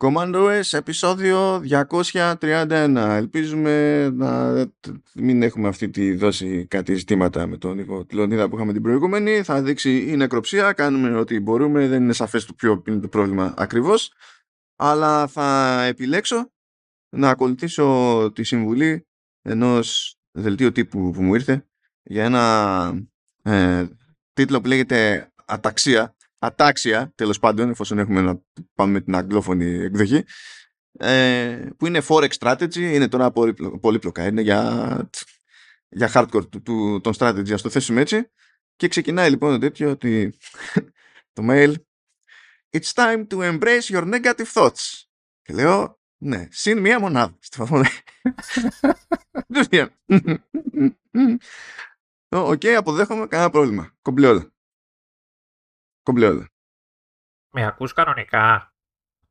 Command 0.00 0.62
επεισόδιο 0.72 1.62
231. 1.70 2.94
Ελπίζουμε 2.96 4.08
να 4.10 4.54
μην 5.14 5.42
έχουμε 5.42 5.68
αυτή 5.68 5.90
τη 5.90 6.14
δόση 6.14 6.66
κάτι 6.66 6.94
ζητήματα 6.94 7.46
με 7.46 7.56
τον 7.56 7.76
Νίκο 7.76 8.04
Τλονίδα 8.04 8.48
που 8.48 8.56
είχαμε 8.56 8.72
την 8.72 8.82
προηγούμενη. 8.82 9.42
Θα 9.42 9.62
δείξει 9.62 10.10
η 10.10 10.16
νεκροψία, 10.16 10.72
κάνουμε 10.72 11.18
ό,τι 11.18 11.40
μπορούμε, 11.40 11.88
δεν 11.88 12.02
είναι 12.02 12.12
σαφές 12.12 12.44
το 12.44 12.52
ποιο 12.52 12.82
είναι 12.86 13.00
το 13.00 13.08
πρόβλημα 13.08 13.54
ακριβώς. 13.56 14.12
Αλλά 14.76 15.26
θα 15.26 15.82
επιλέξω 15.82 16.50
να 17.16 17.30
ακολουθήσω 17.30 18.30
τη 18.34 18.42
συμβουλή 18.42 19.06
ενός 19.42 20.16
δελτίου 20.30 20.72
τύπου 20.72 21.10
που 21.10 21.22
μου 21.22 21.34
ήρθε 21.34 21.66
για 22.02 22.24
ένα 22.24 22.94
ε, 23.42 23.86
τίτλο 24.32 24.60
που 24.60 24.68
λέγεται 24.68 25.30
«Αταξία» 25.44 26.16
ατάξια 26.38 27.12
τέλος 27.14 27.38
πάντων, 27.38 27.70
εφόσον 27.70 27.98
έχουμε 27.98 28.20
να 28.20 28.42
πάμε 28.74 28.92
με 28.92 29.00
την 29.00 29.16
αγγλόφωνη 29.16 29.64
εκδοχή, 29.64 30.24
ε, 30.98 31.68
που 31.76 31.86
είναι 31.86 32.02
4X 32.08 32.30
strategy, 32.38 32.76
είναι 32.76 33.08
τώρα 33.08 33.32
πολύπλοκα, 33.80 34.26
είναι 34.26 34.40
για, 34.40 35.10
για 35.88 36.10
hardcore 36.14 36.50
του, 36.50 36.62
του, 36.62 37.00
των 37.02 37.12
strategy, 37.18 37.52
ας 37.52 37.62
το 37.62 37.70
θέσουμε 37.70 38.00
έτσι. 38.00 38.30
Και 38.76 38.88
ξεκινάει 38.88 39.30
λοιπόν 39.30 39.50
το 39.50 39.58
τέτοιο 39.58 39.90
ότι 39.90 40.34
το 41.32 41.46
mail 41.50 41.74
It's 42.70 42.92
time 42.94 43.26
to 43.26 43.36
embrace 43.38 43.88
your 43.88 44.04
negative 44.14 44.52
thoughts. 44.52 45.02
Και 45.42 45.52
λέω, 45.52 46.00
ναι, 46.18 46.46
συν 46.50 46.78
μία 46.78 47.00
μονάδα. 47.00 47.38
OK, 52.28 52.60
okay, 52.60 52.68
αποδέχομαι, 52.68 53.26
κανένα 53.26 53.50
πρόβλημα. 53.50 53.96
Κομπλέ 54.02 54.50
Κομπλέ 56.08 56.44
Με 57.50 57.66
ακούς 57.66 57.92
κανονικά. 57.92 58.74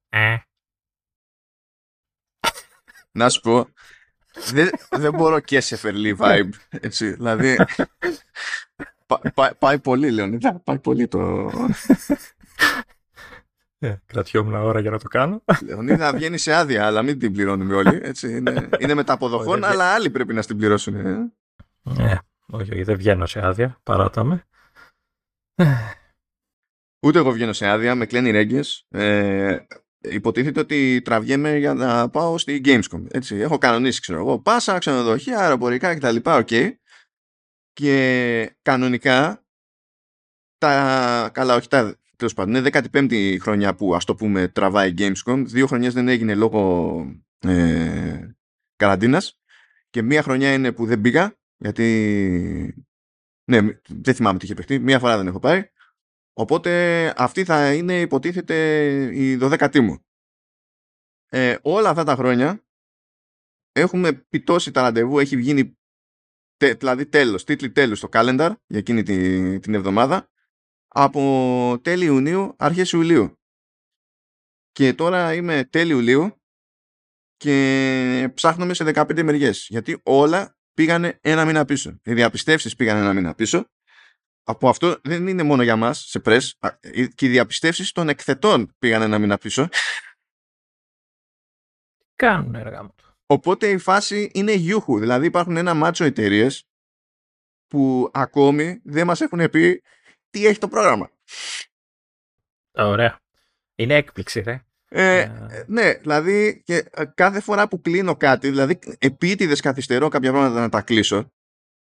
Ε. 0.10 0.38
Να 3.12 3.30
σου 3.30 3.42
πω, 3.42 3.68
δεν, 4.52 4.70
δεν 4.90 5.14
μπορώ 5.14 5.40
και 5.40 5.60
σε 5.60 5.76
φερλί 5.76 6.18
vibe, 6.20 6.50
έτσι, 6.70 7.12
δηλαδή, 7.12 7.58
πα, 9.34 9.56
πάει 9.60 9.80
πολύ, 9.80 10.12
Λεωνίδα, 10.12 10.60
πάει 10.60 10.80
πολύ 10.80 11.08
το... 11.08 11.52
Ε, 13.80 13.96
κρατιόμουν 14.06 14.54
ώρα 14.54 14.80
για 14.80 14.92
να 14.92 15.00
το 15.00 15.08
κάνω. 15.08 15.44
Λεωνίδα 15.66 16.14
βγαίνει 16.14 16.38
σε 16.38 16.54
άδεια, 16.54 16.86
αλλά 16.86 17.02
μην 17.02 17.20
την 17.20 17.34
πληρώνουμε 17.34 17.76
όλοι. 17.76 18.00
Έτσι, 18.04 18.38
είναι, 18.38 18.70
είναι 18.80 18.94
μεταποδοχών, 18.94 19.64
αλλά 19.64 19.94
άλλοι 19.94 20.10
πρέπει 20.10 20.34
να 20.34 20.44
την 20.44 20.58
πληρώσουν. 20.58 20.96
Ε. 20.96 21.32
Ε, 21.98 22.18
όχι, 22.48 22.72
όχι, 22.72 22.84
δεν 22.84 22.98
βγαίνω 22.98 23.26
σε 23.26 23.46
άδεια, 23.46 23.80
παράταμε. 23.84 24.48
Ούτε 27.08 27.20
εγώ 27.20 27.32
βγαίνω 27.32 27.54
σε 27.54 27.68
άδεια, 27.68 27.96
με 27.96 28.06
κλαίνει 28.06 28.32
ρέγγες. 28.32 28.86
Ε, 28.90 29.58
υποτίθεται 30.02 30.60
ότι 30.60 31.02
τραβιέμαι 31.02 31.58
για 31.58 31.74
να 31.74 32.10
πάω 32.10 32.38
στη 32.38 32.62
Gamescom. 32.66 33.06
Έτσι. 33.12 33.36
Έχω 33.36 33.58
κανονίσει, 33.58 34.02
ξέρω 34.02 34.20
εγώ, 34.20 34.40
πάσα, 34.40 34.78
ξενοδοχεία, 34.78 35.40
αεροπορικά 35.40 35.96
κτλ. 35.96 36.16
Okay. 36.24 36.72
Και 37.74 38.58
κανονικά 38.62 39.46
τα 40.58 41.30
καλά, 41.34 41.56
όχι 41.56 41.68
τα 41.68 42.00
τέλος 42.16 42.34
πάντων, 42.34 42.56
είναι 42.56 42.70
15η 42.92 43.38
χρονιά 43.40 43.76
που 43.76 43.96
ας 43.96 44.06
το 44.06 44.16
πούμε 44.16 44.48
τραβάει 44.48 44.94
Gamescom. 44.98 45.44
Δύο 45.46 45.68
χρονιές 45.68 45.94
δεν 45.94 46.08
έγινε 46.08 46.36
λόγω 46.36 47.02
ε, 47.40 48.30
καραντίνας 48.76 49.42
και 49.90 50.02
μία 50.02 50.22
χρονιά 50.22 50.54
είναι 50.54 50.72
που 50.72 50.86
δεν 50.86 51.02
πήγα 51.02 51.38
γιατί 51.58 52.86
ναι, 53.44 53.60
δεν 53.88 54.14
θυμάμαι 54.14 54.40
τι 54.40 54.46
είχε 54.46 54.54
παιχτεί. 54.54 54.80
Μία 54.80 55.00
φορά 55.00 55.18
δεν 55.18 55.28
έχω 55.28 55.40
πάει. 55.40 55.70
Οπότε 56.40 57.14
αυτή 57.18 57.44
θα 57.44 57.74
είναι 57.74 58.00
υποτίθεται 58.00 58.56
η 59.14 59.36
δωδέκατή 59.36 59.80
μου. 59.80 60.06
Ε, 61.30 61.58
όλα 61.62 61.90
αυτά 61.90 62.04
τα 62.04 62.16
χρόνια 62.16 62.66
έχουμε 63.72 64.14
πιτώσει 64.14 64.72
τα 64.72 64.82
ραντεβού, 64.82 65.20
έχει 65.20 65.38
βγει 65.38 65.78
δηλαδή 66.58 67.06
τέλος, 67.06 67.44
τίτλοι 67.44 67.72
τέλους 67.72 67.98
στο 67.98 68.10
calendar 68.12 68.54
για 68.66 68.80
εκείνη 68.80 69.04
την, 69.04 69.62
την 69.62 69.74
εβδομάδα 69.74 70.30
από 70.88 71.80
τέλη 71.82 72.06
Ιουνίου, 72.06 72.56
αρχές 72.58 72.92
Ιουλίου. 72.92 73.34
Και 74.72 74.94
τώρα 74.94 75.34
είμαι 75.34 75.64
τέλη 75.64 75.92
Ιουλίου 75.92 76.42
και 77.36 78.32
ψάχνουμε 78.34 78.74
σε 78.74 78.92
15 78.94 79.24
μεριές 79.24 79.68
γιατί 79.70 80.02
όλα 80.04 80.58
πήγανε 80.74 81.20
ένα 81.22 81.46
μήνα 81.46 81.66
πίσω. 81.66 82.00
Οι 82.04 82.14
διαπιστεύσεις 82.14 82.76
πήγαν 82.76 82.98
ένα 82.98 83.14
μήνα 83.14 83.36
πίσω 83.36 83.68
από 84.50 84.70
αυτό 84.70 85.00
δεν 85.04 85.28
είναι 85.28 85.44
μόνο 85.44 85.64
για 85.64 85.76
μας 85.76 86.00
σε 86.08 86.20
πρες 86.20 86.58
ε, 86.60 87.06
και 87.08 87.26
οι 87.26 87.30
διαπιστεύσεις 87.30 87.92
των 87.92 88.10
εκθετών 88.10 88.76
πήγαν 88.80 89.02
ένα 89.02 89.20
μήνα 89.20 89.38
πίσω. 89.38 89.68
Κάνουν 92.16 92.56
έργα 92.56 92.84
μου. 92.84 92.96
Οπότε 93.26 93.70
η 93.70 93.78
φάση 93.78 94.32
είναι 94.34 94.52
γιούχου. 94.52 95.00
Δηλαδή 95.00 95.26
υπάρχουν 95.26 95.58
ένα 95.58 95.74
μάτσο 95.74 96.04
εταιρείες 96.04 96.68
που 97.68 98.10
ακόμη 98.14 98.82
δεν 98.84 99.06
μας 99.06 99.22
έχουν 99.22 99.50
πει 99.50 99.84
τι 100.30 100.46
έχει 100.46 100.60
το 100.60 100.68
πρόγραμμα. 100.68 101.12
Ωραία. 102.72 103.20
Είναι 103.76 103.96
έκπληξη, 103.96 104.40
ρε. 104.40 104.62
Ε, 104.90 105.20
ε. 105.20 105.64
Ναι, 105.68 105.94
δηλαδή 105.94 106.62
και 106.66 106.90
κάθε 107.14 107.40
φορά 107.42 107.68
που 107.68 107.82
κλείνω 107.82 108.16
κάτι, 108.16 108.50
δηλαδή 108.50 108.80
επίτηδες 108.98 109.60
καθυστερώ 109.60 110.08
κάποια 110.08 110.32
πράγματα 110.32 110.60
να 110.60 110.70
τα 110.70 110.82
κλείσω 110.82 111.32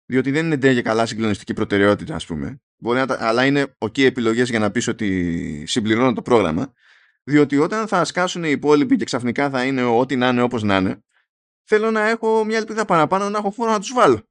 διότι 0.06 0.30
δεν 0.30 0.46
είναι 0.46 0.58
τέλεια 0.58 0.82
καλά 0.82 1.06
συγκλονιστική 1.06 1.52
προτεραιότητα, 1.52 2.14
ας 2.14 2.26
πούμε. 2.26 2.60
Μπορεί 2.76 3.04
να 3.06 3.16
αλλά 3.18 3.44
είναι 3.44 3.74
ok 3.78 4.02
επιλογές 4.02 4.50
για 4.50 4.58
να 4.58 4.70
πεις 4.70 4.88
ότι 4.88 5.64
συμπληρώνω 5.66 6.12
το 6.12 6.22
πρόγραμμα. 6.22 6.72
Διότι 7.24 7.58
όταν 7.58 7.88
θα 7.88 8.04
σκάσουν 8.04 8.44
οι 8.44 8.50
υπόλοιποι 8.50 8.96
και 8.96 9.04
ξαφνικά 9.04 9.50
θα 9.50 9.64
είναι 9.64 9.82
ό,τι 9.82 10.16
να 10.16 10.28
είναι 10.28 10.42
όπως 10.42 10.62
να 10.62 10.76
είναι, 10.76 11.04
θέλω 11.68 11.90
να 11.90 12.08
έχω 12.08 12.44
μια 12.44 12.58
ελπίδα 12.58 12.84
παραπάνω 12.84 13.28
να 13.28 13.38
έχω 13.38 13.50
φόρο 13.50 13.70
να 13.70 13.78
τους 13.78 13.92
βάλω. 13.92 14.28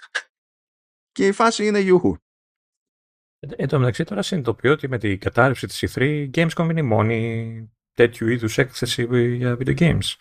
και 1.12 1.26
η 1.26 1.32
φάση 1.32 1.66
είναι 1.66 1.78
γιούχου. 1.78 2.16
Ε, 3.38 3.46
εν 3.56 3.68
τω 3.68 3.78
μεταξύ 3.78 4.04
τώρα 4.04 4.22
συνειδητοποιώ 4.22 4.72
ότι 4.72 4.88
με 4.88 4.98
την 4.98 5.18
κατάρρευση 5.18 5.66
της 5.66 5.84
E3 5.88 6.30
Gamescom 6.34 6.66
είναι 6.70 6.80
η 6.80 6.82
μόνη 6.82 7.70
τέτοιου 7.92 8.28
είδους 8.28 8.58
έκθεση 8.58 9.06
για 9.36 9.56
video 9.60 9.78
games 9.78 10.14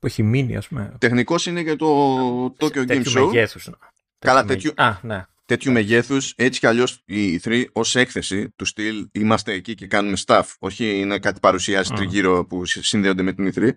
που 0.00 0.06
έχει 0.06 0.22
μείνει, 0.22 0.56
ας 0.56 0.68
πούμε. 0.68 0.94
Τεχνικός 0.98 1.46
είναι 1.46 1.62
και 1.62 1.76
το 1.76 2.44
Tokyo 2.58 2.86
Game 2.86 3.04
Show. 3.04 3.24
Μεγέθους, 3.26 3.66
ναι. 3.66 3.74
Καλά, 4.18 4.44
τέτοιου, 4.44 4.72
Α, 4.76 4.98
ναι. 5.02 5.24
τέτοιου 5.44 5.72
μεγέθους, 5.72 6.32
έτσι 6.36 6.60
κι 6.60 6.66
αλλιώς 6.66 7.02
η 7.04 7.40
E3 7.42 7.64
ως 7.72 7.96
έκθεση 7.96 8.50
του 8.50 8.64
στυλ 8.64 9.08
είμαστε 9.12 9.52
εκεί 9.52 9.74
και 9.74 9.86
κάνουμε 9.86 10.16
staff. 10.26 10.42
Όχι 10.58 10.98
είναι 10.98 11.18
κάτι 11.18 11.40
παρουσιάσει 11.40 11.90
mm. 11.94 11.96
τριγύρω 11.96 12.44
που 12.46 12.64
συνδέονται 12.64 13.22
με 13.22 13.32
την 13.32 13.52
E3. 13.54 13.70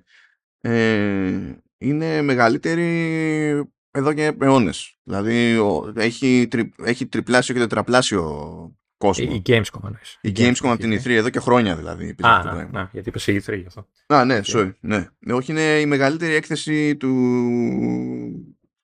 Ε, 0.62 1.56
είναι 1.78 2.22
μεγαλύτερη 2.22 2.88
εδώ 3.91 4.13
και 4.13 4.35
αιώνες. 4.41 4.97
Δηλαδή 5.03 5.59
έχει, 5.95 6.47
τρι, 6.50 6.73
έχει 6.83 7.07
τριπλάσιο 7.07 7.53
και 7.53 7.59
τετραπλάσιο 7.59 8.75
κόσμο. 9.06 9.31
Η 9.34 9.41
Gamescom 9.46 9.84
εννοείς. 9.84 10.18
Η 10.22 10.31
Gamescom 10.36 10.69
από 10.69 10.78
την 10.78 10.94
E3 10.94 11.09
εδώ 11.09 11.30
και 11.30 11.40
χρόνια 11.40 11.75
δηλαδή. 11.75 12.16
Α, 12.22 12.44
να, 12.44 12.69
να, 12.72 12.90
γιατί 12.91 13.09
είπες 13.09 13.28
η 13.28 13.44
E3 13.46 13.58
γι' 13.58 13.66
αυτό. 13.68 13.88
Α, 14.08 14.25
ναι, 14.25 14.40
sorry, 14.44 14.72
ναι. 14.80 15.08
Όχι, 15.31 15.52
είναι 15.52 15.62
η 15.62 15.86
μεγαλύτερη 15.86 16.34
έκθεση 16.34 16.96
του 16.96 17.12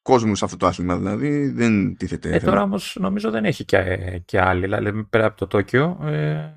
κόσμου 0.02 0.35
σε 0.35 0.46
αυτό 0.46 0.58
το 0.58 0.68
άθλημα, 0.68 0.97
δηλαδή 0.97 1.50
δεν 1.50 1.97
τίθεται. 1.97 2.35
Ε, 2.35 2.40
τώρα 2.40 2.62
όμως 2.62 2.97
νομίζω 3.00 3.31
δεν 3.31 3.46
έχει 3.46 3.66
και, 3.66 4.22
και 4.25 4.40
άλλη, 4.40 4.62
δηλαδή 4.62 5.03
πέρα 5.03 5.25
από 5.25 5.38
το 5.38 5.47
Τόκιο, 5.47 6.00
ε, 6.03 6.53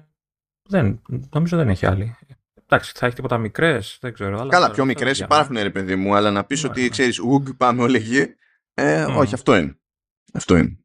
δεν, 0.69 1.03
νομίζω 1.31 1.57
δεν 1.57 1.69
έχει 1.69 1.87
άλλη. 1.87 2.17
Εντάξει, 2.65 2.93
θα 2.95 3.07
έχει 3.07 3.15
τίποτα 3.15 3.39
μικρές, 3.39 3.99
δεν 4.01 4.13
ξέρω. 4.13 4.41
Αλλά 4.41 4.51
Καλά, 4.51 4.71
πιο 4.71 4.85
μικρές 4.85 5.19
υπάρχουν, 5.19 5.57
ρε 5.57 5.71
παιδί 5.71 5.97
μου, 5.97 6.15
αλλά 6.15 6.31
να 6.31 6.45
πεις 6.45 6.65
ότι 6.65 6.89
ξέρεις, 6.89 7.19
ουγ, 7.19 7.49
πάμε 7.57 7.83
όλοι 7.83 7.97
εκεί. 7.97 8.35
Ε, 8.75 9.05
mm. 9.05 9.17
Όχι, 9.17 9.35
αυτό 9.35 9.57
είναι. 9.57 9.77
Αυτό 10.33 10.57
είναι. 10.57 10.82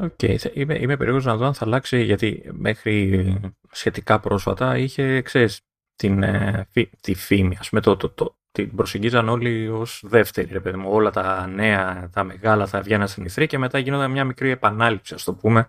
OK, 0.00 0.10
okay. 0.18 0.36
είμαι, 0.52 0.78
είμαι 0.78 0.96
περίεργος 0.96 1.24
να 1.24 1.36
δω 1.36 1.46
αν 1.46 1.54
θα 1.54 1.64
αλλάξει, 1.64 2.02
γιατί 2.02 2.42
μέχρι 2.52 3.34
σχετικά 3.70 4.20
πρόσφατα 4.20 4.78
είχε, 4.78 5.22
ξέρεις, 5.22 5.60
την, 5.96 6.22
ε, 6.22 6.68
τη 7.00 7.14
φήμη, 7.14 7.56
ας 7.60 7.68
πούμε, 7.68 7.80
το, 7.80 7.96
το, 7.96 8.08
το, 8.08 8.38
την 8.52 8.76
προσεγγίζαν 8.76 9.28
όλοι 9.28 9.68
ως 9.68 10.02
δεύτερη, 10.06 10.48
ρε 10.52 10.60
παιδί 10.60 10.76
μου. 10.76 10.90
Όλα 10.90 11.10
τα 11.10 11.46
νέα, 11.46 12.10
τα 12.12 12.24
μεγάλα 12.24 12.66
θα 12.66 12.80
βγαίναν 12.80 13.08
στην 13.08 13.24
E3 13.24 13.46
και 13.46 13.58
μετά 13.58 13.78
γίνονταν 13.78 14.10
μια 14.10 14.24
μικρή 14.24 14.50
επανάληψη, 14.50 15.14
ας 15.14 15.24
το 15.24 15.34
πούμε, 15.34 15.68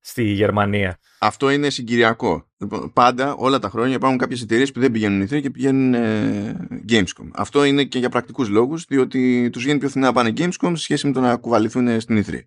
στη 0.00 0.22
Γερμανία. 0.22 0.98
Αυτό 1.18 1.50
είναι 1.50 1.70
συγκυριακό. 1.70 2.46
Λοιπόν, 2.58 2.92
πάντα, 2.92 3.34
όλα 3.34 3.58
τα 3.58 3.68
χρόνια 3.68 3.94
υπάρχουν 3.94 4.18
κάποιες 4.18 4.42
εταιρείες 4.42 4.72
που 4.72 4.80
δεν 4.80 4.90
πηγαίνουν 4.90 5.20
Ιθρή 5.20 5.40
και 5.40 5.50
πηγαίνουν 5.50 5.94
ε, 5.94 6.66
Gamescom. 6.88 7.28
Αυτό 7.32 7.64
είναι 7.64 7.84
και 7.84 7.98
για 7.98 8.08
πρακτικούς 8.08 8.48
λόγους, 8.48 8.84
διότι 8.84 9.50
τους 9.52 9.62
βγαίνει 9.62 9.78
πιο 9.78 9.88
φθηνά 9.88 10.06
να 10.06 10.12
πάνε 10.12 10.32
Gamescom 10.36 10.72
σε 10.74 10.82
σχέση 10.82 11.06
με 11.06 11.12
το 11.12 11.20
να 11.20 11.36
κουβαληθούν 11.36 12.00
στην 12.00 12.16
Ιθρή. 12.16 12.46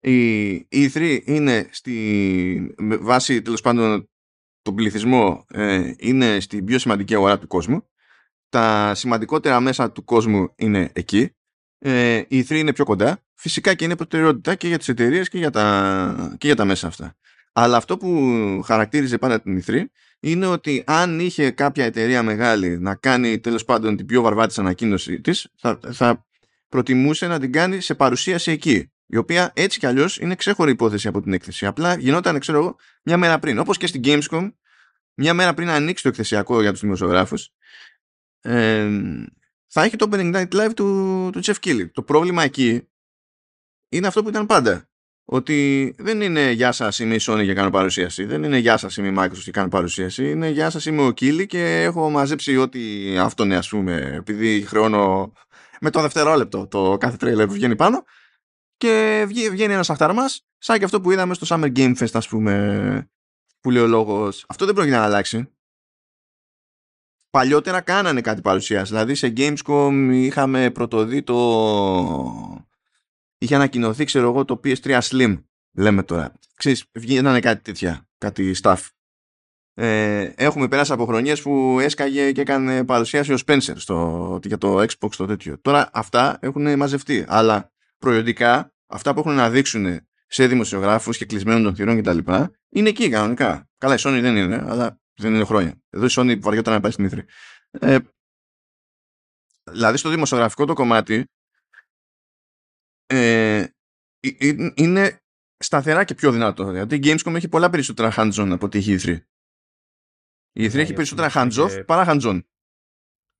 Η 0.00 0.56
E3 0.72 1.20
είναι 1.24 1.68
στη 1.70 2.74
βάση 2.78 3.42
τέλος 3.42 3.60
πάντων 3.60 4.08
τον 4.62 4.74
πληθυσμό 4.74 5.44
ε, 5.50 5.92
είναι 5.98 6.40
στην 6.40 6.64
πιο 6.64 6.78
σημαντική 6.78 7.14
αγορά 7.14 7.38
του 7.38 7.46
κόσμου. 7.46 7.88
Τα 8.48 8.94
σημαντικότερα 8.94 9.60
μέσα 9.60 9.92
του 9.92 10.04
κόσμου 10.04 10.52
είναι 10.56 10.90
εκεί. 10.92 11.30
Ε, 11.78 12.22
η 12.28 12.46
E3 12.48 12.50
είναι 12.50 12.72
πιο 12.72 12.84
κοντά. 12.84 13.22
Φυσικά 13.34 13.74
και 13.74 13.84
είναι 13.84 13.96
προτεραιότητα 13.96 14.54
και 14.54 14.68
για 14.68 14.78
τις 14.78 14.88
εταιρείες 14.88 15.28
και, 15.28 15.38
για 15.38 15.50
τα, 15.50 16.36
και 16.38 16.46
για 16.46 16.56
τα 16.56 16.64
μέσα 16.64 16.86
αυτά. 16.86 17.16
Αλλά 17.52 17.76
αυτό 17.76 17.96
που 17.96 18.62
χαρακτήριζε 18.64 19.18
πάντα 19.18 19.40
την 19.40 19.62
E3 19.66 19.84
είναι 20.20 20.46
ότι 20.46 20.84
αν 20.86 21.20
είχε 21.20 21.50
κάποια 21.50 21.84
εταιρεία 21.84 22.22
μεγάλη 22.22 22.78
να 22.78 22.94
κάνει 22.94 23.40
τέλος 23.40 23.64
πάντων 23.64 23.96
την 23.96 24.06
πιο 24.06 24.22
βαρβάτη 24.22 24.60
ανακοίνωση 24.60 25.20
της 25.20 25.48
θα, 25.56 25.80
θα 25.92 26.26
προτιμούσε 26.68 27.26
να 27.26 27.38
την 27.38 27.52
κάνει 27.52 27.80
σε 27.80 27.94
παρουσίαση 27.94 28.50
εκεί 28.50 28.92
η 29.10 29.16
οποία 29.16 29.52
έτσι 29.54 29.78
κι 29.78 29.86
αλλιώς 29.86 30.18
είναι 30.18 30.34
ξέχωρη 30.34 30.70
υπόθεση 30.70 31.08
από 31.08 31.22
την 31.22 31.32
έκθεση 31.32 31.66
απλά 31.66 31.98
γινόταν 31.98 32.38
ξέρω 32.38 32.58
εγώ 32.58 32.76
μια 33.02 33.16
μέρα 33.16 33.38
πριν 33.38 33.58
όπως 33.58 33.76
και 33.76 33.86
στην 33.86 34.02
Gamescom 34.04 34.52
μια 35.14 35.34
μέρα 35.34 35.54
πριν 35.54 35.68
ανοίξει 35.68 36.02
το 36.02 36.08
εκθεσιακό 36.08 36.60
για 36.60 36.70
τους 36.70 36.80
δημοσιογράφους 36.80 37.52
ε, 38.40 38.88
θα 39.66 39.82
έχει 39.82 39.96
το 39.96 40.08
Opening 40.10 40.34
Night 40.34 40.48
Live 40.54 40.74
του, 40.74 41.30
του 41.32 41.40
Jeff 41.44 41.54
Keighley. 41.64 41.90
Το 41.92 42.02
πρόβλημα 42.02 42.42
εκεί 42.42 42.88
είναι 43.88 44.06
αυτό 44.06 44.22
που 44.22 44.28
ήταν 44.28 44.46
πάντα. 44.46 44.88
Ότι 45.24 45.94
δεν 45.98 46.20
είναι 46.20 46.50
γεια 46.50 46.72
σας 46.72 46.98
είμαι 46.98 47.14
η 47.14 47.20
Sony 47.22 47.44
και 47.44 47.54
κάνω 47.54 47.70
παρουσίαση. 47.70 48.24
Δεν 48.24 48.42
είναι 48.42 48.58
γεια 48.58 48.76
σας 48.76 48.96
είμαι 48.96 49.08
η 49.08 49.14
Microsoft 49.18 49.42
και 49.44 49.50
κάνω 49.50 49.68
παρουσίαση. 49.68 50.30
Είναι 50.30 50.48
γεια 50.48 50.70
σας 50.70 50.86
είμαι 50.86 51.02
ο 51.02 51.08
Keighley 51.08 51.46
και 51.46 51.82
έχω 51.82 52.10
μαζέψει 52.10 52.56
ό,τι 52.56 52.80
αυτό 53.18 53.44
είναι 53.44 53.56
ας 53.56 53.68
πούμε 53.68 54.12
επειδή 54.16 54.64
χρεώνω 54.66 55.32
με 55.80 55.90
το 55.90 56.00
δευτερόλεπτο 56.00 56.66
το 56.66 56.96
κάθε 57.00 57.16
τρέιλερ 57.16 57.46
που 57.46 57.52
βγαίνει 57.52 57.76
πάνω 57.76 58.04
και 58.78 59.24
βγαίνει 59.28 59.72
ένας 59.72 59.90
αχταρμάς 59.90 60.46
σαν 60.58 60.78
και 60.78 60.84
αυτό 60.84 61.00
που 61.00 61.10
είδαμε 61.10 61.34
στο 61.34 61.46
Summer 61.48 61.76
Game 61.76 61.96
Fest 61.96 62.12
ας 62.12 62.28
πούμε 62.28 63.10
που 63.60 63.70
λέει 63.70 63.82
ο 63.82 63.86
λόγος. 63.86 64.44
Αυτό 64.48 64.64
δεν 64.64 64.74
πρόκειται 64.74 64.96
να 64.96 65.04
αλλάξει 65.04 65.48
παλιότερα 67.30 67.80
κάνανε 67.80 68.20
κάτι 68.20 68.40
παρουσίαση. 68.40 68.92
Δηλαδή 68.92 69.14
σε 69.14 69.32
Gamescom 69.36 70.10
είχαμε 70.12 70.70
πρωτοδεί 70.70 71.22
το... 71.22 72.66
Είχε 73.38 73.54
ανακοινωθεί, 73.54 74.04
ξέρω 74.04 74.28
εγώ, 74.28 74.44
το 74.44 74.60
PS3 74.64 74.98
Slim. 75.00 75.42
Λέμε 75.76 76.02
τώρα. 76.02 76.32
Ξέρεις, 76.54 76.84
βγαίνανε 76.94 77.40
κάτι 77.40 77.62
τέτοια. 77.62 78.08
Κάτι 78.18 78.54
stuff. 78.62 78.78
Ε, 79.74 80.32
έχουμε 80.36 80.68
περάσει 80.68 80.92
από 80.92 81.04
χρονιές 81.04 81.42
που 81.42 81.78
έσκαγε 81.80 82.32
και 82.32 82.40
έκανε 82.40 82.84
παρουσίαση 82.84 83.32
ο 83.32 83.36
Spencer 83.46 83.74
στο, 83.76 84.38
για 84.44 84.58
το 84.58 84.80
Xbox 84.80 85.10
το 85.16 85.26
τέτοιο. 85.26 85.58
Τώρα 85.60 85.90
αυτά 85.92 86.38
έχουν 86.40 86.76
μαζευτεί. 86.76 87.24
Αλλά 87.28 87.72
προϊόντικά, 87.98 88.74
αυτά 88.86 89.14
που 89.14 89.20
έχουν 89.20 89.34
να 89.34 89.50
δείξουν 89.50 90.08
σε 90.26 90.46
δημοσιογράφους 90.46 91.16
και 91.16 91.26
κλεισμένων 91.26 91.62
των 91.62 91.74
θυρών 91.74 92.02
κτλ. 92.02 92.18
είναι 92.68 92.88
εκεί 92.88 93.08
κανονικά. 93.08 93.68
Καλά, 93.78 93.94
η 93.94 93.98
Sony 94.00 94.18
δεν 94.20 94.36
είναι, 94.36 94.64
αλλά 94.66 95.00
δεν 95.14 95.34
είναι 95.34 95.44
χρόνια. 95.44 95.82
Εδώ 95.90 96.04
η 96.04 96.08
Sony 96.10 96.40
βαριόταν 96.40 96.74
να 96.74 96.80
πάει 96.80 96.90
στην 96.90 97.04
Ήθρη. 97.04 97.24
Ε, 97.70 97.98
δηλαδή 99.70 99.96
στο 99.96 100.08
δημοσιογραφικό 100.08 100.64
το 100.64 100.72
κομμάτι 100.72 101.24
ε, 103.06 103.66
είναι 104.74 105.20
σταθερά 105.56 106.04
και 106.04 106.14
πιο 106.14 106.32
δυνατό. 106.32 106.70
Γιατί 106.72 106.94
η 106.94 107.00
Gamescom 107.02 107.34
έχει 107.34 107.48
πολλά 107.48 107.70
περισσότερα 107.70 108.12
hands-on 108.16 108.48
από 108.52 108.66
ότι 108.66 108.78
έχει 108.78 108.92
η 108.92 108.98
E3. 109.02 109.18
Η 110.52 110.64
E3 110.66 110.74
έχει 110.74 110.92
περισσότερα 110.92 111.30
hands-off 111.34 111.86
παρά 111.86 112.04
hands-on. 112.08 112.40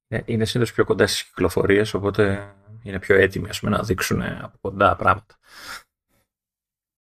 Ε, 0.07 0.21
είναι 0.25 0.45
συνήθως 0.45 0.75
πιο 0.75 0.85
κοντά 0.85 1.07
στις 1.07 1.25
κυκλοφορίες, 1.25 1.95
οπότε 1.95 2.55
είναι 2.83 2.99
πιο 2.99 3.17
έτοιμοι 3.17 3.49
ας 3.49 3.61
πούμε, 3.61 3.77
να 3.77 3.83
δείξουν 3.83 4.23
από 4.23 4.59
κοντά 4.61 4.97
πράγματα. 4.97 5.39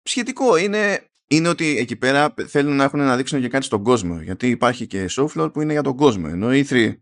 Σχετικό. 0.03 0.57
Είναι 0.57 1.11
είναι 1.33 1.49
ότι 1.49 1.77
εκεί 1.79 1.97
πέρα 1.97 2.35
θέλουν 2.47 2.77
να 2.77 2.85
έχουν 2.85 2.99
να 2.99 3.17
δείξουν 3.17 3.41
και 3.41 3.49
κάτι 3.49 3.65
στον 3.65 3.83
κόσμο. 3.83 4.21
Γιατί 4.21 4.49
υπάρχει 4.49 4.87
και 4.87 5.07
floor 5.17 5.53
που 5.53 5.61
είναι 5.61 5.73
για 5.73 5.83
τον 5.83 5.97
κόσμο. 5.97 6.27
Ενώ 6.31 6.55
η 6.55 6.67
E3 6.69 6.97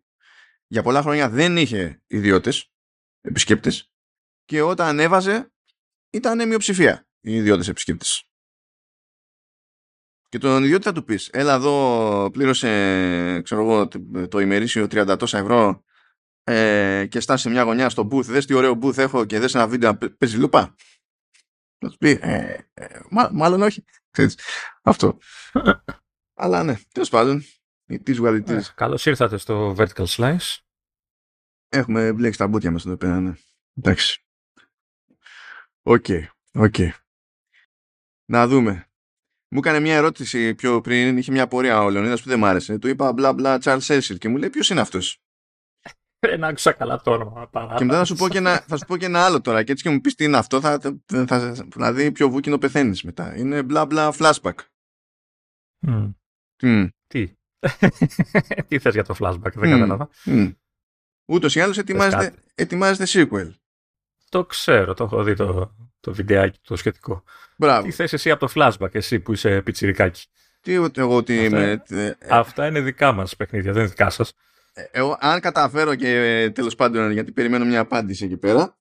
για 0.66 0.82
πολλά 0.82 1.02
χρόνια 1.02 1.28
δεν 1.28 1.56
είχε 1.56 2.02
ιδιώτες, 2.06 2.72
επισκέπτες, 3.20 3.92
και 4.44 4.62
όταν 4.62 4.86
ανέβαζε 4.86 5.52
ήταν 6.10 6.48
μειοψηφία 6.48 7.06
οι 7.20 7.34
ιδιώτες 7.34 7.68
επισκέπτες. 7.68 8.28
Και 10.28 10.38
τον 10.38 10.64
ιδιώτη 10.64 10.84
θα 10.84 10.92
του 10.92 11.04
πεις, 11.04 11.28
έλα 11.32 11.54
εδώ 11.54 12.30
πλήρωσε 12.32 13.40
ξέρω 13.44 13.60
εγώ, 13.62 13.88
το 14.28 14.38
ημερήσιο 14.38 14.84
30 14.84 15.16
τόσα 15.18 15.38
ευρώ 15.38 15.84
ε, 16.48 17.06
και 17.06 17.20
στάσει 17.20 17.42
σε 17.42 17.50
μια 17.50 17.62
γωνιά 17.62 17.88
στο 17.88 18.08
booth, 18.10 18.24
δες 18.24 18.46
τι 18.46 18.54
ωραίο 18.54 18.78
booth 18.82 18.98
έχω 18.98 19.24
και 19.24 19.38
δες 19.38 19.54
ένα 19.54 19.68
βίντεο 19.68 19.92
να 19.92 20.10
παίζει 20.10 20.36
λούπα. 20.36 20.74
Θα 21.78 21.90
σου 21.90 21.96
πει, 21.98 22.18
ε, 22.20 22.58
ε, 22.74 23.00
μάλλον 23.30 23.62
όχι. 23.62 23.84
Αυτό. 24.82 25.18
Αλλά 26.34 26.62
ναι, 26.62 26.74
τέλος 26.92 27.08
πάντων. 27.08 27.42
It 27.90 28.08
is 28.08 28.20
what 28.20 28.42
it 28.42 28.48
is. 28.48 28.60
Καλώς 28.74 29.06
ήρθατε 29.06 29.36
στο 29.36 29.74
Vertical 29.78 30.04
Slice. 30.06 30.56
Έχουμε 31.68 32.12
μπλέξει 32.12 32.38
τα 32.38 32.46
μπούτια 32.46 32.70
μας 32.70 32.86
εδώ 32.86 32.96
πέρα, 32.96 33.20
ναι. 33.20 33.32
Εντάξει. 33.74 34.24
OK, 35.82 36.04
okay, 36.08 36.26
OK. 36.52 36.74
Okay. 36.76 36.90
Να 38.30 38.46
δούμε. 38.46 38.88
Μου 39.50 39.58
έκανε 39.58 39.80
μια 39.80 39.96
ερώτηση 39.96 40.54
πιο 40.54 40.80
πριν, 40.80 41.16
είχε 41.16 41.32
μια 41.32 41.48
απορία 41.48 41.82
ο 41.82 41.90
Λεωνίδας 41.90 42.22
που 42.22 42.28
δεν 42.28 42.38
μ' 42.38 42.44
άρεσε. 42.44 42.78
Του 42.78 42.88
είπα 42.88 43.12
μπλα 43.12 43.32
μπλα 43.32 43.58
Charles 43.62 43.80
Cecil 43.80 44.18
και 44.18 44.28
μου 44.28 44.36
λέει 44.36 44.50
ποιος 44.50 44.70
είναι 44.70 44.80
αυτός; 44.80 45.22
Δεν 46.20 46.44
άκουσα 46.44 46.72
καλά 46.72 47.00
το 47.00 47.10
όνομα. 47.10 47.50
Και 47.76 47.84
μετά 47.84 47.98
θα 47.98 48.04
σου, 48.04 48.14
πω 48.14 48.28
και 48.28 48.38
ένα, 48.38 48.64
θα 48.66 48.76
σου 48.76 48.84
πω 48.86 48.96
και 48.96 49.04
ένα 49.04 49.24
άλλο 49.24 49.40
τώρα. 49.40 49.62
Και 49.62 49.72
έτσι 49.72 49.84
και 49.84 49.90
μου 49.90 50.00
πεις 50.00 50.14
τι 50.14 50.24
είναι 50.24 50.36
αυτό, 50.36 50.60
θα, 50.60 50.78
θα, 51.06 51.26
θα, 51.26 51.52
δηλαδή 51.52 52.12
πιο 52.12 52.28
βούκινο 52.28 52.58
πεθαίνεις 52.58 53.02
μετά. 53.02 53.36
Είναι 53.36 53.62
μπλα 53.62 53.86
μπλα 53.86 54.14
flashback. 54.18 54.54
Mm. 55.86 56.14
Mm. 56.62 56.88
Τι; 57.06 57.32
τι 58.68 58.78
θες 58.78 58.94
για 58.94 59.04
το 59.04 59.14
flashback, 59.18 59.52
δεν 59.54 59.70
mm. 59.70 59.72
κατάλαβα. 59.72 60.08
Mm. 60.24 60.54
Ούτως 61.24 61.54
ή 61.54 61.60
άλλως 61.60 61.78
ετοιμάζεται, 61.78 62.34
ετοιμάζεται 62.54 63.26
sequel. 63.30 63.50
Το 64.28 64.44
ξέρω, 64.44 64.94
το 64.94 65.04
έχω 65.04 65.22
δει 65.22 65.34
το, 65.34 65.74
το 66.00 66.14
βιντεάκι 66.14 66.58
το 66.62 66.76
σχετικό. 66.76 67.22
Μπράβο. 67.56 67.86
Τι 67.86 67.92
θες 67.92 68.12
εσύ 68.12 68.30
από 68.30 68.46
το 68.46 68.52
flashback, 68.54 68.94
εσύ 68.94 69.20
που 69.20 69.32
είσαι 69.32 69.62
πιτσιρικάκι; 69.62 70.26
Τι 70.60 70.74
εγώ 70.74 71.22
τι 71.22 71.44
είμαι. 71.44 71.82
Αυτά 72.28 72.66
είναι 72.66 72.80
δικά 72.80 73.12
μας 73.12 73.36
παιχνίδια, 73.36 73.72
δεν 73.72 73.80
είναι 73.80 73.90
δικά 73.90 74.10
σας. 74.10 74.32
Ε, 74.78 74.88
εγώ, 74.90 75.16
αν 75.20 75.40
καταφέρω 75.40 75.94
και 75.94 76.08
ε, 76.10 76.50
τέλος 76.50 76.74
πάντων 76.74 77.10
γιατί 77.10 77.32
περιμένω 77.32 77.64
μια 77.64 77.80
απάντηση 77.80 78.24
εκεί 78.24 78.36
πέρα 78.36 78.78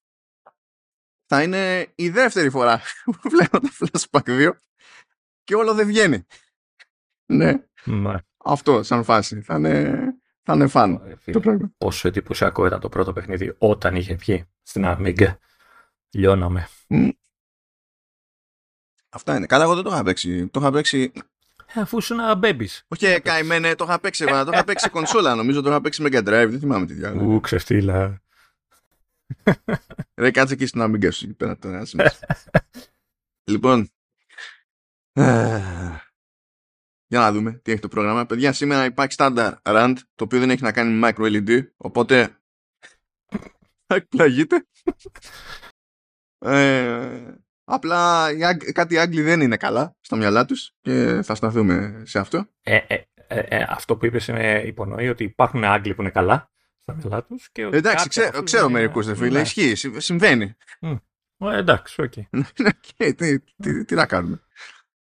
θα 1.25 1.44
είναι 1.44 1.91
η 1.95 2.09
δεύτερη 2.09 2.49
φορά 2.49 2.81
που 3.21 3.29
βλέπω 3.29 3.59
το 3.59 3.69
Flashback 3.79 4.49
2 4.49 4.51
και 5.44 5.55
όλο 5.55 5.73
δεν 5.73 5.88
βγαίνει. 5.88 6.25
Ναι. 7.25 7.53
ναι. 7.83 8.15
Αυτό 8.38 8.83
σαν 8.83 9.03
φάση. 9.03 9.41
Θα 9.41 9.55
είναι, 9.55 9.99
θα 10.41 10.53
είναι 10.53 10.67
φαν. 10.67 11.19
το 11.31 11.39
πράγμα. 11.39 11.71
Πόσο 11.77 12.07
εντυπωσιακό 12.07 12.65
ήταν 12.65 12.79
το 12.79 12.89
πρώτο 12.89 13.13
παιχνίδι 13.13 13.55
όταν 13.57 13.95
είχε 13.95 14.15
βγει 14.15 14.45
στην 14.61 14.83
Amiga. 14.85 15.35
Λιώναμε. 16.09 16.67
Mm. 16.89 17.11
Αυτά 19.09 19.35
είναι. 19.35 19.45
Καλά, 19.45 19.63
εγώ 19.63 19.75
δεν 19.75 19.83
το 19.83 19.89
είχα 19.89 20.03
παίξει. 20.03 20.47
Το 20.47 20.59
είχα 20.59 20.71
παίξει 20.71 21.11
ε, 21.13 21.19
αφού 21.73 21.97
ήσουν 21.97 22.19
ένα 22.19 22.39
baby. 22.43 22.65
Όχι, 22.87 23.21
καημένε, 23.21 23.75
το 23.75 23.83
είχα 23.83 23.99
παίξει 23.99 24.25
εγώ. 24.27 24.43
Το 24.43 24.51
είχα 24.53 24.63
παίξει 24.63 24.89
κονσόλα, 24.89 25.35
νομίζω 25.35 25.61
το 25.61 25.69
είχα 25.69 25.81
παίξει 25.81 26.03
Mega 26.05 26.19
Drive. 26.19 26.47
Δεν 26.49 26.59
θυμάμαι 26.59 26.85
τι 26.85 26.94
διάλογο. 26.94 27.33
Ου, 27.33 27.39
ξεφτύλα. 27.39 28.21
Ρε, 30.15 30.31
κάτσε 30.31 30.53
εκεί 30.53 30.65
στην 30.65 30.81
Amiga 30.81 31.11
σου 31.11 31.35
πέρα 31.35 31.57
τώρα. 31.57 31.83
λοιπόν. 33.44 33.89
Για 37.09 37.19
να 37.19 37.31
δούμε 37.31 37.51
τι 37.51 37.71
έχει 37.71 37.81
το 37.81 37.87
πρόγραμμα. 37.87 38.25
Παιδιά, 38.25 38.53
σήμερα 38.53 38.85
υπάρχει 38.85 39.15
standard 39.19 39.53
rand, 39.61 39.95
το 40.15 40.23
οποίο 40.23 40.39
δεν 40.39 40.49
έχει 40.49 40.63
να 40.63 40.71
κάνει 40.71 40.94
με 40.94 41.09
micro 41.11 41.21
LED, 41.21 41.68
οπότε 41.77 42.37
θα 43.87 43.95
εκπλαγείτε. 43.95 44.65
ε, 46.39 47.33
Απλά 47.69 48.30
κάτι 48.74 48.97
Άγγλοι 48.97 49.21
δεν 49.21 49.42
είναι 49.42 49.57
καλά 49.57 49.95
στα 50.00 50.16
μυαλά 50.16 50.45
τους 50.45 50.74
και 50.81 51.19
θα 51.24 51.36
σταθούμε 51.36 52.02
σε 52.06 52.19
αυτό. 52.19 52.47
Ε, 52.62 52.76
ε, 52.88 53.02
ε, 53.28 53.40
ε 53.40 53.66
αυτό 53.69 53.97
που 53.97 54.06
είπες 54.06 54.28
είναι 54.28 54.64
υπονοεί 54.66 55.09
ότι 55.09 55.24
υπάρχουν 55.24 55.64
Άγγλοι 55.64 55.95
που 55.95 56.02
είναι 56.02 56.12
καλά 56.12 56.52
στα 56.81 56.95
μυαλά 56.95 57.24
τους. 57.24 57.50
Και 57.52 57.66
ότι 57.66 57.78
εντάξει, 57.78 58.09
ξέρω, 58.09 58.44
ξέρω 58.44 58.69
μερικούς 58.69 59.06
δεν 59.06 59.16
φίλε, 59.16 59.30
ναι. 59.30 59.40
ισχύει, 59.42 59.76
συμβαίνει. 59.97 60.56
Mm. 60.81 60.97
εντάξει, 61.52 62.02
οκ. 62.02 62.14
Okay. 63.00 63.14
τι, 63.16 63.16
τι, 63.16 63.40
τι, 63.40 63.86
τι 63.86 63.95
να 63.95 64.06
κάνουμε. 64.06 64.42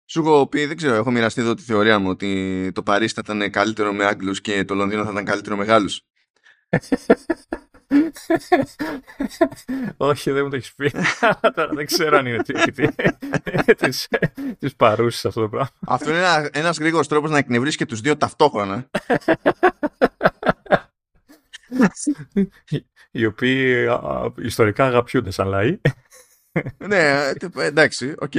Σου 0.06 0.20
έχω 0.20 0.46
πει, 0.46 0.66
δεν 0.66 0.76
ξέρω, 0.76 0.94
έχω 0.94 1.10
μοιραστεί 1.10 1.40
εδώ 1.40 1.54
τη 1.54 1.62
θεωρία 1.62 1.98
μου 1.98 2.08
ότι 2.08 2.70
το 2.74 2.82
Παρίσι 2.82 3.14
θα 3.14 3.22
ήταν 3.24 3.50
καλύτερο 3.50 3.92
με 3.92 4.04
Άγγλους 4.04 4.40
και 4.40 4.64
το 4.64 4.74
Λονδίνο 4.74 5.04
θα 5.04 5.10
ήταν 5.10 5.24
καλύτερο 5.24 5.56
με 5.56 5.64
Γάλλους. 5.64 6.02
Όχι, 9.96 10.30
δεν 10.30 10.44
μου 10.44 10.50
το 10.50 10.56
έχεις 10.56 10.74
πει. 10.74 10.92
Τώρα 11.54 11.72
δεν 11.72 11.86
ξέρω 11.86 12.18
αν 12.18 12.26
είναι 12.26 12.42
της 14.58 14.70
παρούσης 14.76 15.26
αυτό 15.28 15.40
το 15.40 15.48
πράγμα. 15.48 15.70
Αυτό 15.86 16.10
είναι 16.10 16.48
ένα 16.52 16.70
γρήγορος 16.70 17.08
τρόπος 17.08 17.30
να 17.30 17.38
εκνευρίσει 17.38 17.76
και 17.76 17.86
τους 17.86 18.00
δύο 18.00 18.16
ταυτόχρονα. 18.16 18.90
Οι 23.10 23.26
οποίοι 23.26 23.86
ιστορικά 24.36 24.84
αγαπιούνται 24.86 25.30
σαν 25.30 25.48
λαοί. 25.48 25.80
Ναι, 26.78 27.32
εντάξει, 27.54 28.14
οκ. 28.18 28.32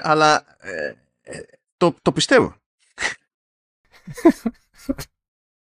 αλλά 0.00 0.44
ε, 0.58 0.94
ε, 1.22 1.40
το 2.02 2.12
πιστεύω. 2.12 2.56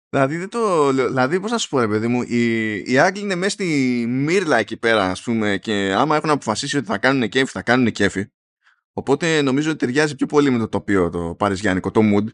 Δηλαδή, 0.08 0.36
δεν 0.36 0.48
το, 0.48 0.92
δηλαδή 0.92 1.40
πώς 1.40 1.50
να 1.50 1.58
σου 1.58 1.68
πω 1.68 1.80
ρε 1.80 1.88
παιδί 1.88 2.06
μου, 2.06 2.22
οι, 2.22 2.74
οι 2.92 2.98
Άγγλοι 2.98 3.22
είναι 3.22 3.34
μέσα 3.34 3.50
στη 3.50 3.64
μίρλα 4.08 4.58
εκεί 4.58 4.76
πέρα 4.76 5.04
ας 5.04 5.22
πούμε 5.22 5.58
και 5.58 5.94
άμα 5.96 6.16
έχουν 6.16 6.30
αποφασίσει 6.30 6.76
ότι 6.76 6.86
θα 6.86 6.98
κάνουν 6.98 7.28
κέφι, 7.28 7.50
θα 7.52 7.62
κάνουν 7.62 7.92
κέφι. 7.92 8.26
Οπότε 8.92 9.42
νομίζω 9.42 9.70
ότι 9.70 9.78
ταιριάζει 9.78 10.14
πιο 10.14 10.26
πολύ 10.26 10.50
με 10.50 10.58
το 10.58 10.68
τοπίο 10.68 11.10
το 11.10 11.34
παριζιάνικο, 11.38 11.90
το 11.90 12.00
mood. 12.14 12.26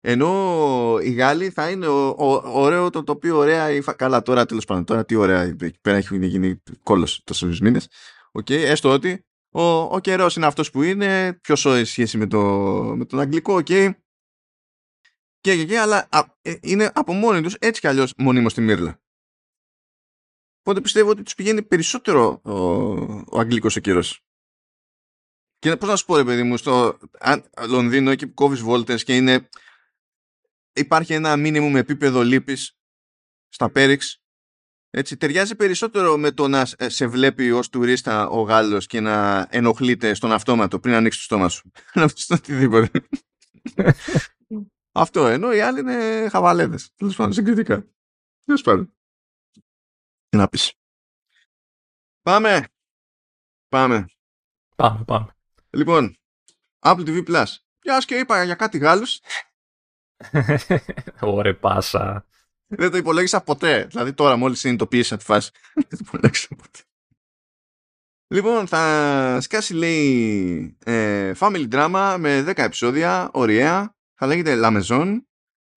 Ενώ 0.00 0.98
οι 1.02 1.10
Γάλλοι 1.10 1.50
θα 1.50 1.70
είναι 1.70 1.86
ο, 1.86 2.08
ο, 2.08 2.42
ωραίο 2.44 2.90
το 2.90 3.02
τοπίο, 3.02 3.36
ωραία 3.36 3.70
ή 3.70 3.80
καλά 3.96 4.22
τώρα 4.22 4.46
τέλος 4.46 4.64
πάντων. 4.64 4.84
Τώρα 4.84 5.04
τι 5.04 5.14
ωραία 5.14 5.42
εκεί 5.42 5.78
πέρα 5.80 5.96
έχει 5.96 6.26
γίνει 6.26 6.62
κώλος 6.82 7.22
τόσους 7.24 7.60
μήνες. 7.60 7.88
Okay, 8.32 8.50
έστω 8.50 8.90
ότι 8.90 9.26
ο, 9.50 9.62
ο 9.62 9.98
καιρός 10.00 10.36
είναι 10.36 10.46
αυτός 10.46 10.70
που 10.70 10.82
είναι, 10.82 11.38
πιο 11.42 11.56
σώει 11.56 11.84
σχέση 11.84 12.18
με, 12.18 12.26
το, 12.26 12.40
με 12.96 13.04
τον 13.04 13.20
Αγγλικό, 13.20 13.60
okay. 13.66 13.90
Και, 15.40 15.56
και, 15.56 15.64
και, 15.64 15.78
αλλά 15.78 16.08
α, 16.10 16.24
ε, 16.42 16.58
είναι 16.60 16.90
από 16.94 17.12
μόνοι 17.12 17.42
τους 17.42 17.54
έτσι 17.54 17.80
κι 17.80 17.86
αλλιώς 17.86 18.14
μονίμως 18.16 18.52
στη 18.52 18.60
Μύρλα. 18.60 19.00
Οπότε 20.60 20.80
πιστεύω 20.80 21.10
ότι 21.10 21.22
τους 21.22 21.34
πηγαίνει 21.34 21.62
περισσότερο 21.62 22.40
ο, 22.42 22.52
ο 23.26 23.38
Αγγλικός 23.38 23.76
ο 23.76 23.80
καιρό. 23.80 24.02
Και 25.58 25.76
πώς 25.76 25.88
να 25.88 25.96
σου 25.96 26.04
πω, 26.04 26.16
ρε 26.16 26.24
παιδί 26.24 26.42
μου, 26.42 26.56
στο 26.56 26.98
Λονδίνο 27.68 28.10
εκεί 28.10 28.26
που 28.26 28.34
κόβεις 28.34 28.60
βόλτες 28.60 29.04
και 29.04 29.16
είναι 29.16 29.48
υπάρχει 30.72 31.12
ένα 31.12 31.36
μήνυμο 31.36 31.70
με 31.70 31.78
επίπεδο 31.78 32.22
λύπης 32.22 32.78
στα 33.48 33.70
Πέριξ 33.70 34.20
έτσι, 34.98 35.16
ταιριάζει 35.16 35.54
περισσότερο 35.54 36.16
με 36.16 36.30
το 36.30 36.48
να 36.48 36.66
σε 36.76 37.06
βλέπει 37.06 37.50
ως 37.50 37.68
τουρίστα 37.68 38.28
ο 38.28 38.40
Γάλλος 38.40 38.86
και 38.86 39.00
να 39.00 39.46
ενοχλείται 39.50 40.14
στον 40.14 40.32
αυτόματο 40.32 40.80
πριν 40.80 40.94
ανοίξει 40.94 41.18
το 41.18 41.24
στόμα 41.24 41.48
σου. 41.48 41.70
να 41.94 42.06
πεις 42.06 42.30
οτιδήποτε. 42.30 42.90
Αυτό 44.98 45.26
ενώ 45.26 45.52
οι 45.52 45.60
άλλοι 45.60 45.80
είναι 45.80 46.28
χαβαλέδες. 46.30 46.94
Τέλος 46.94 47.16
πάντων, 47.16 47.32
συγκριτικά. 47.32 47.86
Τέλος 48.44 48.62
πάντων. 48.62 48.94
Τι 50.28 50.36
να 50.36 50.48
πεις. 50.48 50.72
Πάμε. 52.22 52.68
Πάμε. 53.68 54.06
Πάμε, 54.76 55.04
πάμε. 55.04 55.36
Λοιπόν, 55.70 56.16
Apple 56.78 57.06
TV 57.06 57.26
Plus. 57.28 57.46
Μια 57.84 57.98
και 57.98 58.18
είπα 58.18 58.44
για 58.44 58.54
κάτι 58.54 58.78
Γάλλους, 58.78 59.20
Ωρε 61.20 61.54
πάσα. 61.54 62.26
Δεν 62.66 62.90
το 62.90 62.96
υπολόγισα 62.96 63.40
ποτέ. 63.40 63.84
Δηλαδή 63.84 64.12
τώρα 64.12 64.36
μόλις 64.36 64.58
συνειδητοποίησα 64.58 65.16
τη 65.16 65.24
φάση. 65.24 65.50
Δεν 65.88 65.88
το 65.88 65.96
υπολόγισα 66.00 66.48
ποτέ. 66.56 66.80
Λοιπόν, 68.28 68.66
θα 68.66 69.40
σκάσει 69.40 69.74
λέει 69.74 70.76
ε, 70.84 71.32
family 71.38 71.68
drama 71.72 72.16
με 72.18 72.44
10 72.46 72.56
επεισόδια, 72.56 73.30
ωραία. 73.32 73.95
Θα 74.18 74.26
λέγεται 74.26 74.60
La 74.62 74.80
Maison 74.80 75.20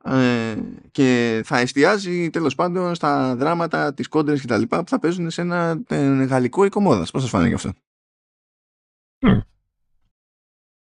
ε, 0.03 0.57
και 0.91 1.41
θα 1.45 1.57
εστιάζει 1.57 2.29
τέλος 2.29 2.55
πάντων 2.55 2.95
στα 2.95 3.35
δράματα, 3.35 3.93
τις 3.93 4.07
κόντρες 4.07 4.41
και 4.41 4.47
τα 4.47 4.57
λοιπά 4.57 4.83
που 4.83 4.89
θα 4.89 4.99
παίζουν 4.99 5.29
σε 5.29 5.41
ένα 5.41 5.83
ε, 5.87 6.23
γαλλικό 6.23 6.65
οικομόδας. 6.65 7.11
Πώς 7.11 7.21
σας 7.21 7.29
φάνηκε 7.29 7.53
αυτό; 7.53 7.71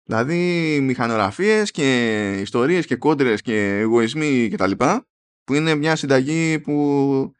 Δηλαδή 0.03 0.79
μηχανογραφίες 0.81 1.71
και 1.71 2.31
ιστορίες 2.41 2.85
και 2.85 2.95
κόντρες 2.95 3.41
και 3.41 3.77
εγωισμοί 3.77 4.47
και 4.49 4.57
τα 4.57 4.67
λοιπά 4.67 5.07
που 5.43 5.53
είναι 5.53 5.75
μια 5.75 5.95
συνταγή 5.95 6.59
που 6.59 7.33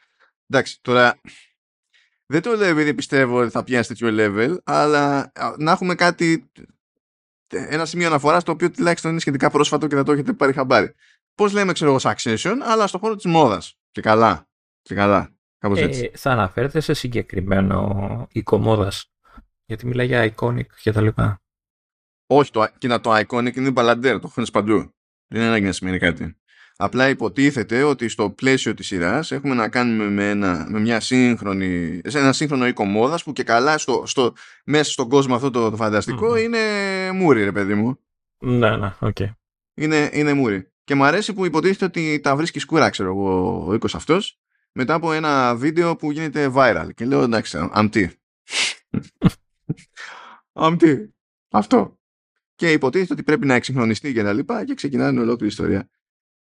εντάξει 0.47 0.81
τώρα 0.81 1.21
δεν 2.25 2.41
το 2.41 2.55
λέω 2.55 2.67
επειδή 2.67 2.93
πιστεύω 2.93 3.39
ότι 3.39 3.49
θα 3.49 3.63
πιάσει 3.63 3.87
τέτοιο 3.87 4.09
level 4.11 4.57
αλλά 4.63 5.31
να 5.57 5.71
έχουμε 5.71 5.95
κάτι 5.95 6.49
ένα 7.49 7.85
σημείο 7.85 8.07
αναφοράς 8.07 8.43
το 8.43 8.51
οποίο 8.51 8.71
τουλάχιστον 8.71 9.11
είναι 9.11 9.19
σχετικά 9.19 9.49
πρόσφατο 9.49 9.87
και 9.87 9.95
θα 9.95 10.03
το 10.03 10.11
έχετε 10.11 10.33
πάρει 10.33 10.53
χαμπάρι. 10.53 10.95
Πώς 11.35 11.53
λέμε, 11.53 11.73
ξέρω 11.73 11.89
εγώ, 11.89 11.99
Succession, 12.01 12.55
αλλά 12.61 12.87
στον 12.87 12.99
χώρο 12.99 13.15
της 13.15 13.25
μόδας. 13.25 13.77
Και 13.91 14.01
καλά. 14.01 14.47
Και 14.81 14.95
καλά. 14.95 15.35
Κάπως 15.57 15.79
έτσι. 15.79 16.09
Ε, 16.13 16.17
θα 16.17 16.31
αναφέρετε 16.31 16.79
σε 16.79 16.93
συγκεκριμένο 16.93 18.27
οικομόδα. 18.31 18.91
Γιατί 19.65 19.85
μιλάει 19.85 20.05
για 20.05 20.33
iconic 20.35 20.65
και 20.81 20.91
τα 20.91 21.01
λοιπά. 21.01 21.41
Όχι, 22.27 22.51
το, 22.51 22.67
κοίτα, 22.77 23.01
το 23.01 23.15
iconic 23.15 23.55
είναι 23.55 23.71
μπαλαντέρ, 23.71 24.19
το 24.19 24.27
έχουν 24.29 24.47
παντού. 24.51 24.75
Δεν 25.27 25.39
είναι 25.39 25.47
ανάγκη 25.47 25.65
να 25.65 25.71
σημαίνει 25.71 25.97
κάτι. 25.97 26.37
Απλά 26.79 27.09
υποτίθεται 27.09 27.83
ότι 27.83 28.07
στο 28.07 28.29
πλαίσιο 28.29 28.73
της 28.73 28.87
σειράς 28.87 29.31
έχουμε 29.31 29.55
να 29.55 29.69
κάνουμε 29.69 30.09
με, 30.09 30.29
ένα, 30.29 30.65
με 30.69 30.79
μια 30.79 30.99
σύγχρονη, 30.99 32.01
σε 32.05 32.19
ένα 32.19 32.33
σύγχρονο 32.33 32.67
οίκο 32.67 32.85
μόδας 32.85 33.23
που 33.23 33.33
και 33.33 33.43
καλά 33.43 33.77
στο, 33.77 34.03
στο, 34.05 34.33
μέσα 34.65 34.91
στον 34.91 35.09
κόσμο 35.09 35.35
αυτό 35.35 35.49
το, 35.49 35.69
το 35.69 35.75
φανταστικό 35.75 36.31
mm. 36.31 36.41
είναι 36.41 36.59
μούρη 37.13 37.43
ρε 37.43 37.51
παιδί 37.51 37.73
μου. 37.73 37.99
Ναι, 38.37 38.77
ναι, 38.77 38.93
OK. 38.99 39.15
Okay. 39.19 39.29
Είναι, 39.73 40.09
είναι 40.13 40.33
μούρη. 40.33 40.71
Και 40.83 40.95
μου 40.95 41.03
αρέσει 41.03 41.33
που 41.33 41.45
υποτίθεται 41.45 41.85
ότι 41.85 42.19
τα 42.19 42.35
βρίσκει 42.35 42.61
σκούρα, 42.61 42.89
ξέρω 42.89 43.09
εγώ, 43.09 43.65
ο 43.67 43.73
οίκος 43.73 43.95
αυτός 43.95 44.39
μετά 44.71 44.93
από 44.93 45.11
ένα 45.11 45.55
βίντεο 45.55 45.95
που 45.95 46.11
γίνεται 46.11 46.51
viral. 46.55 46.89
Και 46.95 47.05
λέω 47.05 47.21
εντάξει, 47.21 47.69
αμτή. 47.71 48.11
αμτή. 50.53 51.11
Αυτό 51.49 51.97
και 52.55 52.71
υποτίθεται 52.71 53.13
ότι 53.13 53.23
πρέπει 53.23 53.45
να 53.45 53.53
εξυγχρονιστεί 53.53 54.13
και 54.13 54.23
τα 54.23 54.33
λοιπά 54.33 54.65
και 54.65 54.73
ξεκινάνε 54.73 55.19
ολόκληρη 55.19 55.51
ιστορία. 55.51 55.89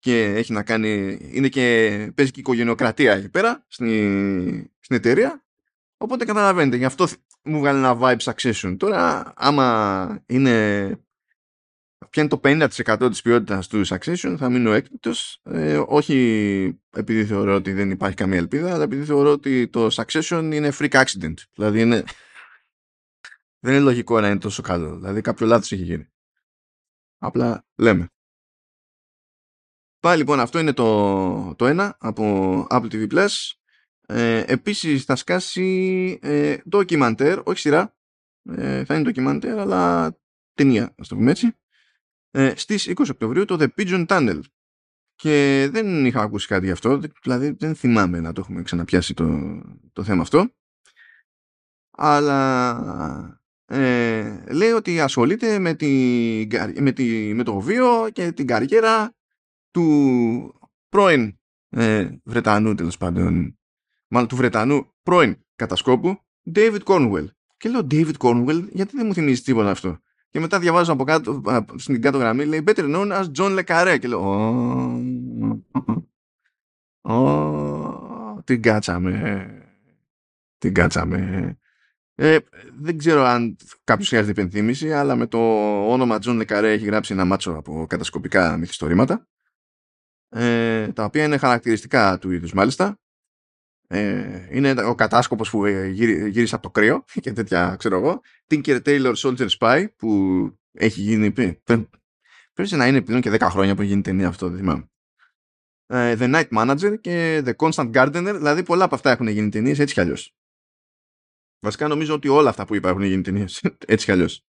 Και 0.04 0.25
έχει 0.25 0.52
να 0.52 0.62
κάνει, 0.62 1.18
είναι 1.32 1.49
και, 1.49 2.12
παίζει 2.14 2.30
και 2.30 2.40
οικογενειοκρατία 2.40 3.12
εκεί 3.12 3.28
πέρα 3.28 3.64
στην, 3.68 4.70
στην 4.80 4.96
εταιρεία. 4.96 5.44
Οπότε 5.96 6.25
καταλαβαίνετε, 6.25 6.76
γι' 6.76 6.84
αυτό 6.84 7.06
μου 7.42 7.58
βγάλει 7.58 7.78
ένα 7.78 7.99
vibe 8.00 8.32
succession. 8.32 8.76
Τώρα, 8.78 9.32
άμα 9.37 10.23
είναι 10.26 10.99
πιάνει 12.11 12.28
το 12.28 12.40
50% 12.44 13.08
της 13.11 13.23
ποιότητας 13.23 13.66
του 13.66 13.87
Succession 13.87 14.34
θα 14.38 14.49
μείνω 14.49 14.73
έκπληκτος 14.73 15.40
ε, 15.42 15.80
όχι 15.87 16.78
επειδή 16.96 17.25
θεωρώ 17.25 17.54
ότι 17.54 17.73
δεν 17.73 17.90
υπάρχει 17.90 18.16
καμία 18.16 18.38
ελπίδα 18.38 18.75
αλλά 18.75 18.82
επειδή 18.82 19.04
θεωρώ 19.04 19.30
ότι 19.30 19.68
το 19.68 19.88
Succession 19.92 20.50
είναι 20.52 20.73
freak 20.78 21.04
accident 21.04 21.34
δηλαδή 21.54 21.80
είναι 21.80 22.04
δεν 23.64 23.75
είναι 23.75 23.82
λογικό 23.82 24.20
να 24.20 24.26
είναι 24.28 24.38
τόσο 24.38 24.62
καλό. 24.62 24.96
Δηλαδή 24.96 25.20
κάποιο 25.20 25.46
λάθος 25.46 25.73
έχει 25.73 25.82
γίνει. 25.82 26.08
Απλά 27.18 27.66
λέμε. 27.75 28.08
Πάλι 30.04 30.18
λοιπόν 30.18 30.40
αυτό 30.40 30.58
είναι 30.58 30.73
το, 30.73 31.54
το 31.54 31.66
ένα 31.66 31.96
από 32.00 32.66
Apple 32.70 32.88
TV 32.90 33.12
Plus. 33.12 33.28
Ε, 34.06 34.44
επίσης 34.46 35.04
θα 35.04 35.16
σκάσει 35.16 36.18
ε, 36.23 36.56
ντοκιμαντέρ, 36.68 37.38
όχι 37.44 37.58
σειρά. 37.58 37.96
Ε, 38.42 38.84
θα 38.84 38.94
είναι 38.94 39.02
ντοκιμαντέρ 39.02 39.58
αλλά 39.58 40.14
ταινία, 40.54 40.94
ας 40.99 41.08
το 41.08 41.16
πούμε 41.16 41.30
έτσι. 41.30 41.56
Ε, 42.30 42.52
στις 42.56 42.88
20 42.88 43.06
Οκτωβρίου 43.11 43.44
το 43.44 43.56
The 43.61 43.68
Pigeon 43.76 44.06
Tunnel. 44.06 44.40
Και 45.14 45.68
δεν 45.70 46.06
είχα 46.06 46.23
ακούσει 46.23 46.46
κάτι 46.46 46.64
γι' 46.66 46.73
αυτό, 46.73 47.00
δηλαδή 47.23 47.50
δεν 47.50 47.75
θυμάμαι 47.75 48.20
να 48.20 48.32
το 48.32 48.40
έχουμε 48.40 48.62
ξαναπιάσει 48.62 49.14
το, 49.14 49.61
το 49.92 50.04
θέμα 50.04 50.23
αυτό. 50.23 50.54
Αλλά 51.90 53.42
ε, 53.64 54.44
λέει 54.52 54.70
ότι 54.70 55.00
ασχολείται 55.00 55.58
με, 55.58 55.75
τη, 55.75 55.88
με, 56.80 56.92
τη, 56.92 57.34
με 57.34 57.42
το 57.42 57.61
βίο 57.61 58.08
και 58.12 58.32
την 58.32 58.46
καριέρα 58.46 59.14
του 59.74 60.60
πρώην 60.88 61.38
ε, 61.68 62.08
Βρετανού 62.24 62.74
τέλος 62.74 62.96
πάντων 62.96 63.58
μάλλον 64.08 64.28
του 64.28 64.36
Βρετανού 64.36 64.94
πρώην 65.02 65.36
κατασκόπου 65.56 66.18
David 66.54 66.82
Cornwell. 66.84 67.26
Και 67.56 67.68
λέω 67.68 67.86
David 67.90 68.16
Cornwell 68.18 68.68
γιατί 68.70 68.96
δεν 68.96 69.06
μου 69.06 69.14
θυμίζει 69.14 69.42
τίποτα 69.42 69.70
αυτό. 69.70 69.98
Και 70.30 70.40
μετά 70.40 70.58
διαβάζω 70.58 70.92
από 70.92 71.04
κάτω 71.04 71.42
στην 71.74 72.02
κάτω 72.02 72.18
γραμμή 72.18 72.44
λέει 72.44 72.64
better 72.66 72.94
known 72.94 73.12
as 73.12 73.24
John 73.38 73.58
Le 73.58 73.64
Carré 73.64 73.98
και 74.00 74.08
λέω 74.08 74.22
oh, 77.02 78.44
την 78.44 78.62
κάτσαμε 78.62 79.48
την 80.58 80.74
κάτσαμε 80.74 81.58
ε, 82.16 82.38
δεν 82.80 82.98
ξέρω 82.98 83.22
αν 83.22 83.56
κάποιος 83.84 84.08
χρειάζεται 84.08 84.32
υπενθύμηση, 84.32 84.92
αλλά 84.92 85.16
με 85.16 85.26
το 85.26 85.38
όνομα 85.92 86.18
Τζον 86.18 86.36
Λε 86.36 86.48
Καρέ 86.48 86.72
έχει 86.72 86.84
γράψει 86.84 87.12
ένα 87.12 87.24
μάτσο 87.24 87.52
από 87.52 87.86
κατασκοπικά 87.88 88.56
μυθιστορήματα, 88.56 89.28
ε, 90.34 90.92
τα 90.92 91.04
οποία 91.04 91.24
είναι 91.24 91.36
χαρακτηριστικά 91.36 92.18
του 92.18 92.30
είδους 92.30 92.52
μάλιστα. 92.52 92.98
Ε, 93.86 94.48
είναι 94.50 94.70
ο 94.82 94.94
κατάσκοπος 94.94 95.50
που 95.50 95.66
γύρισε 95.66 96.54
από 96.54 96.62
το 96.62 96.70
κρύο 96.70 97.04
και 97.22 97.32
τέτοια, 97.32 97.76
ξέρω 97.78 97.96
εγώ. 97.96 98.20
Tinker 98.50 98.82
Tailor 98.82 99.14
Soldier 99.14 99.48
Spy, 99.58 99.86
που 99.96 100.08
έχει 100.72 101.00
γίνει, 101.00 101.30
πρέπει 101.32 102.76
να 102.76 102.86
είναι 102.86 103.02
πλέον 103.02 103.20
και 103.20 103.30
10 103.32 103.38
χρόνια 103.40 103.74
που 103.74 103.80
έχει 103.80 103.90
γίνει 103.90 104.02
ταινία 104.02 104.28
αυτό, 104.28 104.48
δεν 104.48 104.58
θυμάμαι. 104.58 104.88
Ε, 105.86 106.16
The 106.18 106.34
Night 106.34 106.48
Manager 106.58 107.00
και 107.00 107.42
The 107.46 107.52
Constant 107.56 107.92
Gardener, 107.92 108.34
δηλαδή 108.36 108.62
πολλά 108.62 108.84
από 108.84 108.94
αυτά 108.94 109.10
έχουν 109.10 109.26
γίνει 109.26 109.48
ταινίες 109.48 109.78
έτσι 109.78 109.94
κι 109.94 110.00
αλλιώς. 110.00 110.34
Βασικά 111.60 111.88
νομίζω 111.88 112.14
ότι 112.14 112.28
όλα 112.28 112.48
αυτά 112.48 112.64
που 112.64 112.74
είπα 112.74 112.88
έχουν 112.88 113.02
γίνει 113.02 113.22
ταινίες. 113.22 113.62
Έτσι 113.86 114.04
κι 114.04 114.12
αλλιώς. 114.12 114.44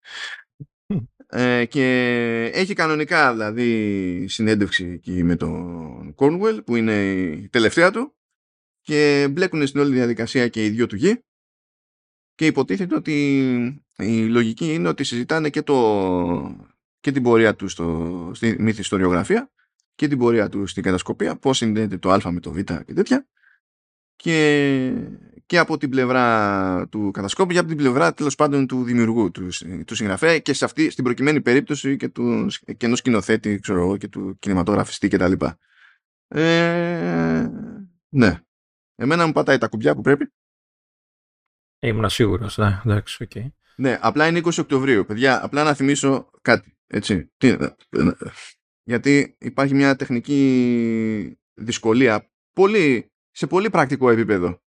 Ε, 1.32 1.64
και 1.64 1.84
έχει 2.54 2.74
κανονικά 2.74 3.32
δηλαδή 3.32 4.24
συνέντευξη 4.28 4.86
εκεί 4.86 5.22
με 5.22 5.36
τον 5.36 6.14
Cornwell 6.16 6.60
που 6.64 6.76
είναι 6.76 7.12
η 7.12 7.48
τελευταία 7.48 7.90
του 7.90 8.14
και 8.80 9.28
μπλέκουν 9.30 9.66
στην 9.66 9.80
όλη 9.80 9.92
διαδικασία 9.92 10.48
και 10.48 10.64
οι 10.64 10.68
δυο 10.68 10.86
του 10.86 10.96
γη 10.96 11.24
και 12.34 12.46
υποτίθεται 12.46 12.94
ότι 12.94 13.38
η 13.96 14.26
λογική 14.26 14.72
είναι 14.74 14.88
ότι 14.88 15.04
συζητάνε 15.04 15.50
και, 15.50 15.62
το, 15.62 16.70
και 17.00 17.12
την 17.12 17.22
πορεία 17.22 17.54
του 17.54 17.68
στο, 17.68 18.30
στη 18.34 18.56
μυθιστοριογραφία 18.58 19.52
και 19.94 20.08
την 20.08 20.18
πορεία 20.18 20.48
του 20.48 20.66
στην 20.66 20.82
κατασκοπία 20.82 21.36
πώς 21.36 21.56
συνδέεται 21.56 21.98
το 21.98 22.10
α 22.10 22.32
με 22.32 22.40
το 22.40 22.52
β 22.52 22.58
και 22.58 22.92
τέτοια. 22.94 23.28
Και 24.16 24.92
και 25.50 25.58
από 25.58 25.76
την 25.78 25.90
πλευρά 25.90 26.88
του 26.90 27.10
κατασκόπου 27.10 27.52
και 27.52 27.58
από 27.58 27.68
την 27.68 27.76
πλευρά 27.76 28.14
τέλος 28.14 28.34
πάντων 28.34 28.66
του 28.66 28.84
δημιουργού, 28.84 29.30
του, 29.30 29.48
του 29.86 29.94
συγγραφέα 29.94 30.38
και 30.38 30.52
σε 30.52 30.64
αυτή, 30.64 30.90
στην 30.90 31.04
προκειμένη 31.04 31.40
περίπτωση 31.40 31.96
και, 31.96 32.08
του, 32.08 32.46
και 32.76 32.86
ενός 32.86 32.98
σκηνοθέτη 32.98 33.58
ξέρω 33.58 33.80
εγώ, 33.80 33.96
και 33.96 34.08
του 34.08 34.36
κινηματογραφιστή 34.38 35.08
κτλ. 35.08 35.32
Ε, 36.28 37.48
ναι. 38.08 38.40
Εμένα 38.94 39.26
μου 39.26 39.32
πατάει 39.32 39.58
τα 39.58 39.68
κουμπιά 39.68 39.94
που 39.94 40.00
πρέπει. 40.00 40.32
Ήμουν 41.80 42.08
σίγουρος, 42.08 42.58
ναι, 42.58 42.80
εντάξει, 42.84 43.26
okay. 43.30 43.46
Ναι, 43.76 43.98
απλά 44.00 44.26
είναι 44.26 44.40
20 44.44 44.58
Οκτωβρίου. 44.58 45.04
Παιδιά, 45.04 45.44
απλά 45.44 45.62
να 45.62 45.74
θυμίσω 45.74 46.30
κάτι. 46.42 46.76
Έτσι. 46.86 47.30
Τι, 47.36 47.56
γιατί 48.82 49.36
υπάρχει 49.38 49.74
μια 49.74 49.96
τεχνική 49.96 51.38
δυσκολία 51.54 52.30
πολύ, 52.52 53.12
σε 53.30 53.46
πολύ 53.46 53.70
πρακτικό 53.70 54.10
επίπεδο 54.10 54.60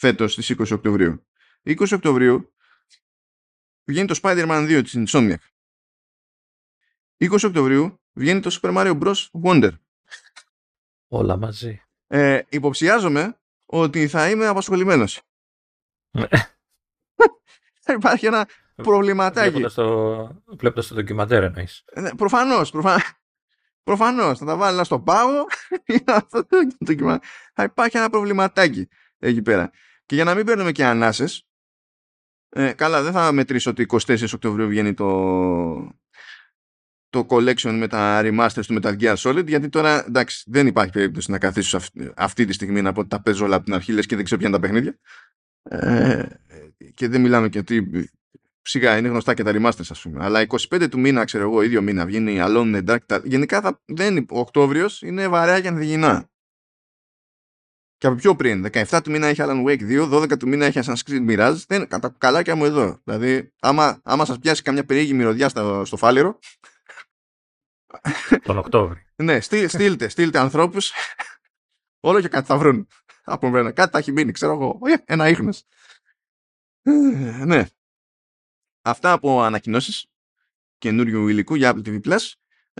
φέτος 0.00 0.32
στις 0.32 0.50
20 0.58 0.72
Οκτωβρίου. 0.72 1.26
20 1.64 1.92
Οκτωβρίου 1.92 2.52
βγαίνει 3.84 4.06
το 4.06 4.18
Spider-Man 4.22 4.78
2 4.78 4.82
της 4.82 4.94
Insomniac. 4.96 5.36
20 7.18 7.36
Οκτωβρίου 7.44 8.00
βγαίνει 8.12 8.40
το 8.40 8.58
Super 8.60 8.76
Mario 8.76 9.00
Bros. 9.00 9.42
Wonder. 9.44 9.70
Όλα 11.08 11.36
μαζί. 11.36 11.82
Ε, 12.06 12.42
υποψιάζομαι 12.48 13.40
ότι 13.66 14.08
θα 14.08 14.30
είμαι 14.30 14.46
απασχολημένος. 14.46 15.22
Ναι. 16.10 16.28
θα 17.84 17.92
υπάρχει 17.92 18.26
ένα 18.26 18.48
προβληματάκι. 18.74 19.48
Βλέποντας 19.48 19.74
το, 19.74 20.42
βλέποντας 20.46 20.86
το 20.86 20.94
ντοκιμαντέρ 20.94 21.42
εννοείς. 21.42 21.84
Ε, 21.86 22.10
προφανώς, 22.16 22.70
προφανώς. 22.70 23.12
Προφανώς, 23.82 24.38
θα 24.38 24.44
τα 24.44 24.56
βάλω 24.56 24.84
στον 24.84 25.04
πάγο 25.04 25.46
θα 27.54 27.62
υπάρχει 27.62 27.96
ένα 27.96 28.10
προβληματάκι 28.10 28.88
εκεί 29.18 29.42
πέρα. 29.42 29.70
Και 30.10 30.16
για 30.16 30.24
να 30.24 30.34
μην 30.34 30.46
παίρνουμε 30.46 30.72
και 30.72 30.84
ανάσες, 30.84 31.48
ε, 32.48 32.72
καλά 32.72 33.02
δεν 33.02 33.12
θα 33.12 33.32
μετρήσω 33.32 33.70
ότι 33.70 33.86
24 34.06 34.32
Οκτωβρίου 34.34 34.68
βγαίνει 34.68 34.94
το, 34.94 35.08
το 37.08 37.26
collection 37.28 37.72
με 37.72 37.86
τα 37.86 38.20
remasters 38.24 38.64
του 38.66 38.78
Metal 38.82 39.00
Gear 39.00 39.16
Solid 39.16 39.46
γιατί 39.46 39.68
τώρα 39.68 40.04
εντάξει 40.06 40.44
δεν 40.46 40.66
υπάρχει 40.66 40.92
περίπτωση 40.92 41.30
να 41.30 41.38
καθίσω 41.38 41.76
αυτή, 41.76 42.12
αυτή 42.16 42.44
τη 42.44 42.52
στιγμή 42.52 42.82
να 42.82 42.92
πω 42.92 43.00
ότι 43.00 43.08
τα 43.08 43.22
παίζω 43.22 43.44
όλα 43.44 43.56
από 43.56 43.64
την 43.64 43.74
αρχή 43.74 43.92
λες 43.92 44.06
και 44.06 44.16
δεν 44.16 44.24
ξέρω 44.24 44.40
ποια 44.40 44.48
είναι 44.48 44.58
τα 44.58 44.62
παιχνίδια. 44.62 44.98
Ε, 45.62 46.26
και 46.94 47.08
δεν 47.08 47.20
μιλάμε 47.20 47.48
και 47.48 47.58
ότι 47.58 48.10
σιγά 48.62 48.96
είναι 48.96 49.08
γνωστά 49.08 49.34
και 49.34 49.42
τα 49.42 49.52
remasters 49.54 49.90
ας 49.90 50.02
πούμε. 50.02 50.24
Αλλά 50.24 50.46
25 50.48 50.88
του 50.90 50.98
μήνα 50.98 51.24
ξέρω 51.24 51.44
εγώ 51.44 51.62
ίδιο 51.62 51.82
μήνα 51.82 52.06
βγαίνει 52.06 52.36
Alone 52.40 52.74
in 52.74 52.88
the 52.88 52.96
Dark 53.08 53.24
γενικά 53.24 53.60
θα, 53.60 53.82
δεν, 53.84 54.18
ο 54.18 54.38
Οκτώβριος 54.38 55.02
είναι 55.02 55.28
βαρέα 55.28 55.60
και 55.60 55.68
ανθιγεινά 55.68 56.30
και 58.00 58.06
από 58.06 58.16
πιο 58.16 58.36
πριν. 58.36 58.66
17 58.72 59.00
του 59.04 59.10
μήνα 59.10 59.26
έχει 59.26 59.40
Alan 59.44 59.64
Wake 59.64 60.08
2, 60.10 60.12
12 60.12 60.38
του 60.38 60.48
μήνα 60.48 60.66
έχει 60.66 60.80
Assassin's 60.82 61.10
Creed 61.10 61.30
Mirage. 61.30 61.56
Δεν, 61.66 61.88
κατά 61.88 62.14
καλάκια 62.18 62.56
μου 62.56 62.64
εδώ. 62.64 63.00
Δηλαδή, 63.04 63.52
άμα, 63.60 64.00
άμα 64.04 64.24
σας 64.24 64.38
πιάσει 64.38 64.62
καμιά 64.62 64.84
περίεργη 64.84 65.12
μυρωδιά 65.12 65.48
στο, 65.48 65.84
στο 65.84 65.96
φάληρο. 65.96 66.38
Τον 68.42 68.58
Οκτώβρη. 68.58 69.06
ναι, 69.22 69.40
στείλτε, 69.40 70.08
στείλτε 70.08 70.38
ανθρώπους. 70.38 70.92
Όλο 72.00 72.20
και 72.20 72.28
κάτι 72.28 72.46
θα 72.46 72.58
βρουν. 72.58 72.88
Από 73.24 73.48
μένα. 73.48 73.72
Κάτι 73.72 73.90
θα 73.90 73.98
έχει 73.98 74.12
μείνει, 74.12 74.32
ξέρω 74.32 74.52
εγώ. 74.52 74.78
Ένα 75.04 75.28
ίχνος. 75.28 75.64
ναι. 77.44 77.66
Αυτά 78.82 79.12
από 79.12 79.42
ανακοινώσεις 79.42 80.06
καινούριου 80.78 81.28
υλικού 81.28 81.54
για 81.54 81.72
Apple 81.74 81.86
TV 81.86 82.00
Plus. 82.00 82.32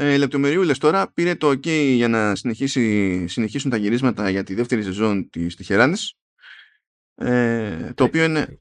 Ε, 0.02 0.16
λεπτομεριούλες 0.16 0.78
τώρα 0.78 1.12
πήρε 1.12 1.34
το 1.34 1.48
OK 1.48 1.66
για 1.94 2.08
να 2.08 2.34
συνεχίσει, 2.34 3.26
συνεχίσουν 3.26 3.70
τα 3.70 3.76
γυρίσματα 3.76 4.30
για 4.30 4.44
τη 4.44 4.54
δεύτερη 4.54 4.82
σεζόν 4.82 5.30
της 5.30 5.56
Τυχεράνης 5.56 6.14
ε, 7.14 7.92
το 7.94 8.04
οποίο 8.04 8.24
είναι 8.24 8.60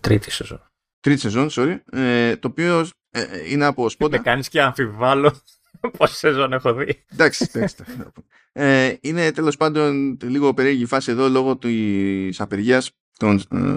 τρίτη 0.00 0.30
σεζόν. 0.30 0.70
Τρίτη 1.00 1.20
σεζόν, 1.20 1.48
sorry. 1.50 1.80
Ε, 1.92 2.36
το 2.36 2.48
οποίο 2.48 2.88
ε, 3.10 3.50
είναι 3.50 3.64
από 3.64 3.88
σπόντα 3.88 4.16
με 4.16 4.22
κάνεις 4.22 4.48
και 4.48 4.62
αμφιβάλλω 4.62 5.40
πόση 5.98 6.14
σεζόν 6.14 6.52
έχω 6.52 6.74
δει. 6.74 7.04
Εντάξει, 7.12 7.50
εντάξει 7.52 7.76
ε, 8.52 8.94
είναι 9.00 9.32
τέλος 9.32 9.56
πάντων 9.56 10.18
λίγο 10.22 10.54
περίεργη 10.54 10.86
φάση 10.86 11.10
εδώ 11.10 11.28
λόγω 11.28 11.56
της 11.56 12.40
απεργίας 12.40 12.90
των 13.16 13.42
ε, 13.50 13.76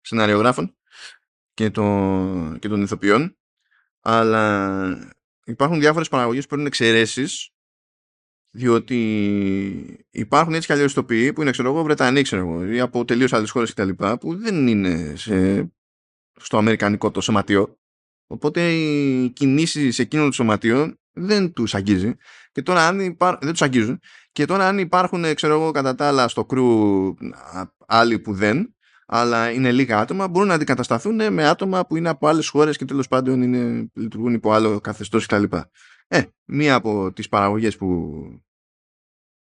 σεναριογράφων 0.00 0.76
και, 1.54 1.70
το, 1.70 2.56
και 2.58 2.68
των 2.68 2.82
ηθοποιών. 2.82 3.36
Αλλά 4.00 5.17
υπάρχουν 5.48 5.80
διάφορες 5.80 6.08
παραγωγές 6.08 6.42
που 6.42 6.48
παίρνουν 6.48 6.66
εξαιρέσεις. 6.66 7.50
διότι 8.50 10.06
υπάρχουν 10.10 10.54
έτσι 10.54 10.66
κι 10.66 10.72
αλλιώς 10.72 10.94
τοπιοί 10.94 11.32
που 11.32 11.42
είναι 11.42 11.50
ξέρω 11.50 11.68
εγώ 11.68 11.82
Βρετανοί 11.82 12.22
ξέρω 12.22 12.42
εγώ 12.42 12.64
ή 12.64 12.80
από 12.80 13.04
τελείως 13.04 13.32
άλλες 13.32 13.50
χώρες 13.50 13.74
κτλ 13.74 13.90
που 14.20 14.36
δεν 14.36 14.66
είναι 14.66 15.16
σε, 15.16 15.68
στο 16.40 16.56
αμερικανικό 16.56 17.10
το 17.10 17.20
σωματείο 17.20 17.78
οπότε 18.26 18.72
οι 18.72 19.30
κινήσεις 19.30 19.98
εκείνων 19.98 20.24
των 20.24 20.32
σωματείων 20.32 21.00
δεν 21.12 21.52
τους 21.52 21.74
αγγίζει 21.74 22.14
και 22.52 22.62
τώρα 22.62 22.86
αν 22.86 23.00
υπά... 23.00 23.38
δεν 23.40 23.50
τους 23.50 23.62
αγγίζουν 23.62 24.00
και 24.32 24.44
τώρα 24.44 24.68
αν 24.68 24.78
υπάρχουν 24.78 25.34
ξέρω 25.34 25.54
εγώ 25.54 25.70
κατά 25.70 25.94
τα 25.94 26.08
άλλα 26.08 26.28
στο 26.28 26.44
κρού 26.44 27.14
άλλοι 27.86 28.18
που 28.18 28.34
δεν 28.34 28.76
αλλά 29.10 29.50
είναι 29.50 29.72
λίγα 29.72 29.98
άτομα, 29.98 30.28
μπορούν 30.28 30.48
να 30.48 30.54
αντικατασταθούν 30.54 31.32
με 31.32 31.48
άτομα 31.48 31.86
που 31.86 31.96
είναι 31.96 32.08
από 32.08 32.26
άλλες 32.26 32.48
χώρες 32.48 32.76
και 32.76 32.84
τέλος 32.84 33.08
πάντων 33.08 33.42
είναι, 33.42 33.90
λειτουργούν 33.94 34.34
υπό 34.34 34.52
άλλο 34.52 34.80
καθεστώς 34.80 35.26
κτλ. 35.26 35.44
Ε, 36.08 36.22
μία 36.44 36.74
από 36.74 37.12
τις 37.12 37.28
παραγωγές 37.28 37.76
που 37.76 38.16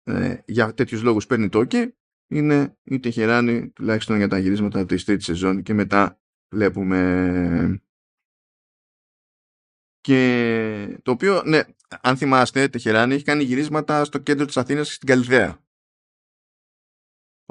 ε, 0.03 0.37
για 0.45 0.73
τέτοιους 0.73 1.03
λόγους 1.03 1.25
παίρνει 1.25 1.49
το 1.49 1.65
OK 1.69 1.87
είναι 2.31 2.77
η 2.83 2.99
Τεχεράνη, 2.99 3.69
τουλάχιστον 3.69 4.17
για 4.17 4.27
τα 4.27 4.37
γυρίσματα 4.37 4.85
της 4.85 5.03
τρίτης 5.05 5.25
σεζόν 5.25 5.61
και 5.61 5.73
μετά 5.73 6.21
βλέπουμε. 6.53 7.81
Και 9.99 10.99
το 11.01 11.11
οποίο, 11.11 11.43
ναι, 11.45 11.61
αν 12.01 12.17
θυμάστε, 12.17 12.67
Τεχεράνη 12.67 13.13
έχει 13.13 13.23
κάνει 13.23 13.43
γυρίσματα 13.43 14.05
στο 14.05 14.17
κέντρο 14.17 14.45
της 14.45 14.57
Αθήνας 14.57 14.87
και 14.87 14.93
στην 14.93 15.07
Καλυθέα. 15.07 15.63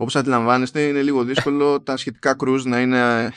Όπως 0.00 0.16
αντιλαμβάνεστε 0.16 0.87
είναι 0.87 1.02
λίγο 1.02 1.24
δύσκολο 1.24 1.80
τα 1.82 1.96
σχετικά 1.96 2.34
κρούζ 2.34 2.64
να 2.64 2.80
είναι 2.80 3.32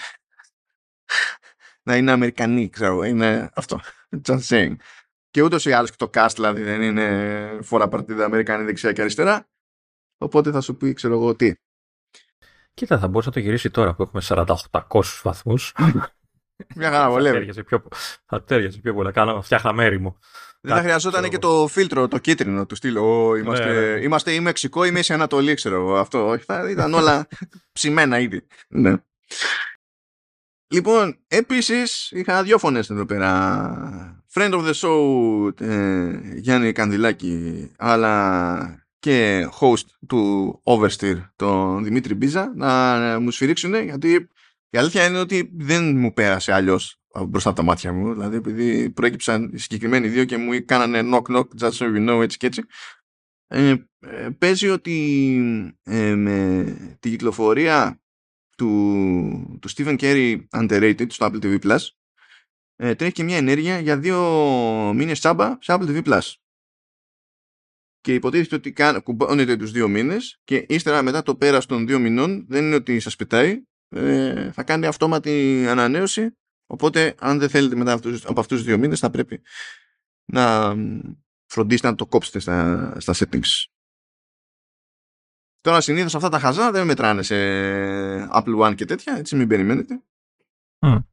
να 1.84 1.96
είναι 1.96 2.12
Αμερικανοί, 2.12 2.70
ξέρω, 2.70 3.04
είναι 3.04 3.50
αυτό. 3.54 3.80
Just 4.26 4.40
saying. 4.40 4.76
Και 5.30 5.42
ούτως 5.42 5.66
ή 5.66 5.72
άλλως 5.72 5.90
και 5.90 5.96
το 5.98 6.10
cast 6.14 6.34
δηλαδή 6.36 6.64
δεν 6.64 6.82
είναι 6.82 7.60
φορά 7.62 7.88
παρτίδα 7.88 8.26
Αμερικανή 8.26 8.64
δεξιά 8.64 8.92
και 8.92 9.02
αριστερά. 9.02 9.50
Οπότε 10.18 10.52
θα 10.52 10.62
σου 10.62 10.78
πει, 10.78 10.94
ξέρω 10.94 11.14
εγώ, 11.14 11.36
τι. 11.36 11.54
Κοίτα, 12.74 13.00
θα 13.00 13.08
μπορούσε 13.08 13.28
να 13.28 13.34
το 13.34 13.40
γυρίσει 13.40 13.70
τώρα 13.70 13.96
που 13.96 14.04
έχουμε 14.04 14.22
4800 14.28 15.02
βαθμούς. 15.24 15.74
Μια 16.76 16.90
χαρά 16.92 17.10
βολεύει. 17.12 17.52
Θα 18.26 18.44
τέριαζε 18.44 18.80
πιο 18.80 18.94
πολλά. 18.94 19.12
Κάνω, 19.12 19.42
φτιάχνα 19.42 19.74
μέρη 19.74 20.00
μου. 20.00 20.18
Δεν 20.62 20.76
θα 20.76 20.82
χρειαζόταν 20.82 21.30
και 21.30 21.38
το 21.38 21.68
φίλτρο, 21.68 22.08
το 22.08 22.18
κίτρινο 22.18 22.66
του 22.66 22.76
στυλ. 22.76 22.96
είμαστε, 23.40 23.66
ναι, 23.66 23.80
ναι, 23.80 23.96
ναι. 23.96 24.02
είμαστε 24.02 24.32
ή 24.32 24.40
Μεξικό 24.40 24.86
ή 24.86 24.92
Μέση 24.92 25.14
Ανατολή, 25.14 25.54
ξέρω 25.54 25.76
εγώ. 25.76 25.98
Αυτό. 25.98 26.28
Όχι, 26.28 26.44
θα 26.44 26.70
ήταν 26.70 26.94
όλα 26.94 27.28
ψημένα 27.74 28.20
ήδη. 28.20 28.46
Ναι. 28.68 28.94
Λοιπόν, 30.68 31.18
επίσης 31.28 32.12
είχα 32.12 32.44
δύο 32.44 32.58
φωνές 32.58 32.90
εδώ 32.90 33.06
πέρα. 33.06 34.24
Friend 34.34 34.54
of 34.54 34.66
the 34.66 34.74
show 34.74 35.62
ε, 35.62 36.20
Γιάννη 36.36 36.72
Κανδυλάκη, 36.72 37.72
αλλά 37.78 38.86
και 39.00 39.48
host 39.60 39.86
του 40.08 40.62
Oversteer, 40.64 41.22
τον 41.36 41.84
Δημήτρη 41.84 42.14
Μπίζα, 42.14 42.52
να 42.56 43.20
μου 43.20 43.32
σφυρίξουν 43.32 43.84
γιατί 43.84 44.30
η 44.74 44.78
αλήθεια 44.78 45.06
είναι 45.06 45.20
ότι 45.20 45.52
δεν 45.54 45.98
μου 45.98 46.14
πέρασε 46.14 46.54
αλλιώς 46.54 47.02
μπροστά 47.28 47.50
από 47.50 47.58
τα 47.58 47.64
μάτια 47.64 47.94
μου. 47.94 48.14
Δηλαδή, 48.14 48.36
επειδή 48.36 48.90
προέκυψαν 48.90 49.52
οι 49.54 49.58
συγκεκριμένοι 49.58 50.08
δύο 50.08 50.26
και 50.26 50.38
μου 50.38 50.66
κάνανε 50.66 51.02
knock 51.04 51.36
knock, 51.36 51.46
just 51.60 51.72
so 51.72 51.96
you 51.96 52.10
know, 52.10 52.22
έτσι 52.22 52.38
και 52.38 52.46
έτσι. 52.46 52.64
Ε, 53.48 53.76
ε, 54.00 54.30
παίζει 54.38 54.70
ότι 54.70 55.76
ε, 55.84 56.16
με 56.16 56.66
τη 57.00 57.10
κυκλοφορία 57.10 58.02
του, 58.58 59.58
του 59.62 59.70
Stephen 59.70 60.00
Carey 60.00 60.40
Underrated 60.50 61.06
στο 61.10 61.26
Apple 61.26 61.44
TV 61.44 61.60
Plus 61.60 61.80
ε, 62.76 62.96
τρέχει 62.96 63.14
και 63.14 63.24
μια 63.24 63.38
ενέργεια 63.38 63.80
για 63.80 63.98
δύο 63.98 64.22
μήνες 64.96 65.20
τσάμπα 65.20 65.58
σε 65.62 65.78
Apple 65.78 65.88
TV 65.88 66.04
Plus. 66.04 66.34
Και 68.02 68.14
υποτίθεται 68.14 68.56
ότι 68.56 69.02
κουμπώνετε 69.04 69.56
τους 69.56 69.72
δύο 69.72 69.88
μήνες 69.88 70.42
και 70.44 70.66
ύστερα 70.70 71.02
μετά 71.02 71.24
το 71.24 71.36
πέρας 71.36 71.66
των 71.66 71.88
δύο 71.88 72.00
μηνών 72.00 72.46
δεν 72.48 72.66
είναι 72.66 72.76
ότι 72.76 73.00
σας 73.00 73.16
πετάει, 73.16 73.62
ε, 73.92 74.52
θα 74.52 74.64
κάνει 74.64 74.86
αυτόματη 74.86 75.66
ανανέωση 75.68 76.36
Οπότε, 76.72 77.16
αν 77.20 77.40
δεν 77.40 77.50
θέλετε 77.50 77.76
μετά 77.76 77.94
αυτούς, 77.94 78.26
από 78.26 78.40
αυτούς 78.40 78.58
τους 78.58 78.66
δύο 78.66 78.78
μήνες, 78.78 79.00
θα 79.00 79.10
πρέπει 79.10 79.42
να 80.26 80.76
φροντίσετε 81.46 81.90
να 81.90 81.96
το 81.96 82.06
κόψετε 82.06 82.40
στα, 82.40 82.94
στα 83.00 83.14
settings. 83.16 83.66
Τώρα 85.62 85.82
συνήθως 85.82 86.16
αυτά 86.16 86.30
τα 86.30 86.40
χαζά 86.40 86.72
δεν 86.72 86.86
μετράνε 86.86 87.22
σε 87.22 87.36
Apple 88.32 88.60
One 88.60 88.76
και 88.76 88.86
τέτοια, 88.86 89.14
έτσι 89.14 89.36
μην 89.36 89.48
περιμένετε. 89.48 90.04
Mm. 90.80 91.04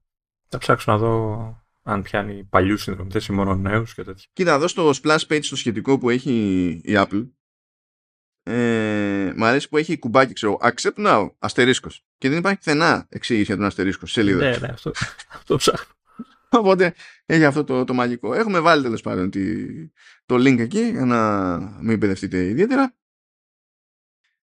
Θα 0.49 0.59
ψάξω 0.59 0.93
να 0.93 0.99
δω 0.99 1.67
αν 1.83 2.03
πιάνει 2.03 2.45
παλιούς 2.45 2.83
συνδρομητές 2.83 3.27
ή 3.27 3.33
μόνο 3.33 3.55
νέους 3.55 3.95
και 3.95 4.03
τέτοια. 4.03 4.29
Κοίτα, 4.33 4.55
εδώ 4.55 4.69
στο 4.69 4.91
splash 5.03 5.27
page 5.29 5.45
το 5.49 5.57
σχετικό 5.57 5.99
που 5.99 6.11
έχει 6.11 6.33
η 6.85 6.93
Apple, 6.95 7.29
ε, 8.49 9.27
ε, 9.27 9.33
μ' 9.37 9.45
αρέσει 9.45 9.69
που 9.69 9.77
έχει 9.77 9.99
κουμπάκι, 9.99 10.33
ξέρω, 10.33 10.59
accept 10.63 11.07
now, 11.07 11.31
αστερίσκος. 11.39 12.05
Και 12.19 12.29
δεν 12.29 12.39
υπάρχει 12.39 12.59
πουθενά 12.59 13.07
εξήγηση 13.09 13.45
για 13.47 13.57
τον 13.57 13.65
αστερίσκο 13.65 14.07
σε 14.07 14.13
σελίδα. 14.13 14.51
Ναι, 14.51 14.57
ναι, 14.57 14.69
αυτό, 14.69 14.91
αυτό 15.29 15.57
ψάχνω. 15.57 15.95
Οπότε 16.51 16.95
έχει 17.27 17.45
αυτό 17.45 17.65
το, 17.65 17.85
το 17.85 17.95
μαγικό. 17.95 18.35
Έχουμε 18.35 18.61
βάλει 18.61 18.83
τέλος 18.83 19.01
πάντων 19.01 19.31
τη, 19.31 19.67
το 20.27 20.35
link 20.35 20.59
εκεί 20.59 20.81
για 20.81 21.05
να 21.05 21.59
μην 21.59 21.99
μπερδευτείτε 21.99 22.45
ιδιαίτερα. 22.45 22.97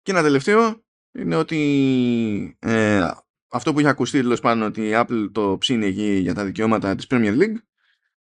Και 0.03 0.11
ένα 0.11 0.23
τελευταίο 0.23 0.85
είναι 1.19 1.37
ότι 1.37 2.57
ε, 2.59 3.11
αυτό 3.49 3.73
που 3.73 3.81
είχε 3.81 3.89
ακουστεί 3.89 4.21
τέλος 4.21 4.41
πάντων 4.41 4.63
ότι 4.63 4.89
η 4.89 4.93
Apple 4.95 5.29
το 5.33 5.57
ψήνει 5.59 5.87
εκεί 5.87 6.13
για 6.13 6.35
τα 6.35 6.45
δικαιώματα 6.45 6.95
της 6.95 7.07
Premier 7.09 7.39
League 7.39 7.57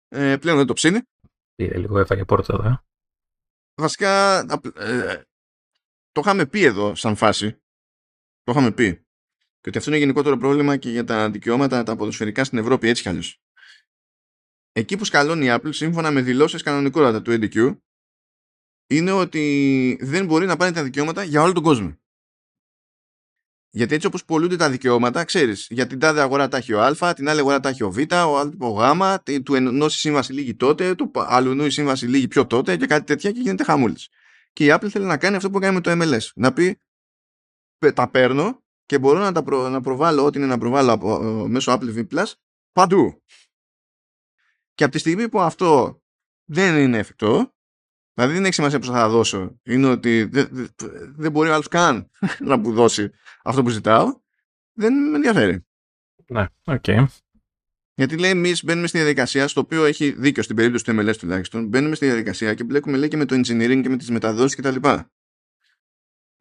ε, 0.07 0.37
πλέον 0.37 0.57
δεν 0.57 0.65
το 0.65 0.73
ψήνει. 0.73 0.99
Ε, 1.55 1.77
λίγο 1.77 1.99
έφαγε 1.99 2.25
πόρτα 2.25 2.53
εδώ. 2.53 2.67
ε. 2.67 2.83
Βασικά 3.75 4.39
ε, 4.75 5.21
το 6.11 6.21
είχαμε 6.23 6.45
πει 6.45 6.63
εδώ 6.63 6.95
σαν 6.95 7.15
φάση. 7.15 7.51
Το 8.43 8.51
είχαμε 8.51 8.71
πει. 8.71 9.05
Και 9.59 9.69
ότι 9.69 9.77
αυτό 9.77 9.89
είναι 9.89 9.99
γενικότερο 9.99 10.37
πρόβλημα 10.37 10.77
και 10.77 10.89
για 10.89 11.03
τα 11.03 11.31
δικαιώματα 11.31 11.83
τα 11.83 11.95
ποδοσφαιρικά 11.95 12.43
στην 12.43 12.57
Ευρώπη 12.57 12.87
έτσι 12.87 13.01
κι 13.01 13.09
αλλιώς. 13.09 13.41
Εκεί 14.71 14.97
που 14.97 15.05
σκαλώνει 15.05 15.45
η 15.45 15.49
Apple 15.51 15.69
σύμφωνα 15.69 16.11
με 16.11 16.21
δηλώσεις 16.21 16.63
κανονικότατα 16.63 17.21
του 17.21 17.31
NDQ 17.31 17.77
είναι 18.87 19.11
ότι 19.11 19.97
δεν 20.01 20.25
μπορεί 20.25 20.45
να 20.45 20.55
πάρει 20.55 20.71
τα 20.73 20.83
δικαιώματα 20.83 21.23
για 21.23 21.41
όλο 21.41 21.53
τον 21.53 21.63
κόσμο. 21.63 21.95
Γιατί 23.73 23.95
έτσι 23.95 24.07
όπως 24.07 24.25
πολλούνται 24.25 24.55
τα 24.55 24.69
δικαιώματα, 24.69 25.23
ξέρεις, 25.23 25.67
για 25.69 25.87
την 25.87 25.99
τάδε 25.99 26.21
αγορά 26.21 26.47
τα 26.47 26.57
έχει 26.57 26.73
ο 26.73 26.81
Α, 26.81 27.13
την 27.13 27.29
άλλη 27.29 27.39
αγορά 27.39 27.59
τα 27.59 27.69
έχει 27.69 27.83
ο 27.83 27.91
Β, 27.91 27.97
ο 27.97 28.37
Α 28.37 28.51
ο 28.59 28.69
Γ, 28.69 29.39
του 29.43 29.55
ενός 29.55 29.95
η 29.95 29.99
σύμβαση 29.99 30.33
λίγη 30.33 30.55
τότε, 30.55 30.95
του 30.95 31.11
αλλού 31.15 31.65
η 31.65 31.69
σύμβαση 31.69 32.07
λίγη 32.07 32.27
πιο 32.27 32.47
τότε 32.47 32.77
και 32.77 32.85
κάτι 32.85 33.05
τέτοια 33.05 33.31
και 33.31 33.39
γίνεται 33.39 33.63
χαμούλης. 33.63 34.09
Και 34.53 34.65
η 34.65 34.67
Apple 34.71 34.89
θέλει 34.89 35.05
να 35.05 35.17
κάνει 35.17 35.35
αυτό 35.35 35.49
που 35.49 35.59
κάνει 35.59 35.75
με 35.75 35.81
το 35.81 35.91
MLS. 35.91 36.29
Να 36.35 36.53
πει, 36.53 36.81
τα 37.93 38.09
παίρνω 38.09 38.63
και 38.85 38.99
μπορώ 38.99 39.19
να, 39.19 39.31
τα 39.31 39.43
προ, 39.43 39.69
να 39.69 39.81
προβάλλω 39.81 40.25
ό,τι 40.25 40.37
είναι 40.37 40.47
να 40.47 40.57
προβάλλω 40.57 40.91
από, 40.91 41.19
μέσω 41.47 41.73
Apple 41.73 41.95
TV 41.95 42.07
Plus 42.07 42.31
παντού. 42.71 43.23
Και 44.73 44.83
από 44.83 44.91
τη 44.91 44.99
στιγμή 44.99 45.29
που 45.29 45.41
αυτό 45.41 46.01
δεν 46.45 46.77
είναι 46.77 46.97
εφικτό, 46.97 47.53
δηλαδή 48.13 48.33
δεν 48.33 48.45
έχει 48.45 48.53
σημασία 48.53 48.79
που 48.79 48.85
θα 48.85 49.09
δώσω, 49.09 49.59
είναι 49.63 49.87
ότι 49.87 50.23
δεν, 50.23 50.69
δεν 51.15 51.31
μπορεί 51.31 51.49
ο 51.49 51.53
άλλος 51.53 51.67
καν 51.67 52.09
να 52.49 52.57
μου 52.57 52.73
δώσει 52.73 53.11
αυτό 53.43 53.63
που 53.63 53.69
ζητάω, 53.69 54.19
δεν 54.73 55.09
με 55.09 55.15
ενδιαφέρει. 55.15 55.65
Ναι, 56.27 56.45
OK. 56.65 56.83
Okay. 56.87 57.05
Γιατί 58.01 58.17
λέει 58.17 58.29
εμείς 58.31 58.63
μπαίνουμε 58.63 58.87
στη 58.87 58.97
διαδικασία, 58.97 59.47
στο 59.47 59.61
οποίο 59.61 59.85
έχει 59.85 60.11
δίκιο 60.11 60.43
στην 60.43 60.55
περίπτωση 60.55 60.83
του 60.83 60.91
MLS 60.91 61.15
τουλάχιστον, 61.17 61.67
μπαίνουμε 61.67 61.95
στη 61.95 62.05
διαδικασία 62.05 62.53
και 62.53 62.63
μπλέκουμε 62.63 62.97
λέει 62.97 63.07
και 63.07 63.17
με 63.17 63.25
το 63.25 63.35
engineering 63.35 63.79
και 63.81 63.89
με 63.89 63.97
τις 63.97 64.09
μεταδόσεις 64.09 64.55
κτλ. 64.55 64.75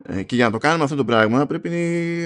Ε, 0.05 0.23
και 0.23 0.35
για 0.35 0.45
να 0.45 0.51
το 0.51 0.59
κάνουμε 0.59 0.85
αυτό 0.85 0.97
το 0.97 1.05
πράγμα 1.05 1.47
πρέπει 1.47 1.69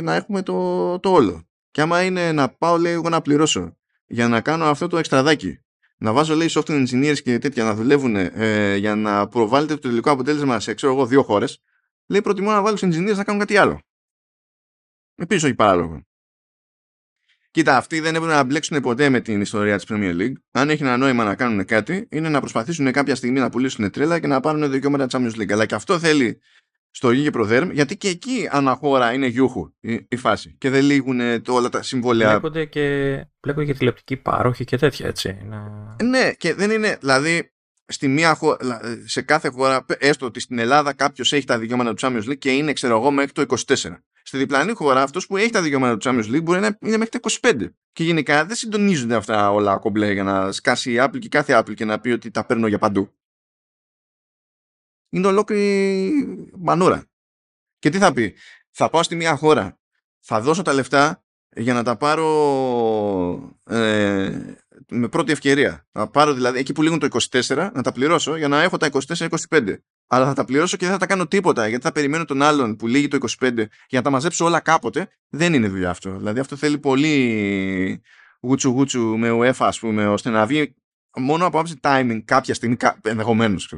να 0.02 0.14
έχουμε 0.14 0.42
το, 0.42 0.98
το 1.00 1.12
όλο. 1.12 1.48
Και 1.70 1.80
άμα 1.80 2.02
είναι 2.02 2.32
να 2.32 2.48
πάω 2.48 2.76
λέει 2.76 2.92
εγώ 2.92 3.08
να 3.08 3.20
πληρώσω 3.22 3.76
για 4.06 4.28
να 4.28 4.40
κάνω 4.40 4.64
αυτό 4.64 4.86
το 4.86 4.98
εξτραδάκι 4.98 5.58
να 5.96 6.12
βάζω 6.12 6.34
λέει 6.34 6.48
software 6.50 6.86
engineers 6.86 7.18
και 7.22 7.38
τέτοια 7.38 7.64
να 7.64 7.74
δουλεύουν 7.74 8.16
ε, 8.16 8.76
για 8.76 8.94
να 8.94 9.28
προβάλλετε 9.28 9.74
το 9.74 9.88
τελικό 9.88 10.10
αποτέλεσμα 10.10 10.60
σε 10.60 10.74
ξέρω 10.74 10.92
εγώ 10.92 11.06
δύο 11.06 11.22
χώρες 11.22 11.62
λέει 12.06 12.20
προτιμώ 12.20 12.50
να 12.50 12.62
βάλω 12.62 12.76
engineers 12.80 13.16
να 13.16 13.24
κάνουν 13.24 13.40
κάτι 13.40 13.56
άλλο. 13.56 13.80
Επίσης 15.14 15.44
όχι 15.44 15.54
παράλογο. 15.54 16.02
Κοίτα, 17.54 17.76
αυτοί 17.76 18.00
δεν 18.00 18.14
έπρεπε 18.14 18.34
να 18.34 18.44
μπλέξουν 18.44 18.80
ποτέ 18.80 19.08
με 19.08 19.20
την 19.20 19.40
ιστορία 19.40 19.76
της 19.76 19.86
Premier 19.88 20.20
League. 20.20 20.32
Αν 20.52 20.70
έχει 20.70 20.82
ένα 20.82 20.96
νόημα 20.96 21.24
να 21.24 21.34
κάνουν 21.34 21.64
κάτι, 21.64 22.06
είναι 22.10 22.28
να 22.28 22.40
προσπαθήσουν 22.40 22.92
κάποια 22.92 23.14
στιγμή 23.14 23.40
να 23.40 23.50
πουλήσουν 23.50 23.90
τρέλα 23.90 24.18
και 24.18 24.26
να 24.26 24.40
πάρουν 24.40 24.70
δικαιώματα 24.70 25.06
Champions 25.10 25.40
League. 25.40 25.52
Αλλά 25.52 25.66
και 25.66 25.74
αυτό 25.74 25.98
θέλει 25.98 26.40
στο 26.90 27.10
γη 27.10 27.22
και 27.22 27.30
προδέρμ, 27.30 27.70
γιατί 27.70 27.96
και 27.96 28.08
εκεί 28.08 28.48
αναχώρα 28.50 29.12
είναι 29.12 29.26
γιούχου 29.26 29.72
η, 29.80 30.06
η 30.08 30.16
φάση 30.16 30.54
και 30.58 30.70
δεν 30.70 30.84
λήγουν 30.84 31.20
όλα 31.48 31.68
τα 31.68 31.82
συμβόλαια. 31.82 32.30
Βλέπονται 32.30 32.64
και, 32.64 33.10
βλέπονται 33.42 33.66
και 33.66 33.74
τηλεοπτικοί 33.74 34.16
πάροχοι 34.16 34.64
και 34.64 34.76
τέτοια 34.76 35.06
έτσι. 35.06 35.38
Να... 35.44 35.96
Ναι, 36.02 36.32
και 36.32 36.54
δεν 36.54 36.70
είναι, 36.70 36.96
δηλαδή 37.00 37.53
στη 37.86 38.08
μία 38.08 38.34
χώρα, 38.34 38.80
σε 39.04 39.22
κάθε 39.22 39.48
χώρα, 39.48 39.86
έστω 39.98 40.26
ότι 40.26 40.40
στην 40.40 40.58
Ελλάδα 40.58 40.92
κάποιος 40.92 41.32
έχει 41.32 41.46
τα 41.46 41.58
δικαιώματα 41.58 41.94
του 41.94 42.06
Champions 42.06 42.30
League 42.30 42.38
και 42.38 42.52
είναι, 42.52 42.72
ξέρω 42.72 42.96
εγώ, 42.96 43.10
μέχρι 43.10 43.32
το 43.32 43.44
24. 43.66 43.74
Στη 44.22 44.38
διπλανή 44.38 44.72
χώρα, 44.72 45.02
αυτός 45.02 45.26
που 45.26 45.36
έχει 45.36 45.50
τα 45.50 45.62
δικαιώματα 45.62 45.96
του 45.96 46.08
Champions 46.08 46.34
League 46.34 46.42
μπορεί 46.42 46.60
να 46.60 46.78
είναι 46.80 46.96
μέχρι 46.96 47.20
το 47.20 47.30
25. 47.42 47.68
Και 47.92 48.04
γενικά 48.04 48.44
δεν 48.44 48.56
συντονίζονται 48.56 49.14
αυτά 49.14 49.50
όλα 49.52 49.78
κομπλέ 49.78 50.12
για 50.12 50.22
να 50.22 50.52
σκάσει 50.52 50.92
η 50.92 50.96
Apple 50.98 51.18
και 51.18 51.28
κάθε 51.28 51.58
Apple 51.58 51.74
και 51.74 51.84
να 51.84 52.00
πει 52.00 52.10
ότι 52.10 52.30
τα 52.30 52.46
παίρνω 52.46 52.66
για 52.66 52.78
παντού 52.78 53.14
είναι 55.14 55.26
ολόκληρη 55.26 56.12
μανούρα. 56.58 57.04
Και 57.78 57.90
τι 57.90 57.98
θα 57.98 58.12
πει, 58.12 58.34
θα 58.70 58.90
πάω 58.90 59.02
στη 59.02 59.16
μία 59.16 59.36
χώρα, 59.36 59.78
θα 60.20 60.40
δώσω 60.40 60.62
τα 60.62 60.72
λεφτά 60.72 61.24
για 61.56 61.74
να 61.74 61.82
τα 61.82 61.96
πάρω 61.96 62.28
ε, 63.64 64.54
με 64.90 65.08
πρώτη 65.08 65.32
ευκαιρία. 65.32 65.86
Να 65.92 66.08
πάρω 66.08 66.32
δηλαδή 66.32 66.58
εκεί 66.58 66.72
που 66.72 66.82
λήγουν 66.82 66.98
το 66.98 67.08
24, 67.30 67.70
να 67.74 67.82
τα 67.82 67.92
πληρώσω 67.92 68.36
για 68.36 68.48
να 68.48 68.62
έχω 68.62 68.76
τα 68.76 68.88
24-25. 69.48 69.76
Αλλά 70.06 70.26
θα 70.26 70.32
τα 70.32 70.44
πληρώσω 70.44 70.76
και 70.76 70.84
δεν 70.84 70.94
θα 70.94 70.98
τα 70.98 71.06
κάνω 71.06 71.26
τίποτα 71.26 71.68
γιατί 71.68 71.84
θα 71.84 71.92
περιμένω 71.92 72.24
τον 72.24 72.42
άλλον 72.42 72.76
που 72.76 72.86
λύγει 72.86 73.08
το 73.08 73.18
25 73.40 73.54
για 73.56 73.66
να 73.90 74.02
τα 74.02 74.10
μαζέψω 74.10 74.44
όλα 74.44 74.60
κάποτε. 74.60 75.08
Δεν 75.28 75.54
είναι 75.54 75.68
δουλειά 75.68 75.90
αυτό. 75.90 76.16
Δηλαδή 76.16 76.40
αυτό 76.40 76.56
θέλει 76.56 76.78
πολύ 76.78 78.02
γούτσου 78.40 78.70
γούτσου 78.70 79.16
με 79.16 79.30
UEFA 79.32 79.54
ας 79.58 79.78
πούμε 79.78 80.06
ώστε 80.08 80.30
να 80.30 80.46
βγει 80.46 80.74
μόνο 81.16 81.46
από 81.46 81.58
άψη 81.58 81.80
timing 81.82 82.20
κάποια 82.24 82.54
στιγμή 82.54 82.76
ενδεχομένως. 83.02 83.74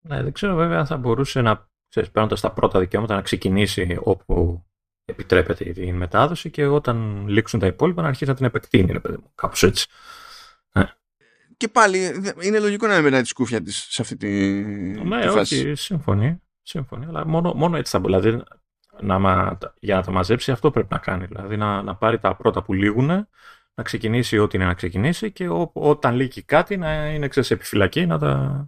Ναι, 0.00 0.22
δεν 0.22 0.32
ξέρω 0.32 0.54
βέβαια 0.54 0.78
αν 0.78 0.86
θα 0.86 0.96
μπορούσε 0.96 1.40
να, 1.40 1.68
ξέρεις, 1.88 2.10
παίρνοντας 2.10 2.40
τα 2.40 2.52
πρώτα 2.52 2.78
δικαιώματα, 2.80 3.14
να 3.14 3.22
ξεκινήσει 3.22 3.98
όπου 4.00 4.65
επιτρέπεται 5.06 5.72
η 5.76 5.92
μετάδοση 5.92 6.50
και 6.50 6.66
όταν 6.66 7.24
λήξουν 7.28 7.60
τα 7.60 7.66
υπόλοιπα 7.66 8.02
να 8.02 8.08
αρχίσει 8.08 8.30
να 8.30 8.36
την 8.36 8.44
επεκτείνει, 8.44 8.92
ρε 8.92 9.00
παιδί 9.00 9.16
μου, 9.16 9.32
κάπως 9.34 9.62
έτσι. 9.62 9.86
Ναι. 10.72 10.84
Και 11.56 11.68
πάλι 11.68 12.32
είναι 12.40 12.58
λογικό 12.58 12.86
να 12.86 12.94
μην 12.94 13.02
μετράει 13.02 13.22
τη 13.22 13.28
σκούφια 13.28 13.62
της 13.62 13.86
σε 13.88 14.02
αυτή 14.02 14.16
τη, 14.16 14.28
ναι, 14.28 15.20
τη 15.20 15.28
φάση. 15.28 15.56
όχι, 15.60 15.74
σύμφωνοι, 15.74 16.42
σύμφωνοι, 16.62 17.06
αλλά 17.06 17.26
μόνο, 17.26 17.52
μόνο 17.54 17.76
έτσι 17.76 17.90
θα 17.90 17.98
μπορεί. 17.98 18.20
Δηλαδή, 18.20 18.42
να, 19.00 19.58
για 19.78 19.96
να 19.96 20.02
τα 20.02 20.10
μαζέψει 20.10 20.50
αυτό 20.50 20.70
πρέπει 20.70 20.88
να 20.90 20.98
κάνει. 20.98 21.26
Δηλαδή 21.26 21.56
να, 21.56 21.82
να 21.82 21.96
πάρει 21.96 22.18
τα 22.18 22.36
πρώτα 22.36 22.62
που 22.62 22.72
λήγουν, 22.72 23.06
να 23.74 23.82
ξεκινήσει 23.82 24.38
ό,τι 24.38 24.56
είναι 24.56 24.66
να 24.66 24.74
ξεκινήσει 24.74 25.32
και 25.32 25.48
ό, 25.48 25.70
όταν 25.72 26.14
λύγει 26.14 26.42
κάτι 26.42 26.76
να 26.76 27.06
είναι 27.06 27.28
ξέρεις, 27.28 27.50
επιφυλακή 27.50 28.06
να 28.06 28.18
τα, 28.18 28.66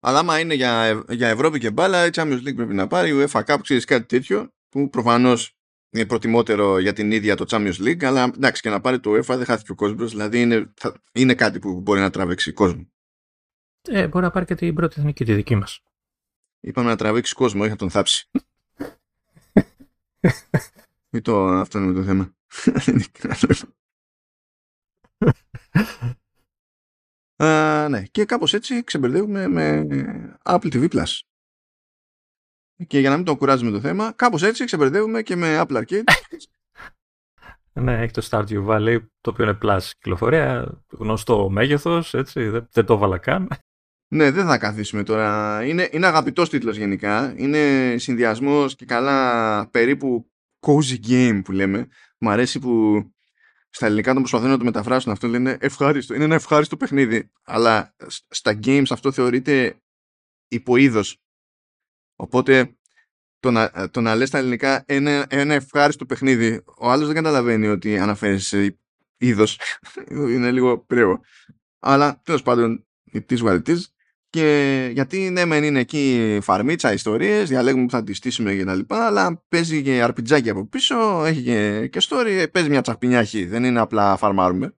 αλλά 0.00 0.18
άμα 0.18 0.40
είναι 0.40 0.54
για, 0.54 1.04
για 1.08 1.28
Ευρώπη 1.28 1.58
και 1.58 1.70
μπάλα, 1.70 2.06
η 2.06 2.10
Champions 2.12 2.48
League 2.48 2.56
πρέπει 2.56 2.74
να 2.74 2.86
πάρει, 2.86 3.10
η 3.10 3.12
UEFA 3.18 3.44
Cup, 3.44 3.58
ξέρεις 3.62 3.84
κάτι 3.84 4.06
τέτοιο, 4.06 4.50
που 4.68 4.90
προφανώς 4.90 5.56
είναι 5.90 6.06
προτιμότερο 6.06 6.78
για 6.78 6.92
την 6.92 7.10
ίδια 7.10 7.36
το 7.36 7.44
Champions 7.48 7.78
League, 7.80 8.04
αλλά 8.04 8.22
εντάξει 8.22 8.62
και 8.62 8.70
να 8.70 8.80
πάρει 8.80 9.00
το 9.00 9.10
UEFA 9.10 9.36
δεν 9.36 9.44
χάθηκε 9.44 9.72
ο 9.72 9.74
κόσμος, 9.74 10.10
δηλαδή 10.10 10.40
είναι, 10.40 10.72
θα, 10.76 11.02
είναι 11.12 11.34
κάτι 11.34 11.58
που 11.58 11.80
μπορεί 11.80 12.00
να 12.00 12.10
τραβήξει 12.10 12.52
κόσμο. 12.52 12.90
Ε, 13.88 14.08
μπορεί 14.08 14.24
να 14.24 14.30
πάρει 14.30 14.46
και 14.46 14.54
την 14.54 14.74
πρώτη 14.74 14.94
εθνική, 14.98 15.24
τη 15.24 15.34
δική 15.34 15.54
μας. 15.54 15.80
Είπαμε 16.60 16.88
να 16.88 16.96
τραβήξει 16.96 17.34
κόσμο, 17.34 17.60
όχι 17.60 17.70
να 17.70 17.76
τον 17.76 17.90
θάψει. 17.90 18.30
Μην 21.10 21.22
το 21.22 21.46
αυτό 21.46 21.78
είναι 21.78 21.92
το 21.92 22.02
θέμα. 22.02 22.34
Uh, 27.38 27.86
ναι. 27.90 28.02
Και 28.02 28.24
κάπως 28.24 28.54
έτσι 28.54 28.84
ξεμπερδεύουμε 28.84 29.48
με 29.48 29.86
Apple 30.42 30.72
TV 30.72 30.88
Plus. 30.88 31.20
Και 32.86 32.98
για 32.98 33.10
να 33.10 33.16
μην 33.16 33.24
το 33.24 33.36
κουράζουμε 33.36 33.70
το 33.70 33.80
θέμα, 33.80 34.12
κάπως 34.16 34.42
έτσι 34.42 34.64
ξεμπερδεύουμε 34.64 35.22
και 35.22 35.36
με 35.36 35.62
Apple 35.62 35.76
Arcade. 35.76 36.02
ναι, 37.82 38.00
έχει 38.02 38.12
το 38.12 38.26
Stardew 38.30 38.66
Valley, 38.66 38.98
το 39.20 39.30
οποίο 39.30 39.44
είναι 39.44 39.58
Plus 39.62 39.80
κυκλοφορία, 39.82 40.78
γνωστό 40.90 41.48
μέγεθος, 41.48 42.14
έτσι, 42.14 42.48
δεν, 42.48 42.68
δεν 42.72 42.84
το 42.84 42.94
έβαλα 42.94 43.18
καν. 43.18 43.48
Ναι, 44.08 44.30
δεν 44.30 44.46
θα 44.46 44.58
καθίσουμε 44.58 45.02
τώρα. 45.02 45.64
Είναι, 45.64 45.88
είναι 45.92 46.06
αγαπητός 46.06 46.48
τίτλος 46.48 46.76
γενικά. 46.76 47.34
Είναι 47.36 47.94
συνδυασμός 47.98 48.76
και 48.76 48.84
καλά 48.84 49.68
περίπου 49.70 50.30
cozy 50.66 51.06
game 51.08 51.40
που 51.44 51.52
λέμε. 51.52 51.88
Μ' 52.18 52.28
αρέσει 52.28 52.58
που 52.58 53.02
στα 53.70 53.86
ελληνικά 53.86 54.12
τον 54.12 54.20
προσπαθούν 54.20 54.48
να 54.50 54.58
το 54.58 54.64
μεταφράσουν 54.64 55.12
αυτό, 55.12 55.28
λένε 55.28 55.56
ευχάριστο. 55.60 56.14
Είναι 56.14 56.24
ένα 56.24 56.34
ευχάριστο 56.34 56.76
παιχνίδι. 56.76 57.30
Αλλά 57.44 57.94
στα 58.28 58.58
games 58.64 58.86
αυτό 58.90 59.12
θεωρείται 59.12 59.80
υποείδος. 60.48 61.20
Οπότε 62.16 62.76
το 63.40 63.50
να, 63.50 63.90
το 63.90 64.00
να 64.00 64.14
λες 64.14 64.28
στα 64.28 64.38
ελληνικά 64.38 64.84
ένα, 64.86 65.26
ένα 65.28 65.54
ευχάριστο 65.54 66.06
παιχνίδι, 66.06 66.62
ο 66.78 66.90
άλλος 66.90 67.06
δεν 67.06 67.14
καταλαβαίνει 67.14 67.66
ότι 67.66 67.98
αναφέρεις 67.98 68.46
σε 68.46 68.78
είδος. 69.16 69.60
είναι 70.10 70.50
λίγο 70.50 70.78
πρέο. 70.78 71.20
Αλλά 71.78 72.20
τέλος 72.24 72.42
πάντων, 72.42 72.86
it 73.12 73.24
is 73.30 73.38
what 73.38 73.62
it 73.62 73.68
is. 73.68 73.78
Και 74.30 74.90
γιατί 74.92 75.30
ναι, 75.30 75.44
μεν 75.44 75.64
είναι 75.64 75.80
εκεί 75.80 76.38
φαρμίτσα, 76.42 76.92
ιστορίες, 76.92 77.48
διαλέγουμε 77.48 77.84
που 77.84 77.90
θα 77.90 78.02
τη 78.02 78.14
στήσουμε 78.14 78.54
και 78.54 78.64
τα 78.64 78.74
λοιπά, 78.74 79.06
αλλά 79.06 79.44
παίζει 79.48 79.82
και 79.82 80.02
αρπιτζάκι 80.02 80.50
από 80.50 80.66
πίσω, 80.66 81.24
έχει 81.24 81.42
και, 81.42 81.88
και 81.88 82.00
story, 82.02 82.46
παίζει 82.52 82.68
μια 82.68 82.80
τσαχπινιάχη, 82.80 83.44
δεν 83.44 83.64
είναι 83.64 83.80
απλά 83.80 84.16
φαρμάρουμε. 84.16 84.74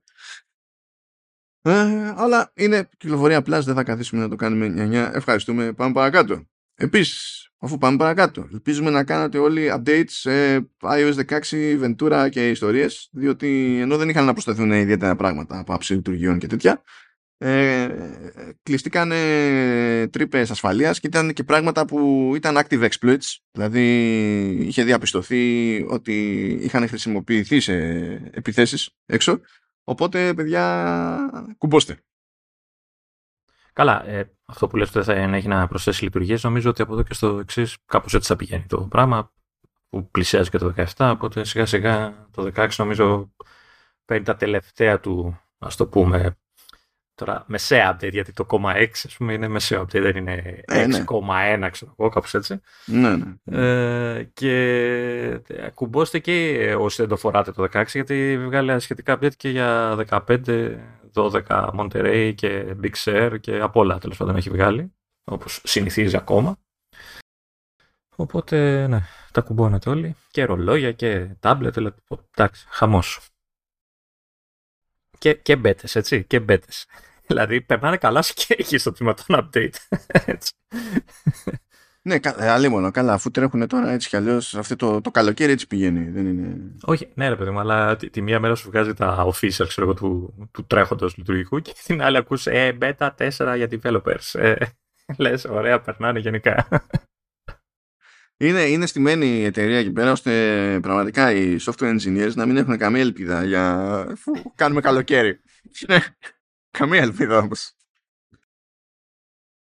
Ε, 1.63 2.15
αλλά 2.17 2.53
είναι 2.55 2.89
κυκλοφορία 2.97 3.37
απλά, 3.37 3.61
δεν 3.61 3.75
θα 3.75 3.83
καθίσουμε 3.83 4.23
να 4.23 4.29
το 4.29 4.37
κάνουμε 4.37 4.89
9-9. 5.11 5.15
Ευχαριστούμε, 5.15 5.73
πάμε 5.73 5.93
παρακάτω. 5.93 6.47
Επίσης, 6.81 7.51
αφού 7.59 7.79
πάμε 7.79 7.97
παρακάτω. 7.97 8.49
Ελπίζουμε 8.53 8.91
να 8.91 9.05
κάνετε 9.05 9.39
όλοι 9.39 9.73
updates 9.75 10.05
σε 10.07 10.59
iOS 10.83 11.15
16, 11.27 11.39
Ventura 11.83 12.29
και 12.31 12.51
ιστορίες, 12.51 13.09
διότι 13.13 13.79
ενώ 13.81 13.97
δεν 13.97 14.09
είχαν 14.09 14.25
να 14.25 14.33
προσθεθούν 14.33 14.73
ιδιαίτερα 14.73 15.17
πράγματα 15.17 15.59
από 15.59 15.75
άψη 15.75 15.95
λειτουργιών 15.95 16.39
και 16.39 16.47
τέτοια, 16.47 16.83
ε, 17.39 17.89
κλειστήκαν 18.63 19.13
τρύπες 20.11 20.51
ασφαλείας 20.51 21.01
και 21.01 21.07
ήταν 21.07 21.33
και 21.33 21.45
πράγματα 21.45 21.85
που 21.85 22.33
ήταν 22.35 22.59
active 22.59 22.89
exploits. 22.89 23.37
Δηλαδή 23.51 23.85
είχε 24.61 24.85
διαπιστωθεί 24.85 25.85
ότι 25.89 26.47
είχαν 26.63 26.89
χρησιμοποιηθεί 26.89 27.61
σε 27.61 27.75
επιθέσεις 28.31 28.91
έξω. 29.07 29.41
Οπότε, 29.85 30.35
παιδιά, 30.35 31.55
κουμπώστε. 31.59 31.99
Καλά, 33.79 34.09
ε, 34.09 34.31
αυτό 34.45 34.67
που 34.67 34.77
λες 34.77 34.97
ότι 34.97 35.05
θα 35.05 35.13
έχει 35.13 35.49
να 35.49 35.69
προσθέσει 35.69 36.05
λειτουργίες, 36.05 36.43
νομίζω 36.43 36.71
ότι 36.71 36.83
από 36.83 36.93
εδώ 36.93 37.03
και 37.03 37.15
στο 37.15 37.39
εξής 37.39 37.77
κάπως 37.87 38.15
έτσι 38.15 38.29
θα 38.29 38.37
πηγαίνει 38.37 38.65
το 38.69 38.81
πράγμα 38.81 39.33
που 39.89 40.11
πλησιάζει 40.11 40.51
και 40.51 40.59
το 40.59 40.75
17, 40.97 41.11
οπότε 41.13 41.45
σιγά 41.45 41.67
σιγά 41.67 42.27
το 42.31 42.51
16 42.55 42.69
νομίζω 42.77 43.33
παίρνει 44.05 44.25
τα 44.25 44.37
τελευταία 44.37 45.01
του, 45.01 45.41
ας 45.59 45.77
το 45.77 45.87
πούμε, 45.87 46.37
Τώρα 47.19 47.45
μεσαία 47.47 47.97
update, 47.97 48.13
γιατί 48.13 48.33
το 48.33 48.47
0,6 48.51 48.87
ας 49.05 49.17
πούμε 49.17 49.33
είναι 49.33 49.49
μεσαίο 49.49 49.83
update, 49.83 50.01
δεν 50.01 50.17
είναι 50.17 50.61
6,1 50.67 51.59
ναι. 51.59 51.71
ξέρω 51.71 51.95
εγώ, 51.99 52.09
κάπως 52.09 52.35
έτσι. 52.35 52.61
Ναι, 52.85 53.17
ναι. 53.17 53.35
Ε, 54.17 54.31
και 54.33 55.41
κουμπώστε 55.75 56.19
και 56.19 56.75
όσοι 56.79 56.97
δεν 56.97 57.09
το 57.09 57.17
φοράτε 57.17 57.53
το 57.53 57.69
16, 57.73 57.85
γιατί 57.87 58.39
βγάλει 58.45 58.81
σχετικά 58.81 59.19
update 59.19 59.35
και 59.37 59.49
για 59.49 59.97
15, 60.09 60.77
12 61.19 61.71
Monterey 61.75 62.33
και 62.37 62.77
Big 62.83 62.95
Sur 63.05 63.37
και 63.41 63.61
από 63.61 63.81
όλα 63.81 63.99
τέλος 63.99 64.17
πάντων 64.17 64.37
έχει 64.37 64.51
βγάλει, 64.51 64.95
όπως 65.25 65.61
συνηθίζει 65.65 66.17
ακόμα. 66.17 66.59
Οπότε, 68.17 68.87
ναι, 68.87 69.01
τα 69.33 69.41
κουμπώνετε 69.41 69.91
όλοι. 69.91 70.17
Και 70.31 70.45
ρολόγια 70.45 70.93
και 70.93 71.37
tablet, 71.41 71.77
εντάξει, 72.31 72.67
χαμός. 72.69 73.21
Και, 75.19 75.35
και 75.35 75.57
μπέτες, 75.57 75.97
έτσι, 75.97 76.25
και 76.25 76.41
μπέτες. 76.41 76.87
Δηλαδή, 77.29 77.61
περνάνε 77.61 77.97
καλά 77.97 78.25
και 78.35 78.55
εκεί 78.59 78.79
στο 78.79 78.93
τμήμα 78.93 79.15
των 79.15 79.27
update. 79.29 79.75
έτσι. 80.35 80.53
Ναι, 82.09 82.19
ε, 82.39 82.69
μόνο 82.69 82.91
καλά, 82.91 83.13
αφού 83.13 83.31
τρέχουν 83.31 83.69
τώρα 83.69 83.91
έτσι 83.91 84.09
κι 84.09 84.17
αλλιώς 84.17 84.55
αυτό 84.55 84.77
το, 84.77 85.01
το 85.01 85.11
καλοκαίρι 85.11 85.53
έτσι 85.53 85.67
πηγαίνει. 85.67 86.11
Δεν 86.11 86.27
είναι... 86.27 86.75
Όχι, 86.83 87.09
ναι, 87.15 87.29
ρε 87.29 87.37
παιδί 87.37 87.51
μου, 87.51 87.59
αλλά 87.59 87.97
τη, 87.97 88.11
τη, 88.11 88.23
μία 88.23 88.41
μέρα 88.41 88.55
σου 88.55 88.71
βγάζει 88.71 88.95
τα 88.95 89.27
official 89.27 89.67
ξέρω, 89.69 89.95
του, 89.95 90.35
του 90.53 90.67
τρέχοντος 90.67 91.17
λειτουργικού 91.17 91.61
και 91.61 91.75
την 91.87 92.03
άλλη 92.03 92.17
ακούς 92.17 92.47
ε, 92.47 92.79
beta 92.81 93.11
4 93.17 93.31
για 93.57 93.69
developers. 93.71 94.41
Ε, 94.41 94.55
Λες, 95.19 95.45
ωραία, 95.45 95.81
περνάνε 95.81 96.19
γενικά. 96.19 96.69
Είναι, 98.37 98.61
είναι 98.63 98.87
στημένη 98.87 99.27
η 99.27 99.45
εταιρεία 99.45 99.79
εκεί 99.79 99.93
πέρα 99.93 100.13
ώστε 100.13 100.79
πραγματικά 100.83 101.33
οι 101.33 101.57
software 101.61 101.99
engineers 101.99 102.33
να 102.35 102.47
μην 102.47 102.57
έχουν 102.57 102.77
καμία 102.77 103.01
ελπίδα 103.01 103.45
για 103.45 104.17
κάνα 104.55 104.81
καλοκαίρι. 104.81 105.41
Ναι. 105.89 105.99
Καμία 106.71 107.03
ελπίδα 107.03 107.39
όμως. 107.39 107.73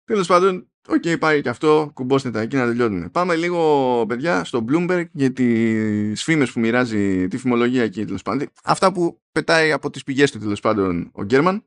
Τέλος 0.05 0.27
πάντων, 0.27 0.72
OK, 0.89 1.03
okay, 1.05 1.17
πάει 1.21 1.43
και 1.43 1.49
αυτό. 1.49 1.91
Κουμπώστε 1.95 2.31
τα 2.31 2.41
εκεί 2.41 2.57
να 2.57 2.67
τελειώνουν. 2.67 3.11
Πάμε 3.11 3.37
λίγο, 3.37 4.05
παιδιά, 4.09 4.45
στο 4.45 4.65
Bloomberg 4.69 5.05
για 5.13 5.33
τις 5.33 6.23
φήμες 6.23 6.53
που 6.53 6.61
μοιράζει 6.61 7.29
τη 7.29 7.39
φημολογία 7.39 7.83
εκεί 7.83 8.05
τέλος 8.05 8.23
πάντων. 8.23 8.49
Αυτά 8.65 8.93
που 8.93 9.23
πετάει 9.33 9.73
από 9.73 9.91
τις 9.91 10.03
πηγές 10.03 10.31
του 10.31 10.39
τέλος 10.39 10.61
πάντων 10.61 11.11
ο 11.15 11.23
Gurman. 11.23 11.67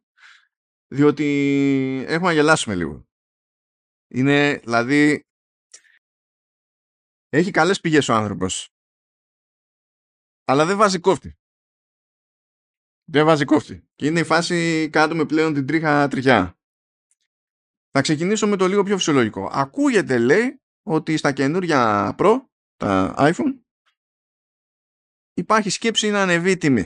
Διότι 0.87 1.25
έχουμε 2.07 2.27
να 2.27 2.33
γελάσουμε 2.33 2.75
λίγο. 2.75 3.07
Είναι, 4.07 4.59
δηλαδή. 4.63 5.25
Έχει 7.29 7.51
καλές 7.51 7.79
πηγές 7.79 8.09
ο 8.09 8.13
άνθρωπος. 8.13 8.69
Αλλά 10.45 10.65
δεν 10.65 10.77
βάζει 10.77 10.99
κόφτη. 10.99 11.37
Δεν 13.05 13.25
βάζει 13.25 13.45
κόφτη. 13.45 13.87
Και 13.95 14.05
είναι 14.05 14.19
η 14.19 14.23
φάση 14.23 14.89
κάτω 14.89 15.15
με 15.15 15.25
πλέον 15.25 15.53
την 15.53 15.65
τρίχα 15.65 16.07
τριχιά. 16.07 16.57
Θα 17.97 18.01
ξεκινήσω 18.01 18.47
με 18.47 18.55
το 18.55 18.67
λίγο 18.67 18.83
πιο 18.83 18.97
φυσιολογικό. 18.97 19.49
Ακούγεται 19.53 20.17
λέει 20.17 20.61
ότι 20.83 21.17
στα 21.17 21.31
καινούρια 21.31 22.15
Pro, 22.17 22.41
τα 22.75 23.13
iPhone, 23.17 23.59
υπάρχει 25.33 25.69
σκέψη 25.69 26.09
να 26.09 26.21
ανεβεί 26.21 26.51
η 26.51 26.57
τιμή. 26.57 26.85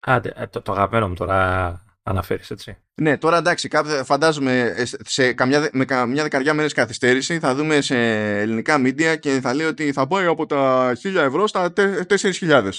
Άντε, 0.00 0.32
ε, 0.34 0.46
το, 0.46 0.62
το 0.62 0.72
αγαπημένο 0.72 1.08
μου 1.08 1.14
τώρα 1.14 1.98
αναφέρεις 2.02 2.50
έτσι. 2.50 2.76
Ναι, 2.94 3.18
τώρα 3.18 3.36
εντάξει, 3.36 3.70
φαντάζομαι 4.04 4.60
ε, 4.60 4.84
σε 5.04 5.32
καμιά, 5.32 5.70
με 5.72 5.84
καμιά 5.84 6.22
δεκαριά 6.22 6.54
μέρες 6.54 6.72
καθυστέρηση 6.72 7.38
θα 7.38 7.54
δούμε 7.54 7.80
σε 7.80 7.96
ελληνικά 8.40 8.76
media 8.78 9.18
και 9.20 9.40
θα 9.40 9.54
λέει 9.54 9.66
ότι 9.66 9.92
θα 9.92 10.06
πάει 10.06 10.26
από 10.26 10.46
τα 10.46 10.92
1000 11.02 11.14
ευρώ 11.14 11.46
στα 11.46 11.72
4.000. 11.76 12.70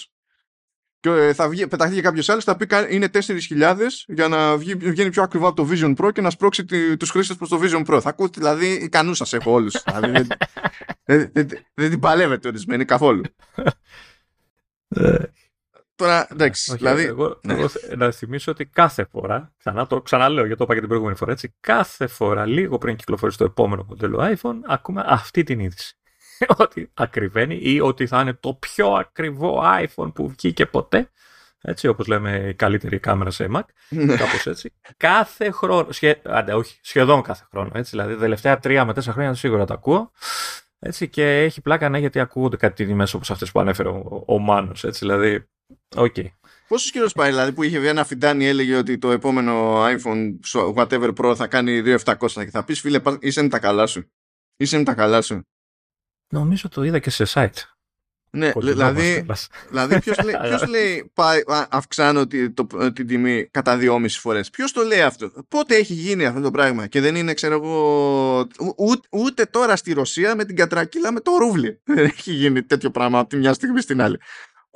Και 1.00 1.10
ε, 1.10 1.34
θα 1.34 1.50
βγει, 1.50 1.68
πεταχθεί 1.68 1.96
και 1.96 2.02
κάποιος 2.02 2.30
άλλος, 2.30 2.44
θα 2.44 2.56
πει 2.56 2.68
είναι 2.90 3.10
4.000 3.14 3.76
για 4.08 4.28
να 4.28 4.58
βγει, 4.58 4.76
βγαίνει 4.76 5.10
πιο 5.10 5.24
ακριβά 5.24 5.48
από 5.48 5.56
το 5.56 5.70
Vision 5.72 5.96
Pro 5.96 6.12
και 6.14 6.22
να 6.22 6.30
σπρώξει 6.30 6.66
τους 6.98 7.10
χρήστες 7.10 7.38
προς 7.38 7.50
το 7.50 7.60
Vision 7.62 7.86
Pro. 7.86 8.00
Θα 8.02 8.10
ακούτε 8.10 8.40
δηλαδή 8.40 8.68
ικανούς 8.68 9.18
σας 9.18 9.34
έχω 9.34 9.52
όλους. 9.52 9.84
δηλαδή, 9.86 10.12
δεν, 10.12 10.28
δεν, 11.34 11.48
δεν, 11.74 11.90
την 11.90 12.00
παλεύετε 12.00 12.48
ορισμένοι 12.48 12.86
καθόλου. 12.86 13.22
Ε. 14.88 15.18
Τώρα, 15.98 16.28
εντάξει. 16.32 16.72
Όχι, 16.72 16.80
δηλαδή, 16.80 17.04
εγώ, 17.04 17.40
ναι. 17.44 17.54
εγώ, 17.54 17.68
να 17.96 18.12
θυμίσω 18.12 18.52
ότι 18.52 18.66
κάθε 18.66 19.06
φορά, 19.12 19.54
ξανά 19.58 19.88
το 19.88 20.02
ξαναλέω 20.02 20.46
γιατί 20.46 20.58
το 20.58 20.64
είπα 20.64 20.74
και 20.74 20.80
την 20.80 20.88
προηγούμενη 20.88 21.18
φορά, 21.18 21.32
έτσι, 21.32 21.56
κάθε 21.60 22.08
φορά 22.08 22.46
λίγο 22.46 22.78
πριν 22.78 22.96
κυκλοφορήσει 22.96 23.38
το 23.38 23.44
επόμενο 23.44 23.86
μοντέλο 23.88 24.20
iPhone, 24.22 24.56
ακούμε 24.66 25.04
αυτή 25.06 25.44
την 25.44 25.60
είδηση. 25.60 25.98
ότι 26.58 26.92
ακριβένει 26.94 27.60
ή 27.62 27.82
ότι 27.82 28.08
θα 28.08 28.22
είναι 28.22 28.34
το 28.34 28.54
πιο 28.54 28.94
ακριβό 28.94 29.62
iPhone 29.64 30.14
που 30.14 30.30
βγήκε 30.30 30.66
ποτέ. 30.66 31.10
Έτσι, 31.62 31.88
όπως 31.88 32.08
λέμε 32.08 32.48
η 32.50 32.54
καλύτερη 32.54 33.00
κάμερα 33.00 33.32
σε 33.32 33.48
Mac, 33.54 33.62
ναι. 33.90 34.16
κάπως 34.16 34.46
έτσι. 34.48 34.74
Κάθε 34.98 35.52
χρόνο, 35.52 35.92
σχε, 35.92 36.22
άντε, 36.24 36.54
όχι, 36.54 36.78
σχεδόν 36.82 37.22
κάθε 37.22 37.48
χρόνο, 37.52 37.72
έτσι, 37.74 37.90
δηλαδή 37.90 38.14
τα 38.14 38.20
τελευταία 38.20 38.60
τρία 38.60 38.86
με 38.86 38.94
τέσσερα 38.94 39.14
χρόνια 39.14 39.34
σίγουρα 39.34 39.66
τα 39.66 39.74
ακούω. 39.74 40.12
Έτσι, 40.80 41.10
και 41.10 41.42
έχει 41.42 41.62
πλάκα 41.62 41.90
ναι, 41.90 42.00
γιατί 42.00 42.20
ακούγονται 42.20 42.58
κάτι 42.58 42.86
τιμές 42.86 43.14
όπως 43.14 43.32
αυτές 43.32 43.52
που 43.52 43.60
ανέφερε 43.60 43.90
ο, 43.90 44.24
ο 44.28 44.38
Μάνος, 44.40 44.84
έτσι, 44.84 45.00
δηλαδή, 45.06 45.48
OK. 45.96 46.14
Okay. 46.18 46.26
Πόσος 46.68 46.92
καιρός 46.92 47.14
πάει, 47.14 47.30
δηλαδή, 47.30 47.52
που 47.52 47.64
είχε 47.64 47.80
βγει 47.80 47.88
ένα 47.88 48.04
φιντάνι, 48.04 48.48
έλεγε 48.48 48.76
ότι 48.76 48.98
το 48.98 49.12
επόμενο 49.12 49.86
iPhone, 49.86 50.40
whatever 50.76 51.14
Pro, 51.14 51.34
θα 51.36 51.48
κάνει 51.48 51.82
2.700 51.86 52.16
και 52.34 52.50
θα 52.50 52.64
πεις, 52.64 52.80
φίλε, 52.80 53.02
είσαι 53.20 53.42
με 53.42 53.50
τα 53.50 53.60
καλά 53.60 53.86
σου. 53.86 54.12
Είσαι 54.58 54.78
με 54.78 54.84
τα 54.84 54.94
καλά 54.94 55.22
σου. 55.22 55.48
Νομίζω 56.30 56.70
το 56.70 56.84
είδα 56.84 57.00
και 57.00 57.10
σε 57.10 57.26
site. 57.28 57.78
Ναι, 58.30 58.52
δηλαδή, 58.56 59.26
δηλαδή 59.70 60.00
ποιος 60.00 60.24
λέει, 60.24 60.36
ποιος 60.42 60.68
λέει 60.68 61.12
πάει, 61.14 61.42
αυξάνω 61.70 62.28
τη, 62.28 62.52
το, 62.52 62.68
την 62.94 63.08
τιμή 63.08 63.48
κατά 63.52 63.78
δυόμιση 63.78 64.20
φορές. 64.20 64.50
Ποιος 64.50 64.72
το 64.72 64.84
λέει 64.84 65.02
αυτό; 65.02 65.32
Πότε 65.48 65.76
έχει 65.76 65.94
γίνει 65.94 66.26
αυτό 66.26 66.42
το 66.42 66.52
πράγμα; 66.52 66.88
Και 66.88 67.02
δεν 67.02 67.16
είναι 67.16 67.34
ξέρω 67.34 67.54
εγώ 67.54 68.48
ούτε, 68.78 69.08
ούτε 69.12 69.46
τώρα 69.46 69.76
στη 69.76 69.94
Ρωσία 69.94 70.36
με 70.36 70.46
την 70.46 70.56
κατρακύλα 70.56 71.12
με 71.12 71.20
το 71.20 71.32
ρούβλι. 71.38 71.82
Δεν 71.96 72.06
έχει 72.06 72.32
γίνει 72.32 72.64
τέτοιο 72.64 72.92
πράγμα 72.92 73.20
από 73.20 73.30
τη 73.30 73.38
μια 73.38 73.54
στιγμή 73.54 73.82
στην 73.82 74.02
άλλη. 74.02 74.20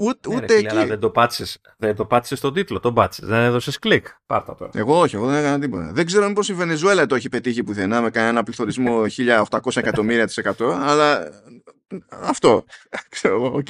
Ούτε, 0.03 0.29
ναι, 0.29 0.35
ούτε 0.35 0.55
εκεί. 0.55 0.85
δεν 0.85 0.99
το 0.99 1.09
πάτησε 1.09 1.59
δεν 1.77 1.95
το 1.95 2.05
πάτησες 2.05 2.37
στον 2.37 2.53
τίτλο, 2.53 2.79
τον 2.79 2.93
πάτησες. 2.93 3.27
Δεν 3.27 3.39
έδωσες 3.39 3.79
κλικ. 3.79 4.07
Πάρτα 4.25 4.55
τώρα. 4.55 4.71
Εγώ 4.75 4.99
όχι, 4.99 5.15
εγώ 5.15 5.25
δεν 5.25 5.35
έκανα 5.35 5.59
τίποτα. 5.59 5.91
Δεν 5.93 6.05
ξέρω 6.05 6.27
μήπως 6.27 6.41
η 6.47 6.53
Βενεζουέλα 6.53 7.05
το 7.05 7.15
έχει 7.15 7.29
πετύχει 7.29 7.63
πουθενά 7.63 8.01
με 8.01 8.09
κανένα 8.09 8.43
πληθωρισμό 8.43 9.01
1800 9.49 9.75
εκατομμύρια 9.75 10.25
της 10.25 10.37
εκατό, 10.37 10.77
αλλά 10.81 11.29
αυτό. 12.09 12.65
Ξέρω 13.09 13.35
εγώ, 13.35 13.55
οκ. 13.55 13.67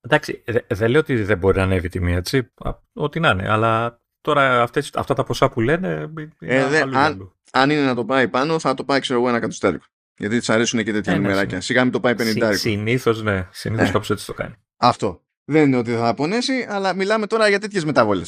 Εντάξει, 0.00 0.44
δεν 0.68 0.90
λέω 0.90 1.00
ότι 1.00 1.22
δεν 1.22 1.38
μπορεί 1.38 1.56
να 1.56 1.62
ανέβει 1.62 1.86
η 1.86 1.88
τιμή, 1.88 2.14
έτσι. 2.14 2.52
Ό,τι 2.92 3.20
να 3.20 3.30
είναι, 3.30 3.50
αλλά 3.50 4.00
τώρα 4.20 4.62
αυτές, 4.62 4.90
αυτά 4.94 5.14
τα 5.14 5.24
ποσά 5.24 5.48
που 5.48 5.60
λένε. 5.60 6.12
Ε, 6.38 6.66
δε, 6.66 6.80
αν, 6.80 7.34
αν, 7.52 7.70
είναι 7.70 7.84
να 7.84 7.94
το 7.94 8.04
πάει 8.04 8.28
πάνω, 8.28 8.58
θα 8.58 8.74
το 8.74 8.84
πάει, 8.84 9.00
ξέρω 9.00 9.18
εγώ, 9.18 9.28
ένα 9.28 9.40
κατοστάρικο. 9.40 9.84
Γιατί 10.16 10.38
της 10.38 10.50
αρέσουν 10.50 10.84
και 10.84 10.92
τέτοια 10.92 11.12
ε, 11.12 11.16
ναι, 11.16 11.22
νούμεράκια. 11.22 11.60
Σιγά 11.60 11.82
μην 11.82 11.92
το 11.92 12.00
πάει 12.00 12.14
50. 12.18 12.50
Συνήθως, 12.54 13.22
ναι. 13.22 13.48
Συνήθως 13.50 13.88
ε. 13.88 13.92
κάπω 13.92 14.12
έτσι 14.12 14.26
το 14.26 14.32
κάνει. 14.32 14.54
Αυτό. 14.76 15.22
Δεν 15.44 15.66
είναι 15.66 15.76
ότι 15.76 15.92
θα 15.92 16.08
απονέσει, 16.08 16.66
αλλά 16.68 16.94
μιλάμε 16.94 17.26
τώρα 17.26 17.48
για 17.48 17.60
τέτοιες 17.60 17.84
μεταβόλε. 17.84 18.22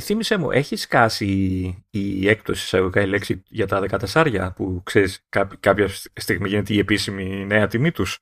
Θύμησέ 0.00 0.36
μου, 0.36 0.50
έχει 0.50 0.76
σκάσει 0.76 1.26
η 1.90 2.28
έκπτωση 2.28 2.66
σε 2.66 2.78
η 2.94 3.06
λέξη 3.06 3.42
για 3.46 3.66
τα 3.66 3.86
14 4.12 4.50
που 4.56 4.82
ξέρεις 4.84 5.26
κάποια 5.60 5.88
στιγμή 6.12 6.48
γίνεται 6.48 6.74
η 6.74 6.78
επίσημη 6.78 7.46
νέα 7.46 7.66
τιμή 7.66 7.90
τους; 7.90 8.18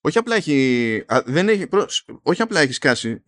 Όχι 0.00 0.18
απλά 0.18 0.36
έχει, 0.36 1.04
δεν 1.24 1.48
έχει, 1.48 1.68
όχι 2.22 2.42
απλά 2.42 2.60
έχει 2.60 2.72
σκάσει. 2.72 3.22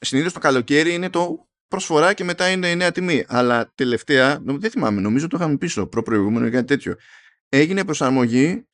Συνήθως 0.00 0.32
το 0.32 0.38
καλοκαίρι 0.38 0.94
είναι 0.94 1.10
το 1.10 1.48
προσφορά 1.68 2.12
και 2.12 2.24
μετά 2.24 2.50
είναι 2.50 2.70
η 2.70 2.76
νέα 2.76 2.92
τιμή. 2.92 3.24
Αλλά 3.28 3.72
τελευταία, 3.74 4.40
δεν 4.42 4.70
θυμάμαι, 4.70 5.00
νομίζω 5.00 5.26
το 5.26 5.36
είχαμε 5.40 5.56
πίσω 5.56 5.86
προ-προηγούμενο 5.86 6.46
ή 6.46 6.50
κάτι 6.50 6.66
τέτοιο. 6.66 6.94
Έγινε 7.48 7.84
προσαρμογή 7.84 8.68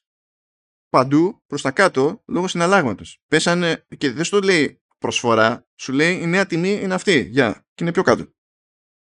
παντού 0.97 1.43
προς 1.47 1.63
τα 1.63 1.71
κάτω 1.71 2.23
λόγω 2.27 2.49
συναλλάγματος. 2.49 3.23
Πέσανε 3.29 3.87
και 3.99 4.13
δεν 4.13 4.25
στο 4.25 4.41
λέει 4.41 4.81
προσφορά, 4.99 5.67
σου 5.75 5.93
λέει 5.93 6.21
η 6.21 6.27
νέα 6.27 6.47
τιμή 6.47 6.73
είναι 6.73 6.95
αυτή. 6.95 7.21
Γεια. 7.21 7.65
Και 7.75 7.83
είναι 7.83 7.93
πιο 7.93 8.03
κάτω. 8.03 8.25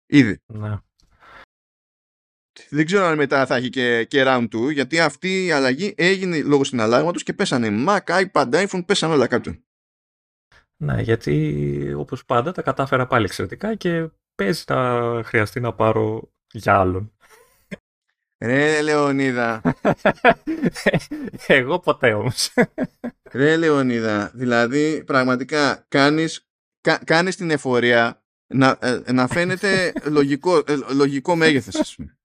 Ήδη. 0.06 0.40
Ναι. 0.46 0.76
δεν 2.70 2.86
ξέρω 2.86 3.04
αν 3.04 3.16
μετά 3.16 3.46
θα 3.46 3.56
έχει 3.56 3.68
και, 3.68 4.04
και 4.04 4.22
round 4.26 4.48
2, 4.54 4.72
γιατί 4.72 5.00
αυτή 5.00 5.44
η 5.44 5.50
αλλαγή 5.50 5.94
έγινε 5.96 6.42
λόγω 6.42 6.64
συναλλάγματος 6.64 7.22
και 7.22 7.32
πέσανε 7.32 7.84
Mac, 7.88 8.24
iPad, 8.24 8.66
iPhone, 8.66 8.86
πέσανε 8.86 9.14
όλα 9.14 9.26
κάτω. 9.26 9.54
Ναι, 10.84 11.02
γιατί 11.02 11.94
όπως 11.96 12.24
πάντα 12.24 12.52
τα 12.52 12.62
κατάφερα 12.62 13.06
πάλι 13.06 13.24
εξαιρετικά 13.24 13.74
και 13.74 14.10
παίζει 14.34 14.64
να 14.68 15.22
χρειαστεί 15.24 15.60
να 15.60 15.74
πάρω 15.74 16.32
για 16.52 16.78
άλλον. 16.78 17.12
Ρε 18.40 18.82
Λεωνίδα. 18.82 19.60
Εγώ 21.46 21.78
ποτέ 21.78 22.12
όμως. 22.12 22.54
Ρε 23.32 23.56
Λεωνίδα, 23.56 24.30
δηλαδή 24.34 25.04
πραγματικά 25.04 25.84
κάνεις, 25.88 26.48
κα, 26.80 27.00
κάνεις 27.04 27.36
την 27.36 27.50
εφορία 27.50 28.22
να, 28.46 28.78
ε, 28.80 29.12
να 29.12 29.26
φαίνεται 29.26 29.92
λογικό, 30.18 30.56
ε, 30.56 30.76
λογικό 30.94 31.36
μέγεθος 31.36 31.74
ας 31.74 31.94
πούμε. 31.94 32.18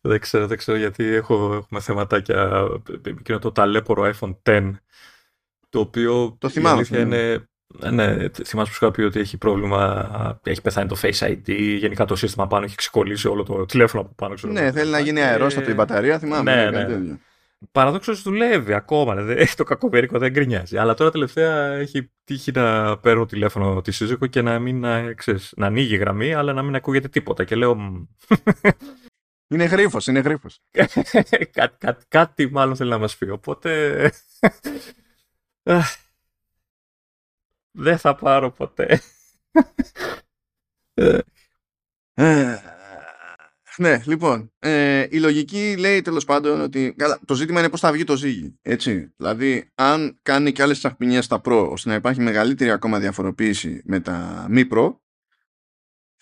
Δεν 0.00 0.20
ξέρω, 0.20 0.46
δεν 0.46 0.58
ξέρω 0.58 0.78
γιατί 0.78 1.04
έχω, 1.04 1.54
έχουμε 1.54 1.80
θεματάκια 1.80 2.68
εκείνο 3.02 3.38
το 3.38 3.52
ταλέπορο 3.52 4.12
iPhone 4.14 4.36
X 4.42 4.72
το 5.68 5.80
οποίο 5.80 6.36
το 6.40 6.48
θυμάμαι, 6.48 6.84
είναι 6.90 7.48
ναι, 7.90 8.28
θυμάσαι 8.28 8.70
που 8.70 8.76
σου 8.76 8.78
είχα 8.84 8.90
πει 8.90 9.02
ότι 9.02 9.20
έχει 9.20 9.36
πρόβλημα, 9.36 10.40
έχει 10.42 10.60
πεθάνει 10.60 10.88
το 10.88 10.96
Face 11.02 11.18
ID, 11.18 11.76
γενικά 11.78 12.04
το 12.04 12.16
σύστημα 12.16 12.46
πάνω 12.46 12.64
έχει 12.64 12.76
ξεκολλήσει 12.76 13.28
όλο 13.28 13.42
το 13.42 13.66
τηλέφωνο 13.66 14.02
από 14.02 14.12
πάνω. 14.16 14.34
Ξέρω, 14.34 14.52
ναι, 14.52 14.72
θέλει 14.72 14.90
να 14.90 14.98
γίνει 14.98 15.20
αερόστατο 15.20 15.70
η 15.70 15.74
μπαταρία, 15.74 16.18
θυμάμαι. 16.18 16.70
Ναι, 16.70 16.84
ναι. 16.84 16.96
ναι. 16.96 17.16
Παραδόξως 17.72 18.22
δουλεύει 18.22 18.74
ακόμα, 18.74 19.14
δηλαδή, 19.14 19.40
έχει 19.40 19.56
το 19.60 19.64
κακοβέρικο, 19.64 20.18
δεν 20.18 20.30
γκρινιάζει. 20.32 20.76
Αλλά 20.76 20.94
τώρα 20.94 21.10
τελευταία 21.10 21.72
έχει 21.72 22.10
τύχει 22.24 22.52
να 22.52 22.98
παίρνω 22.98 23.26
τηλέφωνο 23.26 23.80
τη 23.80 23.92
σύζυγο 23.92 24.26
και 24.26 24.42
να 24.42 24.58
μην 24.58 24.80
να, 24.80 25.12
ξέρεις, 25.12 25.52
να 25.56 25.66
ανοίγει 25.66 25.94
η 25.94 25.96
γραμμή, 25.96 26.34
αλλά 26.34 26.52
να 26.52 26.62
μην 26.62 26.74
ακούγεται 26.74 27.08
τίποτα. 27.08 27.44
Και 27.44 27.54
λέω. 27.54 27.76
Είναι 29.52 29.64
γρήφο, 29.64 29.98
είναι 30.08 30.20
γρήφο. 30.20 30.48
Κά, 31.50 31.66
κά, 31.78 31.98
κάτι 32.08 32.50
μάλλον 32.50 32.76
θέλει 32.76 32.90
να 32.90 32.98
μας 32.98 33.16
πει. 33.16 33.28
Οπότε. 33.28 34.12
Δεν 37.72 37.98
θα 37.98 38.14
πάρω 38.14 38.50
ποτέ. 38.50 39.00
Ε, 42.14 42.56
ναι, 43.76 44.02
λοιπόν. 44.06 44.52
Ε, 44.58 45.06
η 45.10 45.18
λογική 45.18 45.76
λέει 45.78 46.00
τέλος 46.00 46.24
πάντων 46.24 46.60
ότι. 46.60 46.94
Καλά, 46.96 47.20
το 47.24 47.34
ζήτημα 47.34 47.60
είναι 47.60 47.68
πώς 47.68 47.80
θα 47.80 47.92
βγει 47.92 48.04
το 48.04 48.16
ζύγι. 48.16 48.58
Έτσι. 48.62 49.12
Δηλαδή, 49.16 49.70
αν 49.74 50.18
κάνει 50.22 50.52
και 50.52 50.62
άλλες 50.62 50.78
τσαχπινιές 50.78 51.24
στα 51.24 51.40
Pro 51.44 51.68
ώστε 51.70 51.88
να 51.88 51.94
υπάρχει 51.94 52.20
μεγαλύτερη 52.20 52.70
ακόμα 52.70 52.98
διαφοροποίηση 52.98 53.82
με 53.84 54.00
τα 54.00 54.46
μη 54.50 54.68
Pro, 54.72 54.96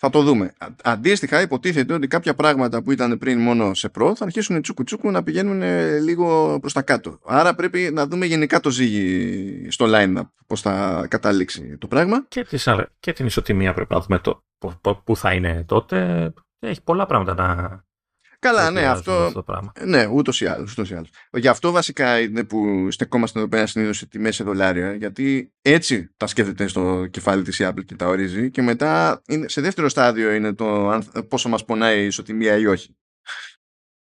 θα 0.03 0.09
το 0.09 0.21
δούμε. 0.21 0.53
Αντίστοιχα, 0.83 1.41
υποτίθεται 1.41 1.93
ότι 1.93 2.07
κάποια 2.07 2.33
πράγματα 2.33 2.83
που 2.83 2.91
ήταν 2.91 3.17
πριν 3.17 3.39
μόνο 3.39 3.73
σε 3.73 3.91
Pro 3.99 4.11
θα 4.15 4.25
αρχίσουν 4.25 4.61
τσούκου 4.61 4.83
τσούκου 4.83 5.11
να 5.11 5.23
πηγαίνουν 5.23 5.61
λίγο 6.03 6.57
προς 6.59 6.73
τα 6.73 6.81
κάτω. 6.81 7.19
Άρα 7.25 7.55
πρέπει 7.55 7.89
να 7.93 8.07
δούμε 8.07 8.25
γενικά 8.25 8.59
το 8.59 8.69
ζύγι 8.69 9.67
στο 9.69 9.85
line-up, 9.89 10.21
πώς 10.47 10.61
θα 10.61 11.05
καταλήξει 11.09 11.77
το 11.77 11.87
πράγμα. 11.87 12.25
Και, 12.27 12.45
και 12.99 13.13
την 13.13 13.25
ισοτιμία 13.25 13.73
πρέπει 13.73 13.93
να 13.93 13.99
δούμε 13.99 14.19
το, 14.19 14.43
που 15.03 15.15
θα 15.15 15.33
είναι 15.33 15.63
τότε. 15.67 16.29
Έχει 16.59 16.83
πολλά 16.83 17.05
πράγματα 17.05 17.33
να, 17.33 17.83
Καλά, 18.41 18.71
ναι, 18.71 18.85
αυτό. 18.85 19.11
αυτό 19.11 19.43
πράγμα. 19.43 19.71
Ναι, 19.85 20.05
ούτως 20.05 20.41
ή 20.41 20.45
άλλως. 20.45 20.77
Γι' 21.31 21.47
αυτό 21.47 21.71
βασικά 21.71 22.19
είναι 22.19 22.43
που 22.43 22.91
στεκόμαστε 22.91 23.39
εδώ 23.39 23.47
πέρα 23.47 23.65
συνήθως 23.65 23.97
σε 23.97 24.05
τιμές 24.05 24.35
σε 24.35 24.43
δολάρια, 24.43 24.93
γιατί 24.93 25.53
έτσι 25.61 26.11
τα 26.17 26.27
σκέφτεται 26.27 26.67
στο 26.67 27.07
κεφάλι 27.11 27.43
της 27.43 27.59
η 27.59 27.65
Apple 27.67 27.85
και 27.85 27.95
τα 27.95 28.07
ορίζει, 28.07 28.49
και 28.51 28.61
μετά 28.61 29.21
είναι, 29.27 29.47
σε 29.47 29.61
δεύτερο 29.61 29.89
στάδιο 29.89 30.31
είναι 30.31 30.53
το 30.53 30.99
πόσο 31.27 31.49
μας 31.49 31.65
πονάει 31.65 32.03
η 32.03 32.05
ισοτιμία 32.05 32.57
ή 32.57 32.65
όχι. 32.65 32.95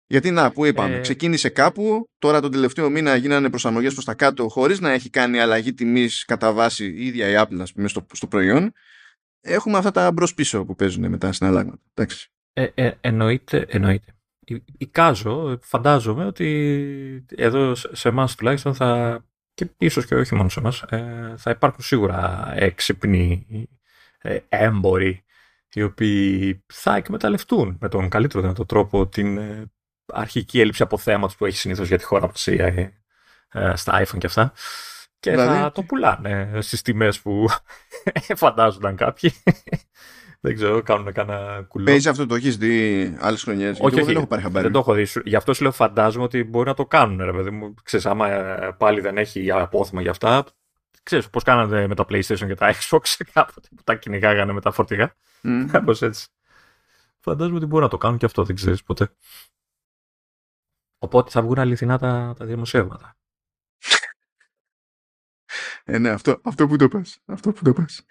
Γιατί 0.08 0.32
να, 0.32 0.52
που 0.52 0.66
είπαμε, 0.66 0.96
ε... 0.96 1.00
ξεκίνησε 1.00 1.50
κάπου, 1.50 2.10
τώρα 2.18 2.42
τον 2.42 2.52
τελευταίο 2.52 2.90
μήνα 2.90 3.16
γίνανε 3.16 3.50
προσαρμογές 3.50 3.94
προς 3.94 4.06
τα 4.06 4.14
κάτω, 4.14 4.48
χωρίς 4.50 4.80
να 4.80 4.92
έχει 4.92 5.10
κάνει 5.10 5.40
αλλαγή 5.40 5.74
τιμής 5.74 6.26
κατά 6.26 6.54
βάση 6.54 6.86
η 6.86 7.06
ίδια 7.06 7.28
η 7.28 7.34
Apple, 7.38 7.60
ας 7.60 7.74
πούμε, 7.74 7.88
στο, 7.88 8.06
στο 8.14 8.28
προϊόν. 8.28 8.74
Έχουμε 9.42 9.78
αυτά 9.78 9.92
τα 9.92 10.12
μπρος 10.12 10.34
πίσω 10.34 10.66
που 10.66 10.76
παίζουν 10.76 11.10
μετά 11.10 11.32
συναλλάγματα. 11.32 11.82
Εντάξει. 11.94 12.33
Ε, 12.54 12.68
ε, 12.74 12.92
εννοείται, 13.02 13.66
εννοείται. 13.70 14.16
Εικάζω, 14.78 15.60
φαντάζομαι 15.62 16.26
ότι 16.26 17.26
εδώ 17.36 17.76
σε 17.76 18.08
εμάς 18.10 18.36
τουλάχιστον 18.36 18.74
θα, 18.74 19.20
και 19.54 19.70
ίσως 19.78 20.06
και 20.06 20.16
όχι 20.16 20.36
μόνο 20.36 20.50
σε 20.50 20.60
εμάς, 20.60 20.82
ε, 20.82 21.34
θα 21.38 21.52
υπάρχουν 21.52 21.84
σίγουρα 21.84 22.52
έξυπνοι 22.56 23.48
ε, 24.18 24.40
έμποροι 24.50 25.24
οι 25.74 25.84
οποίοι 25.84 26.64
θα 26.74 26.96
εκμεταλλευτούν 26.96 27.78
με 27.80 27.90
τον 27.90 28.10
καλύτερο 28.10 28.42
δυνατό 28.42 28.66
τρόπο 28.66 29.08
την 29.08 29.38
ε, 29.38 29.72
αρχική 30.06 30.60
έλλειψη 30.60 30.84
αποθέματος 30.84 31.36
που 31.36 31.46
έχει 31.46 31.58
συνήθως 31.58 31.88
για 31.88 31.98
τη 31.98 32.04
χώρα 32.04 32.28
μας 32.28 32.48
ε, 32.48 32.94
στα 33.76 34.04
iPhone 34.04 34.18
και 34.18 34.26
αυτά 34.26 34.54
και 35.20 35.32
δηλαδή... 35.32 35.60
θα 35.60 35.72
το 35.72 35.84
πουλάνε 35.84 36.62
στις 36.62 36.82
τιμές 36.82 37.20
που 37.20 37.46
φαντάζονταν 38.36 38.96
κάποιοι 38.96 39.34
δεν 40.46 40.56
ξέρω, 40.56 40.82
κάνουν 40.82 41.14
κανένα 41.14 41.64
κουλό. 41.68 41.86
Παίζει 41.86 42.10
αυτό 42.10 42.26
το 42.26 42.36
έχεις 42.36 42.58
δει 42.58 43.18
άλλες 43.20 43.44
χρονιές. 43.44 43.80
Όχι, 43.80 43.96
όχι, 43.96 44.06
δεν 44.06 44.16
έχω 44.16 44.28
πάρει 44.28 44.42
χαμπάρι. 44.42 44.64
Δεν 44.64 44.72
το 44.72 44.80
έχω 44.80 44.94
δει. 44.94 45.08
Γι' 45.24 45.36
αυτό 45.36 45.54
σου 45.54 45.62
λέω 45.64 45.72
φαντάζομαι 45.72 46.24
ότι 46.24 46.44
μπορεί 46.44 46.68
να 46.68 46.74
το 46.74 46.86
κάνουν. 46.86 47.24
Ρε, 47.24 47.32
παιδί 47.32 47.50
μου. 47.50 47.74
Ξέρεις, 47.84 48.06
άμα 48.06 48.30
ε, 48.30 48.76
πάλι 48.78 49.02
δεν 49.02 49.18
έχει 49.18 49.52
απόθυμα 49.52 50.02
για 50.02 50.12
αυτά. 50.12 50.46
Ξέρεις 51.04 51.30
πώς 51.30 51.44
κάνανε 51.44 51.88
με 51.88 51.96
τα 51.96 52.06
PlayStation 52.10 52.48
και 52.48 52.56
τα 52.56 52.74
Xbox 52.74 53.02
κάποτε 53.34 53.68
που 53.76 53.84
τα 53.84 53.96
κυνηγάγανε 53.96 54.54
με 54.54 54.62
τα 54.62 54.72
φορτηγά. 54.72 55.16
Mm. 55.44 55.68
Κάπως 55.72 56.02
έτσι. 56.02 56.28
Φαντάζομαι 57.20 57.58
ότι 57.58 57.66
μπορεί 57.66 57.84
να 57.84 57.90
το 57.90 57.98
κάνουν 57.98 58.18
και 58.18 58.26
αυτό, 58.26 58.44
δεν 58.44 58.56
ξέρεις 58.56 58.84
ποτέ. 58.84 59.16
Οπότε 60.98 61.32
θα 61.32 61.42
βγουν 61.42 61.60
αληθινά 61.60 61.98
τα, 61.98 62.34
τα 62.38 62.46
δημοσιεύματα. 62.46 63.18
ε, 65.84 65.98
ναι, 65.98 66.10
αυτό, 66.10 66.42
αυτό 66.44 66.68
που 66.68 66.76
το 66.76 66.88
πας. 66.88 67.20
Αυτό 67.26 67.52
που 67.52 67.64
το 67.64 67.74
πας. 67.74 68.06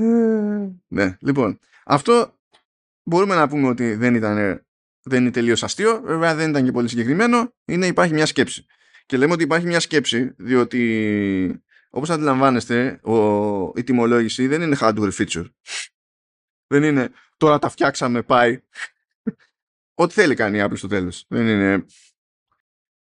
Ε, 0.00 0.68
ναι, 0.88 1.16
λοιπόν. 1.20 1.58
Αυτό 1.84 2.38
μπορούμε 3.02 3.34
να 3.34 3.48
πούμε 3.48 3.68
ότι 3.68 3.94
δεν 3.94 4.14
ήταν 4.14 4.64
δεν 5.02 5.20
είναι 5.20 5.30
τελείως 5.30 5.62
αστείο, 5.62 6.00
βέβαια 6.00 6.34
δεν 6.34 6.50
ήταν 6.50 6.64
και 6.64 6.72
πολύ 6.72 6.88
συγκεκριμένο, 6.88 7.54
είναι 7.64 7.86
υπάρχει 7.86 8.12
μια 8.12 8.26
σκέψη. 8.26 8.66
Και 9.06 9.16
λέμε 9.16 9.32
ότι 9.32 9.42
υπάρχει 9.42 9.66
μια 9.66 9.80
σκέψη, 9.80 10.34
διότι 10.36 11.62
όπως 11.90 12.10
αντιλαμβάνεστε, 12.10 13.00
ο, 13.02 13.16
η 13.78 13.84
τιμολόγηση 13.84 14.46
δεν 14.46 14.62
είναι 14.62 14.76
hardware 14.80 15.12
feature. 15.12 15.50
δεν 16.66 16.82
είναι 16.82 17.10
τώρα 17.36 17.58
τα 17.58 17.68
φτιάξαμε, 17.68 18.22
πάει. 18.22 18.62
Ό,τι 19.94 20.12
θέλει 20.12 20.34
κάνει 20.34 20.58
η 20.58 20.64
Apple 20.64 20.76
στο 20.76 20.88
τέλος. 20.88 21.24
Δεν 21.28 21.46
είναι... 21.46 21.84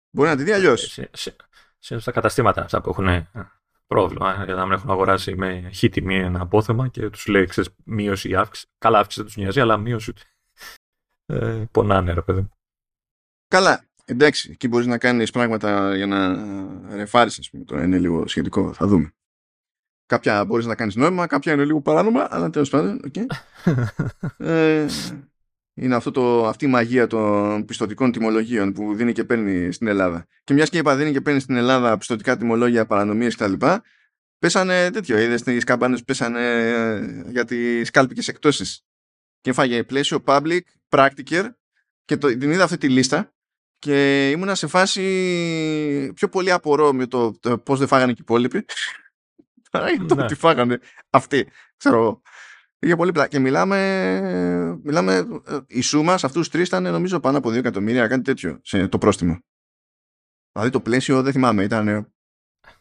Μπορεί 0.09 0.29
να 0.29 0.35
τη 0.35 0.43
δει 0.43 0.51
αλλιώς. 0.51 0.81
Σε, 0.81 1.09
σε, 1.13 1.35
σε, 1.79 1.99
στα 1.99 2.11
καταστήματα 2.11 2.63
αυτά 2.63 2.81
που 2.81 2.89
έχουν 2.89 3.27
πρόβλημα 3.93 4.43
για 4.45 4.53
να 4.53 4.63
μην 4.63 4.73
έχουν 4.73 4.91
αγοράσει 4.91 5.35
με 5.35 5.69
χ 5.73 5.83
τιμή 5.91 6.15
ένα 6.15 6.41
απόθεμα 6.41 6.87
και 6.87 7.09
τους 7.09 7.27
λέει 7.27 7.45
ξέρεις, 7.45 7.69
μείωση 7.83 8.29
ή 8.29 8.35
αύξηση. 8.35 8.67
Καλά, 8.77 8.99
αύξηση 8.99 9.19
δεν 9.19 9.27
τους 9.27 9.37
νοιάζει, 9.37 9.59
αλλά 9.59 9.77
μείωση. 9.77 10.13
Ε, 11.25 11.63
πονάνε, 11.71 12.13
ρε 12.13 12.21
παιδί 12.21 12.49
Καλά. 13.47 13.83
Εντάξει, 14.05 14.51
εκεί 14.51 14.67
μπορείς 14.67 14.87
να 14.87 14.97
κάνεις 14.97 15.31
πράγματα 15.31 15.95
για 15.95 16.05
να 16.05 16.35
ρεφάρεις, 16.95 17.39
ας 17.39 17.49
πούμε. 17.49 17.63
Τώρα 17.63 17.83
είναι 17.83 17.99
λίγο 17.99 18.27
σχετικό, 18.27 18.73
θα 18.73 18.87
δούμε. 18.87 19.13
Κάποια 20.05 20.45
μπορείς 20.45 20.65
να 20.65 20.75
κάνεις 20.75 20.95
νόημα, 20.95 21.27
κάποια 21.27 21.53
είναι 21.53 21.65
λίγο 21.65 21.81
παράνομα, 21.81 22.27
αλλά 22.29 22.49
τέλος 22.49 22.69
πάντων, 22.69 23.01
okay. 23.07 23.25
ε, 24.47 24.85
είναι 25.73 25.95
αυτό 25.95 26.11
το, 26.11 26.47
αυτή 26.47 26.65
η 26.65 26.67
μαγεία 26.67 27.07
των 27.07 27.65
πιστοτικών 27.65 28.11
τιμολογίων 28.11 28.73
που 28.73 28.95
δίνει 28.95 29.11
και 29.11 29.23
παίρνει 29.23 29.71
στην 29.71 29.87
Ελλάδα. 29.87 30.27
Και 30.43 30.53
μιας 30.53 30.69
και 30.69 30.77
είπα 30.77 30.95
δίνει 30.95 31.11
και 31.11 31.21
παίρνει 31.21 31.39
στην 31.39 31.55
Ελλάδα 31.55 31.97
πιστοτικά 31.97 32.37
τιμολόγια, 32.37 32.85
παρανομίες 32.85 33.35
κτλ. 33.35 33.53
Πέσανε 34.39 34.89
τέτοιο. 34.89 35.17
Είδες 35.17 35.43
τις 35.43 35.63
καμπάνες 35.63 35.99
που 35.99 36.05
πέσανε 36.05 36.41
ε, 36.41 37.31
για 37.31 37.45
τις 37.45 37.89
κάλπικες 37.89 38.27
εκτόσεις. 38.27 38.85
Και 39.41 39.49
έφαγε 39.49 39.83
πλαίσιο 39.83 40.23
public, 40.25 40.59
practicer 40.89 41.49
και 42.05 42.17
το, 42.17 42.37
την 42.37 42.51
είδα 42.51 42.63
αυτή 42.63 42.77
τη 42.77 42.89
λίστα 42.89 43.33
και 43.79 44.29
ήμουνα 44.29 44.55
σε 44.55 44.67
φάση 44.67 45.01
πιο 46.15 46.29
πολύ 46.29 46.51
απορώ 46.51 46.93
με 46.93 47.07
το, 47.07 47.39
το 47.39 47.57
πώς 47.57 47.79
δεν 47.79 47.87
φάγανε 47.87 48.11
και 48.11 48.19
οι 48.19 48.23
υπόλοιποι. 48.27 48.65
Παρά 49.71 49.89
για 49.89 50.05
το 50.05 50.15
ναι. 50.15 50.23
ότι 50.23 50.35
φάγανε 50.35 50.79
αυτοί. 51.09 51.47
Ξέρω 51.77 52.21
εγώ. 52.83 52.87
Είχε 52.87 52.95
πολύ 52.95 53.11
πλάκα. 53.11 53.27
Και 53.27 53.39
μιλάμε, 53.39 54.79
μιλάμε 54.83 55.15
ε, 55.47 55.59
η 55.67 55.81
σούμα 55.81 56.17
σε 56.17 56.25
αυτούς 56.25 56.45
του 56.45 56.57
τρεις 56.57 56.67
ήταν 56.67 56.83
νομίζω 56.83 57.19
πάνω 57.19 57.37
από 57.37 57.49
2 57.49 57.53
εκατομμύρια, 57.53 58.07
κάτι 58.07 58.21
τέτοιο 58.21 58.59
σε 58.63 58.87
το 58.87 58.97
πρόστιμο. 58.97 59.39
Δηλαδή 60.51 60.71
το 60.71 60.81
πλαίσιο 60.81 61.21
δεν 61.21 61.33
θυμάμαι, 61.33 61.63
ήταν. 61.63 62.13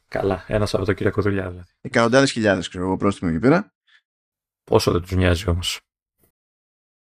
Καλά, 0.08 0.44
ένας 0.46 0.70
Σαββατοκύριακο 0.70 1.22
δουλειά 1.22 1.50
δηλαδή. 1.50 1.70
Εκατοντάδες 1.80 2.32
χιλιάδες 2.32 2.68
ξέρω 2.68 2.84
εγώ 2.84 2.96
πρόστιμο 2.96 3.30
εκεί 3.34 3.40
πέρα. 3.40 3.74
Πόσο 4.64 4.92
δεν 4.92 5.00
τους 5.00 5.10
νοιάζει 5.10 5.48
όμως. 5.48 5.80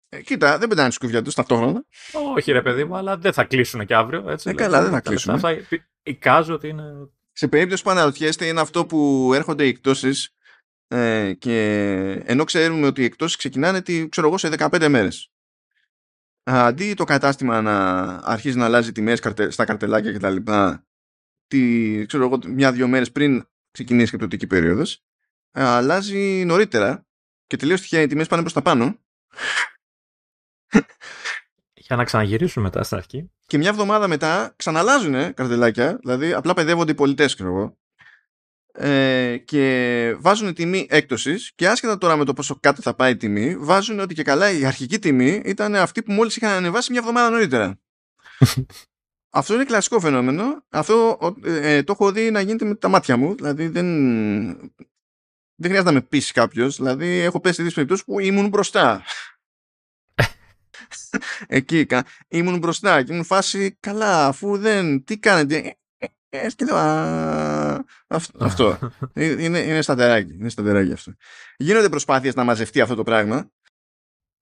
Ε, 0.09 0.21
κοίτα, 0.21 0.57
δεν 0.57 0.69
πετάνε 0.69 0.91
σκουφιά 0.91 1.21
τους 1.21 1.33
ταυτόχρονα. 1.33 1.85
Όχι, 2.35 2.51
ρε 2.51 2.61
παιδί 2.61 2.83
μου, 2.83 2.95
αλλά 2.95 3.17
δεν 3.17 3.33
θα 3.33 3.43
κλείσουν 3.43 3.85
και 3.85 3.95
αύριο. 3.95 4.29
Έτσι, 4.29 4.49
ε, 4.49 4.53
καλά, 4.53 4.81
δεν 4.81 4.91
θα 4.91 5.01
κλείσουν. 5.01 5.33
Αυτά, 5.33 5.57
εικάζω 6.03 6.53
ότι 6.53 6.67
είναι. 6.67 6.83
Σε 7.31 7.47
περίπτωση 7.47 7.83
που 7.83 7.89
αναρωτιέστε, 7.89 8.45
είναι 8.45 8.61
αυτό 8.61 8.85
που 8.85 9.31
έρχονται 9.33 9.65
οι 9.65 9.67
εκτόσει 9.67 10.11
ε, 10.87 11.33
και 11.33 11.61
ενώ 12.25 12.43
ξέρουμε 12.43 12.87
ότι 12.87 13.01
οι 13.01 13.05
εκτόσεις 13.05 13.37
ξεκινάνε 13.37 13.81
τι, 13.81 14.09
ξέρω 14.09 14.27
εγώ, 14.27 14.37
σε 14.37 14.49
15 14.57 14.87
μέρες. 14.89 15.31
αντί 16.43 16.93
το 16.93 17.03
κατάστημα 17.03 17.61
να 17.61 18.05
αρχίζει 18.23 18.57
να 18.57 18.65
αλλάζει 18.65 18.91
τιμές 18.91 19.19
στα 19.47 19.65
καρτελάκια 19.65 20.11
και 20.11 20.19
τα 20.19 20.29
λοιπά 20.29 20.85
τη, 21.47 22.05
ξέρω 22.05 22.25
εγώ, 22.25 22.39
μια-δυο 22.47 22.87
μέρες 22.87 23.11
πριν 23.11 23.47
ξεκινήσει 23.71 24.11
και 24.11 24.17
πτωτική 24.17 24.47
περίοδος 24.47 25.05
αλλάζει 25.55 26.43
νωρίτερα 26.45 27.05
και 27.47 27.57
τελείως 27.57 27.81
τυχαία 27.81 28.01
οι 28.01 28.07
τιμές 28.07 28.27
πάνε 28.27 28.41
προς 28.41 28.53
τα 28.53 28.61
πάνω 28.61 28.99
για 31.73 31.95
να 31.95 32.03
ξαναγυρίσουν 32.03 32.63
μετά 32.63 32.83
στην 32.83 32.97
αρχή. 32.97 33.31
Και 33.45 33.57
μια 33.57 33.69
εβδομάδα 33.69 34.07
μετά 34.07 34.53
ξαναλάζουν 34.55 35.33
καρτελάκια, 35.33 35.97
δηλαδή 36.01 36.33
απλά 36.33 36.53
παιδεύονται 36.53 36.91
οι 36.91 36.95
πολιτές, 36.95 37.35
ξέρω 37.35 37.49
εγώ. 37.49 37.77
Ε, 38.77 39.37
και 39.37 40.15
βάζουν 40.19 40.53
τιμή 40.53 40.87
έκπτωσης 40.89 41.51
και 41.55 41.67
άσχετα 41.67 41.97
τώρα 41.97 42.15
με 42.15 42.25
το 42.25 42.33
πόσο 42.33 42.57
κάτω 42.59 42.81
θα 42.81 42.93
πάει 42.93 43.11
η 43.11 43.17
τιμή, 43.17 43.57
βάζουν 43.57 43.99
ότι 43.99 44.13
και 44.13 44.23
καλά 44.23 44.51
η 44.51 44.65
αρχική 44.65 44.99
τιμή 44.99 45.41
ήταν 45.45 45.75
αυτή 45.75 46.03
που 46.03 46.11
μόλις 46.11 46.35
είχαν 46.35 46.51
ανεβάσει 46.51 46.91
μια 46.91 46.99
εβδομάδα 46.99 47.29
νωρίτερα. 47.29 47.79
Αυτό 49.29 49.53
είναι 49.53 49.63
κλασικό 49.63 49.99
φαινόμενο. 49.99 50.63
Αυτό 50.69 51.17
ε, 51.43 51.83
το 51.83 51.91
έχω 51.91 52.11
δει 52.11 52.31
να 52.31 52.41
γίνεται 52.41 52.65
με 52.65 52.75
τα 52.75 52.87
μάτια 52.87 53.17
μου. 53.17 53.35
Δηλαδή 53.35 53.67
δεν, 53.67 53.87
δεν 55.55 55.69
χρειάζεται 55.69 55.83
να 55.83 55.91
με 55.91 56.01
πείσει 56.01 56.33
κάποιος. 56.33 56.75
Δηλαδή 56.75 57.07
έχω 57.07 57.39
πέσει 57.39 57.63
σε 57.63 57.73
περιπτώσεις 57.73 58.05
που 58.05 58.19
ήμουν 58.19 58.47
μπροστά 58.47 59.03
εκεί 61.47 61.87
ήμουν 62.27 62.57
μπροστά 62.57 63.03
και 63.03 63.11
ήμουν 63.11 63.25
φάση 63.25 63.77
καλά 63.79 64.27
αφού 64.27 64.57
δεν 64.57 65.03
τι 65.03 65.17
κάνετε 65.17 65.77
ε, 66.35 66.47
ε, 68.07 68.17
αυτό. 68.37 68.77
Είναι, 69.13 69.59
είναι 69.59 69.81
στατεράκι 69.81 70.33
είναι 70.33 70.49
στατεράκι 70.49 70.91
αυτό. 70.91 71.13
Γίνονται 71.57 71.89
προσπάθειες 71.89 72.35
να 72.35 72.43
μαζευτεί 72.43 72.81
αυτό 72.81 72.95
το 72.95 73.03
πράγμα. 73.03 73.51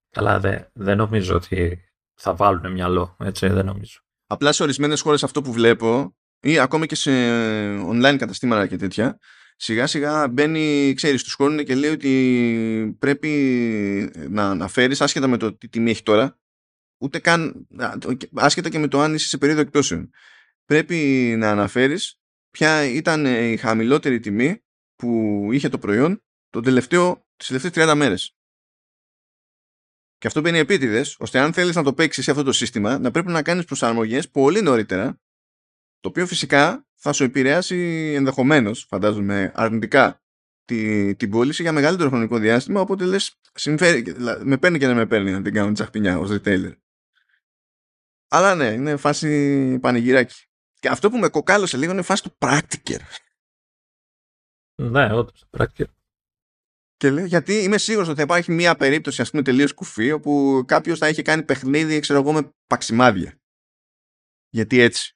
Καλά 0.10 0.40
δεν, 0.40 0.70
δεν 0.74 0.98
νομίζω 0.98 1.36
ότι 1.36 1.80
θα 2.14 2.36
βάλουν 2.36 2.72
μυαλό 2.72 3.16
έτσι 3.20 3.48
δεν 3.48 3.66
νομίζω. 3.66 4.00
Απλά 4.28 4.52
σε 4.52 4.64
ορισμένες 4.64 5.02
χώρες 5.02 5.24
αυτό 5.24 5.42
που 5.42 5.52
βλέπω 5.52 6.16
ή 6.40 6.60
ακόμα 6.60 6.86
και 6.86 6.96
σε 6.96 7.12
online 7.90 8.16
καταστήματα 8.18 8.68
και 8.68 8.78
τέτοια 8.78 9.20
σιγά 9.56 9.88
σιγά 9.88 10.28
μπαίνει, 10.28 10.94
ξέρεις, 10.96 11.24
τους 11.24 11.34
χώνουν 11.34 11.66
και 11.66 11.76
λέει 11.76 11.92
ότι 11.92 12.96
πρέπει 13.00 13.30
να 14.30 14.50
αναφέρεις 14.50 15.02
άσχετα 15.02 15.28
με 15.28 15.38
το 15.38 15.54
τι 15.54 15.70
τιμή 15.70 15.92
έχει 15.92 16.04
τώρα 16.04 16.38
ούτε 16.98 17.20
καν, 17.20 17.68
άσχετα 18.34 18.70
και 18.70 18.80
με 18.80 18.88
το 18.88 19.02
αν 19.02 19.14
είσαι 19.14 19.28
σε 19.28 19.38
περίοδο 19.38 19.62
εκτόσεων. 19.62 20.10
Πρέπει 20.66 20.96
να 21.38 21.50
αναφέρεις 21.50 22.20
ποια 22.50 22.84
ήταν 22.84 23.26
η 23.26 23.58
χαμηλότερη 23.58 24.20
τιμή 24.20 24.64
που 24.96 25.50
είχε 25.52 25.70
το 25.70 25.78
προϊόν 25.78 26.24
το 26.50 26.62
τελευταίο, 26.62 27.28
τις 27.36 27.48
τελευταίες 27.48 27.90
30 27.90 27.96
μέρες. 27.96 28.36
Και 30.18 30.28
αυτό 30.28 30.42
μπαίνει 30.42 30.58
επίτηδες, 30.58 31.16
ώστε 31.20 31.40
αν 31.40 31.54
θέλεις 31.54 31.76
να 31.76 31.84
το 31.84 31.94
παίξεις 31.94 32.24
σε 32.24 32.32
αυτό 32.32 32.44
το 32.44 32.52
σύστημα, 32.52 33.00
να 33.00 33.12
πρέπει 33.12 33.32
να 33.32 33.42
κάνεις 33.42 33.66
προσαρμογές 33.66 34.30
πολύ 34.30 34.62
νωρίτερα, 34.62 35.22
το 36.00 36.10
οποίο 36.10 36.28
φυσικά 36.28 36.88
θα 36.96 37.14
σου 37.14 37.24
επηρεάσει 37.24 37.78
ενδεχομένως, 38.16 38.86
φαντάζομαι, 38.90 39.52
αρνητικά 39.56 40.22
τη, 40.66 41.16
την 41.16 41.30
πώληση 41.30 41.62
για 41.62 41.72
μεγαλύτερο 41.72 42.10
χρονικό 42.10 42.38
διάστημα. 42.38 42.82
Οπότε 42.82 43.06
λες, 43.06 43.40
συμφέρει, 43.54 44.16
με 44.44 44.58
παίρνει 44.58 44.80
και 44.80 44.88
δεν 44.88 44.96
με 44.96 45.06
παίρνει 45.06 45.32
να 45.32 45.42
την 45.42 45.54
κάνω 45.54 45.72
τσαχπινιά 45.72 46.20
ως 46.20 46.30
retailer. 46.32 46.74
Αλλά 48.28 48.56
ναι, 48.56 48.68
είναι 48.68 48.96
φάση 48.96 49.80
πανηγυράκι. 49.80 50.46
Και 50.84 50.90
αυτό 50.90 51.10
που 51.10 51.18
με 51.18 51.30
κοκάλωσε 51.30 51.78
λίγο 51.78 51.92
είναι 51.92 52.02
φάση 52.02 52.24
του 52.24 52.38
practicer. 52.40 53.00
Ναι, 54.82 55.14
όντως, 55.14 55.46
practicer. 55.58 55.86
Και 56.98 57.12
λέω, 57.12 57.26
γιατί 57.26 57.54
είμαι 57.54 57.78
σίγουρος 57.78 58.08
ότι 58.08 58.18
θα 58.18 58.24
υπάρχει 58.24 58.52
μια 58.52 58.76
περίπτωση, 58.76 59.22
ας 59.22 59.30
πούμε, 59.30 59.42
τελείως 59.42 59.74
κουφή, 59.74 60.12
όπου 60.12 60.64
κάποιος 60.68 61.00
θα 61.00 61.10
είχε 61.10 61.22
κάνει 61.22 61.44
παιχνίδι, 61.44 62.00
ξέρω 62.00 62.20
εγώ, 62.20 62.34
με 62.34 62.54
παξιμάδια. 62.68 63.40
Γιατί 64.50 64.80
έτσι. 64.80 65.16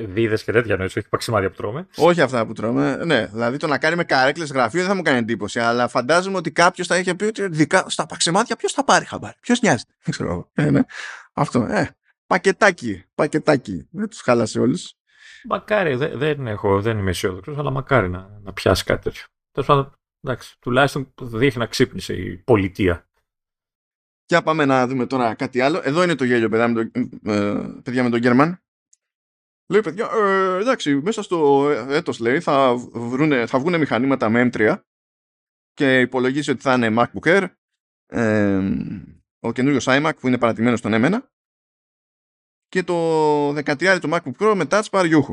Βίδες 0.00 0.44
και 0.44 0.52
τέτοια 0.52 0.76
νοήσει, 0.76 0.98
όχι 0.98 1.08
παξιμάδια 1.08 1.50
που 1.50 1.56
τρώμε. 1.56 1.86
Όχι 1.96 2.20
αυτά 2.20 2.46
που 2.46 2.52
τρώμε. 2.52 2.96
Ναι, 3.04 3.26
δηλαδή 3.26 3.56
το 3.56 3.66
να 3.66 3.78
κάνει 3.78 3.96
με 3.96 4.04
καρέκλες 4.04 4.50
γραφείο 4.50 4.80
δεν 4.80 4.88
θα 4.88 4.94
μου 4.94 5.02
κάνει 5.02 5.18
εντύπωση. 5.18 5.60
Αλλά 5.60 5.88
φαντάζομαι 5.88 6.36
ότι 6.36 6.52
κάποιος 6.52 6.86
θα 6.86 6.98
είχε 6.98 7.14
πει 7.14 7.24
ότι 7.24 7.48
δικά, 7.48 7.88
στα 7.88 8.06
παξιμάδια 8.06 8.56
ποιος 8.56 8.72
θα 8.72 8.84
πάρει 8.84 9.04
χαμπάρι. 9.04 9.36
Ποιος 9.40 9.60
νοιάζεται. 9.60 9.92
Ξέρω 10.10 10.30
εγώ. 10.30 10.50
Ε, 10.54 10.70
ναι. 10.70 10.80
Αυτό. 11.32 11.60
Ε, 11.60 11.96
πακετάκι. 12.26 13.04
Πακετάκι. 13.14 13.88
Δεν 13.90 14.08
τους 14.08 14.20
χάλασε 14.20 14.60
όλους. 14.60 14.94
Μακάρι, 15.44 15.94
δεν, 15.94 16.18
δεν, 16.18 16.46
έχω, 16.46 16.80
δεν 16.80 16.98
είμαι 16.98 17.10
αισιόδοξος, 17.10 17.58
αλλά 17.58 17.70
μακάρι 17.70 18.08
να, 18.08 18.40
να 18.42 18.52
πιάσει 18.52 18.84
κάτι 18.84 19.02
τέτοιο. 19.02 19.24
Τέλος 19.50 19.68
πάντων, 19.68 19.92
εντάξει, 20.20 20.58
τουλάχιστον 20.58 21.12
δείχνει 21.20 21.60
να 21.60 21.66
ξύπνησε 21.66 22.14
η 22.14 22.36
πολιτεία. 22.36 23.08
Για 24.26 24.42
πάμε 24.42 24.64
να 24.64 24.86
δούμε 24.86 25.06
τώρα 25.06 25.34
κάτι 25.34 25.60
άλλο. 25.60 25.80
Εδώ 25.84 26.02
είναι 26.02 26.14
το 26.14 26.24
γέλιο, 26.24 26.48
παιδιά, 26.48 26.68
με 26.68 26.74
τον, 26.74 27.10
ε, 27.24 27.80
παιδιά 27.82 28.02
με 28.02 28.10
τον 28.10 28.18
Γκέρμαν. 28.20 28.62
Λέει, 29.68 29.80
παιδιά, 29.80 30.10
ε, 30.12 30.58
εντάξει, 30.60 30.94
μέσα 30.94 31.22
στο 31.22 31.68
έτος, 31.70 32.18
λέει, 32.18 32.40
θα, 32.40 32.74
βρούνε, 32.92 33.46
θα 33.46 33.58
βγουν 33.58 33.78
μηχανήματα 33.78 34.28
με 34.28 34.50
M3 34.52 34.80
και 35.72 36.00
υπολογίζει 36.00 36.50
ότι 36.50 36.60
θα 36.60 36.74
είναι 36.74 36.94
MacBook 36.98 37.28
Air, 37.28 37.48
ε, 38.06 38.60
ο 39.40 39.52
καινούριο 39.52 39.78
iMac 39.82 40.12
που 40.20 40.26
είναι 40.26 40.38
παρατημένος 40.38 40.78
στον 40.78 40.92
M1 40.94 41.18
και 42.68 42.82
το 42.82 43.48
13 43.48 43.98
το 44.00 44.08
MacBook 44.12 44.36
Pro 44.38 44.54
με 44.56 44.64
touch 44.70 44.88
bar 44.90 45.04
γιούχο. 45.06 45.32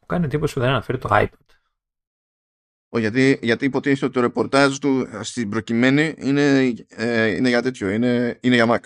Μου 0.00 0.06
κάνει 0.06 0.24
εντύπωση 0.24 0.54
που 0.54 0.60
δεν 0.60 0.68
αναφέρει 0.68 0.98
το 0.98 1.08
iPad. 1.12 1.52
Ο, 2.88 2.98
γιατί, 2.98 3.38
γιατί 3.42 3.64
υποτίθεται 3.64 4.04
ότι 4.04 4.14
το 4.14 4.20
ρεπορτάζ 4.20 4.78
του 4.78 5.06
στην 5.22 5.48
προκειμένη 5.48 6.14
είναι, 6.18 6.74
ε, 6.88 7.26
είναι 7.26 7.48
για 7.48 7.62
τέτοιο, 7.62 7.90
είναι, 7.90 8.38
είναι 8.42 8.54
για 8.54 8.66
Mac. 8.68 8.80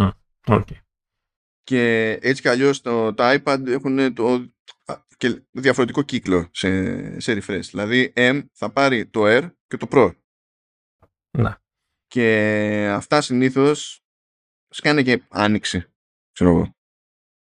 Mm, 0.00 0.10
okay. 0.44 0.76
Και 1.62 2.10
έτσι 2.22 2.42
κι 2.42 2.48
αλλιώς 2.48 2.80
το, 2.80 3.14
τα 3.14 3.42
iPad 3.42 3.66
έχουν 3.66 4.14
το, 4.14 4.54
και 5.16 5.42
διαφορετικό 5.50 6.02
κύκλο 6.02 6.48
σε, 6.52 7.20
σε 7.20 7.32
refresh. 7.32 7.64
Δηλαδή 7.70 8.12
M 8.16 8.42
θα 8.52 8.72
πάρει 8.72 9.06
το 9.06 9.20
Air 9.24 9.50
και 9.66 9.76
το 9.76 9.86
Pro. 9.90 10.14
Να. 11.38 11.62
Και 12.06 12.88
αυτά 12.92 13.20
συνήθως 13.20 14.04
σκάνε 14.68 15.02
και 15.02 15.22
άνοιξη. 15.28 15.93
Ξέρω 16.34 16.50
εγώ. 16.50 16.76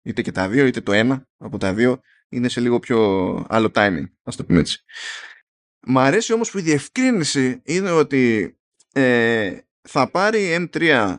Είτε 0.03 0.23
και 0.23 0.33
τα 0.33 0.49
δύο, 0.49 0.67
είτε 0.67 0.81
το 0.81 0.93
ένα 0.93 1.29
από 1.37 1.59
τα 1.59 1.75
δύο 1.75 2.01
είναι 2.29 2.49
σε 2.49 2.61
λίγο 2.61 2.79
πιο 2.79 2.99
άλλο 3.49 3.71
timing. 3.75 4.05
Ας 4.23 4.37
το 4.37 4.45
πούμε 4.45 4.59
έτσι. 4.59 4.85
Μ' 5.87 5.99
αρέσει 5.99 6.33
όμως 6.33 6.51
που 6.51 6.59
η 6.59 6.63
διευκρίνηση 6.63 7.61
είναι 7.65 7.91
ότι 7.91 8.57
ε, 8.93 9.59
θα 9.81 10.11
πάρει 10.11 10.69
M3 10.73 11.17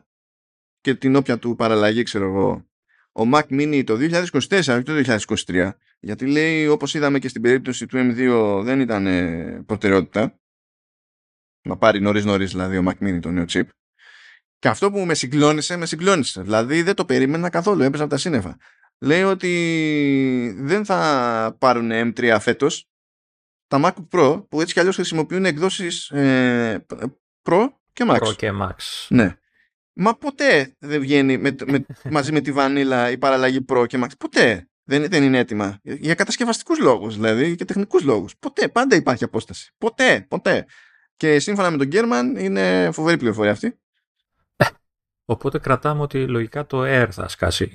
και 0.81 0.95
την 0.95 1.15
όποια 1.15 1.39
του 1.39 1.55
παραλλαγή 1.55 2.03
ξέρω 2.03 2.25
εγώ 2.25 2.67
ο 3.11 3.29
Mac 3.33 3.43
Mini 3.49 3.83
το 3.85 3.93
2024 3.93 4.49
όχι 4.49 4.83
το 4.83 5.17
2023 5.45 5.71
γιατί 5.99 6.27
λέει 6.27 6.67
όπως 6.67 6.93
είδαμε 6.93 7.19
και 7.19 7.27
στην 7.27 7.41
περίπτωση 7.41 7.85
του 7.85 7.97
M2 7.97 8.61
δεν 8.63 8.79
ήταν 8.79 9.07
ε, 9.07 9.63
προτεραιότητα 9.65 10.39
να 11.67 11.77
πάρει 11.77 11.99
νωρίς 11.99 12.25
νωρίς 12.25 12.51
δηλαδή 12.51 12.77
ο 12.77 12.83
Mac 12.87 13.07
Mini 13.07 13.19
το 13.21 13.31
νέο 13.31 13.45
chip 13.47 13.63
και 14.63 14.69
αυτό 14.69 14.91
που 14.91 14.99
με 14.99 15.13
συγκλώνησε 15.13 15.77
με 15.77 15.85
συγκλώνησε 15.85 16.41
δηλαδή 16.41 16.81
δεν 16.81 16.95
το 16.95 17.05
περίμενα 17.05 17.49
καθόλου 17.49 17.81
έπεσα 17.83 18.03
από 18.03 18.11
τα 18.11 18.17
σύννεφα 18.17 18.57
λέει 18.99 19.23
ότι 19.23 20.55
δεν 20.57 20.85
θα 20.85 21.55
πάρουν 21.59 21.91
M3 21.93 22.37
φέτος 22.39 22.89
τα 23.67 23.79
Mac 23.83 24.17
Pro 24.17 24.45
που 24.49 24.61
έτσι 24.61 24.73
κι 24.73 24.79
αλλιώς 24.79 24.95
χρησιμοποιούν 24.95 25.45
εκδόσεις 25.45 26.09
ε, 26.09 26.85
Pro 27.49 27.67
και 27.93 28.05
Max. 28.07 28.17
Pro 28.17 28.35
και 28.35 28.51
Max. 28.61 28.75
Ναι. 29.09 29.35
Μα 29.93 30.17
ποτέ 30.17 30.75
δεν 30.79 30.99
βγαίνει 30.99 31.37
με, 31.37 31.55
με, 31.65 31.85
μαζί 32.15 32.31
με 32.31 32.41
τη 32.41 32.51
βανίλα 32.51 33.11
η 33.11 33.17
παραλλαγή 33.17 33.65
Pro 33.67 33.85
και 33.87 33.99
Max. 34.03 34.09
Ποτέ 34.17 34.69
δεν, 34.83 35.05
δεν 35.09 35.23
είναι 35.23 35.37
έτοιμα. 35.37 35.79
Για 35.83 36.15
κατασκευαστικούς 36.15 36.79
λόγους 36.79 37.15
δηλαδή 37.15 37.55
και 37.55 37.65
τεχνικούς 37.65 38.03
λόγους. 38.03 38.37
Ποτέ, 38.39 38.67
πάντα 38.67 38.95
υπάρχει 38.95 39.23
απόσταση. 39.23 39.71
Ποτέ, 39.77 40.25
ποτέ. 40.29 40.65
Και 41.15 41.39
σύμφωνα 41.39 41.71
με 41.71 41.77
τον 41.77 41.87
Γκέρμαν 41.87 42.35
είναι 42.35 42.89
φοβερή 42.91 43.17
πληροφορία 43.17 43.51
αυτή. 43.51 43.77
Οπότε 45.25 45.59
κρατάμε 45.59 46.01
ότι 46.01 46.27
λογικά 46.27 46.65
το 46.65 46.81
Air 46.83 47.07
θα 47.11 47.27
σκάσει 47.27 47.71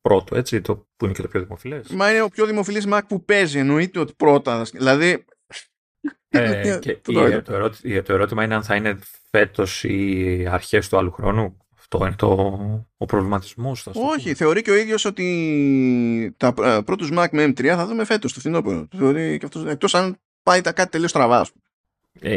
πρώτο, 0.00 0.36
έτσι, 0.36 0.60
το 0.60 0.88
που 0.96 1.04
είναι 1.04 1.14
και 1.14 1.22
το 1.22 1.28
πιο 1.28 1.40
δημοφιλές. 1.40 1.88
Μα 1.88 2.10
είναι 2.10 2.22
ο 2.22 2.28
πιο 2.28 2.46
δημοφιλής 2.46 2.86
Mac 2.88 3.00
που 3.08 3.24
παίζει, 3.24 3.58
εννοείται 3.58 3.98
ότι 3.98 4.12
πρώτα. 4.16 4.62
Δηλαδή, 4.62 5.24
ε, 6.28 6.78
και 6.82 6.96
το, 6.96 7.42
το, 8.02 8.12
ερώτημα, 8.12 8.44
είναι 8.44 8.54
αν 8.54 8.62
θα 8.62 8.74
είναι 8.74 8.98
φέτος 9.30 9.84
ή 9.84 10.46
αρχές 10.50 10.88
του 10.88 10.98
άλλου 10.98 11.10
χρόνου. 11.10 11.56
Αυτό 11.78 12.06
είναι 12.06 12.14
το, 12.16 12.26
ο 12.96 13.04
προβληματισμός. 13.06 13.86
Όχι, 13.86 14.34
θεωρεί 14.34 14.62
και 14.62 14.70
ο 14.70 14.76
ίδιος 14.76 15.04
ότι 15.04 16.34
τα 16.36 16.54
ε, 16.62 16.80
πρώτους 16.84 17.10
Mac 17.12 17.26
με 17.30 17.44
M3 17.44 17.66
θα 17.66 17.86
δούμε 17.86 18.04
φέτος 18.04 18.32
το 18.32 18.40
φθινόπωρο. 18.40 18.88
Θεωρεί 18.96 19.38
και 19.38 19.44
αυτός 19.44 19.64
εκτός 19.66 19.94
αν 19.94 20.16
πάει 20.42 20.60
τα 20.60 20.72
κάτι 20.72 20.90
τελείως 20.90 21.10
στραβά. 21.10 21.40
Ε, 21.40 21.44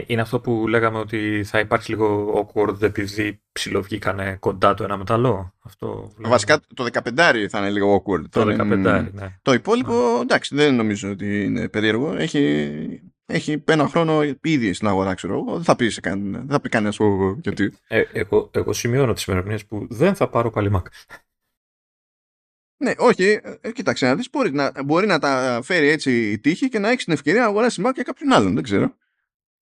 είναι 0.05 0.21
αυτό 0.21 0.39
που 0.39 0.67
λέγαμε 0.67 0.97
ότι 0.97 1.43
θα 1.45 1.59
υπάρξει 1.59 1.91
λίγο 1.91 2.33
awkward 2.39 2.81
επειδή 2.81 3.41
ψηλοβγήκανε 3.51 4.37
κοντά 4.39 4.73
το 4.73 4.83
ένα 4.83 4.97
με 4.97 5.03
το 5.03 5.13
άλλο. 5.13 5.53
Αυτό 5.63 6.11
Βασικά 6.17 6.59
το 6.73 6.85
15 6.91 7.45
θα 7.49 7.59
είναι 7.59 7.69
λίγο 7.69 7.95
awkward. 7.95 8.23
Το 8.29 8.41
15 8.41 9.09
ναι. 9.13 9.39
Το 9.41 9.53
υπόλοιπο 9.53 10.19
εντάξει 10.21 10.55
δεν 10.55 10.75
νομίζω 10.75 11.09
ότι 11.09 11.43
είναι 11.43 11.69
περίεργο. 11.69 12.15
Έχει, 12.15 12.71
έχει 13.25 13.63
ένα 13.65 13.87
χρόνο 13.87 14.21
ήδη 14.41 14.73
στην 14.73 14.87
αγορά, 14.87 15.13
ξέρω 15.13 15.33
εγώ. 15.33 15.53
Δεν 15.53 15.63
θα 15.63 15.75
πει, 15.75 15.87
καν, 15.87 16.31
δεν 16.31 16.47
θα 16.49 16.59
πει 16.59 16.69
κανένας 16.69 16.97
γιατί. 17.41 17.73
Ε, 17.87 18.03
εγώ, 18.11 18.49
εγώ 18.53 18.73
σημειώνω 18.73 19.13
τις 19.13 19.23
ημερομηνίες 19.23 19.65
που 19.65 19.87
δεν 19.89 20.15
θα 20.15 20.29
πάρω 20.29 20.49
πάλι 20.49 20.71
Mac. 20.75 20.83
Ναι, 22.77 22.93
όχι, 22.97 23.39
ε, 23.61 23.71
κοίταξε 23.71 24.05
να 24.05 24.15
δεις. 24.15 24.29
Μπορεί 24.29 24.51
να, 24.51 24.71
μπορεί 24.85 25.07
να 25.07 25.19
τα 25.19 25.59
φέρει 25.63 25.87
έτσι 25.87 26.31
η 26.31 26.39
τύχη 26.39 26.69
και 26.69 26.79
να 26.79 26.89
έχεις 26.89 27.03
την 27.03 27.13
ευκαιρία 27.13 27.41
να 27.41 27.47
αγοράσεις 27.47 27.83
Mac 27.85 27.91
για 27.93 28.03
κάποιον 28.03 28.33
άλλον. 28.33 28.53
Δεν 28.53 28.63
ξέρω. 28.63 28.95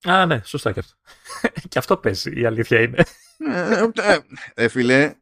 Α, 0.04 0.26
ναι, 0.26 0.42
σωστά 0.44 0.72
και 0.72 0.80
αυτό. 0.80 0.96
και 1.70 1.80
αυτό 1.80 1.98
παίζει, 1.98 2.40
η 2.40 2.46
αλήθεια 2.46 2.82
είναι. 2.82 3.04
ε, 3.38 4.14
ε, 4.14 4.20
ε, 4.54 4.68
φίλε. 4.68 5.14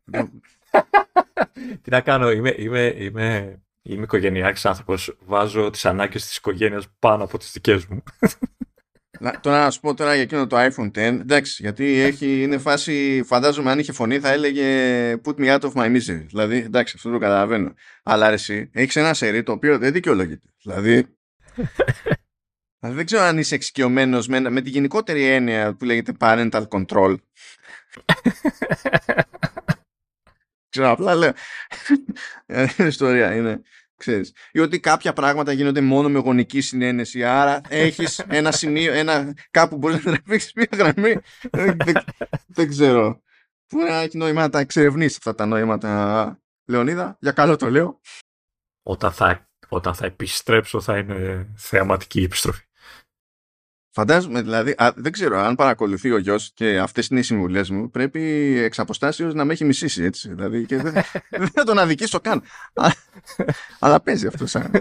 Τι 1.81 1.89
να 1.89 2.01
κάνω, 2.01 2.31
είμαι, 2.31 2.53
είμαι, 2.57 2.93
είμαι, 2.97 3.59
είμαι 3.81 4.03
οικογενειάρχης 4.03 4.65
άνθρωπος. 4.65 5.17
Βάζω 5.25 5.69
τις 5.69 5.85
ανάγκες 5.85 6.25
της 6.25 6.37
οικογένειας 6.37 6.87
πάνω 6.99 7.23
από 7.23 7.37
τις 7.37 7.51
δικές 7.51 7.85
μου. 7.85 8.03
Να, 9.19 9.39
τώρα 9.39 9.63
να 9.63 9.71
σου 9.71 9.79
πω 9.79 9.93
τώρα 9.93 10.13
για 10.13 10.21
εκείνο 10.23 10.47
το 10.47 10.57
iPhone 10.59 10.85
10 10.85 10.95
εντάξει 10.95 11.61
γιατί 11.61 11.99
έχει, 11.99 12.41
είναι 12.41 12.57
φάση 12.57 13.23
φαντάζομαι 13.25 13.71
αν 13.71 13.79
είχε 13.79 13.91
φωνή 13.91 14.19
θα 14.19 14.29
έλεγε 14.29 14.65
put 15.25 15.35
me 15.35 15.57
out 15.57 15.59
of 15.59 15.71
my 15.73 15.85
misery 15.85 16.25
δηλαδή 16.27 16.57
εντάξει 16.57 16.93
αυτό 16.97 17.11
το 17.11 17.17
καταλαβαίνω 17.17 17.73
αλλά 18.03 18.31
εσύ 18.31 18.69
έχεις 18.73 18.95
ένα 18.95 19.13
σερί 19.13 19.43
το 19.43 19.51
οποίο 19.51 19.77
δεν 19.77 19.91
δικαιολογείται 19.91 20.47
δηλαδή 20.63 20.91
Δηλαδή 20.91 21.17
δεν 22.79 23.05
ξέρω 23.05 23.23
αν 23.23 23.37
είσαι 23.37 23.55
εξοικειωμένος 23.55 24.27
με, 24.27 24.39
με 24.39 24.61
τη 24.61 24.69
γενικότερη 24.69 25.23
έννοια 25.25 25.75
που 25.75 25.85
λέγεται 25.85 26.13
parental 26.19 26.67
control. 26.67 27.15
ξέρω, 30.69 30.91
απλά 30.91 31.15
λέω. 31.15 31.33
Η 32.77 32.83
ιστορία 32.83 33.35
είναι, 33.35 33.61
ξέρεις. 33.95 34.33
Ή 34.51 34.59
ότι 34.59 34.79
κάποια 34.79 35.13
πράγματα 35.13 35.51
γίνονται 35.51 35.81
μόνο 35.81 36.09
με 36.09 36.19
γονική 36.19 36.61
συνένεση. 36.61 37.23
Άρα 37.23 37.61
έχεις 37.67 38.19
ένα 38.19 38.51
σημείο, 38.51 38.93
ένα, 38.93 39.33
κάπου 39.51 39.77
μπορείς 39.77 40.03
να 40.05 40.11
τραβήξεις 40.11 40.53
μια 40.53 40.67
γραμμή. 40.73 41.19
δεν, 41.51 41.77
δεν, 41.85 41.95
δεν 42.47 42.69
ξέρω. 42.69 43.21
Πού 43.67 43.77
να 43.77 44.01
έχει 44.01 44.17
νόημα 44.17 44.41
να 44.41 44.49
τα 44.49 44.59
εξερευνήσει 44.59 45.15
αυτά 45.17 45.35
τα 45.35 45.45
νόηματα, 45.45 46.41
Λεωνίδα; 46.65 47.17
Για 47.19 47.31
καλό 47.31 47.55
το 47.55 47.69
λέω. 47.69 48.01
Όταν 48.83 49.11
θα, 49.11 49.49
όταν 49.67 49.95
θα 49.95 50.05
επιστρέψω 50.05 50.81
θα 50.81 50.97
είναι 50.97 51.47
θεαματική 51.55 52.19
η 52.19 52.23
επιστροφή. 52.23 52.66
Φαντάζομαι 53.97 54.41
δηλαδή, 54.41 54.73
α, 54.77 54.93
δεν 54.95 55.11
ξέρω, 55.11 55.37
αν 55.37 55.55
παρακολουθεί 55.55 56.11
ο 56.11 56.17
γιος 56.17 56.51
και 56.53 56.79
αυτές 56.79 57.07
είναι 57.07 57.19
οι 57.19 57.23
συμβουλές 57.23 57.69
μου, 57.69 57.89
πρέπει 57.89 58.21
εξ 58.59 58.79
αποστάσεως 58.79 59.33
να 59.33 59.45
με 59.45 59.53
έχει 59.53 59.65
μισήσει 59.65 60.03
έτσι. 60.03 60.33
Δηλαδή, 60.33 60.65
και 60.65 60.77
δεν, 60.77 60.93
δεν 61.41 61.47
θα 61.47 61.63
τον 61.63 61.79
αδικήσω 61.79 62.19
καν. 62.19 62.43
Α, 62.73 62.87
αλλά 63.79 64.01
παίζει 64.01 64.27
αυτό 64.27 64.45
σαν. 64.45 64.71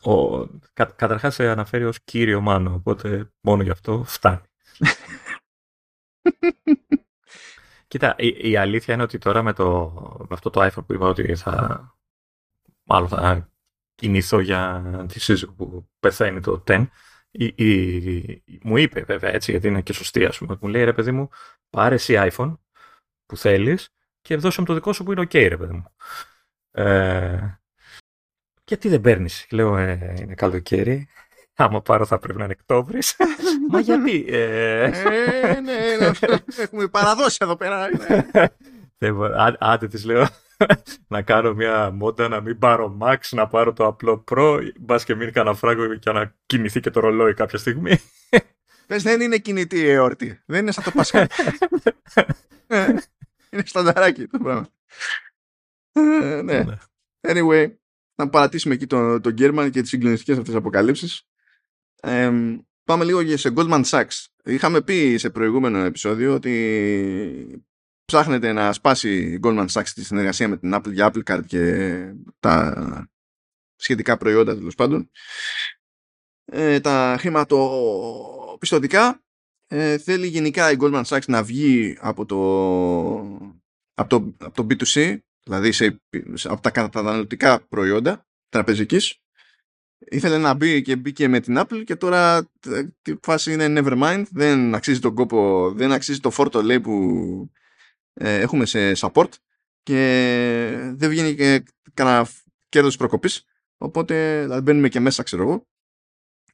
Ο, 0.00 0.46
κα, 0.72 0.84
καταρχάς 0.84 1.34
σε 1.34 1.48
αναφέρει 1.48 1.84
ως 1.84 1.98
κύριο 2.04 2.40
Μάνο, 2.40 2.74
οπότε 2.74 3.30
μόνο 3.40 3.62
γι' 3.62 3.70
αυτό 3.70 4.04
φτάνει. 4.06 4.42
Κοίτα, 7.88 8.14
η, 8.18 8.50
η, 8.50 8.56
αλήθεια 8.56 8.94
είναι 8.94 9.02
ότι 9.02 9.18
τώρα 9.18 9.42
με, 9.42 9.52
το, 9.52 9.92
με 10.20 10.28
αυτό 10.30 10.50
το 10.50 10.66
iPhone 10.66 10.86
που 10.86 10.92
είπα 10.92 11.06
ότι 11.06 11.36
θα 11.36 11.84
μάλλον 12.82 13.08
θα 13.08 13.50
κινηθώ 14.00 14.40
για 14.40 14.82
τη 15.08 15.20
σύζυγο 15.20 15.52
που 15.52 15.88
πεθαίνει 16.00 16.40
το 16.40 16.64
10. 16.66 16.86
Η, 17.30 17.44
η, 17.44 18.42
μου 18.62 18.76
είπε 18.76 19.02
βέβαια 19.02 19.32
έτσι 19.32 19.50
γιατί 19.50 19.68
είναι 19.68 19.80
και 19.80 19.92
σωστή 19.92 20.24
ας 20.24 20.38
πούμε. 20.38 20.58
Μου 20.60 20.68
λέει 20.68 20.84
ρε 20.84 20.92
παιδί 20.92 21.12
μου 21.12 21.28
πάρε 21.70 21.94
εσύ 21.94 22.14
iPhone 22.16 22.58
που 23.26 23.36
θέλεις 23.36 23.88
και 24.20 24.36
δώσε 24.36 24.60
μου 24.60 24.66
το 24.66 24.74
δικό 24.74 24.92
σου 24.92 25.04
που 25.04 25.12
είναι 25.12 25.22
ok 25.22 25.48
ρε 25.48 25.56
παιδί 25.56 25.72
μου. 25.72 25.84
Ε, 26.70 27.60
γιατί 28.64 28.88
δεν 28.88 29.00
παίρνεις; 29.00 29.46
Λέω 29.50 29.76
ε, 29.76 30.16
είναι 30.20 30.34
καλοκαίρι. 30.34 31.08
Άμα 31.54 31.82
πάρω 31.82 32.06
θα 32.06 32.18
πρέπει 32.18 32.38
να 32.38 32.44
είναι 32.44 32.56
Οκτώβρης. 32.60 33.16
Μα 33.70 33.80
γιατί. 33.80 34.24
Ε... 34.28 34.82
ε, 34.82 35.60
ναι, 35.60 35.96
ναι, 35.98 36.10
έχουμε 36.62 36.88
παραδώσει 36.88 37.38
εδώ 37.40 37.56
πέρα. 37.56 37.88
Άντε 39.58 39.88
της 39.88 40.04
λέω 40.04 40.26
να 41.08 41.22
κάνω 41.22 41.54
μια 41.54 41.90
μόντα 41.90 42.28
να 42.28 42.40
μην 42.40 42.58
πάρω 42.58 42.98
Max, 43.00 43.18
να 43.30 43.48
πάρω 43.48 43.72
το 43.72 43.86
απλό 43.86 44.24
Pro, 44.30 44.60
μπας 44.80 45.04
και 45.04 45.14
μείνει 45.14 45.30
κανένα 45.30 45.56
φράγκο 45.56 45.94
και 45.94 46.12
να 46.12 46.34
κινηθεί 46.46 46.80
και 46.80 46.90
το 46.90 47.00
ρολόι 47.00 47.34
κάποια 47.34 47.58
στιγμή. 47.58 47.98
Πες 48.86 49.02
δεν 49.02 49.20
είναι 49.20 49.38
κινητή 49.38 49.78
η 49.78 49.90
εόρτη. 49.90 50.42
Δεν 50.46 50.60
είναι 50.60 50.72
σαν 50.72 50.84
το 50.84 50.90
Πασχάλ. 50.90 51.26
είναι 53.50 53.62
στανταράκι 53.64 54.26
το 54.26 54.38
πράγμα. 54.38 54.68
Ε, 55.92 56.42
ναι. 56.42 56.62
ναι. 56.62 56.76
Anyway, 57.20 57.74
να 58.14 58.28
παρατήσουμε 58.28 58.74
εκεί 58.74 58.86
τον, 58.86 59.22
τον 59.22 59.32
Γκέρμαν 59.32 59.70
και 59.70 59.80
τις 59.80 59.90
συγκλονιστικές 59.90 60.38
αυτές 60.38 60.54
αποκαλύψεις. 60.54 61.22
Ε, 62.02 62.32
πάμε 62.84 63.04
λίγο 63.04 63.36
σε 63.36 63.52
Goldman 63.56 63.84
Sachs. 63.84 64.26
Είχαμε 64.44 64.82
πει 64.82 65.16
σε 65.16 65.30
προηγούμενο 65.30 65.78
επεισόδιο 65.78 66.34
ότι 66.34 67.64
ψάχνετε 68.10 68.52
να 68.52 68.72
σπάσει 68.72 69.16
η 69.16 69.40
Goldman 69.42 69.66
Sachs 69.72 69.88
τη 69.94 70.04
συνεργασία 70.04 70.48
με 70.48 70.56
την 70.56 70.74
Apple 70.74 70.92
για 70.92 71.12
Apple 71.12 71.22
Card 71.30 71.40
και 71.46 71.96
τα 72.40 73.08
σχετικά 73.76 74.16
προϊόντα 74.16 74.54
τέλος 74.54 74.74
πάντων. 74.74 75.10
Ε, 76.44 76.80
τα 76.80 77.16
χρηματοπιστωτικά 77.18 79.22
ε, 79.66 79.98
θέλει 79.98 80.26
γενικά 80.26 80.70
η 80.70 80.76
Goldman 80.80 81.04
Sachs 81.04 81.24
να 81.26 81.42
βγει 81.42 81.96
από 82.00 82.26
το, 82.26 82.36
από 83.94 84.08
το, 84.08 84.34
από 84.38 84.54
το 84.54 84.66
B2C 84.70 85.18
δηλαδή 85.44 85.72
σε, 85.72 86.00
από 86.44 86.60
τα 86.60 86.70
καταναλωτικά 86.70 87.66
προϊόντα 87.68 88.26
τραπεζικής. 88.48 89.20
Ήθελε 89.98 90.38
να 90.38 90.54
μπει 90.54 90.82
και 90.82 90.96
μπήκε 90.96 91.28
με 91.28 91.40
την 91.40 91.58
Apple 91.58 91.82
και 91.84 91.96
τώρα 91.96 92.50
η 93.04 93.18
φάση 93.22 93.52
είναι 93.52 93.72
never 93.76 94.02
mind 94.02 94.24
δεν 94.30 94.74
αξίζει 94.74 95.00
τον 95.00 95.14
κόπο 95.14 95.72
δεν 95.76 95.92
αξίζει 95.92 96.20
το 96.20 96.30
φόρτο 96.30 96.62
λέει 96.62 96.80
που 96.80 96.92
ε, 97.52 97.59
έχουμε 98.12 98.66
σε 98.66 98.92
support 98.96 99.28
και 99.82 100.92
δεν 100.94 101.10
βγαίνει 101.10 101.34
και 101.34 101.62
κανένα 101.94 102.28
κέρδος 102.68 102.96
προκοπής 102.96 103.44
οπότε 103.76 104.42
δηλαδή 104.42 104.60
μπαίνουμε 104.60 104.88
και 104.88 105.00
μέσα 105.00 105.22
ξέρω 105.22 105.42
εγώ 105.42 105.68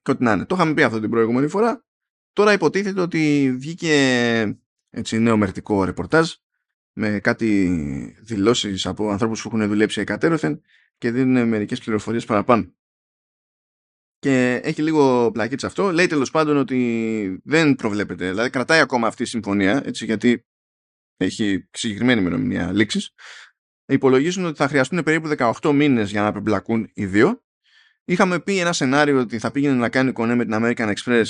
και 0.02 0.10
ό,τι 0.10 0.22
να 0.22 0.32
είναι. 0.32 0.44
Το 0.44 0.54
είχαμε 0.54 0.74
πει 0.74 0.82
αυτό 0.82 1.00
την 1.00 1.10
προηγούμενη 1.10 1.48
φορά 1.48 1.84
τώρα 2.32 2.52
υποτίθεται 2.52 3.00
ότι 3.00 3.54
βγήκε 3.58 4.58
έτσι 4.90 5.18
νέο 5.18 5.36
μερτικό 5.36 5.84
ρεπορτάζ 5.84 6.32
με 6.92 7.18
κάτι 7.20 7.66
δηλώσεις 8.22 8.86
από 8.86 9.10
ανθρώπους 9.10 9.42
που 9.42 9.48
έχουν 9.48 9.68
δουλέψει 9.68 10.00
εκατέρωθεν 10.00 10.60
και 10.98 11.10
δίνουν 11.10 11.48
μερικές 11.48 11.80
πληροφορίες 11.80 12.24
παραπάνω. 12.24 12.74
Και 14.18 14.60
έχει 14.64 14.82
λίγο 14.82 15.30
πλακίτσα 15.32 15.66
αυτό. 15.66 15.92
Λέει 15.92 16.06
τέλος 16.06 16.30
πάντων 16.30 16.56
ότι 16.56 17.40
δεν 17.44 17.74
προβλέπεται. 17.74 18.28
Δηλαδή 18.28 18.50
κρατάει 18.50 18.80
ακόμα 18.80 19.06
αυτή 19.06 19.22
η 19.22 19.26
συμφωνία, 19.26 19.82
έτσι, 19.86 20.04
γιατί 20.04 20.46
έχει 21.16 21.68
συγκεκριμένη 21.70 22.20
ημερομηνία 22.20 22.72
λήξης. 22.72 23.10
Υπολογίζουν 23.86 24.44
ότι 24.44 24.56
θα 24.56 24.68
χρειαστούν 24.68 25.02
περίπου 25.02 25.34
18 25.38 25.72
μήνες 25.72 26.10
για 26.10 26.20
να 26.20 26.26
απεμπλακούν 26.26 26.90
οι 26.94 27.06
δύο. 27.06 27.44
Είχαμε 28.04 28.40
πει 28.40 28.58
ένα 28.58 28.72
σενάριο 28.72 29.20
ότι 29.20 29.38
θα 29.38 29.50
πήγαινε 29.50 29.74
να 29.74 29.88
κάνει 29.88 30.12
κονέ 30.12 30.34
με 30.34 30.44
την 30.44 30.54
American 30.56 30.94
Express 30.94 31.24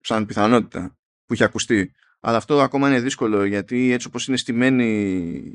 σαν 0.00 0.26
πιθανότητα 0.26 0.98
που 1.26 1.34
είχε 1.34 1.44
ακουστεί. 1.44 1.92
Αλλά 2.20 2.36
αυτό 2.36 2.60
ακόμα 2.60 2.88
είναι 2.88 3.00
δύσκολο 3.00 3.44
γιατί 3.44 3.92
έτσι 3.92 4.06
όπως 4.06 4.28
είναι 4.28 4.36
στημένη 4.36 4.86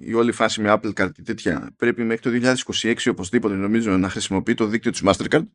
η 0.02 0.14
όλη 0.14 0.32
φάση 0.32 0.62
με 0.62 0.74
Apple 0.74 0.94
Card 0.94 1.12
και 1.12 1.22
τέτοια 1.22 1.74
πρέπει 1.78 2.04
μέχρι 2.04 2.40
το 2.40 2.56
2026 2.82 2.96
οπωσδήποτε 3.10 3.56
νομίζω 3.56 3.98
να 3.98 4.10
χρησιμοποιεί 4.10 4.54
το 4.54 4.66
δίκτυο 4.66 4.92
της 4.92 5.02
Mastercard 5.06 5.46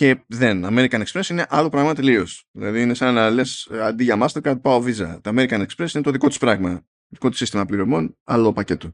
και 0.00 0.24
δεν. 0.26 0.64
American 0.64 1.04
Express 1.04 1.28
είναι 1.28 1.46
άλλο 1.48 1.68
πράγμα 1.68 1.94
τελείως. 1.94 2.48
Δηλαδή 2.50 2.82
είναι 2.82 2.94
σαν 2.94 3.14
να 3.14 3.30
λες 3.30 3.70
αντί 3.70 4.04
για 4.04 4.16
Mastercard 4.20 4.60
πάω 4.62 4.82
Visa. 4.84 5.18
Το 5.22 5.30
American 5.34 5.66
Express 5.66 5.94
είναι 5.94 6.02
το 6.02 6.10
δικό 6.10 6.28
του 6.28 6.38
πράγμα. 6.38 6.86
Δικό 7.08 7.28
του 7.28 7.36
σύστημα 7.36 7.64
πληρωμών, 7.64 8.18
άλλο 8.24 8.52
πακέτο. 8.52 8.92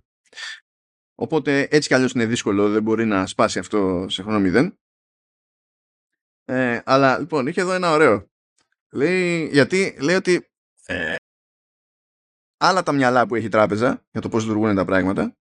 Οπότε 1.14 1.68
έτσι 1.70 1.88
κι 1.88 1.94
αλλιώς 1.94 2.12
είναι 2.12 2.26
δύσκολο, 2.26 2.70
δεν 2.70 2.82
μπορεί 2.82 3.04
να 3.04 3.26
σπάσει 3.26 3.58
αυτό 3.58 4.06
σε 4.08 4.22
χρόνο 4.22 4.40
μηδέν. 4.40 4.78
Ε, 6.44 6.80
αλλά 6.84 7.18
λοιπόν, 7.18 7.46
είχε 7.46 7.60
εδώ 7.60 7.72
ένα 7.72 7.90
ωραίο. 7.90 8.30
Λέει, 8.92 9.48
γιατί 9.52 9.96
λέει 10.00 10.16
ότι 10.16 10.46
ε, 10.86 11.14
άλλα 12.56 12.82
τα 12.82 12.92
μυαλά 12.92 13.26
που 13.26 13.34
έχει 13.34 13.46
η 13.46 13.48
τράπεζα 13.48 14.04
για 14.10 14.20
το 14.20 14.28
πώς 14.28 14.42
λειτουργούν 14.42 14.74
τα 14.74 14.84
πράγματα 14.84 15.36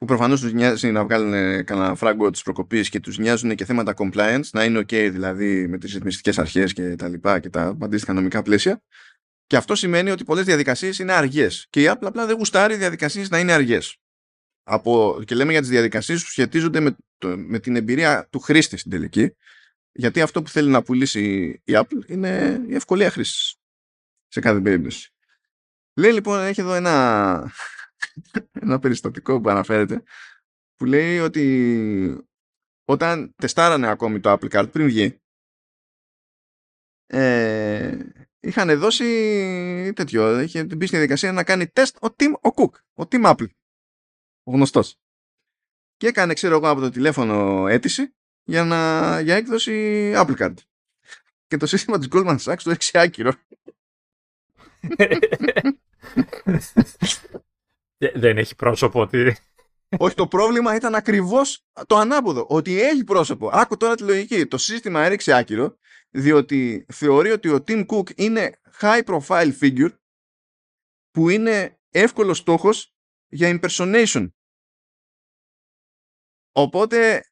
που 0.00 0.06
προφανώς 0.06 0.40
τους 0.40 0.52
νοιάζει 0.52 0.90
να 0.90 1.04
βγάλουν 1.04 1.64
κανένα 1.64 1.94
φράγκο 1.94 2.30
της 2.30 2.42
προκοπής 2.42 2.88
και 2.88 3.00
τους 3.00 3.18
νοιάζουν 3.18 3.54
και 3.54 3.64
θέματα 3.64 3.94
compliance, 3.96 4.44
να 4.52 4.64
είναι 4.64 4.78
OK 4.78 5.08
δηλαδή 5.12 5.68
με 5.68 5.78
τις 5.78 5.92
ρυθμιστικές 5.92 6.38
αρχές 6.38 6.72
και 6.72 6.96
τα 6.96 7.08
λοιπά 7.08 7.40
και 7.40 7.48
τα 7.48 7.76
αντίστοιχα 7.82 8.12
νομικά 8.12 8.42
πλαίσια. 8.42 8.82
Και 9.46 9.56
αυτό 9.56 9.74
σημαίνει 9.74 10.10
ότι 10.10 10.24
πολλές 10.24 10.44
διαδικασίες 10.44 10.98
είναι 10.98 11.12
αργές. 11.12 11.66
Και 11.70 11.82
η 11.82 11.86
Apple 11.88 12.04
απλά 12.04 12.26
δεν 12.26 12.36
γουστάρει 12.36 12.76
διαδικασίες 12.76 13.28
να 13.28 13.38
είναι 13.38 13.52
αργές. 13.52 13.96
Από, 14.62 15.22
και 15.24 15.34
λέμε 15.34 15.52
για 15.52 15.60
τις 15.60 15.70
διαδικασίες 15.70 16.24
που 16.24 16.30
σχετίζονται 16.30 16.80
με, 16.80 16.96
το, 17.18 17.36
με 17.36 17.58
την 17.58 17.76
εμπειρία 17.76 18.28
του 18.30 18.38
χρήστη 18.38 18.76
στην 18.76 18.90
τελική. 18.90 19.36
Γιατί 19.92 20.20
αυτό 20.20 20.42
που 20.42 20.48
θέλει 20.48 20.70
να 20.70 20.82
πουλήσει 20.82 21.48
η 21.64 21.72
Apple 21.72 22.06
είναι 22.06 22.60
η 22.68 22.74
ευκολία 22.74 23.10
χρήσης. 23.10 23.54
Σε 24.28 24.40
κάθε 24.40 24.60
περίπτωση. 24.60 25.12
Λέει 25.94 26.12
λοιπόν, 26.12 26.40
έχει 26.40 26.60
εδώ 26.60 26.74
ένα, 26.74 27.52
ένα 28.52 28.78
περιστατικό 28.78 29.40
που 29.40 29.48
αναφέρεται 29.48 30.02
που 30.76 30.84
λέει 30.84 31.18
ότι 31.18 32.26
όταν 32.84 33.34
τεστάρανε 33.36 33.86
ακόμη 33.86 34.20
το 34.20 34.32
Apple 34.32 34.50
Card 34.50 34.72
πριν 34.72 34.86
βγει, 34.86 35.20
ε, 37.06 37.98
είχαν 38.40 38.78
δώσει 38.78 39.92
τέτοιο, 39.94 40.40
είχε 40.40 40.64
μπει 40.64 40.86
στη 40.86 40.96
διαδικασία 40.96 41.32
να 41.32 41.44
κάνει 41.44 41.68
τεστ 41.68 42.04
ο 42.04 42.14
Tim 42.18 42.32
ο 42.32 42.50
Cook, 42.54 42.70
ο 42.94 43.02
Tim 43.10 43.24
Apple, 43.24 43.48
ο 44.42 44.52
γνωστός. 44.52 44.96
Και 45.96 46.06
έκανε, 46.06 46.34
ξέρω 46.34 46.56
εγώ, 46.56 46.68
από 46.68 46.80
το 46.80 46.90
τηλέφωνο 46.90 47.66
αίτηση 47.68 48.14
για, 48.44 48.64
να, 48.64 49.20
για 49.20 49.34
έκδοση 49.34 50.12
Apple 50.16 50.36
Card. 50.36 50.54
Και 51.46 51.56
το 51.56 51.66
σύστημα 51.66 51.98
της 51.98 52.08
Goldman 52.10 52.38
Sachs 52.38 52.62
το 52.62 52.70
έξι 52.70 52.98
άκυρο. 52.98 53.34
Δεν 58.14 58.38
έχει 58.38 58.54
πρόσωπο 58.54 59.00
ότι... 59.00 59.36
Όχι, 59.98 60.14
το 60.14 60.26
πρόβλημα 60.26 60.74
ήταν 60.74 60.94
ακριβώς 60.94 61.66
το 61.86 61.96
ανάποδο. 61.96 62.46
Ότι 62.48 62.80
έχει 62.80 63.04
πρόσωπο. 63.04 63.48
Άκου 63.48 63.76
τώρα 63.76 63.94
τη 63.94 64.02
λογική. 64.02 64.46
Το 64.46 64.58
σύστημα 64.58 65.00
έριξε 65.02 65.32
άκυρο 65.32 65.78
διότι 66.10 66.86
θεωρεί 66.92 67.30
ότι 67.30 67.48
ο 67.48 67.64
Tim 67.66 67.86
Cook 67.86 68.18
είναι 68.18 68.60
high 68.80 69.04
profile 69.04 69.58
figure 69.60 69.92
που 71.10 71.28
είναι 71.28 71.80
εύκολος 71.90 72.38
στόχος 72.38 72.94
για 73.28 73.58
impersonation. 73.60 74.30
Οπότε 76.52 77.22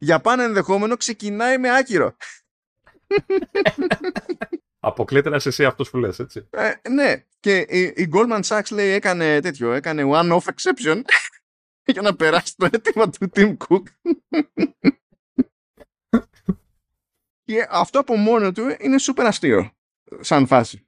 για 0.00 0.20
πάνω 0.20 0.42
ενδεχόμενο 0.42 0.96
ξεκινάει 0.96 1.58
με 1.58 1.76
άκυρο. 1.76 2.16
Αποκλείται 4.80 5.28
να 5.28 5.36
είσαι 5.36 5.48
εσύ 5.48 5.64
αυτός 5.64 5.90
που 5.90 5.98
λες, 5.98 6.18
έτσι. 6.18 6.48
Ε, 6.50 6.72
ναι. 6.90 7.24
Και 7.40 7.58
η, 7.58 7.80
η 7.80 8.10
Goldman 8.12 8.40
Sachs 8.42 8.70
λέει 8.70 8.90
έκανε 8.90 9.40
τέτοιο, 9.40 9.72
έκανε 9.72 10.02
one-off 10.06 10.44
exception 10.44 11.02
για 11.92 12.02
να 12.02 12.16
περάσει 12.16 12.54
το 12.56 12.68
αίτημα 12.72 13.10
του 13.10 13.30
Tim 13.34 13.56
Cook. 13.56 13.82
και 17.44 17.66
αυτό 17.70 17.98
από 17.98 18.16
μόνο 18.16 18.52
του 18.52 18.76
είναι 18.78 18.96
super 19.00 19.24
αστείο 19.26 19.70
σαν 20.20 20.46
φάση. 20.46 20.84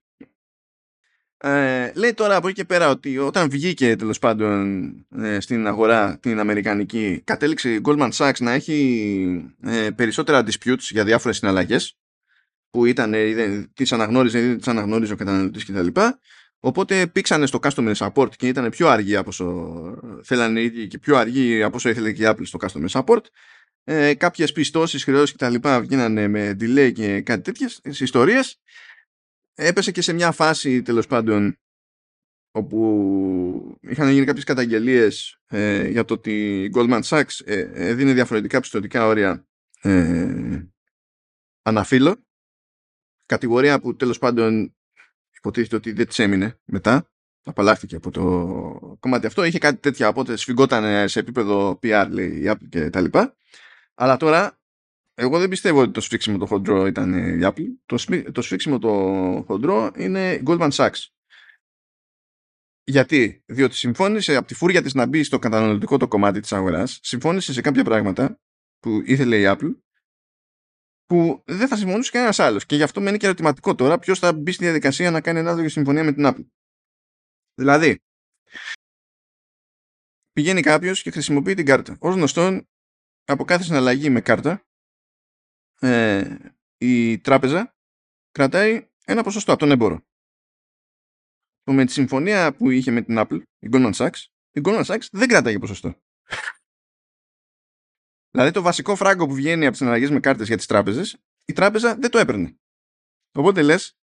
Ε, 1.45 1.93
λέει 1.95 2.15
τώρα 2.15 2.37
από 2.37 2.49
εκεί 2.49 2.57
και 2.57 2.65
πέρα 2.65 2.89
ότι 2.89 3.19
όταν 3.19 3.51
βγήκε 3.51 3.97
τέλος 3.97 4.19
πάντων 4.19 5.07
ε, 5.17 5.41
στην 5.41 5.67
αγορά 5.67 6.19
την 6.19 6.39
Αμερικανική 6.39 7.21
κατέληξε 7.25 7.73
η 7.75 7.81
Goldman 7.85 8.11
Sachs 8.11 8.39
να 8.39 8.53
έχει 8.53 9.55
ε, 9.63 9.91
περισσότερα 9.91 10.45
disputes 10.47 10.79
για 10.79 11.05
διάφορες 11.05 11.37
συναλλαγές 11.37 11.97
που 12.73 12.87
ήταν, 12.87 13.15
ε, 13.15 13.71
τις 13.75 13.93
αναγνώριζε 13.93 14.39
ή 14.39 14.47
δεν 14.47 14.57
τις 14.57 14.69
αναγνώριζε 14.69 15.13
ο 15.13 15.17
καταναλωτής 15.17 15.65
κτλ. 15.65 15.87
Οπότε 16.61 17.07
πήξανε 17.07 17.47
στο 17.47 17.59
customer 17.63 17.95
support 17.95 18.35
και 18.37 18.49
ήταν 18.49 18.71
πιο 18.71 18.89
αργή 18.89 19.17
από 19.17 19.29
όσο 19.29 19.77
θέλανε 20.25 20.61
οι 20.61 20.65
ίδιοι 20.65 20.87
και 20.87 20.99
πιο 20.99 21.17
αργή 21.17 21.63
από 21.63 21.77
όσο 21.77 21.89
ήθελε 21.89 22.13
και 22.13 22.23
η 22.23 22.27
Apple 22.29 22.43
στο 22.43 22.59
customer 22.63 22.89
support. 22.89 23.23
Ε, 23.85 24.15
κάποιες 24.15 24.53
πιστώσεις, 24.53 25.05
χρεώσεις 25.05 25.37
κτλ. 25.37 25.69
βγαίνανε 25.81 26.29
με 26.29 26.57
delay 26.61 26.93
και 26.95 27.21
κάτι 27.21 27.43
τέτοιες 27.43 27.81
ιστορίες 28.01 28.61
έπεσε 29.55 29.91
και 29.91 30.03
σε 30.03 30.13
μια 30.13 30.33
φάση 30.33 30.83
τέλος 30.83 31.07
πάντων 31.07 31.57
όπου 32.53 33.79
είχαν 33.81 34.11
γίνει 34.11 34.25
κάποιες 34.25 34.45
καταγγελίες 34.45 35.41
ε, 35.47 35.89
για 35.89 36.05
το 36.05 36.15
ότι 36.15 36.63
η 36.63 36.71
Goldman 36.75 37.03
Sachs 37.03 37.41
ε, 37.45 37.95
δίνει 37.95 38.13
διαφορετικά 38.13 38.61
πιστοτικά 38.61 39.07
όρια 39.07 39.47
ε, 39.83 40.67
αναφύλλω 41.63 42.25
κατηγορία 43.27 43.81
που 43.81 43.97
τέλος 43.97 44.19
πάντων 44.19 44.77
υποτίθεται 45.37 45.77
ότι 45.77 45.93
δεν 45.93 46.07
της 46.07 46.19
έμεινε 46.19 46.61
μετά 46.65 47.11
απαλλάχθηκε 47.45 47.97
από 47.97 48.11
το 48.11 48.97
κομμάτι 49.01 49.27
αυτό 49.27 49.45
είχε 49.45 49.59
κάτι 49.59 49.81
τέτοια 49.81 50.09
οπότε 50.09 50.37
σφιγγόταν 50.37 51.09
σε 51.09 51.19
επίπεδο 51.19 51.79
PR 51.83 52.07
λέει, 52.11 52.57
και 52.69 52.91
τα 52.91 53.01
λοιπά 53.01 53.37
αλλά 53.95 54.17
τώρα 54.17 54.63
εγώ 55.15 55.39
δεν 55.39 55.49
πιστεύω 55.49 55.81
ότι 55.81 55.91
το 55.91 56.01
σφίξιμο 56.01 56.39
το 56.39 56.47
χοντρό 56.47 56.87
ήταν 56.87 57.39
η 57.39 57.41
Apple. 57.43 57.67
Το, 57.87 58.05
το 58.33 58.43
σφίξιμο 58.43 58.79
το 58.79 58.89
χοντρό 59.47 59.91
είναι 59.97 60.33
η 60.33 60.43
Goldman 60.47 60.71
Sachs. 60.71 61.07
Γιατί, 62.85 63.43
διότι 63.47 63.77
συμφώνησε 63.77 64.37
από 64.37 64.47
τη 64.47 64.55
φούρια 64.55 64.83
της 64.83 64.95
να 64.95 65.07
μπει 65.07 65.23
στο 65.23 65.39
καταναλωτικό 65.39 65.97
το 65.97 66.09
κομμάτι 66.09 66.41
της 66.41 66.53
αγοράς, 66.53 66.99
συμφώνησε 67.03 67.53
σε 67.53 67.61
κάποια 67.61 67.85
πράγματα 67.85 68.41
που 68.79 69.03
ήθελε 69.05 69.39
η 69.41 69.45
Apple, 69.47 69.77
που 71.13 71.43
δεν 71.47 71.69
θα 71.69 71.77
συμφωνούσε 71.77 72.11
κανένας 72.11 72.39
άλλος. 72.39 72.67
Και 72.67 72.77
γι' 72.77 72.83
αυτό 72.83 73.01
μένει 73.01 73.17
και 73.17 73.27
ερωτηματικό 73.27 73.75
τώρα 73.75 73.99
ποιος 73.99 74.19
θα 74.19 74.33
μπει 74.33 74.53
στη 74.53 74.65
διαδικασία 74.65 75.11
να 75.11 75.21
κάνει 75.21 75.39
ανάλογη 75.39 75.69
συμφωνία 75.69 76.05
με 76.05 76.13
την 76.13 76.25
Apple. 76.27 76.47
Δηλαδή, 77.55 77.99
πηγαίνει 80.33 80.61
κάποιος 80.61 81.03
και 81.03 81.11
χρησιμοποιεί 81.11 81.55
την 81.55 81.67
κάρτα. 81.67 81.97
Ω 82.01 82.11
γνωστόν, 82.11 82.69
από 83.25 83.45
κάθε 83.45 83.63
συναλλαγή 83.63 84.11
με 84.11 84.21
κάρτα 84.21 84.67
ε, 85.81 86.37
η 86.79 87.19
τράπεζα 87.19 87.77
κρατάει 88.31 88.89
ένα 89.05 89.23
ποσοστό 89.23 89.51
από 89.51 89.61
τον 89.61 89.71
έμπορο. 89.71 90.01
Με 91.65 91.85
τη 91.85 91.93
συμφωνία 91.93 92.55
που 92.55 92.71
είχε 92.71 92.91
με 92.91 93.03
την 93.03 93.17
Apple, 93.19 93.43
η 93.59 93.69
Goldman 93.73 93.93
Sachs, 93.93 94.25
η 94.51 94.61
Goldman 94.65 94.85
Sachs 94.85 95.07
δεν 95.13 95.29
κρατάει 95.29 95.59
ποσοστό. 95.59 96.03
Δηλαδή 98.33 98.51
το 98.51 98.63
βασικό 98.63 98.97
φράγκο 98.97 99.27
που 99.27 99.35
βγαίνει 99.35 99.63
από 99.63 99.71
τις 99.71 99.79
συναλλαγές 99.79 100.11
με 100.11 100.21
κάρτες 100.21 100.47
για 100.47 100.57
τις 100.57 100.67
τράπεζες, 100.67 101.17
η 101.45 101.53
τράπεζα 101.53 101.97
δεν 101.97 102.11
το 102.11 102.19
έπαιρνε. 102.19 102.57
Οπότε 103.33 103.63
λες, 103.63 103.97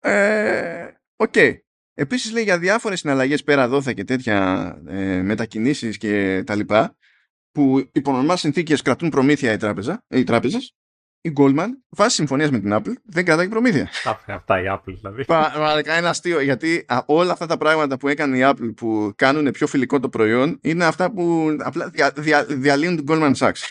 ε, 0.00 0.92
OK. 1.16 1.32
Okay. 1.34 1.58
Επίσης 1.96 2.32
λέει 2.32 2.42
για 2.42 2.58
διάφορες 2.58 2.98
συναλλαγές 2.98 3.42
πέρα 3.42 3.68
δώθε 3.68 3.92
και 3.92 4.04
τέτοια 4.04 4.68
ε, 4.86 5.22
μετακινήσεις 5.22 5.96
και 5.96 6.42
τα 6.46 6.54
λοιπά, 6.54 6.96
που 7.50 7.90
υπό 7.92 8.12
νορμάλ 8.12 8.36
συνθήκες 8.36 8.82
κρατούν 8.82 9.08
προμήθεια 9.08 9.52
οι, 9.52 9.56
τράπεζα, 9.56 10.04
οι 10.08 10.24
τράπεζες, 10.24 10.74
η 11.24 11.32
Goldman, 11.36 11.68
βάσει 11.88 12.14
συμφωνίας 12.14 12.50
με 12.50 12.58
την 12.58 12.70
Apple, 12.74 12.92
δεν 13.04 13.24
κρατάει 13.24 13.48
προμήθεια. 13.48 13.88
Αυτά 14.26 14.60
η 14.60 14.64
Apple 14.68 14.94
δηλαδή. 15.00 15.24
Πραγματικά 15.24 15.98
είναι 15.98 16.08
αστείο 16.08 16.40
γιατί 16.40 16.86
όλα 17.06 17.32
αυτά 17.32 17.46
τα 17.46 17.56
πράγματα 17.56 17.96
που 17.96 18.08
έκανε 18.08 18.36
η 18.36 18.40
Apple 18.44 18.74
που 18.76 19.12
κάνουν 19.16 19.50
πιο 19.50 19.66
φιλικό 19.66 20.00
το 20.00 20.08
προϊόν 20.08 20.58
είναι 20.62 20.84
αυτά 20.84 21.12
που 21.12 21.56
απλά 21.58 21.88
δια, 21.88 22.12
δια, 22.16 22.44
διαλύουν 22.44 22.96
την 22.96 23.04
Goldman 23.08 23.34
Sachs. 23.34 23.68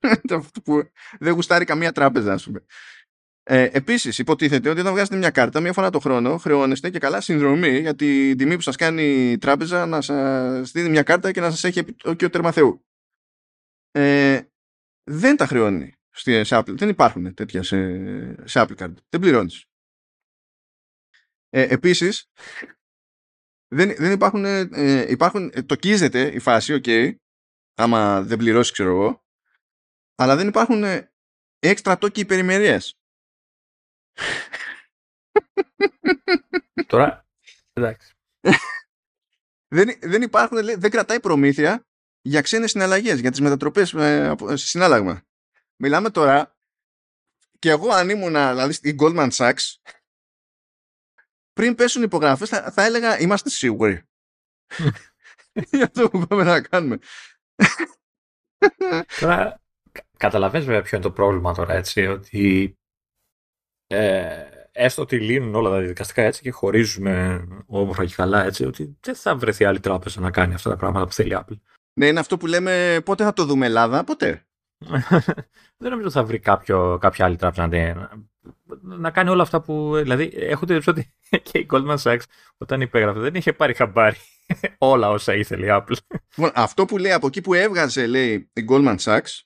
που 0.64 0.82
δεν 1.18 1.32
γουστάρει 1.32 1.64
καμία 1.64 1.92
τράπεζα, 1.92 2.32
ας 2.32 2.44
πούμε. 2.44 2.64
Ε, 3.42 3.68
Επίσης, 3.72 4.18
υποτίθεται 4.18 4.68
ότι 4.68 4.80
όταν 4.80 4.92
βγάζετε 4.92 5.16
μια 5.16 5.30
κάρτα 5.30 5.60
μία 5.60 5.72
φορά 5.72 5.90
το 5.90 5.98
χρόνο, 5.98 6.36
χρεώνεστε 6.38 6.90
και 6.90 6.98
καλά 6.98 7.20
συνδρομή 7.20 7.78
για 7.78 7.94
την 7.94 8.36
τιμή 8.36 8.54
που 8.54 8.60
σας 8.60 8.76
κάνει 8.76 9.02
η 9.02 9.38
τράπεζα 9.38 9.86
να 9.86 10.00
σας 10.00 10.70
δίνει 10.70 10.88
μια 10.88 11.02
κάρτα 11.02 11.32
και 11.32 11.40
να 11.40 11.50
σας 11.50 11.64
έχει 11.64 11.84
και 12.16 12.24
ο 12.24 12.30
τερμαθεού 12.30 12.86
ε, 13.90 14.40
δεν 15.04 15.36
τα 15.36 15.46
χρεώνει 15.46 15.95
σε 16.16 16.56
Apple. 16.58 16.74
Δεν 16.76 16.88
υπάρχουν 16.88 17.34
τέτοια 17.34 17.62
σε, 17.62 17.78
σε 18.48 18.60
Apple 18.62 18.76
Card. 18.76 18.94
Δεν 19.08 19.20
πληρώνεις. 19.20 19.64
Ε, 21.48 21.62
επίσης, 21.62 22.30
δεν, 23.68 23.94
δεν 23.96 24.12
υπάρχουν, 24.12 24.44
ε, 24.44 25.10
υπάρχουν, 25.10 25.50
ε, 25.54 25.62
τοκίζεται 25.62 26.32
η 26.32 26.38
φάση, 26.38 26.80
ok, 26.82 27.14
άμα 27.74 28.22
δεν 28.22 28.38
πληρώσεις 28.38 28.72
ξέρω 28.72 28.90
εγώ, 28.90 29.24
αλλά 30.14 30.36
δεν 30.36 30.48
υπάρχουν 30.48 30.84
ε, 30.84 31.12
έξτρα 31.58 31.98
τόκοι 31.98 32.20
υπερημερίες. 32.20 32.98
Τώρα, 36.86 37.26
εντάξει. 37.72 38.14
δεν, 39.74 39.98
δεν 40.00 40.22
υπάρχουν, 40.22 40.64
δεν 40.80 40.90
κρατάει 40.90 41.20
προμήθεια 41.20 41.86
για 42.22 42.40
ξένες 42.40 42.70
συναλλαγές, 42.70 43.20
για 43.20 43.30
τις 43.30 43.40
μετατροπές 43.40 43.94
ε, 43.94 44.34
σε 44.38 44.66
συνάλλαγμα. 44.66 45.22
Μιλάμε 45.76 46.10
τώρα 46.10 46.56
και 47.58 47.70
εγώ 47.70 47.90
αν 47.90 48.08
ήμουν 48.08 48.32
δηλαδή 48.32 48.72
στην 48.72 48.96
Goldman 49.00 49.30
Sachs 49.30 49.74
πριν 51.52 51.74
πέσουν 51.74 52.02
υπογραφές 52.02 52.48
θα, 52.48 52.70
θα 52.70 52.84
έλεγα 52.84 53.20
είμαστε 53.20 53.50
σίγουροι 53.50 54.02
για 55.70 55.84
αυτό 55.84 56.10
που 56.10 56.26
πάμε 56.26 56.42
να 56.42 56.60
κάνουμε. 56.60 56.98
Τώρα 59.20 59.60
καταλαβαίνεις 60.16 60.66
βέβαια 60.66 60.82
ποιο 60.82 60.96
είναι 60.96 61.06
το 61.06 61.12
πρόβλημα 61.12 61.54
τώρα 61.54 61.74
έτσι 61.74 62.06
ότι 62.06 62.76
ε, 63.86 64.48
έστω 64.72 65.02
ότι 65.02 65.20
λύνουν 65.20 65.54
όλα 65.54 65.70
τα 65.70 65.78
διαδικαστικά 65.78 66.22
έτσι 66.22 66.42
και 66.42 66.50
χωρίζουμε 66.50 67.46
όμορφα 67.66 68.04
και 68.04 68.14
καλά 68.14 68.44
έτσι 68.44 68.64
ότι 68.64 68.98
δεν 69.00 69.14
θα 69.14 69.36
βρεθεί 69.36 69.64
άλλη 69.64 69.80
τράπεζα 69.80 70.20
να 70.20 70.30
κάνει 70.30 70.54
αυτά 70.54 70.70
τα 70.70 70.76
πράγματα 70.76 71.06
που 71.06 71.12
θέλει 71.12 71.32
η 71.32 71.36
Apple. 71.40 71.60
Ναι, 72.00 72.06
είναι 72.06 72.20
αυτό 72.20 72.36
που 72.36 72.46
λέμε 72.46 73.00
πότε 73.04 73.24
θα 73.24 73.32
το 73.32 73.44
δούμε 73.44 73.66
Ελλάδα, 73.66 74.04
ποτέ. 74.04 74.45
Δεν 75.78 75.90
νομίζω 75.90 76.10
θα 76.10 76.24
βρει 76.24 76.38
κάποιο, 76.38 76.98
κάποια 77.00 77.24
άλλη 77.24 77.36
τράπεζα 77.36 77.66
να, 77.66 78.10
να 78.80 79.10
κάνει 79.10 79.30
όλα 79.30 79.42
αυτά 79.42 79.60
που. 79.60 79.96
Δηλαδή, 79.96 80.30
έχω 80.34 80.66
την 80.66 80.82
ότι 80.86 81.14
και 81.50 81.58
η 81.58 81.66
Goldman 81.70 81.96
Sachs 81.96 82.22
όταν 82.58 82.80
υπέγραφε 82.80 83.18
δεν 83.20 83.34
είχε 83.34 83.52
πάρει 83.52 83.74
χαμπάρι 83.74 84.16
όλα 84.78 85.10
όσα 85.10 85.34
ήθελε 85.34 85.66
η 85.66 85.68
Apple. 85.72 85.96
Λοιπόν, 86.36 86.50
αυτό 86.54 86.84
που 86.84 86.98
λέει 86.98 87.12
από 87.12 87.26
εκεί 87.26 87.40
που 87.40 87.54
έβγαζε, 87.54 88.06
λέει 88.06 88.50
η 88.52 88.64
Goldman 88.68 88.96
Sachs, 88.96 89.40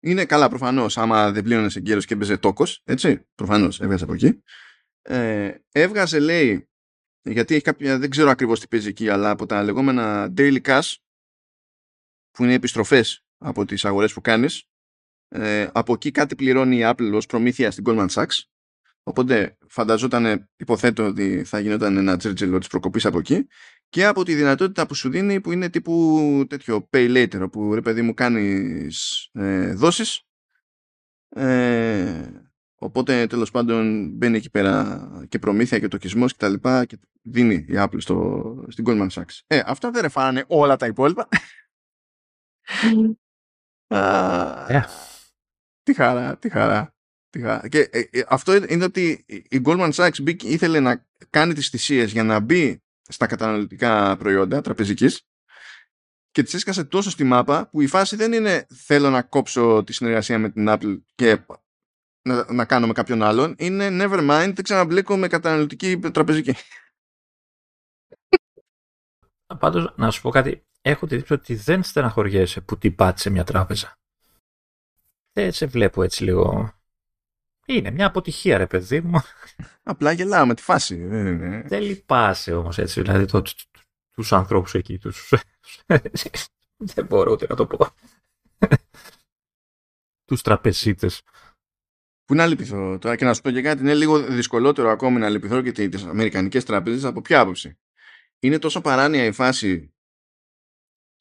είναι 0.00 0.24
καλά 0.24 0.48
προφανώς. 0.48 0.98
Άμα 0.98 1.32
δεν 1.32 1.42
πλήρωνε 1.42 1.70
εγκαίρω 1.74 2.00
και 2.00 2.14
έμπαιζε 2.14 2.36
τόκος, 2.36 2.82
έτσι. 2.84 3.26
Προφανώς 3.34 3.80
έβγαζε 3.80 4.04
από 4.04 4.12
εκεί. 4.12 4.42
Ε, 5.02 5.54
έβγαζε, 5.72 6.18
λέει, 6.18 6.68
γιατί 7.22 7.54
έχει 7.54 7.62
κάποια, 7.64 7.98
δεν 7.98 8.10
ξέρω 8.10 8.30
ακριβώς 8.30 8.60
τι 8.60 8.68
παίζει 8.68 8.88
εκεί, 8.88 9.08
αλλά 9.08 9.30
από 9.30 9.46
τα 9.46 9.62
λεγόμενα 9.62 10.32
daily 10.36 10.60
cash 10.60 10.94
που 12.30 12.44
είναι 12.44 12.54
επιστροφές 12.54 13.25
από 13.38 13.64
τις 13.64 13.84
αγορές 13.84 14.12
που 14.12 14.20
κάνεις 14.20 14.64
ε, 15.28 15.68
από 15.72 15.92
εκεί 15.92 16.10
κάτι 16.10 16.34
πληρώνει 16.34 16.76
η 16.76 16.82
Apple 16.84 17.12
ως 17.14 17.26
προμήθεια 17.26 17.70
στην 17.70 17.84
Goldman 17.86 18.08
Sachs 18.08 18.38
οπότε 19.02 19.56
φανταζόταν 19.68 20.50
υποθέτω 20.56 21.06
ότι 21.06 21.44
θα 21.44 21.58
γινόταν 21.58 21.96
ένα 21.96 22.16
τζέρτζελο 22.16 22.58
της 22.58 22.68
προκοπής 22.68 23.06
από 23.06 23.18
εκεί 23.18 23.46
και 23.88 24.06
από 24.06 24.24
τη 24.24 24.34
δυνατότητα 24.34 24.86
που 24.86 24.94
σου 24.94 25.08
δίνει 25.08 25.40
που 25.40 25.52
είναι 25.52 25.70
τύπου 25.70 26.46
τέτοιο 26.48 26.88
pay 26.92 27.16
later 27.16 27.40
όπου 27.42 27.74
ρε 27.74 27.80
παιδί 27.80 28.02
μου 28.02 28.14
κάνεις 28.14 29.28
ε, 29.32 29.74
δόσεις 29.74 30.20
ε, 31.28 32.30
οπότε 32.74 33.26
τέλος 33.26 33.50
πάντων 33.50 34.10
μπαίνει 34.10 34.36
εκεί 34.36 34.50
πέρα 34.50 35.08
και 35.28 35.38
προμήθεια 35.38 35.78
και 35.78 35.88
τοκισμός 35.88 36.32
και 36.32 36.38
τα 36.38 36.48
λοιπά 36.48 36.84
και 36.84 36.98
δίνει 37.22 37.54
η 37.54 37.74
Apple 37.74 37.96
στο, 37.98 38.64
στην 38.68 38.84
Goldman 38.86 39.08
Sachs. 39.08 39.40
Ε, 39.46 39.62
αυτά 39.66 39.90
δεν 39.90 40.02
ρεφάρανε 40.02 40.44
όλα 40.46 40.76
τα 40.76 40.86
υπόλοιπα. 40.86 41.28
Yeah. 43.88 44.82
Τι 45.82 45.94
χαρά, 45.94 46.38
τι 46.38 46.48
χαρά. 46.48 46.94
Τι 47.30 47.40
χαρά. 47.40 47.68
Και 47.68 47.78
ε, 47.78 48.00
ε, 48.10 48.24
αυτό 48.28 48.54
είναι 48.54 48.84
ότι 48.84 49.24
η 49.28 49.60
Goldman 49.64 49.92
Sachs 49.92 50.22
μπήκε, 50.22 50.48
ήθελε 50.48 50.80
να 50.80 51.06
κάνει 51.30 51.54
τις 51.54 51.68
θυσίες 51.68 52.12
για 52.12 52.22
να 52.22 52.40
μπει 52.40 52.82
στα 53.08 53.26
καταναλωτικά 53.26 54.16
προϊόντα 54.16 54.60
τραπεζικής 54.60 55.26
και 56.30 56.42
τη 56.42 56.56
έσκασε 56.56 56.84
τόσο 56.84 57.10
στη 57.10 57.24
μάπα 57.24 57.68
που 57.68 57.80
η 57.80 57.86
φάση 57.86 58.16
δεν 58.16 58.32
είναι 58.32 58.66
θέλω 58.70 59.10
να 59.10 59.22
κόψω 59.22 59.82
τη 59.84 59.92
συνεργασία 59.92 60.38
με 60.38 60.50
την 60.50 60.66
Apple 60.68 61.00
και 61.14 61.44
να, 62.22 62.52
να 62.52 62.64
κάνω 62.64 62.86
με 62.86 62.92
κάποιον 62.92 63.22
άλλον. 63.22 63.54
Είναι 63.58 63.88
never 63.90 64.30
mind, 64.30 64.52
δεν 64.54 64.64
ξαναμπλέκω 64.64 65.16
με 65.16 65.28
καταναλωτική 65.28 65.98
τραπεζική. 65.98 66.54
Πάντως, 69.58 69.94
να 69.96 70.10
σου 70.10 70.22
πω 70.22 70.30
κάτι. 70.30 70.66
Έχω 70.88 71.06
τη 71.06 71.16
δίψη 71.16 71.32
ότι 71.32 71.54
δεν 71.54 71.82
στεναχωριέσαι 71.82 72.60
που 72.60 72.78
την 72.78 72.94
πάτησες 72.94 73.32
μια 73.32 73.44
τράπεζα. 73.44 73.98
Δεν 75.32 75.52
σε 75.52 75.66
βλέπω 75.66 76.02
έτσι 76.02 76.24
λίγο. 76.24 76.72
Είναι 77.66 77.90
μια 77.90 78.06
αποτυχία, 78.06 78.58
ρε 78.58 78.66
παιδί 78.66 79.00
μου. 79.00 79.20
Απλά 79.82 80.12
γελάω 80.12 80.46
με 80.46 80.54
τη 80.54 80.62
φάση. 80.62 81.06
Δεν, 81.06 81.26
είναι. 81.26 81.62
Δεν 81.66 81.82
λυπάσαι 81.82 82.54
όμως 82.54 82.78
έτσι. 82.78 83.02
Δηλαδή, 83.02 83.24
το, 83.24 83.42
τους 84.10 84.32
ανθρώπους 84.32 84.74
εκεί, 84.74 84.98
τους... 84.98 85.32
δεν 86.94 87.06
μπορώ 87.06 87.32
ούτε 87.32 87.46
να 87.48 87.56
το 87.56 87.66
πω. 87.66 87.86
τους 90.24 90.42
τραπεζίτες. 90.42 91.22
Πού 92.24 92.34
να 92.34 92.46
λυπηθώ; 92.46 92.98
Τώρα 92.98 93.16
και 93.16 93.24
να 93.24 93.34
σου 93.34 93.42
πω 93.42 93.50
και 93.50 93.62
κάτι, 93.62 93.82
είναι 93.82 93.94
λίγο 93.94 94.18
δυσκολότερο 94.18 94.90
ακόμη 94.90 95.18
να 95.18 95.28
λυπηθώ 95.28 95.62
και 95.62 95.88
τις 95.88 96.04
αμερικανικές 96.04 96.64
τράπεζες 96.64 97.04
από 97.04 97.20
ποια 97.20 97.40
άποψη; 97.40 97.78
Είναι 98.38 98.58
τόσο 98.58 98.80
παράνοια 98.80 99.24
η 99.24 99.32
φάση 99.32 99.90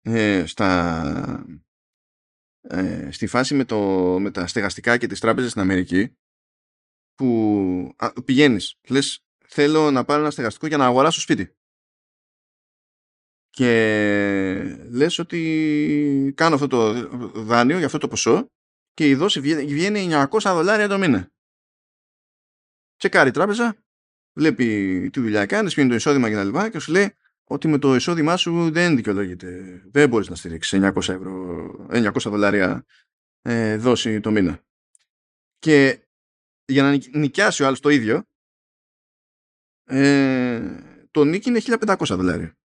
ε, 0.06 0.46
στα, 0.46 1.46
ε, 2.62 3.12
στη 3.12 3.28
φάση 3.28 3.56
με, 3.56 3.66
το, 3.66 3.80
με 4.20 4.32
τα 4.32 4.48
στεγαστικά 4.48 4.98
και 4.98 5.08
τις 5.08 5.20
τράπεζες 5.20 5.50
στην 5.50 5.62
Αμερική 5.62 6.16
που 7.16 7.94
α, 7.98 8.14
πηγαίνεις, 8.26 8.80
λες 8.90 9.26
θέλω 9.48 9.92
να 9.92 10.06
πάρω 10.06 10.22
ένα 10.22 10.32
στεγαστικό 10.32 10.68
για 10.68 10.78
να 10.78 10.86
αγοράσω 10.86 11.22
σπίτι 11.22 11.56
και 13.56 13.68
λες 14.90 15.20
ότι 15.20 16.34
κάνω 16.36 16.56
αυτό 16.56 16.68
το 16.68 16.94
δάνειο 17.42 17.78
για 17.78 17.86
αυτό 17.86 17.98
το 17.98 18.08
ποσό 18.08 18.48
και 18.94 19.08
η 19.08 19.16
δόση 19.16 19.40
βγαίνει 19.66 20.08
900 20.12 20.40
δολάρια 20.44 20.88
το 20.88 20.98
μήνα. 20.98 21.32
Τσεκάρει 22.98 23.30
η 23.30 23.32
τράπεζα, 23.32 23.78
βλέπει 24.38 24.66
τι 25.10 25.20
δουλειά 25.20 25.46
κάνει, 25.46 25.70
ποιο 25.70 25.82
είναι 25.82 25.90
το 25.90 25.96
εισόδημα 25.96 26.30
κτλ. 26.30 26.60
Και, 26.60 26.70
και 26.70 26.80
σου 26.80 26.92
λέει 26.92 27.16
ότι 27.48 27.68
με 27.68 27.78
το 27.78 27.96
εισόδημά 27.96 28.38
σου 28.38 28.72
δεν 28.72 28.96
δικαιολογείται. 28.96 29.82
Δεν 29.86 30.10
μπορείς 30.10 30.30
να 30.30 30.36
στηρίξεις 30.36 30.80
900, 30.82 30.96
ευρώ, 30.96 31.88
900 31.92 32.12
δολάρια 32.14 32.86
ε, 33.42 33.78
δόση 33.78 34.20
το 34.20 34.32
μήνα. 34.32 34.64
Και 35.60 36.00
για 36.66 36.84
να 36.84 37.00
νοικιάσει 37.12 37.64
ο 37.64 37.66
άλλος 37.66 37.80
το 37.80 37.90
ίδιο, 37.90 38.24
ε, 39.84 41.06
το 41.12 41.24
νίκη 41.24 41.50
είναι 41.50 41.62
1500 41.66 41.96
δολάρια. 42.08 42.58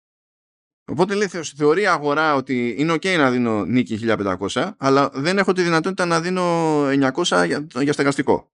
Οπότε 0.91 1.15
λέει 1.15 1.29
θεωρεί 1.57 1.87
αγορά 1.87 2.35
ότι 2.35 2.75
είναι 2.79 2.93
ok 2.93 3.17
να 3.17 3.31
δίνω 3.31 3.65
νίκη 3.65 3.99
1500 4.03 4.73
αλλά 4.77 5.11
δεν 5.15 5.39
έχω 5.39 5.53
τη 5.53 5.63
δυνατότητα 5.63 6.05
να 6.05 6.21
δίνω 6.21 6.87
900 6.89 7.45
για, 7.47 7.67
για 7.83 7.93
στεγαστικό. 7.93 8.53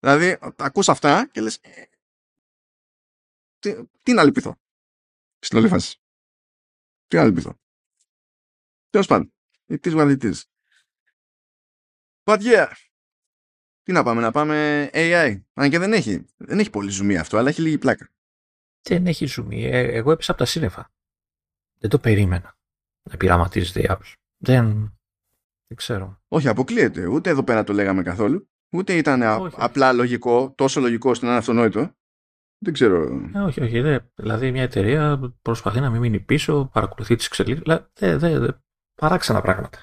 δηλαδή 0.00 0.38
ακούς 0.56 0.88
αυτά 0.88 1.28
και 1.32 1.40
λες 1.40 1.56
«Ε, 1.56 1.82
τι, 3.64 3.88
τι 4.02 4.12
να 4.12 4.24
λυπηθώ 4.24 4.56
στην 5.38 5.58
όλη 5.58 5.68
φάση. 5.68 5.98
Τι 7.06 7.16
να 7.16 7.24
λυπηθώ. 7.24 7.58
Τέλος 8.90 9.06
πάντων. 9.06 9.32
It 9.68 9.86
is 9.86 9.96
what 9.96 10.18
it 10.18 10.32
is. 10.32 10.42
But 12.24 12.38
yeah. 12.40 12.72
Τι 13.82 13.92
να 13.92 14.02
πάμε, 14.02 14.20
να 14.20 14.30
πάμε 14.30 14.90
AI. 14.92 15.42
Αν 15.52 15.70
και 15.70 15.78
δεν 15.78 15.92
έχει. 15.92 16.24
Δεν 16.36 16.58
έχει 16.58 16.70
πολύ 16.70 16.90
ζουμί 16.90 17.16
αυτό, 17.16 17.36
αλλά 17.36 17.48
έχει 17.48 17.60
λίγη 17.60 17.78
πλάκα. 17.78 18.10
Δεν 18.82 19.06
έχει 19.06 19.26
ζουμί. 19.26 19.64
Ε, 19.64 19.78
εγώ 19.78 20.10
έπεσα 20.10 20.30
από 20.30 20.40
τα 20.40 20.46
σύννεφα. 20.46 20.92
Δεν 21.78 21.90
το 21.90 21.98
περίμενα 21.98 22.58
να 23.02 23.16
πειραματίζεται 23.16 23.80
η 23.80 23.86
Apple. 23.88 24.12
Δεν, 24.36 24.72
δεν 25.66 25.76
ξέρω. 25.76 26.22
Όχι, 26.28 26.48
αποκλείεται. 26.48 27.06
Ούτε 27.06 27.30
εδώ 27.30 27.44
πέρα 27.44 27.64
το 27.64 27.72
λέγαμε 27.72 28.02
καθόλου. 28.02 28.48
Ούτε 28.72 28.96
ήταν 28.96 29.22
Όχι. 29.22 29.56
απλά 29.58 29.92
λογικό, 29.92 30.54
τόσο 30.54 30.80
λογικό 30.80 31.10
ώστε 31.10 31.24
να 31.24 31.30
είναι 31.30 31.40
αυτονόητο. 31.40 31.94
Δεν 32.58 32.72
ξέρω. 32.72 33.30
Ε, 33.34 33.38
όχι, 33.38 33.60
όχι. 33.60 33.80
Δε, 33.80 33.98
δηλαδή 34.14 34.50
μια 34.50 34.62
εταιρεία 34.62 35.32
προσπαθεί 35.42 35.80
να 35.80 35.90
μην 35.90 36.00
μείνει 36.00 36.20
πίσω, 36.20 36.70
παρακολουθεί 36.72 37.16
τις 37.16 37.26
εξελίξεις. 37.26 37.64
Δε, 37.94 38.16
δε, 38.16 38.38
δε, 38.38 38.48
παράξενα 38.94 39.40
πράγματα. 39.40 39.78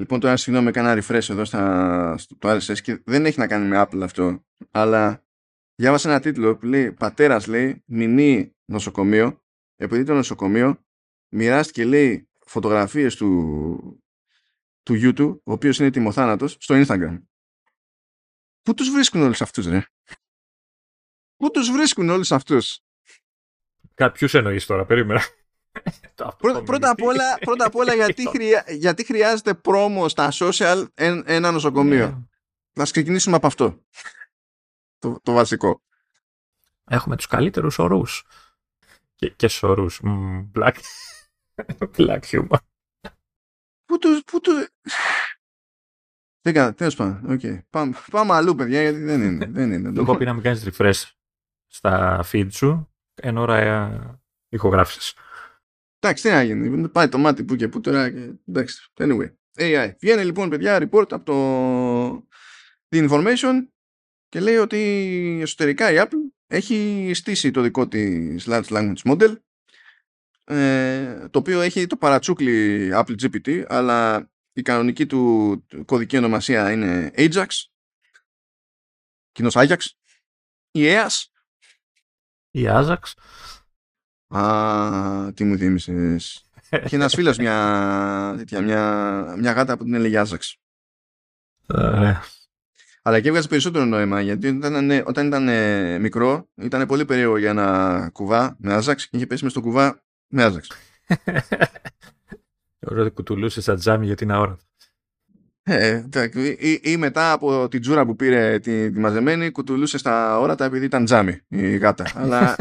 Λοιπόν, 0.00 0.20
τώρα 0.20 0.36
συγγνώμη, 0.36 0.68
έκανα 0.68 1.02
refresh 1.02 1.28
εδώ 1.28 1.44
στα, 1.44 2.16
στο 2.18 2.36
το 2.36 2.50
RSS 2.50 2.78
και 2.80 3.02
δεν 3.04 3.26
έχει 3.26 3.38
να 3.38 3.46
κάνει 3.46 3.68
με 3.68 3.82
Apple 3.82 4.00
αυτό. 4.02 4.44
Αλλά 4.70 5.24
διάβασα 5.74 6.10
ένα 6.10 6.20
τίτλο 6.20 6.56
που 6.56 6.66
λέει 6.66 6.92
Πατέρας 6.92 7.46
λέει 7.46 7.82
μηνύ 7.86 8.56
νοσοκομείο. 8.64 9.42
Επειδή 9.76 10.04
το 10.04 10.14
νοσοκομείο 10.14 10.84
μοιράστηκε 11.28 11.84
λέει 11.84 12.28
φωτογραφίες 12.46 13.16
του, 13.16 14.02
του 14.82 14.94
YouTube, 14.94 15.38
ο 15.44 15.52
οποίος 15.52 15.78
είναι 15.78 15.90
τιμοθάνατος, 15.90 16.56
στο 16.60 16.82
Instagram. 16.86 17.22
Πού 18.62 18.74
τους 18.74 18.90
βρίσκουν 18.90 19.22
όλους 19.22 19.40
αυτούς, 19.40 19.66
ρε; 19.66 19.84
Πού 21.36 21.50
τους 21.50 21.70
βρίσκουν 21.70 22.08
όλους 22.08 22.32
αυτούς; 22.32 22.78
Κάποιους 23.94 24.34
εννοείς 24.34 24.66
τώρα, 24.66 24.84
περίμενα. 24.84 25.20
Το 26.14 26.36
Πρώτα, 26.38 26.62
πρώτα, 26.62 26.90
απ' 26.90 27.02
όλα, 27.02 27.38
πρώτα 27.38 27.66
απ' 27.66 27.74
όλα 27.74 27.94
γιατί, 28.04 28.28
χρειά, 28.28 28.64
γιατί 28.68 29.04
χρειάζεται 29.04 29.54
πρόμο 29.54 30.08
στα 30.08 30.28
social 30.32 30.86
εν- 30.94 31.22
ένα 31.26 31.50
νοσοκομείο. 31.50 32.06
Ναι. 32.06 32.16
Να 32.72 32.84
ξεκινήσουμε 32.84 33.36
από 33.36 33.46
αυτό. 33.46 33.84
Το, 34.98 35.20
το 35.22 35.32
βασικό. 35.32 35.82
Έχουμε 36.84 37.16
τους 37.16 37.26
καλύτερους 37.26 37.78
όρους. 37.78 38.24
Και, 39.14 39.28
και 39.30 39.48
σορούς. 39.48 40.00
Μμμ, 40.00 40.50
black. 40.54 40.74
black 41.96 42.20
humor. 42.20 42.56
Πού 43.84 43.98
τους. 43.98 44.22
Πού 44.24 44.40
του... 44.40 44.52
Δεν 46.40 46.54
κάνω. 46.54 46.74
Τέλος 46.74 46.96
πάντων. 46.96 47.32
Οκ. 47.32 47.40
Πάμε, 47.70 47.94
πάμε 48.10 48.32
αλλού, 48.34 48.54
παιδιά, 48.54 48.82
γιατί 48.82 48.98
δεν 48.98 49.22
είναι. 49.22 49.46
δεν 49.46 49.72
είναι. 49.72 50.00
Έχω 50.00 50.16
πει 50.16 50.24
να 50.24 50.32
μην 50.32 50.42
κάνεις 50.42 50.68
refresh 50.70 51.02
στα 51.74 52.24
feed 52.32 52.48
σου 52.50 52.94
εν 53.14 53.36
ώρα 53.36 53.56
ε, 53.56 54.20
ηχογράφησης. 54.48 55.14
Εντάξει, 55.98 56.22
τι 56.22 56.30
να 56.30 56.42
γίνει. 56.42 56.88
Πάει 56.88 57.08
το 57.08 57.18
μάτι 57.18 57.44
που 57.44 57.56
και 57.56 57.68
που 57.68 57.80
τώρα. 57.80 58.10
Και... 58.10 58.32
Εντάξει. 58.48 58.90
Anyway. 58.94 59.30
AI. 59.58 59.92
Βγαίνει 60.00 60.24
λοιπόν, 60.24 60.48
παιδιά, 60.48 60.78
report 60.78 61.12
από 61.12 61.24
το 61.24 62.26
The 62.88 63.08
Information 63.08 63.66
και 64.28 64.40
λέει 64.40 64.56
ότι 64.56 64.78
εσωτερικά 65.42 65.92
η 65.92 65.96
Apple 65.98 66.32
έχει 66.46 67.10
στήσει 67.14 67.50
το 67.50 67.60
δικό 67.60 67.88
της 67.88 68.46
Large 68.48 68.68
Language 68.68 69.02
Model 69.04 69.36
ε, 70.44 71.28
το 71.28 71.38
οποίο 71.38 71.60
έχει 71.60 71.86
το 71.86 71.96
παρατσούκλι 71.96 72.90
Apple 72.94 73.14
GPT 73.22 73.64
αλλά 73.68 74.30
η 74.52 74.62
κανονική 74.62 75.06
του 75.06 75.64
κωδική 75.84 76.16
ονομασία 76.16 76.72
είναι 76.72 77.10
Ajax 77.16 77.46
κοινός 79.32 79.54
Ajax 79.56 79.78
η 80.70 80.80
EAS 80.82 81.33
Η 82.56 82.66
Ajax. 82.68 82.98
Α, 84.38 85.32
τι 85.32 85.44
μου 85.44 85.56
θύμισες 85.56 86.44
Είχε 86.84 86.96
ένας 86.96 87.14
φίλος 87.16 87.38
μια, 87.38 88.34
τέτοια, 88.36 88.60
μια, 88.60 89.34
μια 89.38 89.52
γάτα 89.52 89.76
που 89.76 89.84
την 89.84 89.94
έλεγε 89.94 90.22
Ajax 90.26 90.52
Ωραία. 91.66 92.22
Αλλά 93.02 93.20
και 93.20 93.28
έβγαζε 93.28 93.48
περισσότερο 93.48 93.84
νόημα 93.84 94.20
γιατί 94.20 94.48
όταν, 94.48 94.88
ήταν- 94.88 95.06
όταν 95.06 95.26
ήταν 95.26 95.48
ε, 95.48 95.98
μικρό 95.98 96.48
ήταν 96.54 96.86
πολύ 96.86 97.04
περίεργο 97.04 97.36
για 97.36 97.50
ένα 97.50 98.08
κουβά 98.12 98.56
με 98.58 98.78
Ajax 98.78 98.96
και 98.96 99.08
είχε 99.10 99.26
πέσει 99.26 99.42
μες 99.42 99.52
στο 99.52 99.60
κουβά 99.60 100.02
με 100.28 100.46
Ajax. 100.52 100.62
Ωραία, 102.86 103.02
ότι 103.02 103.10
κουτουλούσες 103.10 103.62
στα 103.62 103.74
τζάμι 103.74 104.06
γιατί 104.06 104.24
είναι 104.24 104.32
αόρατο. 104.32 104.64
Ε, 105.66 105.88
εντάξει, 105.88 106.56
ή, 106.60 106.80
ή 106.82 106.96
μετά 106.96 107.32
από 107.32 107.68
την 107.68 107.80
τζούρα 107.80 108.06
που 108.06 108.16
πήρε 108.16 108.58
τη, 108.58 108.90
τη 108.90 108.98
μαζεμένη 108.98 109.50
κουτουλούσε 109.50 109.98
στα 109.98 110.38
αόρατα 110.38 110.64
επειδή 110.64 110.84
ήταν 110.84 111.04
τζάμι 111.04 111.40
η 111.48 111.76
γάτα. 111.76 112.06
Αλλά 112.14 112.56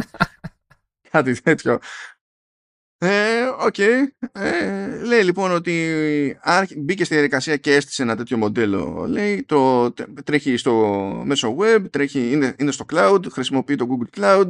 κάτι 1.10 1.40
τέτοιο. 1.40 1.78
Ε, 2.98 3.42
οκ. 3.58 3.78
Ε, 3.78 4.06
λέει 5.04 5.22
λοιπόν 5.22 5.50
ότι 5.50 6.38
μπήκε 6.76 7.04
στη 7.04 7.14
διαδικασία 7.14 7.56
και 7.56 7.74
έστησε 7.74 8.02
ένα 8.02 8.16
τέτοιο 8.16 8.36
μοντέλο. 8.36 9.06
Λέει 9.08 9.44
το 9.44 9.92
τρέχει 10.24 10.56
στο 10.56 10.72
μέσο 11.24 11.56
web, 11.58 11.84
τρέχει, 11.90 12.32
είναι, 12.32 12.54
είναι 12.58 12.70
στο 12.70 12.86
cloud, 12.92 13.20
χρησιμοποιεί 13.30 13.74
το 13.74 13.86
Google 13.88 14.20
Cloud 14.20 14.48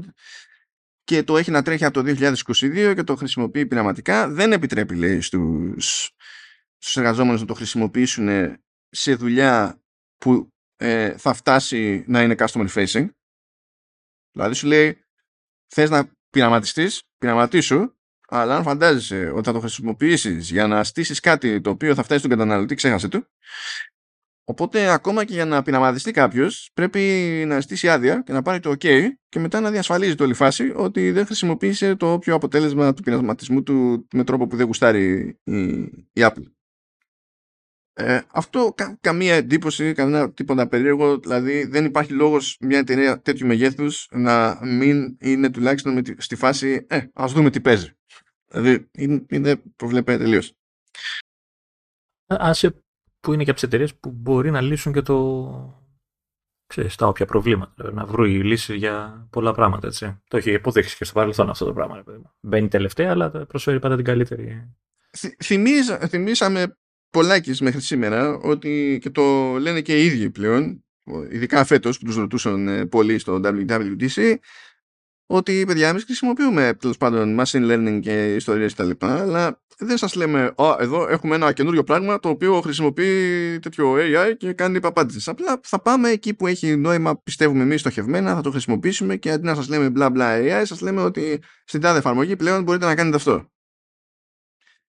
και 1.05 1.23
το 1.23 1.37
έχει 1.37 1.51
να 1.51 1.63
τρέχει 1.63 1.85
από 1.85 2.03
το 2.03 2.15
2022 2.19 2.93
και 2.95 3.03
το 3.03 3.17
χρησιμοποιεί 3.17 3.67
πειραματικά. 3.67 4.29
Δεν 4.29 4.53
επιτρέπει, 4.53 4.95
λέει, 4.95 5.21
στους, 5.21 6.11
στους 6.87 7.03
εργαζόμενους 7.03 7.41
να 7.41 7.47
το 7.47 7.55
χρησιμοποιήσουν 7.55 8.57
σε 8.89 9.15
δουλειά 9.15 9.83
που 10.17 10.49
ε, 10.77 11.17
θα 11.19 11.33
φτάσει 11.33 12.05
να 12.07 12.23
είναι 12.23 12.35
customer 12.39 12.69
facing. 12.69 13.09
Δηλαδή 14.33 14.55
σου 14.55 14.67
λέει, 14.67 15.05
θες 15.75 15.91
να 15.91 16.11
πειραματιστείς, 16.31 17.03
πειραματίσου, 17.19 17.95
αλλά 18.29 18.57
αν 18.57 18.63
φαντάζεσαι 18.63 19.31
ότι 19.31 19.43
θα 19.43 19.53
το 19.53 19.61
χρησιμοποιήσεις 19.61 20.51
για 20.51 20.67
να 20.67 20.85
στήσεις 20.85 21.21
κάτι 21.21 21.61
το 21.61 21.71
οποίο 21.71 21.95
θα 21.95 22.03
φτάσει 22.03 22.19
στον 22.19 22.31
καταναλωτή, 22.31 22.75
ξέχασε 22.75 23.09
του. 23.09 23.27
Οπότε 24.45 24.89
ακόμα 24.93 25.25
και 25.25 25.33
για 25.33 25.45
να 25.45 25.63
πειραματιστεί 25.63 26.11
κάποιος, 26.11 26.71
πρέπει 26.75 27.01
να 27.47 27.61
στήσει 27.61 27.89
άδεια 27.89 28.23
και 28.23 28.33
να 28.33 28.43
πάρει 28.43 28.61
το 28.61 28.71
OK 28.71 29.09
και 29.29 29.39
μετά 29.39 29.61
να 29.61 29.71
διασφαλίζει 29.71 30.15
το 30.15 30.25
όλη 30.25 30.35
φάση 30.35 30.73
ότι 30.77 31.11
δεν 31.11 31.27
χρησιμοποίησε 31.27 31.95
το 31.97 32.13
όποιο 32.13 32.35
αποτέλεσμα 32.35 32.95
του 32.95 33.03
πειραματισμού 33.03 33.63
του 33.63 34.07
με 34.13 34.25
τρόπο 34.25 34.47
που 34.47 34.57
δεν 34.57 34.67
γουστάρει 34.67 35.39
η, 35.45 35.79
η 36.13 36.21
Apple. 36.21 36.56
Ε, 37.99 38.21
αυτό 38.33 38.73
κα, 38.77 38.99
καμία 39.01 39.35
εντύπωση, 39.35 39.93
κανένα 39.93 40.33
τίποτα 40.33 40.69
περίεργο. 40.69 41.19
Δηλαδή 41.19 41.65
δεν 41.65 41.85
υπάρχει 41.85 42.13
λόγος 42.13 42.57
μια 42.61 42.79
εταιρεία 42.79 43.21
τέτοιου 43.21 43.47
μεγέθους 43.47 44.09
να 44.11 44.59
μην 44.67 45.17
είναι 45.21 45.51
τουλάχιστον 45.51 45.93
με 45.93 46.03
τη, 46.03 46.15
στη 46.19 46.37
φάση 46.37 46.87
Ε, 46.89 47.01
ας 47.15 47.33
δούμε 47.33 47.51
τι 47.51 47.61
παίζει. 47.61 47.91
Δηλαδή 48.47 48.89
είναι, 48.93 49.25
είναι 49.29 49.57
προβλέπε 49.77 50.17
τελείως. 50.17 50.53
Άσε 52.27 52.83
που 53.21 53.33
είναι 53.33 53.45
και 53.45 53.51
από 53.51 53.59
τις 53.59 53.69
εταιρείες 53.69 53.95
που 53.95 54.11
μπορεί 54.11 54.51
να 54.51 54.61
λύσουν 54.61 54.93
και 54.93 55.03
το. 55.03 55.85
Ξέρεις, 56.67 56.97
τα 56.97 57.07
όποια 57.07 57.27
προβλήματα. 57.27 57.73
Δηλαδή, 57.77 57.95
να 57.95 58.07
βρουν 58.07 58.27
λύση 58.27 58.77
για 58.77 59.27
πολλά 59.31 59.53
πράγματα. 59.53 59.87
Έτσι. 59.87 60.21
Το 60.29 60.37
έχει 60.37 60.53
υποδείξει 60.53 60.97
και 60.97 61.05
στο 61.05 61.15
παρελθόν 61.15 61.51
αυτό 61.51 61.65
το 61.65 61.73
πράγμα. 61.73 62.05
Μπαίνει 62.41 62.69
τελευταία, 62.69 63.11
αλλά 63.11 63.31
προσφέρει 63.31 63.81
πάντα 63.81 63.97
την 63.97 64.05
καλύτερη. 64.05 64.75
Θυμίζα, 65.43 65.99
θυμίσαμε 65.99 66.77
πολλάκι 67.11 67.63
μέχρι 67.65 67.81
σήμερα 67.81 68.35
ότι 68.35 68.99
και 69.03 69.11
το 69.11 69.57
λένε 69.59 69.81
και 69.81 70.03
οι 70.03 70.07
ίδιοι 70.07 70.31
πλέον, 70.31 70.85
ειδικά 71.31 71.65
φέτος 71.65 71.99
που 71.99 72.05
τους 72.05 72.17
ρωτούσαν 72.17 72.69
ε, 72.69 72.87
πολύ 72.87 73.19
στο 73.19 73.41
WWDC, 73.45 74.35
ότι 75.27 75.65
παιδιά 75.67 75.89
εμείς 75.89 76.05
χρησιμοποιούμε 76.05 76.75
τέλος 76.79 76.97
πάντων 76.97 77.41
machine 77.41 77.71
learning 77.71 78.01
και 78.03 78.35
ιστορίες 78.35 78.75
κτλ. 78.75 78.91
Αλλά 78.99 79.63
δεν 79.79 79.97
σας 79.97 80.15
λέμε, 80.15 80.55
Α, 80.57 80.77
εδώ 80.79 81.09
έχουμε 81.09 81.35
ένα 81.35 81.53
καινούριο 81.53 81.85
πράγμα 81.85 82.19
το 82.19 82.29
οποίο 82.29 82.61
χρησιμοποιεί 82.61 83.59
τέτοιο 83.59 83.95
AI 83.99 84.37
και 84.37 84.53
κάνει 84.53 84.81
παπάντζες. 84.81 85.29
Απλά 85.29 85.61
θα 85.63 85.83
πάμε 85.83 86.09
εκεί 86.09 86.35
που 86.35 86.47
έχει 86.47 86.77
νόημα, 86.77 87.23
πιστεύουμε 87.23 87.63
εμείς 87.63 87.81
στοχευμένα, 87.81 88.35
θα 88.35 88.41
το 88.41 88.51
χρησιμοποιήσουμε 88.51 89.17
και 89.17 89.31
αντί 89.31 89.47
να 89.47 89.55
σας 89.55 89.69
λέμε 89.69 89.91
μπλα 89.91 90.11
μπλα 90.11 90.39
AI, 90.39 90.63
σας 90.65 90.81
λέμε 90.81 91.03
ότι 91.03 91.43
στην 91.65 91.81
τάδε 91.81 91.99
εφαρμογή 91.99 92.37
πλέον 92.37 92.63
μπορείτε 92.63 92.85
να 92.85 92.95
κάνετε 92.95 93.17
αυτό. 93.17 93.51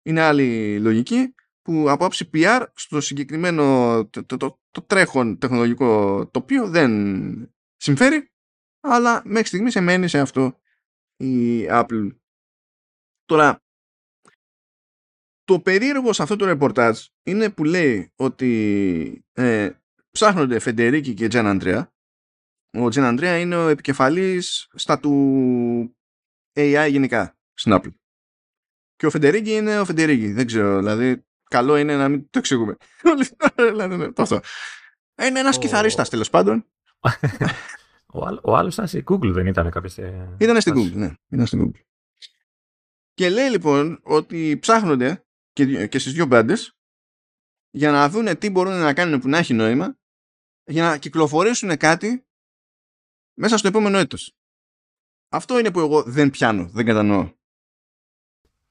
Είναι 0.03 0.21
άλλη 0.21 0.79
λογική 0.79 1.33
που 1.67 1.89
από 1.89 2.05
άψη 2.05 2.29
PR 2.33 2.65
στο 2.73 3.01
συγκεκριμένο 3.01 3.63
το, 4.09 4.25
το, 4.25 4.37
το, 4.37 4.59
το 4.71 4.81
τρέχον 4.81 5.37
τεχνολογικό 5.37 6.27
τοπίο 6.27 6.69
δεν 6.69 7.55
συμφέρει 7.75 8.31
αλλά 8.79 9.21
μέχρι 9.25 9.47
στιγμής 9.47 9.75
εμένει 9.75 10.07
σε 10.07 10.19
αυτό 10.19 10.59
η 11.17 11.65
Apple. 11.69 12.15
Τώρα, 13.25 13.63
το 15.43 15.59
περίεργο 15.59 16.13
σε 16.13 16.23
αυτό 16.23 16.35
το 16.35 16.45
ρεπορτάζ 16.45 17.05
είναι 17.23 17.49
που 17.49 17.63
λέει 17.63 18.11
ότι 18.15 19.25
ε, 19.33 19.71
ψάχνονται 20.11 20.59
Φεντερίκη 20.59 21.13
και 21.13 21.27
Τζεν 21.27 21.47
Αντρέα. 21.47 21.93
Ο 22.77 22.89
Τζεν 22.89 23.03
Αντρέα 23.03 23.39
είναι 23.39 23.55
ο 23.55 23.67
επικεφαλής 23.67 24.69
στα 24.73 24.99
του 24.99 25.97
AI 26.53 26.87
γενικά 26.89 27.37
στην 27.53 27.73
Apple. 27.75 27.93
Και 28.95 29.05
ο 29.05 29.09
Φεντερίκη 29.09 29.51
είναι 29.51 29.79
ο 29.79 29.85
Φεντερίκη. 29.85 30.31
Δεν 30.31 30.45
ξέρω, 30.45 30.77
δηλαδή 30.77 31.26
καλό 31.49 31.77
είναι 31.77 31.97
να 31.97 32.09
μην 32.09 32.29
το 32.29 32.39
εξηγούμε. 32.39 32.77
Δηλαδή, 33.55 34.13
είναι 35.21 35.39
ένας 35.39 35.55
oh. 35.55 35.59
κιθαρίστας 35.59 36.09
τέλος 36.09 36.29
πάντων. 36.29 36.65
Ο, 38.13 38.19
ο 38.43 38.55
άλλος 38.55 38.73
ήταν 38.73 38.87
στην 38.87 39.03
Google, 39.07 39.31
δεν 39.31 39.47
ήταν 39.47 39.69
κάποια 39.69 40.35
Ήταν 40.37 40.61
στην 40.61 40.73
Google, 40.73 40.93
ναι. 40.93 41.13
Ήταν 41.29 41.45
στην 41.45 41.61
Google. 41.61 41.81
Και 43.13 43.29
λέει 43.29 43.49
λοιπόν 43.49 43.99
ότι 44.03 44.57
ψάχνονται 44.61 45.25
και, 45.53 45.87
και 45.87 45.99
στις 45.99 46.13
δύο 46.13 46.25
μπάντες 46.25 46.77
για 47.69 47.91
να 47.91 48.09
δούνε 48.09 48.35
τι 48.35 48.49
μπορούν 48.49 48.73
να 48.73 48.93
κάνουν 48.93 49.19
που 49.19 49.29
να 49.29 49.37
έχει 49.37 49.53
νόημα 49.53 49.97
για 50.63 50.83
να 50.83 50.97
κυκλοφορήσουν 50.97 51.77
κάτι 51.77 52.27
μέσα 53.39 53.57
στο 53.57 53.67
επόμενο 53.67 53.97
έτος. 53.97 54.35
Αυτό 55.29 55.59
είναι 55.59 55.71
που 55.71 55.79
εγώ 55.79 56.03
δεν 56.03 56.29
πιάνω, 56.29 56.67
δεν 56.67 56.85
κατανοώ. 56.85 57.36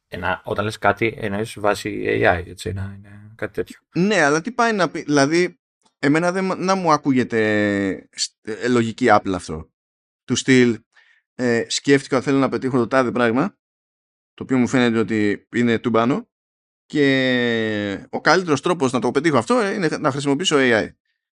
Ένα, 0.08 0.40
όταν 0.44 0.64
λες 0.64 0.78
κάτι 0.78 1.14
εννοείς 1.20 1.58
βάσει 1.58 2.04
AI, 2.06 2.42
έτσι, 2.46 2.72
να 2.72 2.94
είναι 2.96 3.32
κάτι 3.34 3.52
τέτοιο. 3.52 3.78
Ναι, 3.94 4.22
αλλά 4.22 4.40
τι 4.40 4.52
πάει 4.52 4.72
να 4.72 4.90
πει, 4.90 5.02
δηλαδή 5.02 5.58
εμένα 5.98 6.32
δεν 6.32 6.44
να 6.58 6.74
μου 6.74 6.92
ακούγεται 6.92 8.08
ε, 8.42 8.68
λογική 8.68 9.06
Apple 9.08 9.32
αυτό. 9.34 9.70
Του 10.24 10.36
στυλ 10.36 10.80
ε, 11.34 11.64
σκέφτηκα 11.68 12.16
ότι 12.16 12.24
θέλω 12.24 12.38
να 12.38 12.48
πετύχω 12.48 12.78
το 12.78 12.86
τάδε 12.86 13.10
πράγμα 13.10 13.56
το 14.34 14.42
οποίο 14.42 14.58
μου 14.58 14.68
φαίνεται 14.68 14.98
ότι 14.98 15.46
είναι 15.54 15.78
τουμπάνο 15.78 16.28
και 16.86 18.06
ο 18.10 18.20
καλύτερος 18.20 18.60
τρόπος 18.60 18.92
να 18.92 19.00
το 19.00 19.10
πετύχω 19.10 19.38
αυτό 19.38 19.72
είναι 19.72 19.88
να 20.00 20.10
χρησιμοποιήσω 20.10 20.56
AI. 20.58 20.88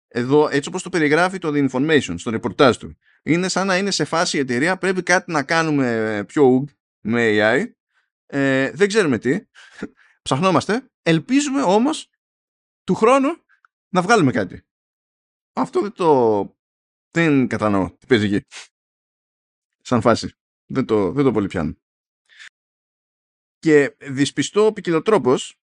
Εδώ 0.09 0.49
έτσι 0.51 0.69
όπως 0.69 0.83
το 0.83 0.89
περιγράφει 0.89 1.39
το 1.39 1.53
The 1.55 1.69
Information 1.69 2.14
στο 2.16 2.31
ρεπορτάζ 2.31 2.77
του 2.77 2.99
είναι 3.23 3.49
σαν 3.49 3.66
να 3.66 3.77
είναι 3.77 3.91
σε 3.91 4.05
φάση 4.05 4.37
η 4.37 4.41
εταιρεία 4.41 4.77
πρέπει 4.77 5.03
κάτι 5.03 5.33
να 5.33 5.43
κάνουμε 5.43 6.25
πιο 6.27 6.43
ουγ 6.43 6.69
με 7.01 7.31
AI 7.33 7.64
ε, 8.31 8.70
δεν 8.70 8.89
ξέρουμε 8.89 9.18
τι 9.18 9.45
ψαχνόμαστε 10.22 10.91
ελπίζουμε 11.03 11.62
όμως 11.62 12.11
του 12.85 12.95
χρόνου 12.95 13.29
να 13.89 14.03
βγάλουμε 14.03 14.33
κάτι. 14.33 14.66
Αυτό 15.53 15.81
δεν 15.81 15.93
το... 15.93 16.43
δεν 17.11 17.49
κατανοώ 17.49 17.97
τι 17.97 18.07
παίζει 18.07 18.35
εκεί. 18.35 18.47
Σαν 19.83 20.01
φάση. 20.01 20.33
Δεν 20.66 20.87
το, 20.87 21.12
δεν 21.12 21.24
το 21.24 21.33
πολύ 21.33 21.47
πιάνω. 21.47 21.76
Και 23.59 23.97
δυσπιστώ 24.01 24.72
ποικιλοτρόπως 24.72 25.58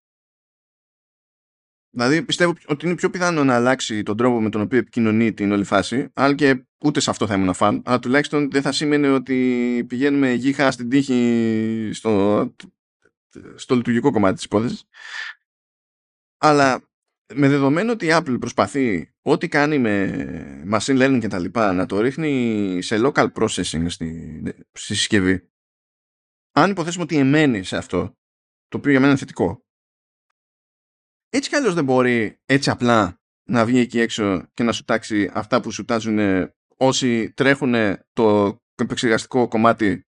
Δηλαδή 1.95 2.23
πιστεύω 2.23 2.53
ότι 2.67 2.85
είναι 2.85 2.95
πιο 2.95 3.09
πιθανό 3.09 3.43
να 3.43 3.55
αλλάξει 3.55 4.03
τον 4.03 4.17
τρόπο 4.17 4.41
με 4.41 4.49
τον 4.49 4.61
οποίο 4.61 4.77
επικοινωνεί 4.77 5.33
την 5.33 5.51
όλη 5.51 5.63
φάση. 5.63 6.09
Αν 6.13 6.35
και 6.35 6.65
ούτε 6.77 6.99
σε 6.99 7.09
αυτό 7.09 7.27
θα 7.27 7.33
ήμουν 7.33 7.53
φαν. 7.53 7.81
Αλλά 7.85 7.99
τουλάχιστον 7.99 8.51
δεν 8.51 8.61
θα 8.61 8.71
σήμαινε 8.71 9.09
ότι 9.09 9.85
πηγαίνουμε 9.87 10.31
γύχα 10.31 10.71
στην 10.71 10.89
τύχη 10.89 11.89
στο, 11.93 12.55
στο 13.55 13.75
λειτουργικό 13.75 14.11
κομμάτι 14.11 14.35
της 14.35 14.43
υπόθεσης. 14.43 14.83
Αλλά 16.37 16.89
με 17.33 17.49
δεδομένο 17.49 17.91
ότι 17.91 18.05
η 18.05 18.09
Apple 18.11 18.37
προσπαθεί 18.39 19.13
ό,τι 19.21 19.47
κάνει 19.47 19.77
με 19.77 20.65
machine 20.71 21.01
learning 21.01 21.19
και 21.21 21.27
τα 21.27 21.39
λοιπά 21.39 21.73
να 21.73 21.85
το 21.85 21.99
ρίχνει 21.99 22.79
σε 22.81 22.99
local 23.03 23.27
processing 23.31 23.85
στη, 23.87 24.41
στη 24.71 24.95
συσκευή 24.95 25.49
αν 26.51 26.71
υποθέσουμε 26.71 27.03
ότι 27.03 27.17
εμένει 27.17 27.63
σε 27.63 27.77
αυτό 27.77 28.17
το 28.67 28.77
οποίο 28.77 28.91
για 28.91 28.99
μένα 28.99 29.11
είναι 29.11 29.19
θετικό 29.19 29.64
έτσι 31.29 31.49
κι 31.49 31.55
αλλιώς 31.55 31.73
δεν 31.73 31.83
μπορεί 31.83 32.39
έτσι 32.45 32.69
απλά 32.69 33.21
να 33.43 33.65
βγει 33.65 33.79
εκεί 33.79 33.99
έξω 33.99 34.47
και 34.53 34.63
να 34.63 34.71
σου 34.71 34.83
τάξει 34.83 35.31
αυτά 35.33 35.61
που 35.61 35.71
σου 35.71 35.85
τάζουν 35.85 36.49
όσοι 36.77 37.31
τρέχουν 37.31 37.75
το 38.13 38.57
επεξεργαστικό 38.75 39.47
κομμάτι 39.47 40.07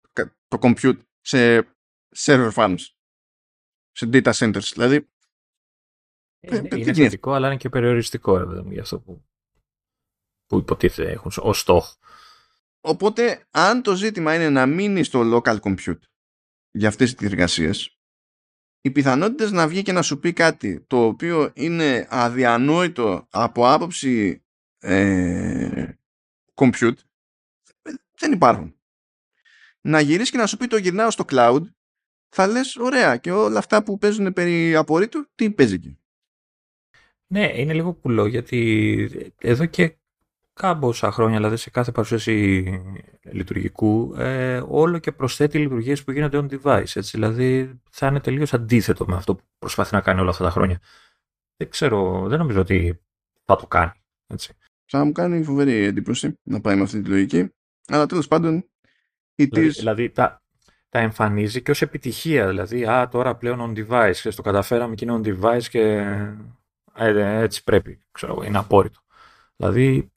το 0.48 0.58
compute 0.60 0.98
σε 1.20 1.68
server 2.16 2.52
farms 2.52 2.84
σε 3.90 4.08
data 4.12 4.32
centers 4.32 4.70
δηλαδή 4.72 5.08
είναι, 6.40 6.68
είναι 6.72 6.92
θετικό, 6.92 7.32
αλλά 7.32 7.46
είναι 7.46 7.56
και 7.56 7.68
περιοριστικό 7.68 8.62
για 8.70 8.82
αυτό 8.82 9.00
που, 9.00 9.24
που 10.46 10.58
υποτίθεται 10.58 11.10
έχουν 11.10 11.32
ως 11.36 11.60
στόχο. 11.60 11.94
Οπότε, 12.80 13.46
αν 13.50 13.82
το 13.82 13.94
ζήτημα 13.94 14.34
είναι 14.34 14.50
να 14.50 14.66
μείνει 14.66 15.04
στο 15.04 15.20
local 15.34 15.60
compute 15.60 16.00
για 16.70 16.88
αυτές 16.88 17.14
τις 17.14 17.26
εργασίες, 17.26 17.97
οι 18.88 18.92
πιθανότητες 18.92 19.52
να 19.52 19.68
βγει 19.68 19.82
και 19.82 19.92
να 19.92 20.02
σου 20.02 20.18
πει 20.18 20.32
κάτι 20.32 20.84
το 20.86 21.04
οποίο 21.04 21.50
είναι 21.54 22.06
αδιανόητο 22.10 23.26
από 23.30 23.68
άποψη 23.70 24.42
ε, 24.78 25.88
compute 26.54 26.96
δεν 28.18 28.32
υπάρχουν. 28.32 28.72
Να 29.80 30.00
γυρίσεις 30.00 30.30
και 30.30 30.36
να 30.36 30.46
σου 30.46 30.56
πει 30.56 30.66
το 30.66 30.76
γυρνάω 30.76 31.10
στο 31.10 31.24
cloud 31.28 31.62
θα 32.28 32.46
λες 32.46 32.76
ωραία 32.76 33.16
και 33.16 33.32
όλα 33.32 33.58
αυτά 33.58 33.82
που 33.82 33.98
παίζουν 33.98 34.32
περί 34.32 34.76
απορρίτου 34.76 35.30
τι 35.34 35.50
παίζει 35.50 35.74
εκεί; 35.74 35.98
Ναι, 37.26 37.60
είναι 37.60 37.72
λίγο 37.72 37.94
πουλό 37.94 38.26
γιατί 38.26 39.32
εδώ 39.38 39.66
και 39.66 39.97
κάμποσα 40.58 41.10
χρόνια, 41.10 41.36
δηλαδή 41.36 41.56
σε 41.56 41.70
κάθε 41.70 41.92
παρουσίαση 41.92 42.64
λειτουργικού, 43.22 44.14
ε, 44.16 44.62
όλο 44.68 44.98
και 44.98 45.12
προσθέτει 45.12 45.58
λειτουργίες 45.58 46.04
που 46.04 46.12
γίνονται 46.12 46.38
on 46.38 46.48
device. 46.50 46.80
Έτσι, 46.94 47.10
δηλαδή 47.10 47.80
θα 47.90 48.06
είναι 48.06 48.20
τελείως 48.20 48.54
αντίθετο 48.54 49.06
με 49.06 49.14
αυτό 49.14 49.34
που 49.34 49.42
προσπαθεί 49.58 49.94
να 49.94 50.00
κάνει 50.00 50.20
όλα 50.20 50.30
αυτά 50.30 50.44
τα 50.44 50.50
χρόνια. 50.50 50.80
Δεν 51.56 51.68
ξέρω, 51.70 52.28
δεν 52.28 52.38
νομίζω 52.38 52.60
ότι 52.60 53.00
θα 53.44 53.56
το 53.56 53.66
κάνει. 53.66 53.92
Έτσι. 54.26 54.56
Θα 54.84 55.04
μου 55.04 55.12
κάνει 55.12 55.42
φοβερή 55.42 55.72
εντύπωση 55.72 56.38
να 56.42 56.60
πάει 56.60 56.76
με 56.76 56.82
αυτή 56.82 57.02
τη 57.02 57.08
λογική. 57.08 57.48
Αλλά 57.86 58.06
τέλος 58.06 58.28
πάντων. 58.28 58.64
Δηλαδή, 59.34 59.68
δηλαδή 59.68 60.10
τα, 60.10 60.42
τα 60.88 60.98
εμφανίζει 60.98 61.62
και 61.62 61.70
ως 61.70 61.82
επιτυχία. 61.82 62.46
Δηλαδή, 62.48 62.84
α, 62.84 63.08
τώρα 63.08 63.36
πλέον 63.36 63.74
on 63.74 63.78
device 63.78 64.16
και 64.22 64.30
στο 64.30 64.42
καταφέραμε 64.42 64.94
και 64.94 65.04
είναι 65.04 65.20
on 65.22 65.26
device 65.26 65.64
και 65.70 65.80
ε, 66.94 67.42
έτσι 67.42 67.64
πρέπει. 67.64 67.98
Ξέρω, 68.10 68.42
είναι 68.44 68.58
απόρριτο. 68.58 69.00
Δηλαδή, 69.56 70.12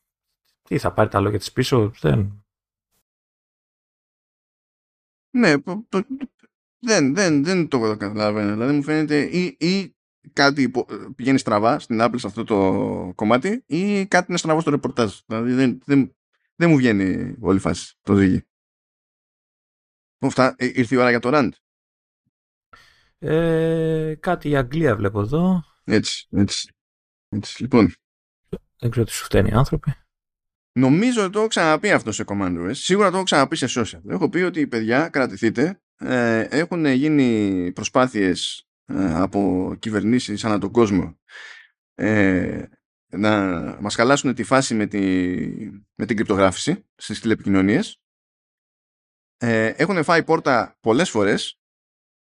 τι 0.72 0.78
θα 0.78 0.94
πάρει 0.94 1.10
τα 1.10 1.20
λόγια 1.20 1.40
της 1.40 1.52
πίσω, 1.52 1.92
δεν... 2.00 2.46
Ναι, 5.38 5.54
δεν, 6.80 7.14
δεν, 7.16 7.44
δεν 7.44 7.68
το 7.68 7.98
καταλαβαίνω. 7.98 8.52
Δηλαδή 8.52 8.74
μου 8.74 8.84
φαίνεται 8.84 9.22
ή, 9.22 9.58
ή 9.60 9.96
κάτι 10.34 10.72
πηγαίνει 11.16 11.38
στραβά 11.38 11.80
στην 11.80 12.00
Apple 12.02 12.16
σε 12.16 12.28
αυτό 12.28 12.44
το 12.44 12.56
κομμάτι 13.16 13.64
ή 13.66 14.08
κάτι 14.08 14.26
είναι 14.30 14.38
στραβό 14.38 14.62
στο 14.62 14.70
ρεπορτάζ. 14.70 15.20
Δηλαδή 15.26 15.54
δεν, 15.54 15.82
δεν, 15.86 16.16
δεν 16.56 16.70
μου 16.70 16.78
βγαίνει 16.78 17.36
όλη 17.40 17.58
η 17.58 17.62
φάση 17.62 17.98
το 18.02 18.16
ζύγι. 18.16 18.46
Αυτά, 20.20 20.56
ε, 20.58 20.66
ήρθε 20.66 20.96
η 20.96 20.98
ώρα 20.98 21.10
για 21.10 21.20
το 21.20 21.30
rant. 21.34 21.52
Ε, 23.18 24.16
κάτι 24.20 24.50
η 24.50 24.56
Αγγλία 24.56 24.96
βλέπω 24.96 25.20
εδώ. 25.20 25.64
Έτσι, 25.84 26.28
έτσι. 26.32 26.74
έτσι. 27.30 27.62
Λοιπόν. 27.62 27.94
Δεν 28.80 28.92
ξέρω 28.92 29.06
τι 29.06 29.12
σου 29.12 29.24
φταίνει 29.24 29.50
οι 29.50 29.54
άνθρωποι. 29.54 29.96
Νομίζω 30.74 31.24
ότι 31.24 31.32
το 31.32 31.40
έχω 31.40 31.48
ξαναπεί 31.48 31.92
αυτό 31.92 32.12
σε 32.12 32.24
Command 32.28 32.68
OS. 32.68 32.72
Σίγουρα 32.72 33.10
το 33.10 33.16
έχω 33.16 33.26
ξαναπεί 33.26 33.56
σε 33.56 33.68
social. 33.70 34.02
Έχω 34.10 34.30
πει 34.30 34.40
ότι 34.40 34.60
οι 34.60 34.68
παιδιά, 34.68 35.10
κρατηθείτε, 35.10 35.82
ε, 35.98 36.40
έχουν 36.40 36.86
γίνει 36.86 37.72
προσπάθειες 37.72 38.68
ε, 38.86 39.14
από 39.14 39.74
κυβερνήσεις 39.80 40.46
ανά 40.46 40.58
τον 40.58 40.72
κόσμο 40.72 41.20
ε, 41.96 42.64
να 43.08 43.32
μας 43.82 43.96
χαλάσουν 43.96 44.34
τη 44.34 44.44
φάση 44.44 44.76
με, 44.76 44.86
τη, 44.86 45.00
με 45.96 46.06
την 46.06 46.16
κρυπτογράφηση 46.16 46.86
στις 46.96 47.20
τηλεπικοινωνίες. 47.20 48.02
Ε, 49.38 49.66
έχουν 49.66 50.04
φάει 50.04 50.24
πόρτα 50.24 50.78
πολλές 50.80 51.10
φορές 51.10 51.60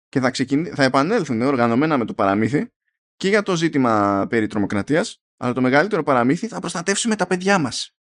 και 0.08 0.20
θα, 0.20 0.30
θα 0.74 0.82
επανέλθουν 0.82 1.42
οργανωμένα 1.42 1.98
με 1.98 2.04
το 2.04 2.14
παραμύθι 2.14 2.70
και 3.16 3.28
για 3.28 3.42
το 3.42 3.56
ζήτημα 3.56 4.26
περί 4.28 4.46
τρομοκρατίας 4.46 5.20
αλλά 5.36 5.52
το 5.52 5.60
μεγαλύτερο 5.60 6.02
παραμύθι 6.02 6.46
θα 6.46 6.60
προστατεύσουμε 6.60 7.16
τα 7.16 7.26
παιδιά 7.26 7.58
μας. 7.58 7.95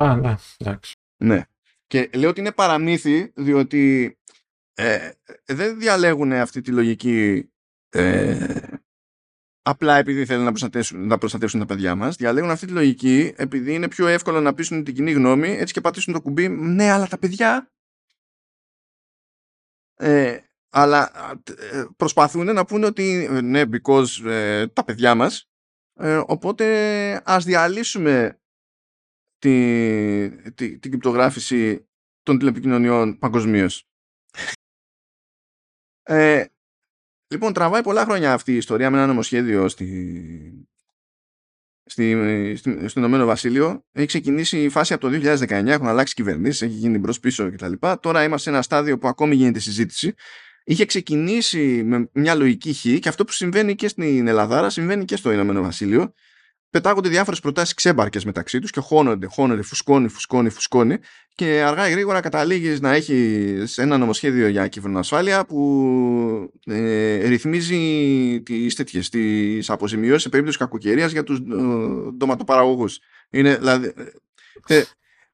Α, 0.00 0.16
ναι, 0.16 0.34
εντάξει. 0.56 0.94
Ναι. 1.16 1.42
Και 1.86 2.10
λέω 2.14 2.30
ότι 2.30 2.40
είναι 2.40 2.52
παραμύθι 2.52 3.32
διότι 3.34 4.16
ε, 4.74 5.10
δεν 5.44 5.78
διαλέγουν 5.78 6.32
αυτή 6.32 6.60
τη 6.60 6.70
λογική 6.70 7.50
ε, 7.88 8.46
απλά 9.62 9.96
επειδή 9.96 10.24
θέλουν 10.24 10.44
να 10.44 10.50
προστατεύσουν, 10.50 11.06
να 11.06 11.18
προστατεύσουν 11.18 11.60
τα 11.60 11.66
παιδιά 11.66 11.94
μας. 11.94 12.16
Διαλέγουν 12.16 12.50
αυτή 12.50 12.66
τη 12.66 12.72
λογική 12.72 13.34
επειδή 13.36 13.74
είναι 13.74 13.88
πιο 13.88 14.06
εύκολο 14.06 14.40
να 14.40 14.54
πείσουν 14.54 14.84
την 14.84 14.94
κοινή 14.94 15.12
γνώμη 15.12 15.48
έτσι 15.48 15.72
και 15.72 15.80
πατήσουν 15.80 16.12
το 16.12 16.20
κουμπί 16.20 16.48
ναι 16.48 16.90
αλλά 16.90 17.06
τα 17.06 17.18
παιδιά 17.18 17.70
ε, 19.96 20.38
αλλά 20.70 21.12
ε, 21.72 21.84
προσπαθούν 21.96 22.54
να 22.54 22.64
πούνε 22.64 22.86
ότι 22.86 23.28
ναι 23.42 23.62
because 23.72 24.24
ε, 24.24 24.66
τα 24.66 24.84
παιδιά 24.84 25.14
μας 25.14 25.48
ε, 25.94 26.22
οπότε 26.26 27.22
ας 27.24 27.44
διαλύσουμε 27.44 28.40
τη, 29.38 30.50
τη, 30.50 30.78
την 30.78 30.90
κρυπτογράφηση 30.90 31.88
των 32.22 32.38
τηλεπικοινωνιών 32.38 33.18
παγκοσμίως. 33.18 33.88
Ε, 36.02 36.44
λοιπόν, 37.28 37.52
τραβάει 37.52 37.82
πολλά 37.82 38.04
χρόνια 38.04 38.32
αυτή 38.32 38.52
η 38.52 38.56
ιστορία 38.56 38.90
με 38.90 38.96
ένα 38.96 39.06
νομοσχέδιο 39.06 39.68
στη, 39.68 40.68
στη, 41.84 42.54
στη, 42.56 42.88
στο 42.88 43.00
Ηνωμένο 43.00 43.26
Βασίλειο. 43.26 43.84
Έχει 43.92 44.06
ξεκινήσει 44.06 44.62
η 44.62 44.68
φάση 44.68 44.92
από 44.92 45.10
το 45.10 45.34
2019, 45.38 45.48
έχουν 45.48 45.86
αλλάξει 45.86 46.14
κυβερνήσεις, 46.14 46.62
έχει 46.62 46.74
γίνει 46.74 46.98
μπρος 46.98 47.20
πίσω 47.20 47.50
κτλ. 47.50 47.72
Τώρα 48.00 48.22
είμαστε 48.22 48.42
σε 48.42 48.50
ένα 48.50 48.62
στάδιο 48.62 48.98
που 48.98 49.08
ακόμη 49.08 49.34
γίνεται 49.34 49.58
συζήτηση. 49.58 50.14
Είχε 50.64 50.84
ξεκινήσει 50.84 51.82
με 51.84 52.10
μια 52.12 52.34
λογική 52.34 52.72
χ 52.72 52.80
και 53.00 53.08
αυτό 53.08 53.24
που 53.24 53.32
συμβαίνει 53.32 53.74
και 53.74 53.88
στην 53.88 54.26
Ελλάδα 54.26 54.70
συμβαίνει 54.70 55.04
και 55.04 55.16
στο 55.16 55.32
Ηνωμένο 55.32 55.62
Βασίλειο 55.62 56.12
πετάγονται 56.76 57.08
διάφορες 57.08 57.40
προτάσεις 57.40 57.74
ξέμπαρκες 57.74 58.24
μεταξύ 58.24 58.58
τους 58.58 58.70
και 58.70 58.80
χώνονται, 58.80 59.26
χώνονται, 59.26 59.62
φουσκώνει, 59.62 60.08
φουσκώνει, 60.08 60.50
φουσκώνει. 60.50 60.98
Και 61.34 61.62
αργά 61.62 61.88
ή 61.88 61.90
γρήγορα 61.90 62.20
καταλήγεις 62.20 62.80
να 62.80 62.92
έχεις 62.92 63.78
ένα 63.78 63.98
νομοσχέδιο 63.98 64.48
για 64.48 64.68
κυβερνοασφάλεια 64.68 65.46
που 65.46 66.52
ε, 66.64 67.26
ρυθμίζει 67.28 68.42
τις 68.42 68.74
τέτοιες 68.74 69.08
τις 69.08 69.70
αποζημιώσεις 69.70 70.22
σε 70.22 70.28
περίπτωση 70.28 70.58
κακοκαιρίας 70.58 71.12
για 71.12 71.22
τους 71.22 71.38
ε, 71.38 71.42
ντοματοπαραγωγούς. 72.16 72.98
Είναι 73.30 73.56
δηλαδή. 73.56 73.92
Ε, 74.66 74.82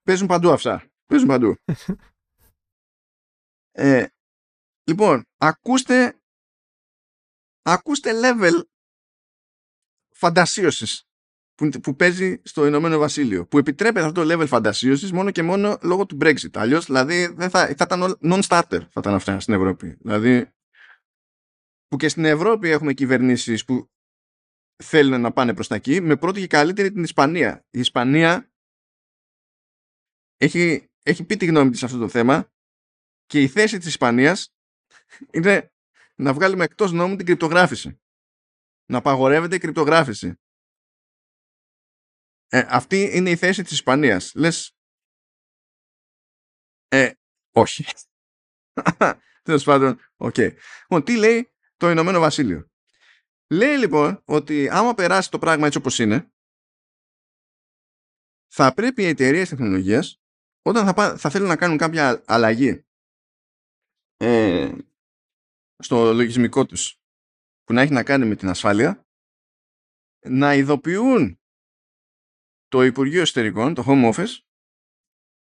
παίζουν 0.02 0.26
παντού 0.26 0.50
αυτά. 0.50 0.84
Παίζουν 1.06 1.28
παντού. 1.28 1.56
Ε, 3.74 4.04
λοιπόν, 4.84 5.26
ακούστε 5.38 6.16
ακούστε 7.62 8.12
level 8.22 8.62
φαντασίωσης 10.10 11.06
που, 11.54 11.68
που 11.68 11.96
παίζει 11.96 12.40
στο 12.44 12.66
Ηνωμένο 12.66 12.98
Βασίλειο. 12.98 13.46
Που 13.46 13.58
επιτρέπεται 13.58 14.06
αυτό 14.06 14.24
το 14.24 14.34
level 14.34 14.46
φαντασίωσης 14.46 15.12
μόνο 15.12 15.30
και 15.30 15.42
μόνο 15.42 15.78
λόγω 15.82 16.06
του 16.06 16.18
Brexit. 16.20 16.50
Αλλιώς 16.52 16.86
δηλαδή 16.86 17.26
δεν 17.26 17.50
θα, 17.50 17.66
θα 17.66 17.84
ήταν 17.84 18.18
non-starter 18.22 18.80
θα 18.90 19.00
ήταν 19.00 19.14
αυτά 19.14 19.40
στην 19.40 19.54
Ευρώπη. 19.54 19.96
Δηλαδή 20.00 20.52
που 21.88 21.96
και 21.96 22.08
στην 22.08 22.24
Ευρώπη 22.24 22.68
έχουμε 22.68 22.92
κυβερνήσεις 22.92 23.64
που 23.64 23.90
θέλουν 24.82 25.20
να 25.20 25.32
πάνε 25.32 25.54
προς 25.54 25.68
τα 25.68 25.74
εκεί 25.74 26.00
με 26.00 26.16
πρώτη 26.16 26.40
και 26.40 26.46
καλύτερη 26.46 26.92
την 26.92 27.02
Ισπανία. 27.02 27.66
Η 27.70 27.78
Ισπανία 27.80 28.50
έχει, 30.36 30.90
έχει 31.02 31.24
πει 31.24 31.36
τη 31.36 31.46
γνώμη 31.46 31.70
της 31.70 31.78
σε 31.78 31.84
αυτό 31.84 31.98
το 31.98 32.08
θέμα 32.08 32.50
και 33.26 33.42
η 33.42 33.48
θέση 33.48 33.78
της 33.78 33.86
Ισπανίας 33.86 34.54
είναι 35.30 35.72
να 36.14 36.32
βγάλουμε 36.32 36.64
εκτός 36.64 36.92
νόμου 36.92 37.16
την 37.16 37.26
κρυπτογράφηση. 37.26 38.00
Να 38.90 38.98
απαγορεύεται 38.98 39.56
η 39.56 39.58
κρυπτογράφηση. 39.58 40.41
Ε, 42.54 42.66
αυτή 42.68 43.10
είναι 43.12 43.30
η 43.30 43.36
θέση 43.36 43.62
της 43.62 43.72
Ισπανίας. 43.72 44.32
Λες, 44.34 44.76
ε, 46.88 47.12
όχι. 47.50 47.84
Τέλος 49.42 49.64
πάντων, 49.64 50.00
OK. 50.16 50.34
Okay. 50.36 50.54
Λοιπόν, 50.80 51.04
τι 51.04 51.16
λέει 51.16 51.52
το 51.76 51.90
Ηνωμένο 51.90 52.20
Βασίλειο; 52.20 52.70
Λέει 53.46 53.76
λοιπόν 53.76 54.22
ότι 54.24 54.68
άμα 54.68 54.94
περάσει 54.94 55.30
το 55.30 55.38
πράγμα 55.38 55.66
έτσι 55.66 55.78
όπως 55.78 55.98
είναι, 55.98 56.32
θα 58.46 58.74
πρέπει 58.74 59.02
οι 59.02 59.06
εταιρείες 59.06 59.48
τεχνολογίας 59.48 60.22
όταν 60.62 60.86
θα, 60.86 61.16
θα 61.16 61.30
θέλουν 61.30 61.48
να 61.48 61.56
κάνουν 61.56 61.78
κάποια 61.78 62.22
αλλαγή 62.26 62.86
ε, 64.16 64.72
στο 65.78 66.12
λογισμικό 66.12 66.66
τους 66.66 67.00
που 67.64 67.72
να 67.72 67.80
έχει 67.80 67.92
να 67.92 68.02
κάνει 68.02 68.26
με 68.26 68.36
την 68.36 68.48
ασφάλεια 68.48 69.06
να 70.20 70.54
ειδοποιούν 70.54 71.41
το 72.72 72.82
Υπουργείο 72.82 73.20
Εσωτερικών, 73.20 73.74
το 73.74 73.84
Home 73.86 74.12
Office, 74.14 74.38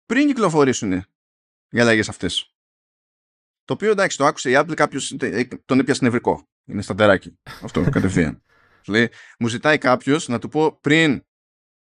πριν 0.06 0.26
κυκλοφορήσουν 0.26 0.92
οι 1.68 1.80
αλλαγές 1.80 2.08
αυτές. 2.08 2.54
Το 3.64 3.72
οποίο 3.72 3.90
εντάξει, 3.90 4.16
το 4.16 4.24
άκουσε 4.24 4.50
η 4.50 4.54
Apple, 4.56 4.74
κάποιος 4.74 5.10
ε, 5.10 5.48
τον 5.64 5.78
έπιασε 5.78 6.04
νευρικό. 6.04 6.48
Είναι 6.64 6.82
σταντεράκι. 6.82 7.38
Αυτό 7.42 7.82
κατευθείαν. 7.90 8.42
Λέει, 8.86 9.10
μου 9.38 9.48
ζητάει 9.48 9.78
κάποιος 9.78 10.28
να 10.28 10.38
του 10.38 10.48
πω 10.48 10.80
πριν 10.80 11.24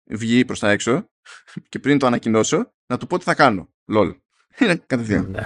βγει 0.05 0.45
προς 0.45 0.59
τα 0.59 0.71
έξω 0.71 1.11
και 1.69 1.79
πριν 1.79 1.99
το 1.99 2.07
ανακοινώσω, 2.07 2.75
να 2.87 2.99
του 2.99 3.07
πω 3.07 3.19
τι 3.19 3.25
θα 3.25 3.35
κάνω. 3.35 3.73
Λολ. 3.85 4.17
Είναι 4.61 4.77
κατευθείαν. 4.77 5.31
Ναι. 5.31 5.43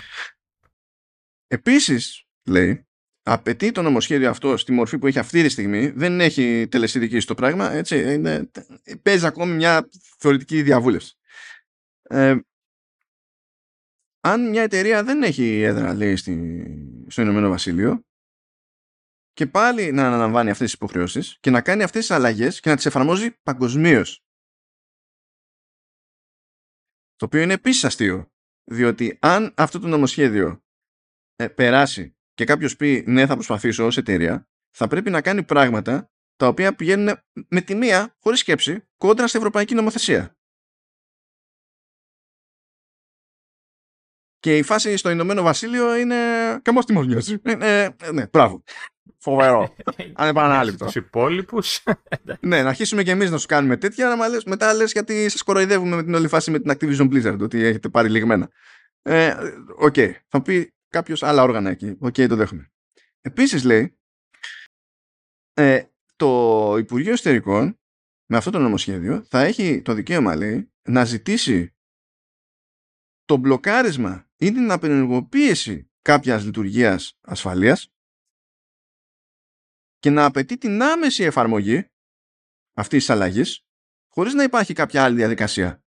Επίσης, 1.47 2.27
λέει, 2.49 2.87
απαιτεί 3.29 3.73
το 3.73 3.83
νομοσχέδιο 3.83 4.31
αυτό 4.31 4.57
στη 4.57 4.73
μορφή 4.73 4.99
που 4.99 5.07
έχει 5.07 5.19
αυτή 5.19 5.43
τη 5.43 5.49
στιγμή, 5.49 5.89
δεν 5.89 6.21
έχει 6.21 6.69
τελεσίδικη 6.71 7.21
στο 7.21 7.35
πράγμα, 7.35 7.73
έτσι, 7.73 8.15
είναι, 8.15 8.51
παίζει 9.03 9.27
ακόμη 9.27 9.55
μια 9.55 9.89
θεωρητική 10.19 10.63
διαβούλευση. 10.63 11.17
Ε, 12.03 12.37
αν 14.21 14.49
μια 14.49 14.63
εταιρεία 14.63 15.05
δεν 15.05 15.23
έχει 15.23 15.61
έδρα, 15.61 15.95
λέει, 15.95 16.17
στη, 16.17 16.65
στο 17.09 17.23
Ηνωμένο 17.23 17.49
Βασίλειο, 17.49 18.05
και 19.33 19.47
πάλι 19.47 19.93
να 19.93 20.07
αναλαμβάνει 20.07 20.51
αυτές 20.51 20.67
τις 20.67 20.75
υποχρεώσεις 20.75 21.39
και 21.41 21.51
να 21.51 21.63
κάνει 21.63 21.83
αυτές 21.83 22.07
τις 22.07 22.17
αλλαγές 22.17 22.61
και 22.61 22.69
να 22.69 22.77
τις 22.77 22.87
εφαρμόζει 22.87 23.31
παγκοσμίως. 23.43 24.25
Το 27.17 27.25
οποίο 27.25 27.41
είναι 27.41 27.53
επίσης 27.53 27.85
αστείο, 27.85 28.33
διότι 28.65 29.19
αν 29.21 29.55
αυτό 29.57 29.79
το 29.79 29.87
νομοσχέδιο 29.87 30.65
ε, 31.37 31.49
περάσει 31.49 32.16
και 32.37 32.45
κάποιος 32.45 32.77
πει 32.77 33.05
ναι 33.07 33.27
θα 33.27 33.35
προσπαθήσω 33.35 33.87
ως 33.87 33.97
εταιρεία 33.97 34.49
θα 34.71 34.87
πρέπει 34.87 35.11
να 35.11 35.21
κάνει 35.21 35.43
πράγματα 35.43 36.11
τα 36.37 36.47
οποία 36.47 36.75
πηγαίνουν 36.75 37.19
με 37.49 37.61
τη 37.61 37.75
μία 37.75 38.17
χωρίς 38.21 38.41
σκέψη 38.41 38.89
κόντρα 38.97 39.27
στην 39.27 39.41
ευρωπαϊκή 39.41 39.75
νομοθεσία. 39.75 40.37
Και 44.39 44.57
η 44.57 44.63
φάση 44.63 44.97
στο 44.97 45.11
Ηνωμένο 45.11 45.43
Βασίλειο 45.43 45.97
είναι. 45.97 46.17
Καμός 46.63 46.85
τι 46.85 46.93
μα 46.93 47.05
νοιάζει. 47.05 47.37
Ναι, 48.13 48.27
μπράβο. 48.33 48.63
Φοβερό. 49.19 49.75
Ανεπανάληπτο. 50.15 50.89
Στους 50.89 51.03
υπόλοιπους. 51.03 51.83
ναι, 52.41 52.63
να 52.63 52.69
αρχίσουμε 52.69 53.03
κι 53.03 53.11
εμείς 53.11 53.31
να 53.31 53.39
σου 53.39 53.47
κάνουμε 53.47 53.77
τέτοια. 53.77 54.15
Να 54.15 54.29
μετά 54.47 54.75
λες 54.75 54.93
γιατί 54.93 55.29
σας 55.29 55.43
κοροϊδεύουμε 55.43 55.97
με 55.97 56.03
την 56.03 56.15
όλη 56.15 56.29
φάση 56.29 56.51
με 56.51 56.59
την 56.59 56.73
Activision 56.73 57.13
Blizzard. 57.13 57.39
Ότι 57.41 57.65
έχετε 57.65 57.89
πάρει 57.89 58.09
ληγμένα. 58.09 58.51
Ε, 59.03 59.35
OK. 59.77 59.95
Okay. 59.97 60.13
Θα 60.29 60.43
πει 60.43 60.76
κάποιος 60.97 61.23
άλλα 61.23 61.43
όργανα 61.43 61.71
εκεί. 61.71 61.97
OK, 61.99 62.15
okay, 62.15 62.29
το 62.29 62.37
δέχομαι. 62.37 62.73
Επίσης 63.21 63.65
λέει, 63.65 63.99
ε, 65.53 65.85
το 66.17 66.31
Υπουργείο 66.79 67.13
Εσωτερικών 67.13 67.79
με 68.27 68.37
αυτό 68.37 68.51
το 68.51 68.59
νομοσχέδιο 68.59 69.25
θα 69.29 69.41
έχει 69.41 69.83
το 69.83 69.93
δικαίωμα, 69.93 70.37
λέει, 70.37 70.73
να 70.89 71.05
ζητήσει 71.05 71.75
το 73.25 73.37
μπλοκάρισμα 73.37 74.31
ή 74.37 74.53
την 74.53 74.71
απενεργοποίηση 74.71 75.91
κάποιας 76.03 76.45
λειτουργίας 76.45 77.19
ασφαλείας 77.21 77.93
και 79.99 80.11
να 80.11 80.25
απαιτεί 80.25 80.59
την 80.59 80.83
άμεση 80.83 81.25
εφαρμογή 81.25 81.91
αυτής 82.77 82.99
της 82.99 83.11
αλλαγής 83.11 83.67
χωρίς 84.13 84.35
να 84.35 84.43
υπάρχει 84.43 84.73
κάποια 84.73 85.05
άλλη 85.05 85.17
διαδικασία. 85.17 85.85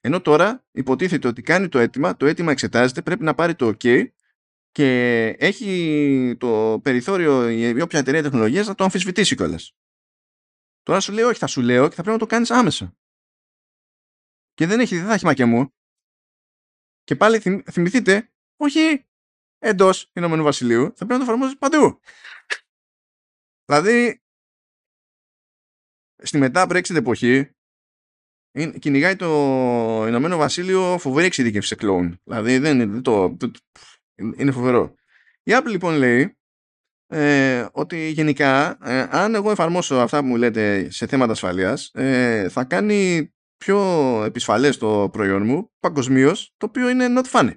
Ενώ 0.00 0.20
τώρα 0.20 0.66
υποτίθεται 0.70 1.28
ότι 1.28 1.42
κάνει 1.42 1.68
το 1.68 1.78
αίτημα, 1.78 2.16
το 2.16 2.26
αίτημα 2.26 2.50
εξετάζεται, 2.50 3.02
πρέπει 3.02 3.24
να 3.24 3.34
πάρει 3.34 3.54
το 3.54 3.76
OK 3.78 4.08
και 4.76 5.26
έχει 5.38 6.36
το 6.38 6.80
περιθώριο 6.82 7.48
η 7.48 7.80
όποια 7.80 7.98
εταιρεία 7.98 8.22
τεχνολογίας 8.22 8.66
να 8.66 8.74
το 8.74 8.84
αμφισβητήσει 8.84 9.36
κιόλας. 9.36 9.76
Τώρα 10.82 11.00
σου 11.00 11.12
λέει 11.12 11.24
όχι, 11.24 11.38
θα 11.38 11.46
σου 11.46 11.60
λέω 11.60 11.88
και 11.88 11.94
θα 11.94 12.02
πρέπει 12.02 12.18
να 12.18 12.18
το 12.18 12.26
κάνεις 12.26 12.50
άμεσα. 12.50 12.96
Και 14.52 14.66
δεν, 14.66 14.80
έχει, 14.80 14.96
δεν 14.96 15.06
θα 15.06 15.14
έχει 15.14 15.24
μακεμού. 15.24 15.74
Και 17.02 17.16
πάλι 17.16 17.38
θυμηθείτε, 17.70 18.32
όχι 18.56 19.06
εντός 19.58 20.10
Ηνωμένου 20.12 20.42
Βασιλείου, 20.42 20.84
θα 20.84 21.06
πρέπει 21.06 21.12
να 21.12 21.18
το 21.18 21.24
εφαρμόζεις 21.24 21.58
παντού. 21.58 22.00
δηλαδή, 23.64 24.22
στη 26.22 26.38
μετά 26.38 26.66
Brexit 26.68 26.94
εποχή, 26.94 27.50
κυνηγάει 28.78 29.16
το 29.16 29.26
Ηνωμένο 30.06 30.36
Βασίλειο 30.36 30.98
φοβερή 30.98 31.26
εξειδίκευση 31.26 31.68
σε 31.68 31.74
κλόουν. 31.74 32.20
Δηλαδή, 32.24 32.58
δεν 32.58 32.80
είναι 32.80 33.00
το, 33.00 33.36
είναι 34.16 34.50
φοβερό. 34.50 34.94
Η 35.42 35.52
Apple 35.54 35.70
λοιπόν 35.70 35.94
λέει 35.94 36.38
ε, 37.06 37.66
ότι 37.72 38.08
γενικά 38.08 38.78
ε, 38.82 39.06
αν 39.10 39.34
εγώ 39.34 39.50
εφαρμόσω 39.50 39.94
αυτά 39.96 40.20
που 40.20 40.26
μου 40.26 40.36
λέτε 40.36 40.90
σε 40.90 41.06
θέματα 41.06 41.32
ασφαλείας 41.32 41.90
ε, 41.94 42.48
θα 42.48 42.64
κάνει 42.64 43.30
πιο 43.56 43.78
επισφαλές 44.24 44.78
το 44.78 45.08
προϊόν 45.12 45.46
μου 45.46 45.72
παγκοσμίως, 45.80 46.54
το 46.56 46.66
οποίο 46.66 46.88
είναι 46.88 47.06
not 47.08 47.24
funny. 47.30 47.54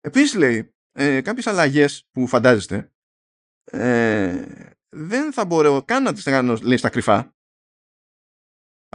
Επίσης 0.00 0.34
λέει 0.34 0.74
ε, 0.92 1.20
κάποιες 1.20 1.46
αλλαγές 1.46 2.08
που 2.10 2.26
φαντάζεστε 2.26 2.92
ε, 3.64 4.44
δεν 4.88 5.32
θα 5.32 5.44
μπορώ 5.44 5.82
καν 5.84 6.02
να 6.02 6.12
τις 6.12 6.24
κάνω 6.24 6.56
λέει, 6.62 6.76
στα 6.76 6.88
κρυφά 6.88 7.34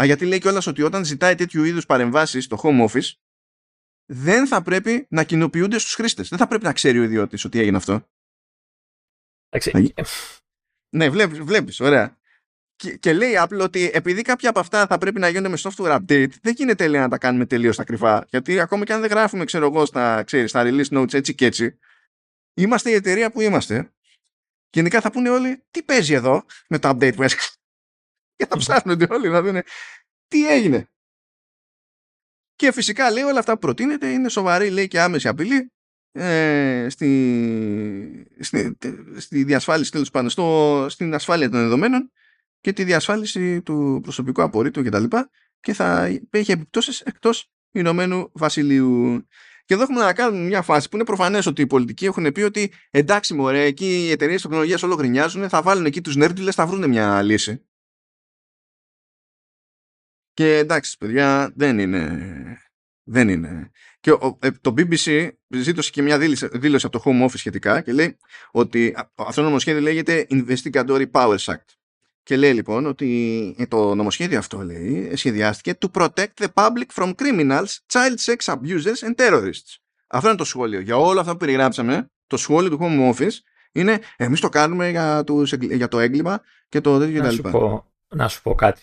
Α, 0.01 0.05
γιατί 0.05 0.25
λέει 0.25 0.39
κιόλας 0.39 0.67
ότι 0.67 0.81
όταν 0.81 1.05
ζητάει 1.05 1.35
τέτοιου 1.35 1.63
είδους 1.63 1.85
παρεμβάσεις 1.85 2.43
στο 2.43 2.59
home 2.63 2.87
office 2.89 3.11
δεν 4.09 4.47
θα 4.47 4.61
πρέπει 4.61 5.07
να 5.09 5.23
κοινοποιούνται 5.23 5.77
στους 5.77 5.93
χρήστες. 5.93 6.29
Δεν 6.29 6.37
θα 6.37 6.47
πρέπει 6.47 6.63
να 6.63 6.73
ξέρει 6.73 6.99
ο 6.99 7.03
ιδιώτης 7.03 7.45
ότι 7.45 7.59
έγινε 7.59 7.77
αυτό. 7.77 8.07
ναι, 10.95 11.09
βλέπεις, 11.09 11.39
βλέπεις, 11.39 11.79
ωραία. 11.79 12.17
Και, 12.75 12.97
και 12.97 13.13
λέει 13.13 13.33
Apple 13.37 13.59
ότι 13.61 13.91
επειδή 13.93 14.21
κάποια 14.21 14.49
από 14.49 14.59
αυτά 14.59 14.87
θα 14.87 14.97
πρέπει 14.97 15.19
να 15.19 15.29
γίνονται 15.29 15.49
με 15.49 15.57
software 15.61 15.99
update, 15.99 16.29
δεν 16.41 16.53
γίνεται 16.57 16.87
λέει, 16.87 17.01
να 17.01 17.09
τα 17.09 17.17
κάνουμε 17.17 17.45
τελείως 17.45 17.73
στα 17.73 17.83
κρυφά. 17.83 18.25
Γιατί 18.29 18.59
ακόμα 18.59 18.85
και 18.85 18.93
αν 18.93 19.01
δεν 19.01 19.09
γράφουμε, 19.09 19.45
ξέρω 19.45 19.65
εγώ, 19.65 19.85
στα, 19.85 20.23
ξέρεις, 20.23 20.49
στα 20.49 20.63
release 20.65 20.89
notes 20.89 21.13
έτσι 21.13 21.35
και 21.35 21.45
έτσι, 21.45 21.79
είμαστε 22.53 22.89
η 22.89 22.93
εταιρεία 22.93 23.31
που 23.31 23.41
είμαστε. 23.41 23.91
Γενικά 24.69 25.01
θα 25.01 25.11
πούνε 25.11 25.29
όλοι, 25.29 25.63
τι 25.71 25.83
παίζει 25.83 26.13
εδώ 26.13 26.45
με 26.69 26.79
το 26.79 26.89
update 26.89 27.15
που 27.15 27.23
έσκασε. 27.23 27.51
Και 28.35 28.45
θα 28.45 28.57
ψάχνονται 28.57 29.07
όλοι 29.09 29.29
να 29.29 29.41
δουν 29.41 29.61
τι 30.27 30.47
έγινε. 30.47 30.89
Και 32.57 32.71
φυσικά 32.71 33.11
λέει 33.11 33.23
όλα 33.23 33.39
αυτά 33.39 33.53
που 33.53 33.59
προτείνεται 33.59 34.07
είναι 34.07 34.29
σοβαρή 34.29 34.69
λέει 34.69 34.87
και 34.87 35.01
άμεση 35.01 35.27
απειλή 35.27 35.71
ε, 36.11 36.87
στη, 36.89 38.27
στη, 38.39 38.77
στη 39.17 39.43
διασφάλιση 39.43 39.91
τέλος 39.91 40.09
πάντων 40.09 40.29
στο, 40.29 40.85
στην 40.89 41.13
ασφάλεια 41.13 41.49
των 41.49 41.59
δεδομένων 41.59 42.11
και 42.61 42.73
τη 42.73 42.83
διασφάλιση 42.83 43.61
του 43.61 43.99
προσωπικού 44.03 44.41
απορρίτου 44.41 44.83
κτλ. 44.83 45.03
Και, 45.03 45.25
και 45.59 45.73
θα 45.73 46.19
έχει 46.29 46.51
επιπτώσεις 46.51 47.01
εκτός 47.01 47.51
Ηνωμένου 47.71 48.29
Βασιλείου. 48.33 49.25
Και 49.65 49.73
εδώ 49.73 49.83
έχουμε 49.83 49.99
να 49.99 50.13
κάνουμε 50.13 50.43
μια 50.43 50.61
φάση 50.61 50.89
που 50.89 50.95
είναι 50.95 51.05
προφανές 51.05 51.45
ότι 51.45 51.61
οι 51.61 51.67
πολιτικοί 51.67 52.05
έχουν 52.05 52.31
πει 52.31 52.41
ότι 52.41 52.71
εντάξει, 52.91 53.33
μωρέ, 53.33 53.63
εκεί 53.63 54.05
οι 54.05 54.11
εταιρείες 54.11 54.41
τεχνολογίας 54.41 54.83
όλο 54.83 54.95
γκρινιάζουν, 54.95 55.49
θα 55.49 55.61
βάλουν 55.61 55.85
εκεί 55.85 56.01
τους 56.01 56.15
νέρντιλε, 56.15 56.51
θα 56.51 56.65
βρουν 56.65 56.89
μια 56.89 57.21
λύση. 57.21 57.66
Και 60.37 60.57
εντάξει, 60.57 60.97
παιδιά, 60.97 61.51
δεν 61.55 61.79
είναι. 61.79 62.21
Δεν 63.03 63.29
είναι. 63.29 63.71
Και 63.99 64.17
ε, 64.39 64.51
το 64.61 64.73
BBC 64.77 65.29
ζήτησε 65.49 65.91
και 65.91 66.01
μια 66.01 66.17
δήλωση, 66.17 66.47
δήλωση 66.51 66.85
από 66.85 66.99
το 66.99 67.03
Home 67.05 67.25
Office 67.25 67.37
σχετικά 67.37 67.81
και 67.81 67.91
λέει 67.93 68.17
ότι 68.51 68.95
αυτό 69.15 69.41
το 69.41 69.47
νομοσχέδιο 69.47 69.81
λέγεται 69.81 70.27
Investigatory 70.29 71.05
Powers 71.11 71.37
Act. 71.37 71.65
Και 72.23 72.37
λέει 72.37 72.53
λοιπόν 72.53 72.85
ότι 72.85 73.55
ε, 73.57 73.65
το 73.65 73.95
νομοσχέδιο 73.95 74.37
αυτό 74.37 74.61
λέει 74.61 75.15
σχεδιάστηκε 75.15 75.77
to 75.81 76.01
protect 76.01 76.33
the 76.37 76.47
public 76.53 76.85
from 76.95 77.13
criminals, 77.15 77.77
child 77.91 78.15
sex 78.25 78.53
abusers 78.53 79.07
and 79.07 79.15
terrorists. 79.15 79.75
Αυτό 80.07 80.27
είναι 80.27 80.37
το 80.37 80.45
σχόλιο. 80.45 80.79
Για 80.79 80.97
όλα 80.97 81.19
αυτά 81.19 81.31
που 81.31 81.37
περιγράψαμε, 81.37 82.11
το 82.27 82.37
σχόλιο 82.37 82.69
του 82.69 82.79
Home 82.81 83.13
Office 83.13 83.37
είναι 83.71 83.99
εμείς 84.17 84.39
το 84.39 84.49
κάνουμε 84.49 84.89
για, 84.89 85.23
τους, 85.23 85.53
για 85.53 85.87
το 85.87 85.99
έγκλημα 85.99 86.41
και 86.69 86.81
το 86.81 86.99
τέτοιο 86.99 87.21
κτλ. 87.21 87.57
Να 88.07 88.27
σου 88.27 88.41
πω 88.41 88.55
κάτι 88.55 88.81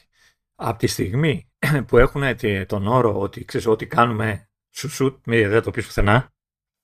από 0.64 0.78
τη 0.78 0.86
στιγμή 0.86 1.52
που 1.86 1.98
έχουν 1.98 2.22
τον 2.66 2.86
όρο 2.86 3.20
ότι 3.20 3.44
ξέρεις 3.44 3.66
ό,τι 3.66 3.86
κάνουμε 3.86 4.48
σου 4.74 4.90
σουτ, 4.90 5.26
μη 5.26 5.46
δεν 5.46 5.62
το 5.62 5.70
πεις 5.70 5.86
πουθενά, 5.86 6.34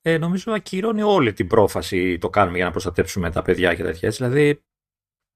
ε, 0.02 0.18
νομίζω 0.18 0.52
ακυρώνει 0.52 1.02
όλη 1.02 1.32
την 1.32 1.46
πρόφαση 1.46 2.18
το 2.18 2.30
κάνουμε 2.30 2.56
για 2.56 2.64
να 2.64 2.70
προστατέψουμε 2.70 3.30
τα 3.30 3.42
παιδιά 3.42 3.74
και 3.74 3.82
τέτοια. 3.82 4.08
Δηλαδή, 4.08 4.62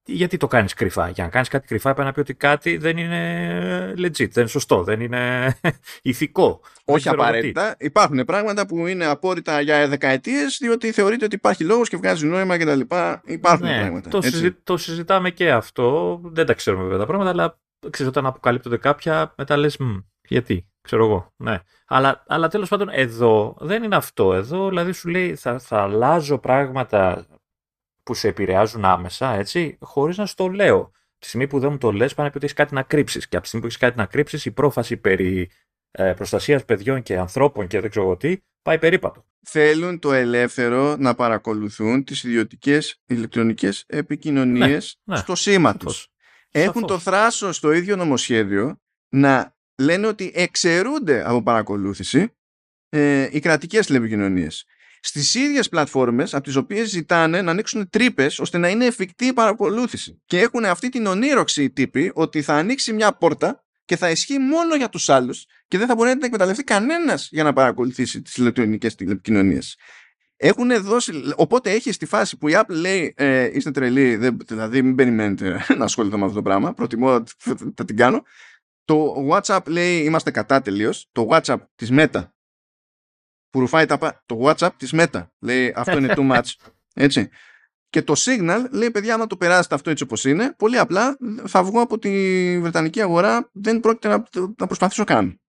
γιατί 0.07 0.37
το 0.37 0.47
κάνεις 0.47 0.75
κρυφά; 0.75 1.09
Για 1.09 1.25
να 1.25 1.31
κάνεις 1.31 1.49
κάτι 1.49 1.67
κρυφά, 1.67 1.93
πρέπει 1.93 2.07
να 2.07 2.13
πει 2.15 2.21
ότι 2.21 2.35
κάτι 2.35 2.77
δεν 2.77 2.97
είναι 2.97 3.93
legit, 3.97 4.29
δεν 4.31 4.31
είναι 4.37 4.47
σωστό, 4.47 4.83
δεν 4.83 5.01
είναι 5.01 5.55
ηθικό. 6.03 6.61
Όχι 6.85 7.09
απαραίτητα. 7.09 7.77
Υπάρχουν 7.79 8.25
πράγματα 8.25 8.67
που 8.67 8.87
είναι 8.87 9.05
απόρριτα 9.05 9.61
για 9.61 9.89
δεκαετίες, 9.89 10.59
διότι 10.61 10.93
θεωρείται 10.93 11.25
ότι 11.25 11.35
υπάρχει 11.35 11.65
λόγος 11.65 11.89
και 11.89 11.97
βγάζει 11.97 12.27
νόημα 12.27 12.59
κτλ. 12.59 12.81
Υπάρχουν 13.25 13.67
ναι, 13.67 13.79
πράγματα. 13.79 14.11
Το, 14.11 14.21
το 14.65 14.77
συζητάμε 14.77 15.31
και 15.31 15.53
αυτό. 15.53 16.21
Δεν 16.25 16.47
τα 16.47 16.55
ξέρουμε 16.55 16.83
βέβαια 16.83 16.99
τα 16.99 17.07
πράγματα, 17.07 17.31
αλλά 17.31 17.59
ξέρεις, 17.91 18.11
όταν 18.11 18.27
αποκαλύπτονται 18.27 18.77
κάποια, 18.77 19.35
μετά 19.37 19.57
λες, 19.57 19.79
γιατί, 20.29 20.69
ξέρω 20.81 21.05
εγώ, 21.05 21.33
ναι. 21.37 21.59
Αλλά, 21.87 22.25
αλλά 22.27 22.49
τέλος 22.49 22.69
πάντων 22.69 22.89
εδώ 22.89 23.57
δεν 23.61 23.83
είναι 23.83 23.97
αυτό. 23.97 24.35
Εδώ 24.35 24.69
δηλαδή 24.69 24.93
σου 24.93 25.09
λέει 25.09 25.35
θα, 25.35 25.59
θα 25.59 25.83
αλλάζω 25.83 26.39
πράγματα 26.39 27.27
που 28.03 28.15
σε 28.15 28.29
επηρεάζουν 28.29 28.85
άμεσα, 28.85 29.35
έτσι, 29.35 29.79
χωρίς 29.81 30.17
να 30.17 30.27
σου 30.27 30.35
το 30.35 30.49
λέω. 30.49 30.91
Τη 31.19 31.27
στιγμή 31.27 31.47
που 31.47 31.59
δεν 31.59 31.71
μου 31.71 31.79
το 31.79 31.93
λες, 31.93 32.15
πάνε 32.15 32.29
ότι 32.29 32.39
έχεις 32.45 32.57
κάτι 32.57 32.75
να 32.75 32.83
κρύψεις. 32.83 33.29
Και 33.29 33.37
από 33.37 33.43
τη 33.43 33.49
στιγμή 33.49 33.67
που 33.67 33.73
έχεις 33.73 33.87
κάτι 33.87 33.99
να 33.99 34.07
κρύψεις, 34.07 34.45
η 34.45 34.51
πρόφαση 34.51 34.97
περί 34.97 35.51
ε, 35.91 36.13
προστασίας 36.13 36.65
παιδιών 36.65 37.03
και 37.03 37.19
ανθρώπων 37.19 37.67
και 37.67 37.81
δεν 37.81 37.91
ξέρω 37.91 38.17
τι, 38.17 38.37
πάει 38.63 38.79
περίπατο. 38.79 39.25
Θέλουν 39.47 39.99
το 39.99 40.13
ελεύθερο 40.13 40.97
να 40.97 41.15
παρακολουθούν 41.15 42.05
τις 42.05 42.25
ιδιωτικές 42.25 43.03
ηλεκτρονικές 43.07 43.85
επικοινωνίες 43.87 45.01
ναι, 45.05 45.15
ναι, 45.15 45.21
στο 45.21 45.35
σήμα 45.35 45.77
τους 45.77 46.14
έχουν 46.61 46.87
το 46.87 46.99
θράσο 46.99 47.53
στο 47.53 47.73
ίδιο 47.73 47.97
νομοσχέδιο 47.97 48.81
να 49.09 49.57
λένε 49.83 50.07
ότι 50.07 50.33
εξαιρούνται 50.35 51.29
από 51.29 51.43
παρακολούθηση 51.43 52.35
ε, 52.89 53.29
οι 53.31 53.41
κρατικές 53.41 53.87
τηλεπικοινωνίες. 53.87 54.65
Στις 55.01 55.35
ίδιες 55.35 55.69
πλατφόρμες 55.69 56.35
από 56.35 56.43
τις 56.43 56.57
οποίες 56.57 56.89
ζητάνε 56.89 57.43
να 57.43 57.51
ανοίξουν 57.51 57.91
τρύπες 57.91 58.39
ώστε 58.39 58.59
να 58.59 58.69
είναι 58.69 58.85
εφικτή 58.85 59.27
η 59.27 59.33
παρακολούθηση. 59.33 60.23
Και 60.25 60.41
έχουν 60.41 60.65
αυτή 60.65 60.89
την 60.89 61.07
ονείροξη 61.07 61.63
οι 61.63 61.71
τύποι 61.71 62.11
ότι 62.15 62.43
θα 62.43 62.55
ανοίξει 62.55 62.93
μια 62.93 63.13
πόρτα 63.13 63.65
και 63.85 63.97
θα 63.97 64.11
ισχύει 64.11 64.39
μόνο 64.39 64.77
για 64.77 64.89
τους 64.89 65.09
άλλους 65.09 65.47
και 65.69 65.79
δεν 65.79 65.87
θα 65.87 65.95
μπορεί 65.95 66.09
να 66.09 66.15
την 66.15 66.25
εκμεταλλευτεί 66.25 66.65
κανένας 66.65 67.29
για 67.31 67.43
να 67.43 67.53
παρακολουθήσει 67.53 68.23
τις 68.23 68.37
ηλεκτρονικές 68.37 68.95
τηλεπικοινωνίες. 68.95 69.77
Έχουν 70.37 70.83
δώσει, 70.83 71.13
οπότε 71.37 71.71
έχεις 71.71 71.95
στη 71.95 72.07
φάση 72.07 72.39
που 72.39 72.49
η 72.49 72.53
Apple 72.57 72.75
λέει 72.75 73.15
ε, 73.17 73.51
είστε 73.53 73.71
τρελοί, 73.71 74.17
δεν, 74.17 74.37
δηλαδή 74.47 74.83
μην 74.83 74.95
περιμένετε 74.95 75.65
να 75.79 75.85
ασχοληθώ 75.85 76.19
με 76.19 76.25
αυτό 76.25 76.37
το 76.37 76.43
πράγμα, 76.43 76.73
προτιμώ 76.75 77.23
θα 77.77 77.85
την 77.85 77.97
κάνω. 77.97 78.23
Το 78.85 79.15
WhatsApp 79.31 79.61
λέει 79.67 80.05
είμαστε 80.05 80.31
κατά 80.31 80.61
τελείως. 80.61 81.09
Το 81.13 81.29
WhatsApp 81.31 81.59
της 81.75 81.89
Meta 81.93 82.29
που 83.51 83.61
ρουφάει 83.61 83.87
τα 83.87 84.23
το 84.27 84.41
WhatsApp 84.45 84.71
της 84.77 84.91
Meta 84.95 85.27
λέει 85.41 85.73
αυτό 85.77 85.99
είναι 85.99 86.15
too 86.17 86.31
much. 86.33 86.43
Έτσι. 86.95 87.29
Και 87.89 88.03
το 88.03 88.15
Signal 88.17 88.65
λέει 88.71 88.91
παιδιά 88.91 89.15
άμα 89.15 89.27
το 89.27 89.37
περάσετε 89.37 89.75
αυτό 89.75 89.91
έτσι 89.91 90.03
όπως 90.03 90.25
είναι 90.25 90.55
πολύ 90.59 90.79
απλά 90.79 91.17
θα 91.47 91.65
βγω 91.65 91.81
από 91.81 91.99
τη 91.99 92.11
Βρετανική 92.61 93.01
αγορά 93.01 93.51
δεν 93.53 93.81
πρόκειται 93.81 94.09
να, 94.09 94.25
να 94.59 94.67
προσπαθήσω 94.67 95.05
καν. 95.05 95.41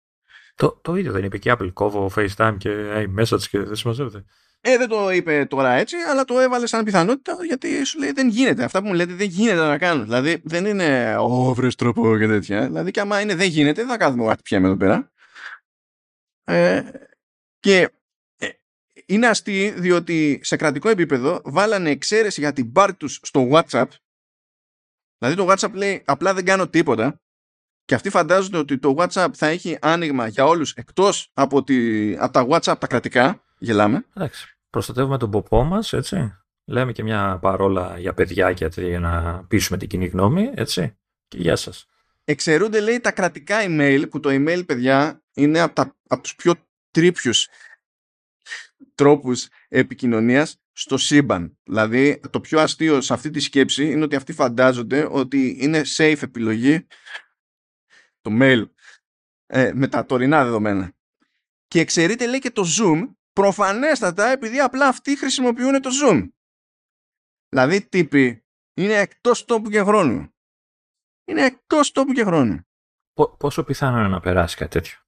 Το, 0.54 0.80
το 0.82 0.96
ίδιο 0.96 1.12
δεν 1.12 1.24
είπε 1.24 1.38
και 1.38 1.50
η 1.50 1.56
Apple. 1.58 1.72
Κόβω 1.72 2.10
FaceTime 2.16 2.54
και 2.58 2.70
hey, 2.94 3.20
message 3.20 3.42
και 3.50 3.58
δεν 3.58 3.76
συμμαζεύεται. 3.76 4.24
Ε, 4.68 4.76
δεν 4.76 4.88
το 4.88 5.10
είπε 5.10 5.44
τώρα 5.44 5.72
έτσι, 5.72 5.96
αλλά 5.96 6.24
το 6.24 6.40
έβαλε 6.40 6.66
σαν 6.66 6.84
πιθανότητα 6.84 7.36
γιατί 7.46 7.84
σου 7.84 7.98
λέει 7.98 8.12
δεν 8.12 8.28
γίνεται. 8.28 8.64
Αυτά 8.64 8.80
που 8.80 8.86
μου 8.86 8.94
λέτε 8.94 9.14
δεν 9.14 9.28
γίνεται 9.28 9.66
να 9.66 9.78
κάνω. 9.78 10.02
Δηλαδή 10.02 10.40
δεν 10.44 10.66
είναι 10.66 11.16
ο 11.18 11.54
βρε 11.54 11.68
τρόπο 11.68 12.18
και 12.18 12.26
τέτοια. 12.26 12.66
Δηλαδή 12.66 12.90
και 12.90 13.00
άμα 13.00 13.20
είναι 13.20 13.34
δεν 13.34 13.48
γίνεται, 13.48 13.80
δεν 13.80 13.90
θα 13.90 13.96
κάνουμε 13.96 14.26
κάτι 14.26 14.42
πιέμε 14.42 14.66
εδώ 14.66 14.76
πέρα. 14.76 15.10
Ε, 16.44 16.82
και 17.60 17.90
ε, 18.36 18.48
είναι 19.06 19.26
αστεί 19.26 19.74
διότι 19.76 20.40
σε 20.42 20.56
κρατικό 20.56 20.88
επίπεδο 20.88 21.40
βάλανε 21.44 21.90
εξαίρεση 21.90 22.40
για 22.40 22.52
την 22.52 22.72
πάρη 22.72 22.94
τους 22.94 23.20
στο 23.22 23.48
WhatsApp. 23.52 23.88
Δηλαδή 25.18 25.36
το 25.36 25.46
WhatsApp 25.50 25.72
λέει 25.72 26.02
απλά 26.06 26.34
δεν 26.34 26.44
κάνω 26.44 26.68
τίποτα 26.68 27.20
και 27.84 27.94
αυτοί 27.94 28.10
φαντάζονται 28.10 28.58
ότι 28.58 28.78
το 28.78 28.94
WhatsApp 28.98 29.30
θα 29.34 29.46
έχει 29.46 29.78
άνοιγμα 29.80 30.26
για 30.26 30.44
όλους 30.44 30.72
εκτός 30.72 31.30
από, 31.34 31.62
τη, 31.62 32.12
από 32.18 32.32
τα 32.32 32.46
WhatsApp 32.48 32.78
τα 32.78 32.86
κρατικά. 32.86 33.40
Γελάμε. 33.58 34.06
Εντάξει. 34.14 34.55
Προστατεύουμε 34.70 35.18
τον 35.18 35.30
ποπό 35.30 35.64
μας, 35.64 35.92
έτσι. 35.92 36.36
Λέμε 36.64 36.92
και 36.92 37.02
μια 37.02 37.38
παρόλα 37.42 37.98
για 37.98 38.14
παιδιά 38.14 38.52
και 38.52 38.68
για 38.76 39.00
να 39.00 39.44
πείσουμε 39.48 39.78
την 39.78 39.88
κοινή 39.88 40.06
γνώμη, 40.06 40.50
έτσι. 40.54 40.96
Και 41.28 41.38
γεια 41.38 41.56
σας. 41.56 41.86
Εξαιρούνται, 42.24 42.80
λέει, 42.80 43.00
τα 43.00 43.12
κρατικά 43.12 43.56
email, 43.60 44.04
που 44.10 44.20
το 44.20 44.28
email, 44.32 44.66
παιδιά, 44.66 45.22
είναι 45.34 45.60
από, 45.60 45.74
τα, 45.74 45.96
από 46.08 46.22
τους 46.22 46.34
πιο 46.34 46.54
τρίπιους 46.90 47.48
τρόπους 48.94 49.48
επικοινωνίας 49.68 50.60
στο 50.72 50.96
σύμπαν. 50.96 51.58
Δηλαδή, 51.64 52.20
το 52.30 52.40
πιο 52.40 52.60
αστείο 52.60 53.00
σε 53.00 53.12
αυτή 53.12 53.30
τη 53.30 53.40
σκέψη 53.40 53.90
είναι 53.90 54.04
ότι 54.04 54.16
αυτοί 54.16 54.32
φαντάζονται 54.32 55.08
ότι 55.10 55.56
είναι 55.60 55.82
safe 55.96 56.22
επιλογή 56.22 56.86
το 58.20 58.30
mail 58.40 58.64
ε, 59.46 59.72
με 59.74 59.88
τα 59.88 60.06
τωρινά 60.06 60.44
δεδομένα. 60.44 60.92
Και 61.68 61.80
εξαιρείται, 61.80 62.26
λέει, 62.26 62.38
και 62.38 62.50
το 62.50 62.64
Zoom, 62.78 63.08
προφανέστατα 63.36 64.26
επειδή 64.26 64.60
απλά 64.60 64.88
αυτοί 64.88 65.18
χρησιμοποιούν 65.18 65.80
το 65.80 65.90
Zoom. 66.02 66.28
Δηλαδή, 67.48 67.88
τύποι 67.88 68.44
είναι 68.74 68.94
εκτός 68.94 69.44
τόπου 69.44 69.70
και 69.70 69.82
χρόνου. 69.82 70.34
Είναι 71.24 71.44
εκτός 71.44 71.92
τόπου 71.92 72.12
και 72.12 72.24
χρόνου. 72.24 72.60
πόσο 73.38 73.64
πιθανό 73.64 73.98
είναι 73.98 74.08
να 74.08 74.20
περάσει 74.20 74.56
κάτι 74.56 74.70
τέτοιο; 74.70 74.98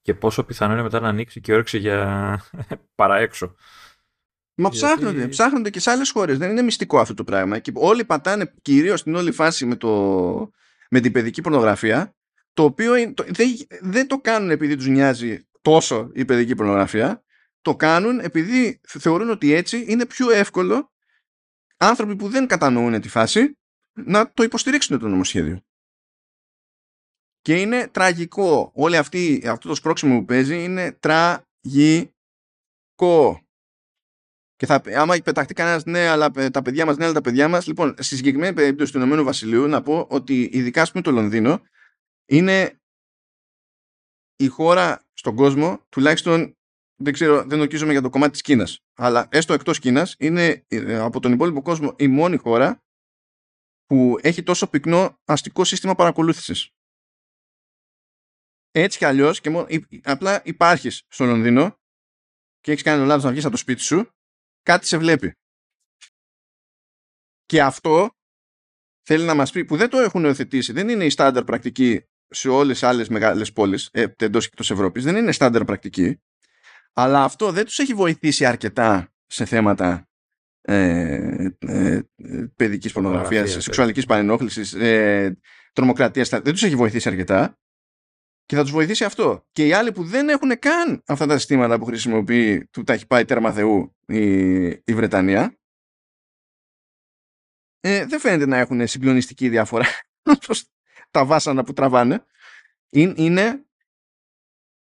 Και 0.00 0.14
πόσο 0.14 0.44
πιθανό 0.44 0.72
είναι 0.72 0.82
μετά 0.82 1.00
να 1.00 1.08
ανοίξει 1.08 1.40
και 1.40 1.52
όρεξη 1.52 1.78
για 1.78 2.40
παραέξω; 3.00 3.54
Μα 4.54 4.68
Γιατί... 4.68 4.76
ψάχνονται, 4.76 5.28
ψάχνονται 5.28 5.70
και 5.70 5.80
σε 5.80 5.90
άλλες 5.90 6.10
χώρες. 6.10 6.38
Δεν 6.38 6.50
είναι 6.50 6.62
μυστικό 6.62 6.98
αυτό 6.98 7.14
το 7.14 7.24
πράγμα. 7.24 7.58
Και 7.58 7.72
όλοι 7.74 8.04
πατάνε 8.04 8.54
κυρίως 8.62 9.00
στην 9.00 9.14
όλη 9.14 9.32
φάση 9.32 9.66
με, 9.66 9.76
το, 9.76 10.50
με 10.90 11.00
την 11.00 11.12
παιδική 11.12 11.40
πορνογραφία. 11.40 12.16
Το 12.52 12.62
οποίο 12.62 12.92
δεν, 13.26 13.56
δεν 13.80 14.06
το 14.06 14.20
κάνουν 14.20 14.50
επειδή 14.50 14.76
τους 14.76 14.86
νοιάζει 14.86 15.48
τόσο 15.60 16.10
η 16.14 16.24
παιδική 16.24 16.54
πορνογραφία. 16.54 17.24
Το 17.66 17.76
κάνουν 17.76 18.18
επειδή 18.20 18.80
θεωρούν 18.88 19.30
ότι 19.30 19.52
έτσι 19.52 19.84
είναι 19.88 20.06
πιο 20.06 20.30
εύκολο 20.30 20.92
άνθρωποι 21.76 22.16
που 22.16 22.28
δεν 22.28 22.46
κατανοούν 22.46 23.00
τη 23.00 23.08
φάση 23.08 23.58
να 23.92 24.32
το 24.32 24.42
υποστηρίξουν 24.42 24.98
το 24.98 25.08
νομοσχέδιο. 25.08 25.60
Και 27.40 27.60
είναι 27.60 27.88
τραγικό. 27.88 28.70
Όλη 28.74 28.96
αυτή, 28.96 29.42
αυτό 29.46 29.68
το 29.68 29.74
σπρώξιμο 29.74 30.18
που 30.18 30.24
παίζει 30.24 30.64
είναι 30.64 30.92
τραγικό. 30.92 31.44
Και 34.56 34.66
θα, 34.66 34.82
άμα 34.94 35.16
πεταχτεί 35.24 35.54
κανένας, 35.54 35.84
ναι, 35.84 36.06
αλλά 36.08 36.30
τα 36.30 36.62
παιδιά 36.62 36.86
μας, 36.86 36.96
ναι, 36.96 37.04
αλλά 37.04 37.14
τα 37.14 37.20
παιδιά 37.20 37.48
μας. 37.48 37.66
Λοιπόν, 37.66 37.94
στη 37.98 38.16
συγκεκριμένη 38.16 38.54
περίπτωση 38.54 38.92
του 38.92 38.98
Ηνωμένου 38.98 39.24
Βασιλείου, 39.24 39.66
να 39.66 39.82
πω 39.82 40.06
ότι 40.10 40.50
ειδικά 40.52 40.82
ας 40.82 40.90
πούμε 40.90 41.02
το 41.02 41.10
Λονδίνο 41.10 41.62
είναι 42.26 42.80
η 44.36 44.46
χώρα 44.46 45.04
στον 45.12 45.36
κόσμο, 45.36 45.86
τουλάχιστον 45.88 46.56
δεν 46.96 47.12
ξέρω, 47.12 47.44
δεν 47.44 47.60
ορκίζομαι 47.60 47.92
για 47.92 48.02
το 48.02 48.10
κομμάτι 48.10 48.32
της 48.32 48.40
Κίνας, 48.40 48.78
αλλά 48.94 49.28
έστω 49.30 49.52
εκτός 49.52 49.78
Κίνας, 49.78 50.14
είναι 50.18 50.64
ε, 50.68 50.98
από 50.98 51.20
τον 51.20 51.32
υπόλοιπο 51.32 51.62
κόσμο 51.62 51.94
η 51.98 52.08
μόνη 52.08 52.36
χώρα 52.36 52.84
που 53.86 54.18
έχει 54.22 54.42
τόσο 54.42 54.68
πυκνό 54.68 55.18
αστικό 55.24 55.64
σύστημα 55.64 55.94
παρακολούθησης. 55.94 56.70
Έτσι 58.70 58.98
κι 58.98 59.04
αλλιώς, 59.04 59.40
και 59.40 59.50
μόνο, 59.50 59.66
απλά 60.02 60.42
υπάρχεις 60.44 61.02
στο 61.08 61.24
Λονδίνο 61.24 61.76
και 62.60 62.70
έχεις 62.70 62.82
κάνει 62.82 63.06
λάθος 63.06 63.24
να 63.24 63.30
βγεις 63.30 63.42
από 63.42 63.52
το 63.52 63.60
σπίτι 63.60 63.80
σου, 63.80 64.08
κάτι 64.62 64.86
σε 64.86 64.98
βλέπει. 64.98 65.32
Και 67.44 67.62
αυτό 67.62 68.10
θέλει 69.02 69.24
να 69.24 69.34
μας 69.34 69.52
πει, 69.52 69.64
που 69.64 69.76
δεν 69.76 69.90
το 69.90 69.98
έχουν 69.98 70.24
υιοθετήσει, 70.24 70.72
δεν 70.72 70.88
είναι 70.88 71.04
η 71.04 71.10
στάνταρ 71.10 71.44
πρακτική 71.44 72.04
σε 72.28 72.48
όλες 72.48 72.78
τις 72.78 72.88
άλλες 72.88 73.08
μεγάλες 73.08 73.52
πόλεις 73.52 73.88
ε, 73.92 74.06
εντός 74.18 74.44
και 74.44 74.50
εκτός 74.52 74.70
Ευρώπης, 74.70 75.04
δεν 75.04 75.16
είναι 75.16 75.32
στάνταρ 75.32 75.64
πρακτική, 75.64 76.20
αλλά 76.98 77.24
αυτό 77.24 77.52
δεν 77.52 77.64
τους 77.64 77.78
έχει 77.78 77.94
βοηθήσει 77.94 78.44
αρκετά 78.44 79.12
σε 79.26 79.44
θέματα 79.44 80.08
ε, 80.60 81.48
ε, 81.58 82.00
παιδικής 82.56 82.92
πορνογραφίας, 82.92 83.50
σεξουαλικής 83.50 84.06
παρενόχλησης, 84.06 84.72
ε, 84.72 85.38
τρομοκρατίας. 85.72 86.28
Δεν 86.28 86.42
τους 86.42 86.62
έχει 86.62 86.76
βοηθήσει 86.76 87.08
αρκετά 87.08 87.58
και 88.44 88.56
θα 88.56 88.62
τους 88.62 88.70
βοηθήσει 88.70 89.04
αυτό. 89.04 89.46
Και 89.52 89.66
οι 89.66 89.72
άλλοι 89.72 89.92
που 89.92 90.04
δεν 90.04 90.28
έχουν 90.28 90.58
καν 90.58 91.02
αυτά 91.06 91.26
τα 91.26 91.36
συστήματα 91.36 91.78
που 91.78 91.84
χρησιμοποιεί 91.84 92.66
του 92.66 92.82
τα 92.82 92.92
έχει 92.92 93.06
πάει 93.06 93.24
τέρμα 93.24 93.52
Θεού 93.52 93.96
η, 94.06 94.66
η 94.66 94.94
Βρετανία 94.94 95.58
ε, 97.80 98.06
δεν 98.06 98.20
φαίνεται 98.20 98.46
να 98.46 98.56
έχουν 98.56 98.86
συγκλονιστική 98.86 99.48
διαφορά 99.48 99.86
τα 101.10 101.24
βάσανα 101.24 101.64
που 101.64 101.72
τραβάνε. 101.72 102.26
Είναι, 102.90 103.66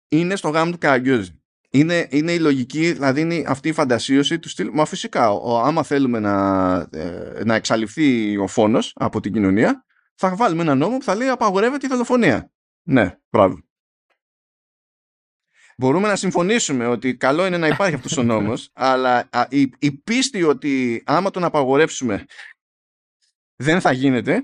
είναι 0.09 0.37
στο 0.37 0.49
γάμο 0.49 0.70
του 0.70 0.79
Καραγκιόζη 0.79 1.41
είναι, 1.74 2.07
είναι 2.11 2.32
η 2.32 2.39
λογική, 2.39 2.93
δηλαδή 2.93 3.20
είναι 3.20 3.44
αυτή 3.47 3.69
η 3.69 3.73
φαντασίωση 3.73 4.39
του 4.39 4.49
στυλ. 4.49 4.70
Μα 4.73 4.85
φυσικά, 4.85 5.31
ο, 5.31 5.59
άμα 5.59 5.82
θέλουμε 5.82 6.19
να, 6.19 6.74
ε, 6.93 7.44
να 7.44 7.55
εξαλειφθεί 7.55 8.36
ο 8.36 8.47
φόνος 8.47 8.93
από 8.94 9.20
την 9.20 9.32
κοινωνία, 9.32 9.85
θα 10.15 10.36
βάλουμε 10.36 10.62
ένα 10.62 10.74
νόμο 10.74 10.97
που 10.97 11.05
θα 11.05 11.15
λέει 11.15 11.28
απαγορεύεται 11.28 11.86
η 11.86 11.89
δολοφονία. 11.89 12.53
Ναι, 12.82 13.19
μπράβο. 13.31 13.59
Μπορούμε 15.77 16.09
να 16.09 16.16
συμφωνήσουμε 16.16 16.86
ότι 16.86 17.16
καλό 17.16 17.47
είναι 17.47 17.59
να 17.59 17.66
υπάρχει 17.66 17.94
αυτός 17.94 18.16
ο 18.16 18.23
νόμος, 18.23 18.70
αλλά 18.90 19.28
η, 19.49 19.73
η 19.78 19.93
πίστη 19.93 20.43
ότι 20.43 21.03
άμα 21.07 21.31
τον 21.31 21.44
απαγορεύσουμε 21.44 22.24
δεν 23.57 23.81
θα 23.81 23.93
γίνεται, 23.93 24.43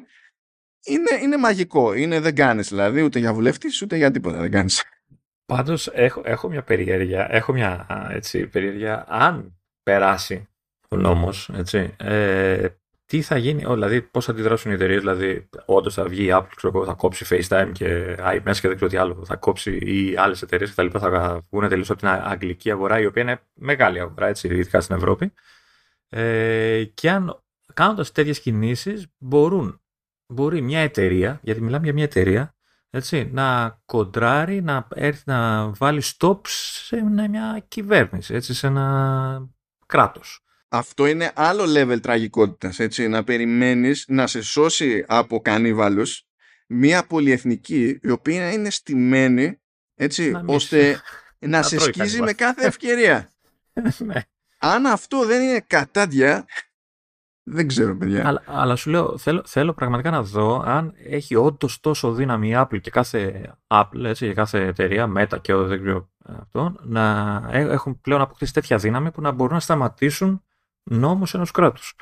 είναι, 0.85 1.19
είναι 1.23 1.37
μαγικό. 1.37 1.93
Είναι 1.93 2.21
δεν 2.21 2.35
κάνεις 2.35 2.69
δηλαδή, 2.69 3.03
ούτε 3.03 3.19
για 3.19 3.35
βουλευτής, 3.35 3.83
ούτε 3.83 3.97
για 3.97 4.11
τίποτα 4.11 4.39
δεν 4.39 4.51
κάνεις. 4.51 4.85
Πάντως 5.53 5.87
έχω, 5.87 6.23
έχω 6.25 6.49
μια 6.49 6.63
περιέργεια, 6.63 7.27
έχω 7.31 7.53
μια 7.53 7.87
έτσι, 8.11 8.47
περιέργεια 8.47 9.05
αν 9.09 9.59
περάσει 9.83 10.49
ο 10.89 10.97
νόμος, 10.97 11.51
έτσι, 11.55 11.95
ε, 11.97 12.69
τι 13.05 13.23
θα 13.23 13.37
γίνει, 13.37 13.65
δηλαδή 13.65 14.03
πώς 14.03 14.25
θα 14.25 14.31
αντιδράσουν 14.33 14.71
οι 14.71 14.75
εταιρείες, 14.75 15.01
δηλαδή 15.01 15.49
όντως 15.67 15.95
θα 15.95 16.05
βγει 16.05 16.25
η 16.25 16.31
Apple, 16.33 16.49
ξέρω, 16.57 16.85
θα 16.85 16.93
κόψει 16.93 17.27
FaceTime 17.29 17.71
και 17.73 18.17
iMessage 18.19 18.57
και 18.61 18.69
δεν 18.69 18.75
ξέρω 18.75 18.91
τι 18.91 18.97
άλλο, 18.97 19.25
θα 19.25 19.37
κόψει 19.37 19.77
ή 19.77 20.17
άλλες 20.17 20.43
εταιρείες 20.43 20.69
και 20.69 20.75
τα 20.75 20.83
λοιπά, 20.83 20.99
θα 20.99 21.41
βγουν 21.51 21.69
τελείως 21.69 21.91
από 21.91 21.99
την 21.99 22.09
αγγλική 22.09 22.71
αγορά, 22.71 23.01
η 23.01 23.07
οποία 23.07 23.23
είναι 23.23 23.41
μεγάλη 23.55 24.01
αγορά, 24.01 24.27
έτσι, 24.27 24.49
ειδικά 24.49 24.81
στην 24.81 24.97
Ευρώπη. 24.97 25.33
Ε, 26.09 26.85
και 26.85 27.11
αν 27.11 27.43
κάνοντας 27.75 28.13
τέτοιες 28.13 28.41
κινήσεις 28.41 29.07
μπορούν, 29.19 29.81
μπορεί 30.27 30.61
μια 30.61 30.81
εταιρεία, 30.81 31.41
γιατί 31.43 31.61
μιλάμε 31.61 31.85
για 31.85 31.93
μια 31.93 32.05
εταιρεία, 32.05 32.58
έτσι, 32.91 33.31
να 33.33 33.79
κοντράρει, 33.87 34.63
να 34.63 34.89
έρθει 34.95 35.23
να 35.27 35.71
βάλει 35.71 36.03
stop 36.05 36.41
σε 36.47 37.03
μια 37.03 37.65
κυβέρνηση, 37.69 38.35
έτσι, 38.35 38.55
σε 38.55 38.67
ένα 38.67 39.49
κράτος. 39.87 40.43
Αυτό 40.69 41.07
είναι 41.07 41.33
άλλο 41.35 41.65
level 41.77 42.01
τραγικότητας, 42.03 42.79
έτσι, 42.79 43.09
να 43.09 43.25
περιμένεις 43.25 44.05
να 44.09 44.27
σε 44.27 44.43
σώσει 44.43 45.05
από 45.09 45.41
κανίβαλους 45.41 46.27
μια 46.67 47.07
πολυεθνική 47.07 47.99
η 48.03 48.11
οποία 48.11 48.53
είναι 48.53 48.71
στημένη 48.71 49.61
έτσι, 49.95 50.41
ώστε 50.47 51.01
να 51.39 51.63
σε 51.63 51.79
σκίζει 51.79 52.23
με 52.23 52.33
κάθε 52.33 52.67
ευκαιρία. 52.67 53.31
ναι. 53.99 54.23
Αν 54.59 54.87
αυτό 54.87 55.27
δεν 55.27 55.43
είναι 55.43 55.65
κατάδια, 55.67 56.47
δεν 57.51 57.67
ξέρω, 57.67 57.97
παιδιά. 57.97 58.27
Αλλά, 58.27 58.43
αλλά 58.47 58.77
σου 58.77 58.91
λέω, 58.91 59.19
θέλω, 59.19 59.43
θέλω 59.47 59.73
πραγματικά 59.73 60.11
να 60.11 60.23
δω 60.23 60.63
αν 60.67 60.93
έχει 61.05 61.35
όντως 61.35 61.81
τόσο 61.81 62.13
δύναμη 62.13 62.49
η 62.49 62.55
Apple 62.57 62.81
και 62.81 62.91
κάθε 62.91 63.53
Apple, 63.67 64.05
έτσι, 64.05 64.27
και 64.27 64.35
κάθε 64.35 64.67
εταιρεία, 64.67 65.13
Meta 65.17 65.41
και 65.41 65.55
δεν 65.55 65.83
ξέρω 65.83 66.09
αυτό, 66.41 66.75
να 66.83 67.43
έχουν 67.53 68.01
πλέον 68.01 68.21
αποκτήσει 68.21 68.53
τέτοια 68.53 68.77
δύναμη 68.77 69.11
που 69.11 69.21
να 69.21 69.31
μπορούν 69.31 69.55
να 69.55 69.61
σταματήσουν 69.61 70.43
νόμους 70.83 71.35
ενός 71.35 71.51
κράτους. 71.51 71.95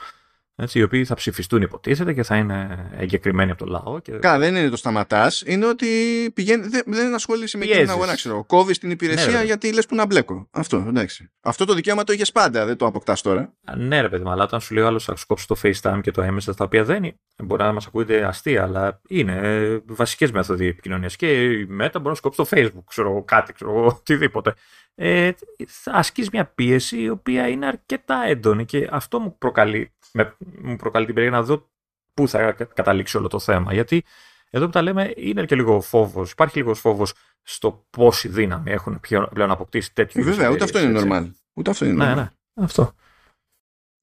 Έτσι, 0.58 0.78
οι 0.78 0.82
οποίοι 0.82 1.04
θα 1.04 1.14
ψηφιστούν 1.14 1.62
υποτίθεται 1.62 2.12
και 2.12 2.22
θα 2.22 2.36
είναι 2.36 2.88
εγκεκριμένοι 2.96 3.50
από 3.50 3.64
το 3.64 3.70
λαό. 3.70 3.98
Και... 3.98 4.12
Κα, 4.12 4.38
δεν 4.38 4.56
είναι 4.56 4.68
το 4.68 4.76
σταματάς, 4.76 5.42
είναι 5.46 5.66
ότι 5.66 5.86
πηγαίνει, 6.34 6.66
δεν, 6.66 6.82
δεν 6.86 7.14
ασχολείσαι 7.14 7.58
με 7.58 7.66
την 7.66 7.90
αγορά, 7.90 8.14
ξέρω. 8.14 8.44
Κόβεις 8.44 8.78
την 8.78 8.90
υπηρεσία 8.90 9.38
ναι, 9.38 9.44
γιατί 9.44 9.72
λες 9.72 9.86
που 9.86 9.94
να 9.94 10.06
μπλέκω. 10.06 10.48
Αυτό, 10.50 10.84
εντάξει. 10.88 11.30
Αυτό 11.40 11.64
το 11.64 11.74
δικαίωμα 11.74 12.04
το 12.04 12.12
είχε 12.12 12.24
πάντα, 12.32 12.66
δεν 12.66 12.76
το 12.76 12.86
αποκτάς 12.86 13.22
τώρα. 13.22 13.52
Ναι, 13.76 14.00
ρε 14.00 14.08
παιδί, 14.08 14.24
αλλά 14.26 14.44
όταν 14.44 14.60
σου 14.60 14.74
λέει 14.74 14.84
ο 14.84 14.86
άλλος 14.86 15.04
θα 15.04 15.16
σου 15.16 15.26
κόψει 15.26 15.46
το 15.46 15.56
FaceTime 15.62 16.00
και 16.02 16.10
το 16.10 16.22
iMessage, 16.26 16.56
τα 16.56 16.64
οποία 16.64 16.84
δεν 16.84 17.04
είναι. 17.04 17.16
Μπορεί 17.44 17.62
να 17.62 17.72
μας 17.72 17.86
ακούγεται 17.86 18.24
αστεία, 18.24 18.62
αλλά 18.62 19.00
είναι 19.08 19.82
βασικές 19.86 20.30
μέθοδοι 20.30 20.66
επικοινωνίας. 20.66 21.16
Και 21.16 21.44
η 21.44 21.68
Meta 21.80 21.92
μπορεί 21.92 22.08
να 22.08 22.14
σου 22.14 22.22
κόψει 22.22 22.42
το 22.42 22.48
Facebook, 22.50 22.84
ξέρω 22.86 23.22
κάτι, 23.24 23.52
ξέρω 23.52 23.86
οτιδήποτε. 23.86 24.54
Ε, 24.98 25.30
θα 25.66 25.92
ασκείς 25.92 26.30
μια 26.30 26.46
πίεση 26.46 27.00
η 27.00 27.08
οποία 27.08 27.48
είναι 27.48 27.66
αρκετά 27.66 28.22
έντονη 28.24 28.64
και 28.64 28.88
αυτό 28.90 29.20
μου 29.20 29.38
προκαλεί 29.38 29.92
με, 30.12 30.36
μου 30.38 30.76
προκαλεί 30.76 31.04
την 31.04 31.14
περίεργα 31.14 31.38
να 31.38 31.44
δω 31.44 31.70
πού 32.14 32.28
θα 32.28 32.52
καταλήξει 32.52 33.16
όλο 33.16 33.28
το 33.28 33.38
θέμα. 33.38 33.72
Γιατί 33.72 34.04
εδώ 34.50 34.64
που 34.64 34.70
τα 34.70 34.82
λέμε 34.82 35.12
είναι 35.16 35.44
και 35.44 35.54
λίγο 35.54 35.80
φόβος. 35.80 36.30
Υπάρχει 36.30 36.58
λίγος 36.58 36.80
φόβος 36.80 37.14
στο 37.42 37.86
πόση 37.90 38.28
δύναμη 38.28 38.70
έχουν 38.70 39.00
πλέον 39.32 39.50
αποκτήσει 39.50 39.94
τέτοιου 39.94 40.22
Βέβαια, 40.22 40.50
ούτε 40.50 40.64
αυτό 40.64 40.78
είναι 40.78 41.00
normal. 41.02 41.30
Ούτε 41.54 41.70
αυτό 41.70 41.84
είναι 41.84 42.04
ναι, 42.04 42.14
ναι, 42.14 42.30
αυτό. 42.54 42.92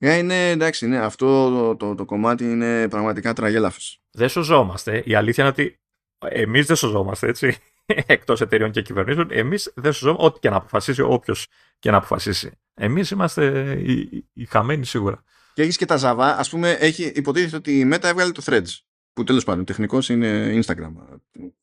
Yeah, 0.05 0.17
είναι 0.17 0.49
εντάξει, 0.49 0.87
ναι, 0.87 0.97
αυτό 0.97 1.49
το, 1.49 1.75
το, 1.75 1.95
το, 1.95 2.05
κομμάτι 2.05 2.43
είναι 2.43 2.87
πραγματικά 2.87 3.33
τραγέλαφος. 3.33 4.01
Δεν 4.11 4.29
σωζόμαστε. 4.29 5.03
Η 5.05 5.15
αλήθεια 5.15 5.43
είναι 5.43 5.53
ότι 5.53 5.79
εμείς 6.27 6.65
δεν 6.65 6.75
σωζόμαστε, 6.75 7.27
έτσι. 7.27 7.57
Εκτός 7.85 8.41
εταιρεών 8.41 8.72
και 8.72 8.81
κυβερνήσεων, 8.81 9.27
εμείς 9.31 9.72
δεν 9.76 9.93
σωζόμαστε 9.93 10.26
ό,τι 10.26 10.39
και 10.39 10.49
να 10.49 10.55
αποφασίσει, 10.55 11.01
όποιος 11.01 11.47
και 11.80 11.91
να 11.91 11.97
αποφασίσει. 11.97 12.51
Εμείς 12.73 13.11
είμαστε 13.11 13.73
οι, 13.80 14.26
οι 14.34 14.45
χαμένοι 14.45 14.85
σίγουρα 14.85 15.23
και 15.53 15.61
έχεις 15.61 15.77
και 15.77 15.85
τα 15.85 15.97
Java. 16.01 16.35
Α 16.38 16.49
πούμε, 16.49 16.72
έχει 16.72 17.03
υποτίθεται 17.03 17.55
ότι 17.55 17.80
η 17.80 17.89
Meta 17.93 18.03
έβγαλε 18.03 18.31
το 18.31 18.41
Threads. 18.45 18.80
Που 19.14 19.23
τέλος 19.23 19.43
πάντων 19.43 19.65
τεχνικός 19.65 20.10
είναι 20.10 20.61
Instagram 20.65 20.93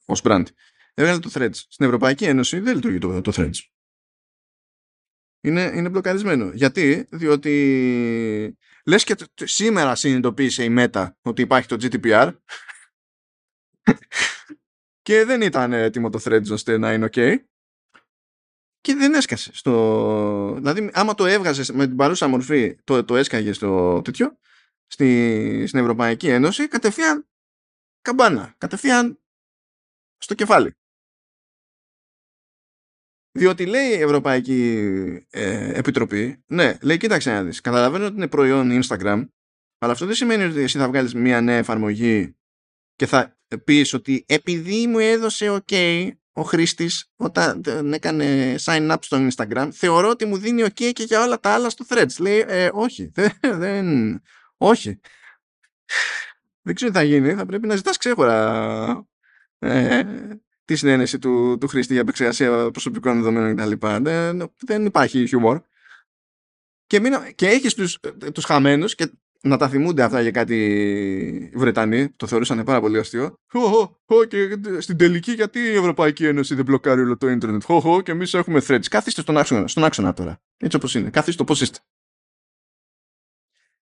ως 0.05 0.21
brand. 0.25 0.45
Έβγαλε 0.95 1.19
το 1.19 1.31
Threads. 1.35 1.55
Στην 1.55 1.87
Ευρωπαϊκή 1.87 2.25
Ένωση 2.25 2.61
δεν 2.61 2.75
λειτουργεί 2.75 2.99
το, 2.99 3.21
το 3.21 3.33
Threads. 3.35 3.59
Είναι, 5.41 5.73
είναι 5.75 5.89
μπλοκαρισμένο. 5.89 6.51
Γιατί, 6.55 7.07
διότι 7.11 8.59
λες 8.85 9.05
και 9.05 9.15
σήμερα 9.35 9.95
συνειδητοποίησε 9.95 10.65
η 10.65 10.75
Meta 10.79 11.09
ότι 11.23 11.43
υπάρχει 11.43 11.69
το 11.69 11.77
GDPR 11.81 12.33
και 15.11 15.25
δεν 15.25 15.41
ήταν 15.41 15.73
έτοιμο 15.73 16.11
το 16.11 16.21
Threads 16.25 16.51
ώστε 16.51 16.79
να 16.79 16.93
είναι 16.93 17.07
OK 17.07 17.37
και 18.81 18.95
δεν 18.95 19.15
έσκασε. 19.15 19.51
Στο... 19.55 20.55
Δηλαδή, 20.57 20.91
άμα 20.93 21.15
το 21.15 21.27
έβγαζες 21.27 21.71
με 21.71 21.87
την 21.87 21.97
παρούσα 21.97 22.29
μορφή, 22.29 22.77
το, 22.85 23.05
το 23.05 23.17
έσκαγες 23.17 23.57
στο 23.57 24.03
τέτοιο, 24.05 24.39
στη, 24.87 25.65
στην 25.67 25.81
Ευρωπαϊκή 25.81 26.29
Ένωση, 26.29 26.69
κατευθείαν 26.69 27.29
καμπάνα. 28.01 28.55
Κατευθείαν 28.59 29.21
στο 30.19 30.35
κεφάλι. 30.35 30.75
Διότι 33.39 33.67
λέει 33.67 33.89
η 33.89 34.01
Ευρωπαϊκή 34.01 34.63
ε, 35.31 35.79
Επιτροπή, 35.79 36.45
ναι, 36.47 36.79
λέει 36.83 36.97
κοίταξε 36.97 37.31
να 37.31 37.43
δεις, 37.43 37.61
καταλαβαίνω 37.61 38.07
ότι 38.07 38.15
είναι 38.15 38.29
προϊόν 38.29 38.83
Instagram, 38.83 39.29
αλλά 39.79 39.93
αυτό 39.93 40.07
δεν 40.07 40.15
σημαίνει 40.15 40.45
ότι 40.45 40.61
εσύ 40.61 40.79
θα 40.79 40.89
βγάλεις 40.89 41.15
μια 41.15 41.41
νέα 41.41 41.57
εφαρμογή 41.57 42.37
και 42.95 43.07
θα 43.07 43.40
πεις 43.59 43.93
ότι 43.93 44.25
επειδή 44.29 44.87
μου 44.87 44.99
έδωσε 44.99 45.63
ok 45.67 46.09
ο 46.33 46.43
χρήστης 46.43 47.11
όταν 47.17 47.63
έκανε 47.93 48.55
sign 48.65 48.91
up 48.91 48.97
στο 49.01 49.29
Instagram 49.29 49.69
θεωρώ 49.73 50.09
ότι 50.09 50.25
μου 50.25 50.37
δίνει 50.37 50.63
ok 50.63 50.91
και 50.93 51.03
για 51.03 51.23
όλα 51.23 51.41
τα 51.41 51.51
άλλα 51.51 51.71
στο 51.71 51.85
threads. 51.89 52.17
Λέει 52.19 52.45
ε, 52.49 52.71
όχι, 52.73 53.13
δεν, 53.41 54.21
όχι. 54.57 55.01
Δεν 56.63 56.75
ξέρω 56.75 56.91
τι 56.91 56.97
θα 56.97 57.05
γίνει. 57.05 57.35
Θα 57.35 57.47
πρέπει 57.47 57.67
να 57.67 57.77
ζητάς 57.77 57.97
ξέχωρα 57.97 59.09
ε, 59.59 60.03
τη 60.65 60.77
συνένεση 60.77 61.19
του, 61.19 61.59
του 61.61 61.69
χρήστη 61.69 61.93
για 61.93 62.03
επεξεργασία 62.03 62.71
προσωπικών 62.71 63.17
δεδομένων 63.17 63.57
κτλ. 63.57 63.87
Δεν, 64.03 64.53
δεν 64.57 64.85
υπάρχει 64.85 65.27
χιούμορ. 65.27 65.61
Και, 66.87 67.01
και 67.35 67.49
έχεις 67.49 67.75
τους, 67.75 67.99
τους 68.35 68.45
χαμένους 68.45 68.95
και 68.95 69.11
να 69.43 69.57
τα 69.57 69.69
θυμούνται 69.69 70.03
αυτά 70.03 70.21
για 70.21 70.31
κάτι 70.31 70.55
οι 71.53 71.57
Βρετανοί, 71.57 72.09
το 72.17 72.27
θεωρούσαν 72.27 72.65
πάρα 72.65 72.81
πολύ 72.81 72.99
αστείο. 72.99 73.35
Χω, 73.53 73.99
και 74.29 74.59
στην 74.79 74.97
τελική 74.97 75.33
γιατί 75.33 75.59
η 75.59 75.75
Ευρωπαϊκή 75.75 76.27
Ένωση 76.27 76.55
δεν 76.55 76.65
μπλοκάρει 76.65 77.01
όλο 77.01 77.17
το 77.17 77.29
ίντερνετ. 77.29 77.63
Χω, 77.65 78.03
και 78.03 78.11
εμείς 78.11 78.35
έχουμε 78.35 78.61
threads. 78.67 78.87
Κάθιστε 78.91 79.21
στον 79.21 79.37
άξονα, 79.37 79.69
στον 79.69 79.85
άξονα 79.85 80.13
τώρα. 80.13 80.41
Έτσι 80.57 80.77
όπως 80.77 80.95
είναι. 80.95 81.11
Κάθιστε 81.11 81.45
πώς 81.45 81.61
είστε. 81.61 81.79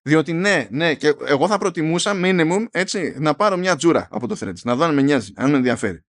Διότι 0.03 0.33
ναι, 0.33 0.69
ναι, 0.71 0.95
και 0.95 1.15
εγώ 1.27 1.47
θα 1.49 1.59
προτιμούσα 1.59 2.13
minimum 2.15 2.67
έτσι 2.71 3.17
να 3.19 3.35
πάρω 3.35 3.57
μια 3.57 3.77
τζούρα 3.77 4.09
από 4.11 4.27
το 4.27 4.37
Threads. 4.41 4.63
Να 4.63 4.77
δω 4.77 4.85
αν 4.85 4.95
με 4.95 5.03
νοιάζει, 5.03 5.33
αν 5.37 5.51
με 5.51 5.57
ενδιαφέρει. 5.57 6.03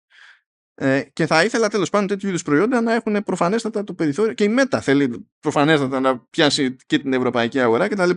Ε, 0.75 1.01
και 1.13 1.25
θα 1.25 1.43
ήθελα 1.43 1.69
τέλος 1.69 1.89
πάντων 1.89 2.07
τέτοιου 2.07 2.27
είδους 2.27 2.41
προϊόντα 2.41 2.81
να 2.81 2.93
έχουν 2.93 3.23
προφανέστατα 3.23 3.83
το 3.83 3.93
περιθώριο. 3.93 4.33
Και 4.33 4.43
η 4.43 4.47
Meta 4.47 4.81
θέλει 4.81 5.29
προφανέστατα 5.39 5.99
να 5.99 6.19
πιάσει 6.19 6.75
και 6.85 6.99
την 6.99 7.13
ευρωπαϊκή 7.13 7.59
αγορά 7.59 7.87
κτλ. 7.87 8.09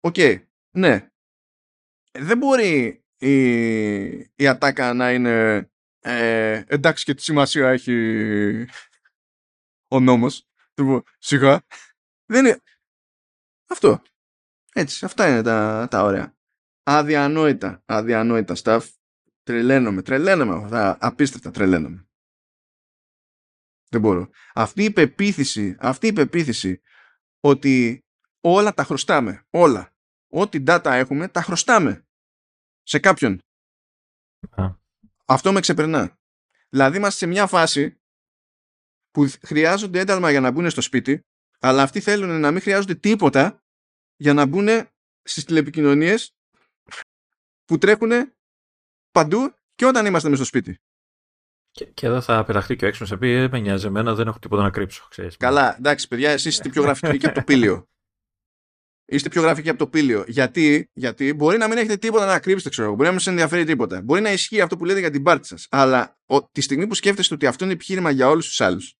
OK, 0.00 0.14
okay, 0.16 0.42
ναι. 0.70 1.10
Δεν 2.12 2.38
μπορεί 2.38 3.04
η, 3.18 3.34
η 4.18 4.46
ατάκα 4.48 4.94
να 4.94 5.12
είναι 5.12 5.70
ε, 6.00 6.64
εντάξει 6.66 7.04
και 7.04 7.14
τι 7.14 7.22
σημασία 7.22 7.68
έχει 7.68 8.66
ο 9.88 10.00
νόμος. 10.00 10.48
Σιγά. 11.18 11.66
Δεν 12.26 12.44
είναι... 12.44 12.60
Αυτό. 13.68 14.02
Έτσι, 14.72 15.04
αυτά 15.04 15.28
είναι 15.28 15.42
τα, 15.42 15.88
τα 15.90 16.02
ωραία. 16.02 16.36
Αδιανόητα, 16.82 17.82
αδιανόητα 17.86 18.54
stuff. 18.62 18.88
Τρελαίνομαι, 19.42 20.02
τρελαίνομαι 20.02 20.54
αυτά. 20.64 20.98
Απίστευτα 21.00 21.50
τρελαίνομαι. 21.50 22.08
Δεν 23.88 24.00
μπορώ. 24.00 24.30
Αυτή 24.54 24.84
η 24.84 24.90
πεποίθηση, 24.90 25.76
αυτή 25.78 26.06
η 26.06 26.12
πεποίθηση 26.12 26.80
ότι 27.40 28.04
όλα 28.40 28.74
τα 28.74 28.84
χρωστάμε. 28.84 29.46
Όλα. 29.50 29.92
Ό,τι 30.28 30.62
data 30.66 30.84
έχουμε, 30.84 31.28
τα 31.28 31.42
χρωστάμε. 31.42 32.06
Σε 32.82 32.98
κάποιον. 32.98 33.38
Αυτό 35.24 35.52
με 35.52 35.60
ξεπερνά. 35.60 36.18
Δηλαδή 36.68 36.96
είμαστε 36.96 37.18
σε 37.18 37.26
μια 37.26 37.46
φάση 37.46 37.98
που 39.10 39.30
χρειάζονται 39.46 39.98
ένταλμα 39.98 40.30
για 40.30 40.40
να 40.40 40.50
μπουν 40.50 40.70
στο 40.70 40.80
σπίτι, 40.80 41.20
αλλά 41.58 41.82
αυτοί 41.82 42.00
θέλουν 42.00 42.40
να 42.40 42.50
μην 42.50 42.60
χρειάζονται 42.60 42.94
τίποτα 42.94 43.62
για 44.16 44.34
να 44.34 44.46
μπουν 44.46 44.68
στις 45.22 45.44
τηλεπικοινωνίες 45.44 46.32
που 47.64 47.78
τρέχουν 47.78 48.10
παντού 49.10 49.54
και 49.74 49.86
όταν 49.86 50.06
είμαστε 50.06 50.28
μέσα 50.28 50.44
στο 50.44 50.58
σπίτι. 50.58 50.76
Και, 51.70 51.84
και 51.84 52.06
εδώ 52.06 52.20
θα 52.20 52.44
πεταχτεί 52.44 52.76
και 52.76 52.84
ο 52.84 52.88
έξω 52.88 53.04
σε 53.04 53.16
πει: 53.16 53.28
«Ε, 53.30 53.48
Με 53.48 53.58
νοιάζει 53.58 53.86
εμένα, 53.86 54.14
δεν 54.14 54.26
έχω 54.28 54.38
τίποτα 54.38 54.62
να 54.62 54.70
κρύψω. 54.70 55.06
Ξέρεις. 55.10 55.36
Καλά, 55.36 55.76
εντάξει, 55.76 56.08
παιδιά, 56.08 56.30
εσεί 56.30 56.48
είστε 56.48 56.68
πιο 56.68 56.82
γραφικοί 56.82 57.18
και 57.18 57.26
από 57.26 57.34
το 57.34 57.44
πήλιο. 57.44 57.88
Είστε 59.10 59.28
πιο 59.28 59.42
γραφικοί 59.42 59.68
από 59.68 59.78
το 59.78 59.86
πήλιο. 59.86 60.24
Γιατί, 60.26 60.90
γιατί 60.92 61.32
μπορεί 61.32 61.58
να 61.58 61.68
μην 61.68 61.78
έχετε 61.78 61.96
τίποτα 61.96 62.26
να 62.26 62.38
κρύψετε, 62.38 62.68
ξέρω 62.68 62.90
Μπορεί 62.90 63.02
να 63.02 63.10
μην 63.10 63.18
σας 63.18 63.32
ενδιαφέρει 63.32 63.64
τίποτα. 63.64 64.02
Μπορεί 64.02 64.20
να 64.20 64.32
ισχύει 64.32 64.60
αυτό 64.60 64.76
που 64.76 64.84
λέτε 64.84 65.00
για 65.00 65.10
την 65.10 65.22
πάρτη 65.22 65.46
σας. 65.46 65.66
Αλλά 65.70 66.18
ο, 66.26 66.42
τη 66.42 66.60
στιγμή 66.60 66.86
που 66.86 66.94
σκέφτεστε 66.94 67.34
ότι 67.34 67.46
αυτό 67.46 67.64
είναι 67.64 67.72
επιχείρημα 67.72 68.10
για 68.10 68.28
όλους 68.28 68.46
τους 68.46 68.60
άλλους 68.60 68.98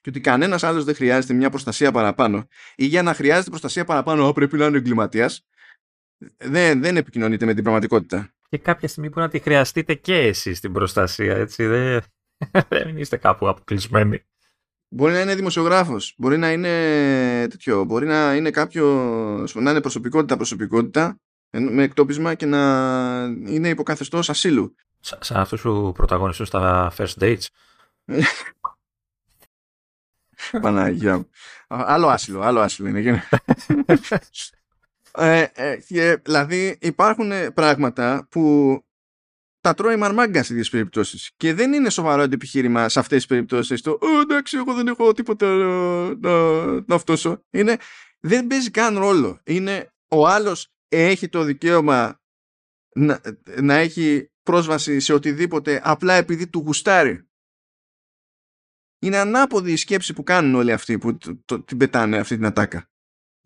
και 0.00 0.08
ότι 0.08 0.20
κανένας 0.20 0.62
άλλος 0.62 0.84
δεν 0.84 0.94
χρειάζεται 0.94 1.34
μια 1.34 1.50
προστασία 1.50 1.92
παραπάνω 1.92 2.46
ή 2.76 2.84
για 2.84 3.02
να 3.02 3.14
χρειάζεται 3.14 3.48
προστασία 3.48 3.84
παραπάνω, 3.84 4.32
πρέπει 4.32 4.56
να 4.56 4.66
είναι 4.66 4.76
εγκληματίας, 4.76 5.46
δεν, 6.36 6.80
δεν 6.80 6.96
επικοινωνείτε 6.96 7.44
με 7.44 7.54
την 7.54 7.62
πραγματικότητα. 7.62 8.34
Και 8.48 8.58
κάποια 8.58 8.88
στιγμή 8.88 9.10
που 9.10 9.20
να 9.20 9.28
τη 9.28 9.38
χρειαστείτε 9.38 9.94
και 9.94 10.16
εσείς 10.16 10.60
την 10.60 10.72
προστασία, 10.72 11.36
έτσι. 11.36 11.66
Δεν, 11.66 12.02
δεν 12.68 12.96
είστε 12.96 13.16
κάπου 13.16 13.48
αποκλεισμένοι. 13.48 14.24
Μπορεί 14.94 15.12
να 15.12 15.20
είναι 15.20 15.34
δημοσιογράφος, 15.34 16.14
μπορεί 16.16 16.36
να 16.36 16.52
είναι 16.52 16.68
τέτοιο, 17.48 17.84
μπορεί 17.84 18.06
να 18.06 18.34
είναι 18.34 18.50
κάποιο, 18.50 18.86
να 19.54 19.70
είναι 19.70 19.80
προσωπικότητα 19.80 20.36
προσωπικότητα 20.36 21.20
με 21.50 21.82
εκτόπισμα 21.82 22.34
και 22.34 22.46
να 22.46 22.58
είναι 23.46 23.68
υποκαθεστώς 23.68 24.30
ασύλου. 24.30 24.74
Σαν 25.00 25.36
αυτούς 25.36 25.60
που 25.62 25.92
πρωταγωνιστούν 25.92 26.46
στα 26.46 26.92
first 26.96 27.14
dates. 27.20 27.46
Παναγία 30.60 31.16
μου. 31.16 31.28
Άλλο 31.66 32.08
άσυλο, 32.08 32.40
άλλο 32.40 32.60
άσυλο 32.60 32.88
είναι. 32.88 33.22
ε, 35.12 35.46
ε, 35.88 36.16
δηλαδή 36.16 36.78
υπάρχουν 36.80 37.52
πράγματα 37.54 38.26
που 38.30 38.74
τα 39.62 39.74
τρώει 39.74 39.96
μαρμάγκα 39.96 40.42
σε 40.42 40.54
τέτοιε 40.54 40.70
περιπτώσεις. 40.70 41.32
Και 41.36 41.54
δεν 41.54 41.72
είναι 41.72 41.90
σοβαρό 41.90 42.22
επιχείρημα 42.22 42.88
σε 42.88 42.98
αυτές 42.98 43.16
τις 43.18 43.26
περιπτώσεις. 43.26 43.80
Το 43.80 43.98
εντάξει, 44.22 44.56
εγώ 44.56 44.74
δεν 44.74 44.86
έχω 44.86 45.12
τίποτα 45.12 45.46
να, 45.46 46.14
να, 46.14 46.64
να 46.86 46.94
αυτόσω. 46.94 47.44
Είναι, 47.50 47.76
δεν 48.20 48.46
παίζει 48.46 48.70
καν 48.70 48.98
ρόλο. 48.98 49.40
Είναι 49.44 49.92
ο 50.08 50.26
άλλος 50.26 50.72
έχει 50.88 51.28
το 51.28 51.42
δικαίωμα 51.42 52.20
να, 52.94 53.20
να 53.60 53.74
έχει 53.74 54.30
πρόσβαση 54.42 55.00
σε 55.00 55.12
οτιδήποτε 55.12 55.80
απλά 55.84 56.14
επειδή 56.14 56.46
του 56.46 56.58
γουστάρει. 56.58 57.26
Είναι 58.98 59.16
ανάποδη 59.16 59.72
η 59.72 59.76
σκέψη 59.76 60.12
που 60.12 60.22
κάνουν 60.22 60.54
όλοι 60.54 60.72
αυτοί 60.72 60.98
που 60.98 61.18
το, 61.44 61.62
την 61.62 61.76
πετάνε 61.76 62.18
αυτή 62.18 62.34
την 62.34 62.44
ατάκα. 62.44 62.90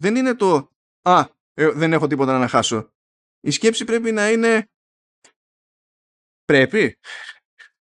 Δεν 0.01 0.17
είναι 0.17 0.35
το 0.35 0.71
«Α, 1.03 1.27
ε, 1.55 1.71
δεν 1.71 1.93
έχω 1.93 2.07
τίποτα 2.07 2.39
να 2.39 2.49
χάσω. 2.49 2.93
Η 3.41 3.51
σκέψη 3.51 3.85
πρέπει 3.85 4.13
να 4.13 4.31
είναι 4.31 4.71
πρέπει 6.47 6.99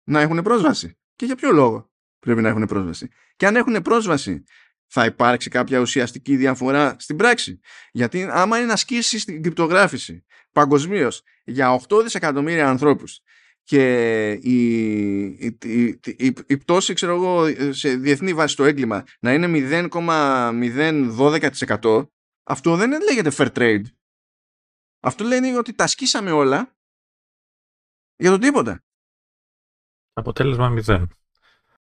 να 0.04 0.20
έχουν 0.20 0.42
πρόσβαση. 0.42 0.98
Και 1.16 1.24
για 1.24 1.36
ποιο 1.36 1.52
λόγο 1.52 1.90
πρέπει 2.18 2.40
να 2.40 2.48
έχουν 2.48 2.66
πρόσβαση. 2.66 3.08
Και 3.36 3.46
αν 3.46 3.56
έχουν 3.56 3.82
πρόσβαση 3.82 4.44
θα 4.86 5.04
υπάρξει 5.04 5.50
κάποια 5.50 5.78
ουσιαστική 5.78 6.36
διαφορά 6.36 6.96
στην 6.98 7.16
πράξη. 7.16 7.60
Γιατί 7.92 8.28
άμα 8.30 8.56
είναι 8.56 8.66
να 8.66 8.72
ασκήσεις 8.72 9.24
την 9.24 9.42
κρυπτογράφηση 9.42 10.24
παγκοσμίως 10.52 11.22
για 11.44 11.80
8 11.88 12.02
δισεκατομμύρια 12.02 12.68
ανθρώπους 12.68 13.20
και 13.64 14.30
η, 14.30 15.24
η, 15.24 15.58
η, 16.04 16.34
η, 16.46 16.56
πτώση 16.56 16.94
ξέρω 16.94 17.14
εγώ, 17.14 17.46
σε 17.72 17.96
διεθνή 17.96 18.34
βάση 18.34 18.52
στο 18.52 18.64
έγκλημα 18.64 19.04
να 19.20 19.32
είναι 19.32 19.88
0,012% 19.92 22.06
αυτό 22.42 22.76
δεν 22.76 22.90
λέγεται 22.90 23.30
fair 23.36 23.52
trade. 23.52 23.82
Αυτό 25.00 25.24
λένε 25.24 25.58
ότι 25.58 25.74
τα 25.74 25.86
σκίσαμε 25.86 26.30
όλα 26.30 26.76
για 28.16 28.30
το 28.30 28.38
τίποτα. 28.38 28.82
Αποτέλεσμα 30.12 30.74
0. 30.86 31.06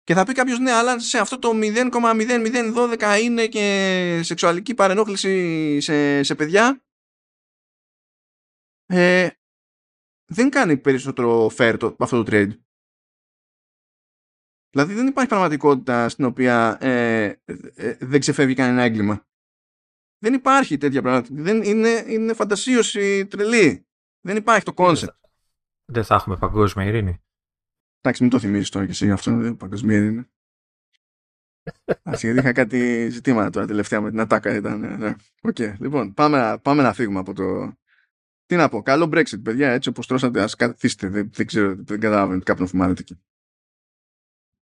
Και 0.04 0.14
θα 0.14 0.26
πει 0.26 0.34
κάποιος 0.34 0.60
ναι, 0.60 0.72
αλλά 0.72 1.00
σε 1.00 1.18
αυτό 1.18 1.40
το 1.40 1.52
0,0012 1.54 3.20
είναι 3.22 3.48
και 3.48 4.22
σεξουαλική 4.24 4.74
παρενόχληση 4.74 5.80
σε, 5.82 6.24
σε 6.24 6.36
παιδιά. 6.36 6.84
Ε, 8.86 9.30
δεν 10.26 10.50
κάνει 10.50 10.78
περισσότερο 10.78 11.46
fair 11.58 11.76
το, 11.80 11.96
αυτό 12.00 12.24
το 12.24 12.32
trade. 12.32 12.60
Δηλαδή 14.70 14.94
δεν 14.94 15.08
υπάρχει 15.08 15.30
πραγματικότητα 15.30 16.10
στην 16.10 16.26
οποία 16.26 16.78
ε, 16.82 17.24
ε, 17.24 17.58
ε 17.76 17.98
δεν 18.00 18.20
ξεφεύγει 18.20 18.54
κανένα 18.54 18.82
έγκλημα. 18.82 19.28
Δεν 20.18 20.34
υπάρχει 20.34 20.78
τέτοια 20.78 21.02
πράγματα. 21.02 21.28
Δεν 21.32 21.64
είναι, 21.64 22.04
είναι 22.08 22.34
φαντασίωση 22.34 23.28
τρελή. 23.28 23.88
Δεν 24.22 24.36
υπάρχει 24.36 24.66
το 24.66 24.74
concept. 24.74 25.16
Δεν 25.92 26.04
θα 26.04 26.16
έχουμε 26.16 26.38
παγκόσμια 26.38 26.86
ειρήνη. 26.86 27.22
Εντάξει, 28.02 28.22
μην 28.22 28.32
το 28.32 28.40
θυμίζεις 28.40 28.70
τώρα 28.70 28.86
και 28.86 28.92
εσύ 28.92 29.12
αυτό. 29.12 29.32
Δεν 29.32 29.46
είναι 29.46 29.56
παγκοσμία 29.56 29.98
ειρήνη. 29.98 30.26
γιατί 32.20 32.40
είχα 32.40 32.52
κάτι 32.52 33.10
ζητήματα 33.10 33.50
τώρα 33.50 33.66
τελευταία 33.68 34.02
με 34.02 34.10
την 34.10 34.20
ατάκα. 34.20 34.56
Ήταν, 34.56 34.80
ναι. 34.80 34.96
ναι. 34.96 35.16
Okay. 35.42 35.76
Λοιπόν, 35.80 36.14
πάμε, 36.14 36.58
πάμε 36.62 36.82
να 36.82 36.94
φύγουμε 36.94 37.20
από 37.20 37.34
το, 37.34 37.74
τι 38.48 38.56
να 38.56 38.70
πω, 38.70 38.82
καλό 38.82 39.10
Brexit, 39.14 39.42
παιδιά, 39.44 39.72
έτσι 39.72 39.90
όπως 39.90 40.08
τρώσατε, 40.08 40.42
ας 40.42 40.56
καθίστε, 40.56 41.08
δεν, 41.08 41.30
δεν 41.34 41.46
ξέρω, 41.46 41.76
δεν 41.76 42.00
καταλαβαίνω 42.00 42.42
τι 42.42 42.60
να 42.60 42.68
φουμάρετε 42.68 43.02
εκεί. 43.02 43.22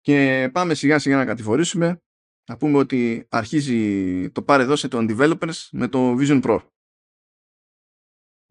Και 0.01 0.49
πάμε 0.53 0.73
σιγά 0.73 0.99
σιγά 0.99 1.17
να 1.17 1.25
κατηφορήσουμε. 1.25 2.01
Να 2.49 2.57
πούμε 2.57 2.77
ότι 2.77 3.27
αρχίζει 3.29 4.29
το 4.29 4.41
πάρε 4.41 4.63
δώσε 4.63 4.87
των 4.87 5.07
developers 5.09 5.67
με 5.71 5.87
το 5.87 6.15
Vision 6.19 6.41
Pro. 6.43 6.59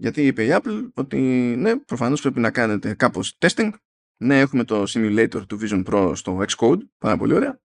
Γιατί 0.01 0.27
είπε 0.27 0.45
η 0.45 0.49
Apple 0.53 0.91
ότι 0.95 1.19
ναι, 1.59 1.77
προφανώς 1.77 2.21
πρέπει 2.21 2.41
να 2.41 2.51
κάνετε 2.51 2.95
κάπως 2.95 3.37
testing. 3.39 3.71
Ναι, 4.17 4.41
έχουμε 4.41 4.65
το 4.65 4.85
simulator 4.89 5.47
του 5.49 5.59
Vision 5.61 5.85
Pro 5.85 6.13
στο 6.17 6.45
Xcode, 6.49 6.79
πάρα 6.99 7.17
πολύ 7.17 7.35
ωραία. 7.35 7.61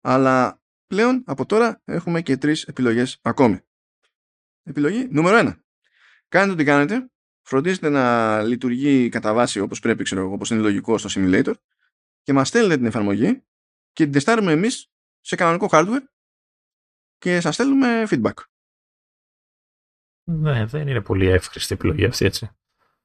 Αλλά 0.00 0.62
πλέον 0.86 1.22
από 1.26 1.46
τώρα 1.46 1.82
έχουμε 1.84 2.22
και 2.22 2.36
τρεις 2.36 2.62
επιλογές 2.62 3.18
ακόμη. 3.22 3.60
Επιλογή 4.62 5.08
νούμερο 5.10 5.38
1. 5.38 5.54
Κάνετε 6.28 6.52
ό,τι 6.52 6.64
κάνετε, 6.64 7.10
φροντίζετε 7.42 7.88
να 7.88 8.42
λειτουργεί 8.42 9.08
κατά 9.08 9.34
βάση 9.34 9.60
όπως 9.60 9.80
πρέπει, 9.80 10.02
ξέρω 10.04 10.20
εγώ, 10.20 10.32
όπως 10.32 10.50
είναι 10.50 10.60
λογικό 10.60 10.98
στο 10.98 11.08
simulator 11.12 11.54
και 12.22 12.32
μας 12.32 12.48
στέλνετε 12.48 12.76
την 12.76 12.86
εφαρμογή 12.86 13.42
και 13.92 14.02
την 14.04 14.12
τεστάρουμε 14.12 14.52
εμείς 14.52 14.90
σε 15.20 15.36
κανονικό 15.36 15.68
hardware 15.70 16.02
και 17.18 17.40
σας 17.40 17.54
στέλνουμε 17.54 18.06
feedback. 18.10 18.32
Ναι, 20.30 20.64
δεν 20.64 20.88
είναι 20.88 21.00
πολύ 21.00 21.26
εύχρηστη 21.26 21.74
επιλογή 21.74 22.04
αυτή, 22.04 22.24
έτσι. 22.24 22.50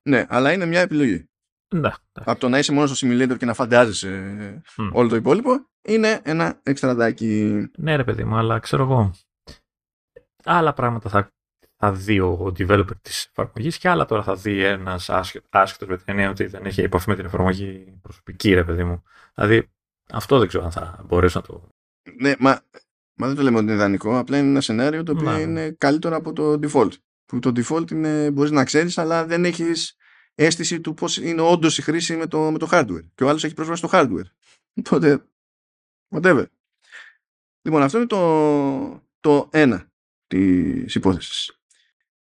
Ναι, 0.10 0.26
αλλά 0.30 0.52
είναι 0.52 0.66
μια 0.66 0.82
επιλογή. 0.82 1.30
Ναι, 1.76 1.90
Από 2.14 2.40
το 2.40 2.50
να 2.50 2.58
είσαι 2.58 2.72
μόνος 2.72 2.98
στο 2.98 3.08
simulator 3.08 3.38
και 3.38 3.46
να 3.46 3.54
φαντάζεσαι 3.54 4.62
mm. 4.78 4.90
όλο 4.94 5.10
το 5.10 5.16
υπόλοιπο, 5.16 5.70
είναι 5.82 6.22
ένα 6.24 6.60
εξτραδάκι. 6.64 7.64
Ναι, 7.78 7.96
ρε 7.96 8.04
παιδί 8.04 8.24
μου, 8.24 8.36
αλλά 8.36 8.60
ξέρω 8.60 8.84
εγώ. 8.84 9.12
Άλλα 10.44 10.74
πράγματα 10.74 11.10
θα 11.10 11.34
θα 11.86 11.92
δει 11.92 12.20
ο 12.20 12.54
developer 12.58 12.96
της 13.02 13.26
εφαρμογής 13.26 13.78
και 13.78 13.90
άλλα 13.90 14.06
τώρα 14.06 14.24
θα 14.24 14.36
δει 14.36 14.64
ένας 14.64 15.10
άσχετος 15.50 15.88
με 15.88 15.98
την 15.98 16.06
έννοια 16.06 16.30
ότι 16.30 16.46
δεν 16.46 16.66
έχει 16.66 16.82
επαφή 16.82 17.10
με 17.10 17.16
την 17.16 17.26
εφαρμογή 17.26 18.00
προσωπική 18.02 18.54
ρε 18.54 18.64
παιδί 18.64 18.84
μου. 18.84 19.04
Δηλαδή 19.34 19.72
αυτό 20.12 20.40
δεν 20.40 20.48
ξέρω 20.48 20.64
αν 20.64 20.72
θα 20.72 21.04
μπορέσω 21.06 21.40
να 21.40 21.46
το... 21.46 21.70
Ναι, 22.20 22.34
μα, 22.40 22.62
μα 23.14 23.28
δεν 23.28 23.36
το 23.36 23.42
λέμε 23.42 23.58
ότι 23.58 23.66
είναι 23.66 23.74
ιδανικό, 23.74 24.18
απλά 24.18 24.38
είναι 24.38 24.48
ένα 24.48 24.62
σενάριο 24.62 25.04
το 25.04 25.12
οποίο 25.12 25.32
ναι. 25.32 25.40
είναι 25.40 25.72
καλύτερο 25.72 26.16
από 26.16 26.34
το 26.34 26.60
default. 26.62 26.92
Που 27.26 27.40
το 27.40 27.52
default 27.56 27.92
είναι, 27.92 28.32
μπορείς 28.32 28.52
να 28.52 28.64
ξέρεις 28.64 28.98
αλλά 28.98 29.26
δεν 29.26 29.46
έχεις 29.46 29.96
αίσθηση 30.36 30.82
του 30.82 30.94
πώς 30.94 31.18
είναι 31.18 31.42
όντως 31.42 31.78
η 31.78 31.82
χρήση 31.82 32.16
με 32.16 32.28
το, 32.28 32.52
με 32.52 32.58
το 32.58 32.68
hardware. 32.72 33.06
Και 33.16 33.24
ο 33.24 33.30
άλλος 33.30 33.44
έχει 33.44 33.54
πρόσβαση 33.54 33.86
στο 33.86 33.90
hardware. 33.92 34.30
Οπότε, 34.74 35.26
whatever. 36.10 36.46
Λοιπόν, 37.62 37.82
αυτό 37.82 37.98
είναι 37.98 38.08
το, 38.08 39.08
το 39.20 39.50
ένα 39.52 39.92
της 40.28 40.96
υπόθεσης. 40.96 41.58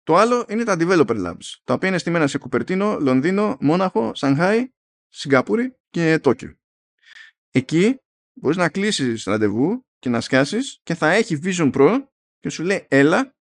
Το 0.04 0.16
άλλο 0.16 0.46
είναι 0.50 0.64
τα 0.64 0.76
developer 0.80 1.26
labs, 1.26 1.60
τα 1.64 1.74
οποία 1.74 1.90
είναι 1.90 1.98
στημένα 1.98 2.28
σε 2.28 2.38
Κουπερτίνο, 2.38 3.00
Λονδίνο, 3.00 3.58
Μόναχο, 3.60 4.16
Σανχάι, 4.16 4.72
Σιγκαπούρη 5.10 5.78
και 5.90 6.20
Τόκιο. 6.20 6.56
Εκεί 7.52 8.02
μπορείς 8.34 8.58
να 8.58 8.70
κλείσεις 8.70 9.24
ραντεβού 9.24 9.86
και 10.00 10.10
να 10.10 10.22
σκάσεις 10.22 10.80
και 10.84 10.96
θα 10.96 11.12
έχει 11.12 11.40
Vision 11.44 11.72
Pro 11.74 12.04
και 12.40 12.50
σου 12.50 12.64
λέει 12.64 12.86
έλα 12.90 13.36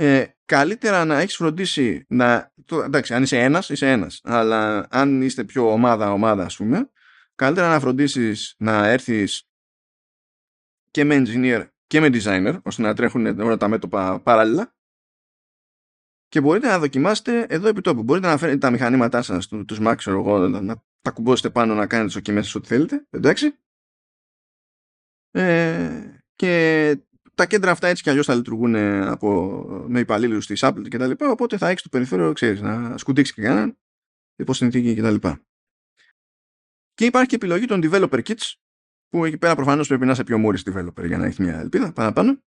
ε, 0.00 0.26
καλύτερα 0.44 1.04
να 1.04 1.18
έχεις 1.18 1.36
φροντίσει 1.36 2.04
να... 2.08 2.52
Το, 2.64 2.82
εντάξει, 2.82 3.14
αν 3.14 3.22
είσαι 3.22 3.38
ένας, 3.38 3.68
είσαι 3.68 3.90
ένας. 3.90 4.20
Αλλά 4.24 4.86
αν 4.90 5.22
είστε 5.22 5.44
πιο 5.44 5.72
ομάδα-ομάδα, 5.72 6.44
ας 6.44 6.56
πούμε, 6.56 6.90
καλύτερα 7.34 7.68
να 7.68 7.80
φροντίσεις 7.80 8.54
να 8.58 8.86
έρθεις 8.86 9.48
και 10.90 11.04
με 11.04 11.22
engineer 11.24 11.68
και 11.86 12.00
με 12.00 12.08
designer, 12.12 12.60
ώστε 12.62 12.82
να 12.82 12.94
τρέχουν 12.94 13.40
όλα 13.40 13.56
τα 13.56 13.68
μέτωπα 13.68 14.20
παράλληλα 14.20 14.74
και 16.28 16.40
μπορείτε 16.40 16.66
να 16.66 16.78
δοκιμάσετε 16.78 17.46
εδώ 17.48 17.68
επί 17.68 17.80
τόπου. 17.80 18.02
Μπορείτε 18.02 18.26
να 18.26 18.36
φέρετε 18.36 18.58
τα 18.58 18.70
μηχανήματά 18.70 19.22
σας, 19.22 19.48
τους 19.48 19.78
Mac, 19.80 20.06
εγώ, 20.06 20.38
να 20.38 20.82
τα 21.00 21.10
κουμπώσετε 21.10 21.50
πάνω 21.50 21.74
να 21.74 21.86
κάνετε 21.86 22.12
δοκιμές 22.12 22.54
ό,τι 22.54 22.66
θέλετε. 22.66 23.06
Εντάξει. 23.10 23.58
Ε, 25.30 26.20
και 26.34 26.96
τα 27.40 27.46
κέντρα 27.46 27.70
αυτά 27.70 27.88
έτσι 27.88 28.02
κι 28.02 28.10
αλλιώς 28.10 28.26
θα 28.26 28.34
λειτουργούν 28.34 28.74
από, 28.74 29.62
με 29.88 30.00
υπαλλήλους 30.00 30.46
της 30.46 30.60
Apple 30.64 30.88
και 30.88 30.98
τα 30.98 31.06
λοιπά, 31.06 31.30
οπότε 31.30 31.56
θα 31.56 31.68
έχεις 31.68 31.82
το 31.82 31.88
περιθώριο, 31.88 32.32
ξέρεις, 32.32 32.60
να 32.60 32.98
σκουντίξει 32.98 33.34
και 33.34 33.42
κανέναν, 33.42 33.78
υπό 34.36 34.52
συνθήκη 34.52 34.94
και 34.94 35.02
τα 35.02 35.10
λοιπά. 35.10 35.44
Και 36.94 37.04
υπάρχει 37.04 37.28
και 37.28 37.34
επιλογή 37.34 37.66
των 37.66 37.80
developer 37.84 38.22
kits, 38.22 38.54
που 39.08 39.24
εκεί 39.24 39.38
πέρα 39.38 39.54
προφανώς 39.54 39.88
πρέπει 39.88 40.04
να 40.04 40.12
είσαι 40.12 40.24
πιο 40.24 40.38
μόρις 40.38 40.62
developer 40.66 41.06
για 41.06 41.18
να 41.18 41.24
έχεις 41.24 41.38
μια 41.38 41.58
ελπίδα 41.58 41.92
παραπάνω, 41.92 42.42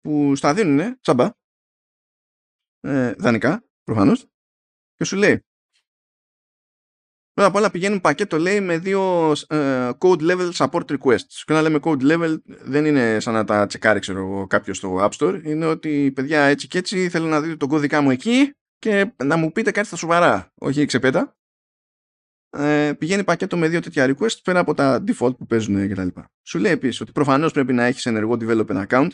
που 0.00 0.36
στα 0.36 0.54
δίνουν 0.54 1.00
τσαμπά, 1.00 1.30
ε, 2.80 3.12
δανεικά, 3.12 3.64
προφανώς, 3.82 4.26
και 4.94 5.04
σου 5.04 5.16
λέει. 5.16 5.44
Πρώτα 7.36 7.50
απ' 7.50 7.56
όλα 7.56 7.70
πηγαίνουν 7.70 8.00
πακέτο, 8.00 8.38
λέει, 8.38 8.60
με 8.60 8.78
δύο 8.78 9.32
ε, 9.48 9.90
code 9.98 10.20
level 10.20 10.52
support 10.52 10.84
requests. 10.98 11.42
Και 11.44 11.52
να 11.52 11.62
λέμε 11.62 11.78
code 11.82 12.02
level 12.02 12.36
δεν 12.44 12.84
είναι 12.84 13.20
σαν 13.20 13.34
να 13.34 13.44
τα 13.44 13.66
τσεκάρει, 13.66 14.00
ξέρω 14.00 14.18
εγώ, 14.18 14.46
κάποιος 14.46 14.76
στο 14.76 14.98
App 15.00 15.10
Store. 15.10 15.40
Είναι 15.44 15.66
ότι, 15.66 16.12
παιδιά, 16.14 16.42
έτσι 16.42 16.68
και 16.68 16.78
έτσι 16.78 17.08
θέλω 17.08 17.26
να 17.26 17.40
δείτε 17.40 17.56
τον 17.56 17.68
κώδικά 17.68 18.00
μου 18.00 18.10
εκεί 18.10 18.52
και 18.78 19.14
να 19.24 19.36
μου 19.36 19.52
πείτε 19.52 19.70
κάτι 19.70 19.86
στα 19.86 19.96
σοβαρά. 19.96 20.52
Όχι 20.54 20.84
ξεπέτα. 20.84 21.36
Ε, 22.50 22.92
πηγαίνει 22.98 23.24
πακέτο 23.24 23.56
με 23.56 23.68
δύο 23.68 23.80
τέτοια 23.80 24.14
requests 24.16 24.42
πέρα 24.42 24.58
από 24.58 24.74
τα 24.74 25.04
default 25.06 25.36
που 25.36 25.46
παίζουν 25.46 25.88
κτλ. 25.88 26.08
Σου 26.42 26.58
λέει 26.58 26.72
επίσης 26.72 27.00
ότι 27.00 27.12
προφανώς 27.12 27.52
πρέπει 27.52 27.72
να 27.72 27.84
έχεις 27.84 28.06
ενεργό 28.06 28.36
development 28.40 28.86
account. 28.86 29.10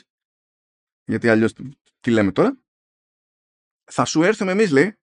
Γιατί 1.05 1.28
αλλιώς 1.28 1.53
τι 2.01 2.11
λέμε 2.11 2.32
τώρα 2.32 2.61
θα 3.85 4.05
σου 4.05 4.23
έρθουμε 4.23 4.53
εμείς 4.53 4.70
λέει 4.70 4.99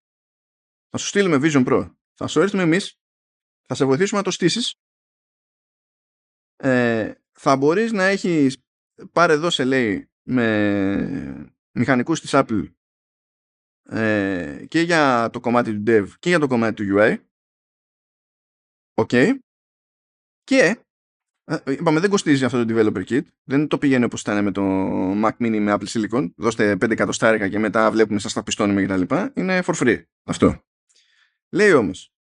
θα 0.89 0.97
σου 0.97 1.07
στείλουμε 1.07 1.39
Vision 1.41 1.67
Pro 1.67 1.91
θα 2.13 2.27
σου 2.27 2.41
έρθουμε 2.41 2.63
εμείς 2.63 2.99
θα 3.69 3.75
σε 3.75 3.85
βοηθήσουμε 3.85 4.17
να 4.19 4.25
το 4.25 4.31
στήσεις 4.31 4.75
ε, 6.55 7.13
θα 7.31 7.55
μπορείς 7.55 7.91
να 7.91 8.03
έχεις 8.03 8.57
πάρε 9.11 9.33
εδώ 9.33 9.49
σε 9.49 9.63
λέει 9.63 10.09
με 10.23 11.53
μηχανικούς 11.71 12.21
της 12.21 12.31
Apple 12.33 12.73
ε, 13.83 14.65
και 14.67 14.81
για 14.81 15.29
το 15.33 15.39
κομμάτι 15.39 15.73
του 15.73 15.83
Dev 15.87 16.07
και 16.19 16.29
για 16.29 16.39
το 16.39 16.47
κομμάτι 16.47 16.73
του 16.73 16.95
UI 16.97 17.17
OK. 18.99 19.09
Okay. 19.11 19.37
Και 20.43 20.79
ε, 21.43 21.73
είπαμε 21.73 21.99
δεν 21.99 22.09
κοστίζει 22.09 22.45
αυτό 22.45 22.65
το 22.65 22.73
developer 22.73 23.05
kit. 23.05 23.21
Δεν 23.43 23.67
το 23.67 23.77
πηγαίνει 23.77 24.03
όπως 24.03 24.21
ήταν 24.21 24.43
με 24.43 24.51
το 24.51 24.61
Mac 25.11 25.31
Mini 25.37 25.59
με 25.59 25.75
Apple 25.79 25.87
Silicon. 25.87 26.31
Δώστε 26.35 26.71
5 26.71 26.91
εκατοστάρικα 26.91 27.49
και 27.49 27.59
μετά 27.59 27.91
βλέπουμε 27.91 28.19
σας 28.19 28.33
τα 28.33 28.43
πιστώνουμε 28.43 28.83
κτλ. 28.83 29.15
Είναι 29.33 29.61
for 29.65 29.73
free 29.75 30.03
αυτό. 30.23 30.63
Λέει 31.49 31.73
όμως, 31.73 32.13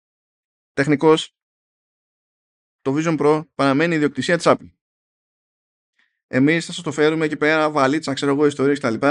τεχνικός, 0.72 1.37
το 2.92 2.94
Vision 2.98 3.18
Pro 3.20 3.46
παραμένει 3.54 3.94
ιδιοκτησία 3.94 4.36
της 4.36 4.46
Apple. 4.48 4.70
Εμείς 6.26 6.66
θα 6.66 6.72
σας 6.72 6.82
το 6.82 6.92
φέρουμε 6.92 7.24
εκεί 7.24 7.36
πέρα, 7.36 7.70
βαλίτσα, 7.70 8.12
ξέρω 8.12 8.32
εγώ, 8.32 8.46
ιστορίες 8.46 8.78
κτλ. 8.80 9.06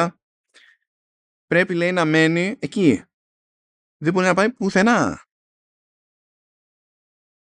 πρέπει 1.46 1.74
λέει 1.74 1.92
να 1.92 2.06
μένει 2.06 2.56
εκεί. 2.60 3.04
Δεν 3.98 4.14
μπορεί 4.14 4.26
να 4.26 4.34
πάει 4.34 4.52
πουθενά. 4.52 5.22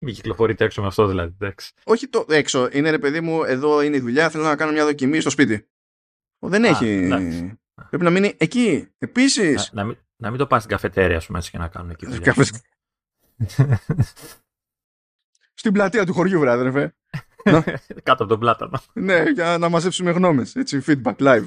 Μην 0.04 0.14
κυκλοφορείτε 0.14 0.64
έξω 0.64 0.80
με 0.80 0.86
αυτό 0.86 1.06
δηλαδή. 1.06 1.32
Εντάξει. 1.40 1.72
Όχι 1.84 2.08
το 2.08 2.26
έξω. 2.28 2.68
Είναι 2.72 2.90
ρε 2.90 2.98
παιδί 2.98 3.20
μου, 3.20 3.42
εδώ 3.44 3.80
είναι 3.82 3.96
η 3.96 4.00
δουλειά, 4.00 4.30
θέλω 4.30 4.44
να 4.44 4.56
κάνω 4.56 4.72
μια 4.72 4.84
δοκιμή 4.84 5.20
στο 5.20 5.30
σπίτι. 5.30 5.68
Δεν 6.38 6.64
Α, 6.64 6.68
έχει. 6.68 6.86
εντάξει. 6.88 7.58
Πρέπει 7.88 8.04
να 8.04 8.10
μείνει 8.10 8.34
εκεί. 8.38 8.88
Επίσης. 8.98 9.72
Να, 9.72 9.82
να, 9.82 9.88
μην, 9.88 9.96
να 10.16 10.30
μην 10.30 10.38
το 10.38 10.46
πας 10.46 10.62
στην 10.62 10.74
καφετέρια 10.74 11.20
σου 11.20 11.32
μέσα 11.32 11.50
και 11.50 11.58
να 11.58 11.68
κάνουν 11.68 11.90
εκεί 11.90 12.06
δουλειά. 12.06 12.20
Καφέ- 12.20 12.64
Στην 15.64 15.76
πλατεία 15.76 16.06
του 16.06 16.12
χωριού, 16.12 16.40
βράδερφε. 16.40 16.94
Κάτω 18.02 18.22
από 18.22 18.26
τον 18.26 18.38
πλάτανο. 18.38 18.82
ναι, 18.92 19.22
για 19.22 19.58
να 19.58 19.68
μαζέψουμε 19.68 20.10
γνώμες. 20.10 20.56
Έτσι, 20.56 20.82
feedback 20.86 21.16
live. 21.16 21.44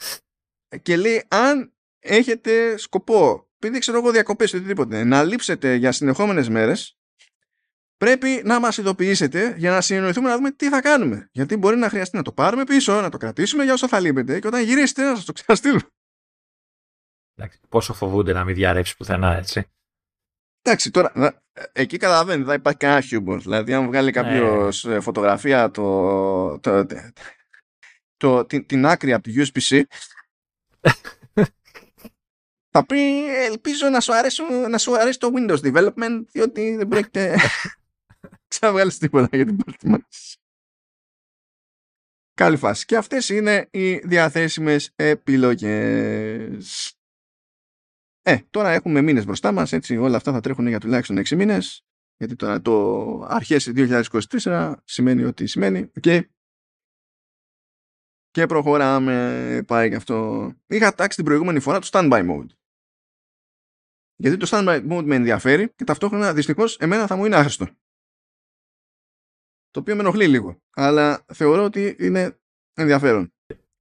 και 0.82 0.96
λέει, 0.96 1.24
αν 1.28 1.72
έχετε 1.98 2.76
σκοπό, 2.76 3.48
επειδή 3.58 3.78
ξέρω 3.78 3.98
εγώ 3.98 4.10
διακοπές 4.10 4.52
ή 4.52 4.56
οτιδήποτε, 4.56 5.04
να 5.04 5.22
λείψετε 5.22 5.74
για 5.74 5.92
συνεχόμενες 5.92 6.48
μέρες, 6.48 6.98
πρέπει 7.96 8.42
να 8.44 8.60
μας 8.60 8.76
ειδοποιήσετε 8.76 9.54
για 9.58 9.70
να 9.70 9.80
συνεννοηθούμε 9.80 10.28
να 10.28 10.36
δούμε 10.36 10.50
τι 10.50 10.68
θα 10.68 10.80
κάνουμε. 10.80 11.28
Γιατί 11.32 11.56
μπορεί 11.56 11.76
να 11.76 11.88
χρειαστεί 11.88 12.16
να 12.16 12.22
το 12.22 12.32
πάρουμε 12.32 12.64
πίσω, 12.64 13.00
να 13.00 13.08
το 13.08 13.16
κρατήσουμε 13.16 13.64
για 13.64 13.72
όσο 13.72 13.88
θα 13.88 14.00
λείπετε 14.00 14.40
και 14.40 14.46
όταν 14.46 14.62
γυρίσετε 14.62 15.02
να 15.02 15.14
σας 15.14 15.24
το 15.24 15.32
ξαναστείλουμε. 15.32 15.88
Εντάξει, 17.34 17.60
πόσο 17.68 17.94
φοβούνται 17.94 18.32
να 18.32 18.44
μην 18.44 18.54
διαρρεύσει 18.54 18.96
πουθενά, 18.96 19.36
έτσι. 19.36 19.66
Εντάξει, 20.62 20.90
τώρα, 20.90 21.12
να- 21.14 21.42
εκεί 21.72 21.96
καταλαβαίνεις, 21.96 22.38
δεν 22.38 22.46
θα 22.48 22.54
υπάρχει 22.54 22.78
κανένα 22.78 23.00
χιούμορ. 23.00 23.40
Δηλαδή, 23.40 23.72
αν 23.72 23.86
βγάλει 23.86 24.12
κάποιος 24.12 24.86
φωτογραφία 25.00 25.70
το, 25.70 26.58
το, 26.58 26.86
το, 26.86 26.96
το- 28.16 28.44
την, 28.44 28.66
την 28.66 28.86
άκρη 28.86 29.12
από 29.12 29.22
τη 29.22 29.32
USB-C, 29.36 29.82
θα 32.74 32.86
πει, 32.86 33.26
ελπίζω 33.44 33.88
να 33.88 34.00
σου, 34.00 34.14
αρέσουν, 34.14 34.70
να 34.70 34.78
σου 34.78 34.96
αρέσει 34.98 35.18
το 35.18 35.30
Windows 35.34 35.58
Development, 35.60 36.24
διότι 36.30 36.76
δεν 36.76 36.88
πρόκειται 36.88 37.36
ξαναβγάλεις 38.48 38.98
τίποτα 38.98 39.36
για 39.36 39.46
την 39.46 39.56
προετοιμασία. 39.56 40.36
Καλή 42.34 42.56
φάση. 42.56 42.84
Και 42.84 42.96
αυτές 42.96 43.28
είναι 43.28 43.68
οι 43.70 43.98
διαθέσιμες 43.98 44.92
επιλογές. 44.96 46.96
Ε, 48.22 48.38
τώρα 48.50 48.70
έχουμε 48.70 49.02
μήνες 49.02 49.24
μπροστά 49.24 49.52
μας, 49.52 49.72
έτσι 49.72 49.96
όλα 49.96 50.16
αυτά 50.16 50.32
θα 50.32 50.40
τρέχουν 50.40 50.66
για 50.66 50.80
τουλάχιστον 50.80 51.18
6 51.18 51.36
μήνες, 51.36 51.86
γιατί 52.16 52.36
τώρα 52.36 52.60
το 52.60 53.26
αρχές 53.28 53.70
2024 53.74 54.74
σημαίνει 54.84 55.24
ότι 55.24 55.46
σημαίνει, 55.46 55.80
οκ. 55.96 56.24
Και 58.30 58.46
προχωράμε, 58.46 59.62
πάει 59.66 59.88
και 59.88 59.94
αυτό. 59.94 60.48
Είχα 60.66 60.94
τάξει 60.94 61.16
την 61.16 61.24
προηγούμενη 61.24 61.60
φορά 61.60 61.78
το 61.78 61.88
standby 61.92 62.30
mode. 62.30 62.46
Γιατί 64.16 64.36
το 64.36 64.46
standby 64.50 64.90
mode 64.90 65.04
με 65.04 65.14
ενδιαφέρει 65.14 65.72
και 65.72 65.84
ταυτόχρονα 65.84 66.32
δυστυχώς 66.32 66.76
εμένα 66.76 67.06
θα 67.06 67.16
μου 67.16 67.24
είναι 67.24 67.36
άχρηστο. 67.36 67.66
Το 69.70 69.80
οποίο 69.80 69.94
με 69.94 70.00
ενοχλεί 70.00 70.28
λίγο, 70.28 70.62
αλλά 70.70 71.24
θεωρώ 71.32 71.64
ότι 71.64 71.96
είναι 71.98 72.40
ενδιαφέρον. 72.74 73.32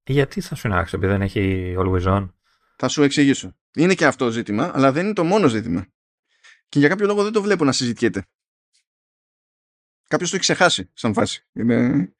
Γιατί 0.03 0.41
θα 0.41 0.55
σου 0.55 0.67
είναι 0.67 0.79
άξιο, 0.79 0.97
επειδή 0.97 1.11
δεν 1.13 1.21
έχει 1.21 1.75
always 1.77 2.03
on; 2.03 2.29
Θα 2.75 2.87
σου 2.87 3.03
εξηγήσω. 3.03 3.55
Είναι 3.75 3.93
και 3.93 4.05
αυτό 4.05 4.29
ζήτημα, 4.29 4.71
αλλά 4.73 4.91
δεν 4.91 5.05
είναι 5.05 5.13
το 5.13 5.23
μόνο 5.23 5.47
ζήτημα. 5.47 5.87
Και 6.69 6.79
για 6.79 6.87
κάποιο 6.87 7.05
λόγο 7.05 7.23
δεν 7.23 7.31
το 7.31 7.41
βλέπω 7.41 7.63
να 7.63 7.71
συζητιέται. 7.71 8.25
Κάποιος 10.07 10.29
το 10.29 10.35
έχει 10.35 10.45
ξεχάσει 10.45 10.91
σαν 10.93 11.13
φάση. 11.13 11.47
Είναι... 11.51 12.13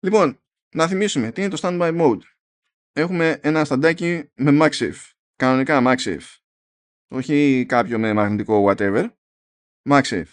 Λοιπόν, 0.00 0.42
να 0.74 0.88
θυμίσουμε 0.88 1.32
τι 1.32 1.40
είναι 1.40 1.50
το 1.50 1.58
standby 1.62 2.00
mode. 2.00 2.20
Έχουμε 2.92 3.38
ένα 3.42 3.64
σταντάκι 3.64 4.30
με 4.34 4.58
MagSafe. 4.60 5.10
Κανονικά 5.36 5.82
MagSafe. 5.86 6.36
Όχι 7.08 7.66
κάποιο 7.68 7.98
με 7.98 8.12
μαγνητικό 8.12 8.64
whatever. 8.68 9.10
MagSafe. 9.90 10.32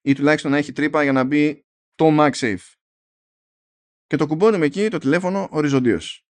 Ή 0.00 0.14
τουλάχιστον 0.14 0.50
να 0.50 0.56
έχει 0.56 0.72
τρύπα 0.72 1.02
για 1.02 1.12
να 1.12 1.24
μπει 1.24 1.66
το 1.94 2.06
MagSafe. 2.10 2.74
Και 4.06 4.16
το 4.16 4.26
κουμπώνουμε 4.26 4.66
εκεί 4.66 4.88
το 4.88 4.98
τηλέφωνο 4.98 5.48
οριζοντίως 5.50 6.29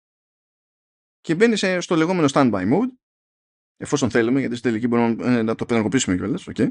και 1.22 1.36
μπαίνει 1.36 1.56
σε- 1.56 1.80
στο 1.80 1.96
λεγόμενο 1.96 2.28
standby 2.32 2.64
mode 2.74 2.92
εφόσον 3.78 4.10
θέλουμε 4.10 4.40
γιατί 4.40 4.56
στην 4.56 4.70
τελική 4.70 4.88
μπορούμε 4.88 5.38
ε, 5.38 5.42
να 5.42 5.56
το 5.56 5.66
πενεργοποιήσουμε 5.66 6.16
κιόλας 6.16 6.48
okay. 6.54 6.68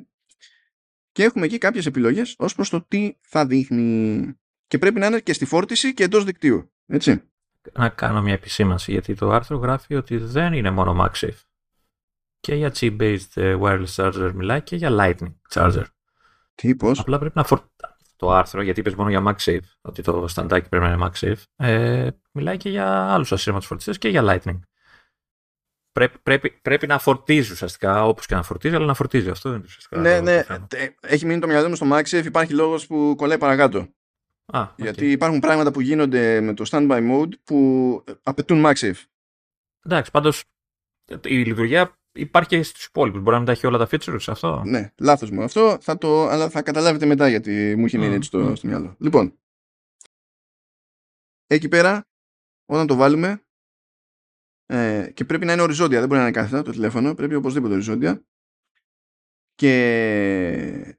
και 1.12 1.22
έχουμε 1.22 1.44
εκεί 1.44 1.58
κάποιες 1.58 1.86
επιλογές 1.86 2.34
ως 2.38 2.54
προς 2.54 2.68
το 2.68 2.84
τι 2.88 3.12
θα 3.20 3.46
δείχνει 3.46 4.24
και 4.66 4.78
πρέπει 4.78 4.98
να 4.98 5.06
είναι 5.06 5.20
και 5.20 5.32
στη 5.32 5.44
φόρτιση 5.44 5.94
και 5.94 6.04
εντός 6.04 6.24
δικτύου 6.24 6.72
έτσι 6.86 7.22
Να 7.72 7.88
κάνω 7.88 8.22
μια 8.22 8.32
επισήμανση, 8.32 8.92
γιατί 8.92 9.14
το 9.14 9.30
άρθρο 9.30 9.56
γράφει 9.56 9.94
ότι 9.94 10.16
δεν 10.16 10.52
είναι 10.52 10.70
μόνο 10.70 11.04
MagSafe. 11.04 11.40
Και 12.40 12.54
για 12.54 12.72
chip-based 12.74 13.18
ε, 13.34 13.56
wireless 13.60 13.94
charger 13.94 14.32
μιλάει 14.34 14.62
και 14.62 14.76
για 14.76 14.90
lightning 14.92 15.34
charger. 15.50 15.84
τι 16.54 16.74
πώς; 16.74 16.98
Απλά 16.98 17.18
πρέπει 17.18 17.36
να 17.36 17.44
φορτ... 17.44 17.64
Το 18.18 18.30
άρθρο, 18.30 18.62
γιατί 18.62 18.80
είπες 18.80 18.94
μόνο 18.94 19.10
για 19.10 19.22
MagSafe, 19.26 19.58
ότι 19.80 20.02
το 20.02 20.28
σταντάκι 20.28 20.68
πρέπει 20.68 20.84
να 20.84 20.92
είναι 20.92 21.10
MagSafe, 21.10 21.42
ε, 21.56 22.08
μιλάει 22.32 22.56
και 22.56 22.70
για 22.70 23.12
άλλους 23.12 23.32
ασύρματους 23.32 23.66
φορτιστές 23.66 23.98
και 23.98 24.08
για 24.08 24.22
lightning. 24.24 24.58
Πρέπει, 25.92 26.18
πρέπει, 26.22 26.50
πρέπει 26.62 26.86
να 26.86 26.98
φορτίζει 26.98 27.52
ουσιαστικά, 27.52 28.04
όπως 28.06 28.26
και 28.26 28.34
να 28.34 28.42
φορτίζει, 28.42 28.74
αλλά 28.74 28.86
να 28.86 28.94
φορτίζει. 28.94 29.30
Αυτό 29.30 29.48
είναι 29.48 29.62
ουσιαστικά 29.64 30.00
ναι 30.00 30.16
το- 30.16 30.22
ναι 30.22 30.36
το 30.36 30.42
θέμα. 30.44 30.66
ε, 30.74 30.88
έχει 31.00 31.26
μείνει 31.26 31.40
το 31.40 31.46
μυαλό 31.46 31.68
μου 31.68 31.74
στο 31.74 31.86
MagSafe 31.92 32.24
υπάρχει 32.24 32.52
λόγος 32.54 32.86
που 32.86 33.14
κολλάει 33.16 33.38
παρακάτω 33.38 33.88
Α, 34.52 34.60
οκ. 34.62 34.68
γιατί 34.76 35.10
υπάρχουν 35.10 35.40
πράγματα 35.40 35.70
που 35.70 35.80
γίνονται 35.80 36.40
με 36.40 36.54
το 36.54 36.64
standby 36.70 37.10
mode 37.10 37.28
που 37.44 38.02
ε, 38.06 38.12
απαιτούν 38.22 38.64
MagSafe 38.66 39.02
Εντάξει, 39.84 40.10
πάντως 40.10 40.44
η 41.24 41.34
λειτουργία 41.44 41.97
υπάρχει 42.12 42.48
και 42.48 42.62
στους 42.62 42.84
υπόλοιπους. 42.84 43.18
Μπορεί 43.20 43.30
να 43.30 43.36
μην 43.36 43.46
τα 43.46 43.52
έχει 43.52 43.66
όλα 43.66 43.78
τα 43.78 43.88
features 43.90 44.24
αυτό; 44.26 44.62
Ναι, 44.66 44.92
λάθος 44.98 45.30
μου 45.30 45.42
αυτό, 45.42 45.78
θα 45.80 45.98
το, 45.98 46.26
αλλά 46.28 46.50
θα 46.50 46.62
καταλάβετε 46.62 47.06
μετά 47.06 47.28
γιατί 47.28 47.74
μου 47.76 47.84
έχει 47.84 47.98
μείνει 47.98 48.10
Μμ, 48.10 48.14
έτσι 48.14 48.28
στο, 48.28 48.38
μμ. 48.38 48.54
στο 48.54 48.66
μυαλό. 48.66 48.96
Λοιπόν, 48.98 49.38
εκεί 51.46 51.68
πέρα, 51.68 52.08
όταν 52.66 52.86
το 52.86 52.94
βάλουμε, 52.94 53.42
ε, 54.66 55.10
και 55.14 55.24
πρέπει 55.24 55.44
να 55.44 55.52
είναι 55.52 55.62
οριζόντια, 55.62 55.98
δεν 55.98 56.08
μπορεί 56.08 56.20
να 56.20 56.26
είναι 56.26 56.36
κάθετα 56.36 56.62
το 56.62 56.70
τηλέφωνο, 56.70 57.14
πρέπει 57.14 57.34
οπωσδήποτε 57.34 57.72
οριζόντια. 57.72 58.22
Και 59.54 60.96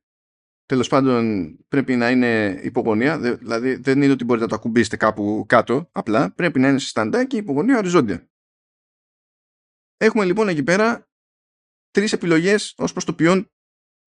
τέλος 0.65 0.87
πάντων 0.87 1.55
πρέπει 1.67 1.95
να 1.95 2.09
είναι 2.09 2.59
υπογωνία, 2.63 3.17
δε- 3.19 3.35
δηλαδή 3.35 3.75
δεν 3.75 4.01
είναι 4.01 4.11
ότι 4.11 4.23
μπορείτε 4.23 4.45
να 4.45 4.51
το 4.51 4.57
ακουμπήσετε 4.57 4.97
κάπου 4.97 5.45
κάτω, 5.47 5.89
απλά 5.91 6.31
πρέπει 6.33 6.59
να 6.59 6.69
είναι 6.69 6.79
σε 6.79 6.87
σταντάκι 6.87 7.37
υπογωνία 7.37 7.77
οριζόντια. 7.77 8.28
Έχουμε 10.01 10.25
λοιπόν 10.25 10.47
εκεί 10.47 10.63
πέρα 10.63 11.09
τρεις 11.91 12.13
επιλογές 12.13 12.73
ως 12.77 12.91
προς 12.91 13.05
το 13.05 13.13
ποιόν 13.13 13.51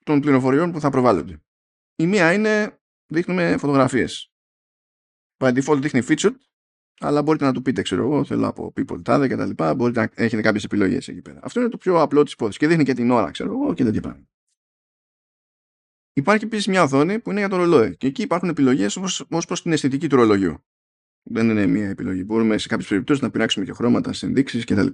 των 0.05 0.20
πληροφοριών 0.20 0.73
που 0.73 0.81
θα 0.81 0.90
προβάλλονται. 0.90 1.43
Η 1.97 2.06
μία 2.06 2.32
είναι 2.32 2.81
δείχνουμε 3.06 3.56
φωτογραφίες. 3.56 4.32
By 5.36 5.62
default 5.62 5.78
δείχνει 5.81 6.01
featured, 6.09 6.35
αλλά 7.01 7.23
μπορείτε 7.23 7.44
να 7.44 7.52
του 7.52 7.62
πείτε, 7.62 7.82
ξέρω 7.82 8.02
εγώ, 8.02 8.24
θέλω 8.24 8.47
από 8.47 8.73
people 8.77 9.05
τάδε 9.05 9.28
και 9.28 9.36
τα 9.36 9.47
λοιπά, 9.47 9.74
μπορείτε 9.74 10.01
να 10.01 10.10
έχετε 10.14 10.43
κάποιες 10.43 10.64
επιλογές 10.64 11.09
εκεί 11.09 11.23
πέρα. 11.23 11.40
Αυτό 11.43 11.60
είναι 11.60 11.69
το 11.69 11.77
πιο 11.77 12.01
απλό 12.01 12.23
της 12.23 12.32
υπόθεσης 12.32 12.60
και 12.60 12.66
δείχνει 12.66 12.85
και 12.85 12.94
την 12.94 13.10
ώρα, 13.10 13.31
ξέρω 13.31 13.51
εγώ, 13.51 13.74
και 13.74 13.85
τέτοια 13.85 14.01
πράγματα. 14.01 14.31
Υπάρχει 16.12 16.44
επίσης 16.44 16.66
μια 16.66 16.82
οθόνη 16.82 17.20
που 17.20 17.31
είναι 17.31 17.40
για 17.40 17.48
το 17.48 17.56
ρολόι 17.56 17.97
και 17.97 18.06
εκεί 18.06 18.23
υπάρχουν 18.23 18.48
επιλογές 18.48 18.97
ως, 18.97 19.27
ως 19.31 19.47
προς 19.47 19.62
την 19.62 19.73
αισθητική 19.73 20.09
του 20.09 20.16
ρολογιού. 20.16 20.64
Δεν 21.23 21.51
είναι 21.51 21.66
μια 21.66 21.89
επιλογή. 21.89 22.23
Μπορούμε 22.27 22.59
σε 22.59 22.69
κάποιες 22.69 22.89
περιπτώσεις 22.89 23.23
να 23.23 23.31
πειράξουμε 23.31 23.64
και 23.64 23.73
χρώματα, 23.73 24.12
συνδείξεις 24.12 24.64
κτλ. 24.64 24.86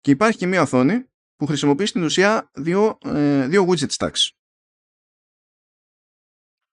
Και 0.00 0.10
υπάρχει 0.10 0.38
και 0.38 0.46
μια 0.46 0.62
οθόνη 0.62 1.08
που 1.36 1.46
χρησιμοποιεί 1.46 1.86
στην 1.86 2.02
ουσία 2.02 2.50
δύο, 2.54 2.98
ε, 3.04 3.46
δύο 3.46 3.66
widget 3.68 3.88
stacks. 3.96 4.28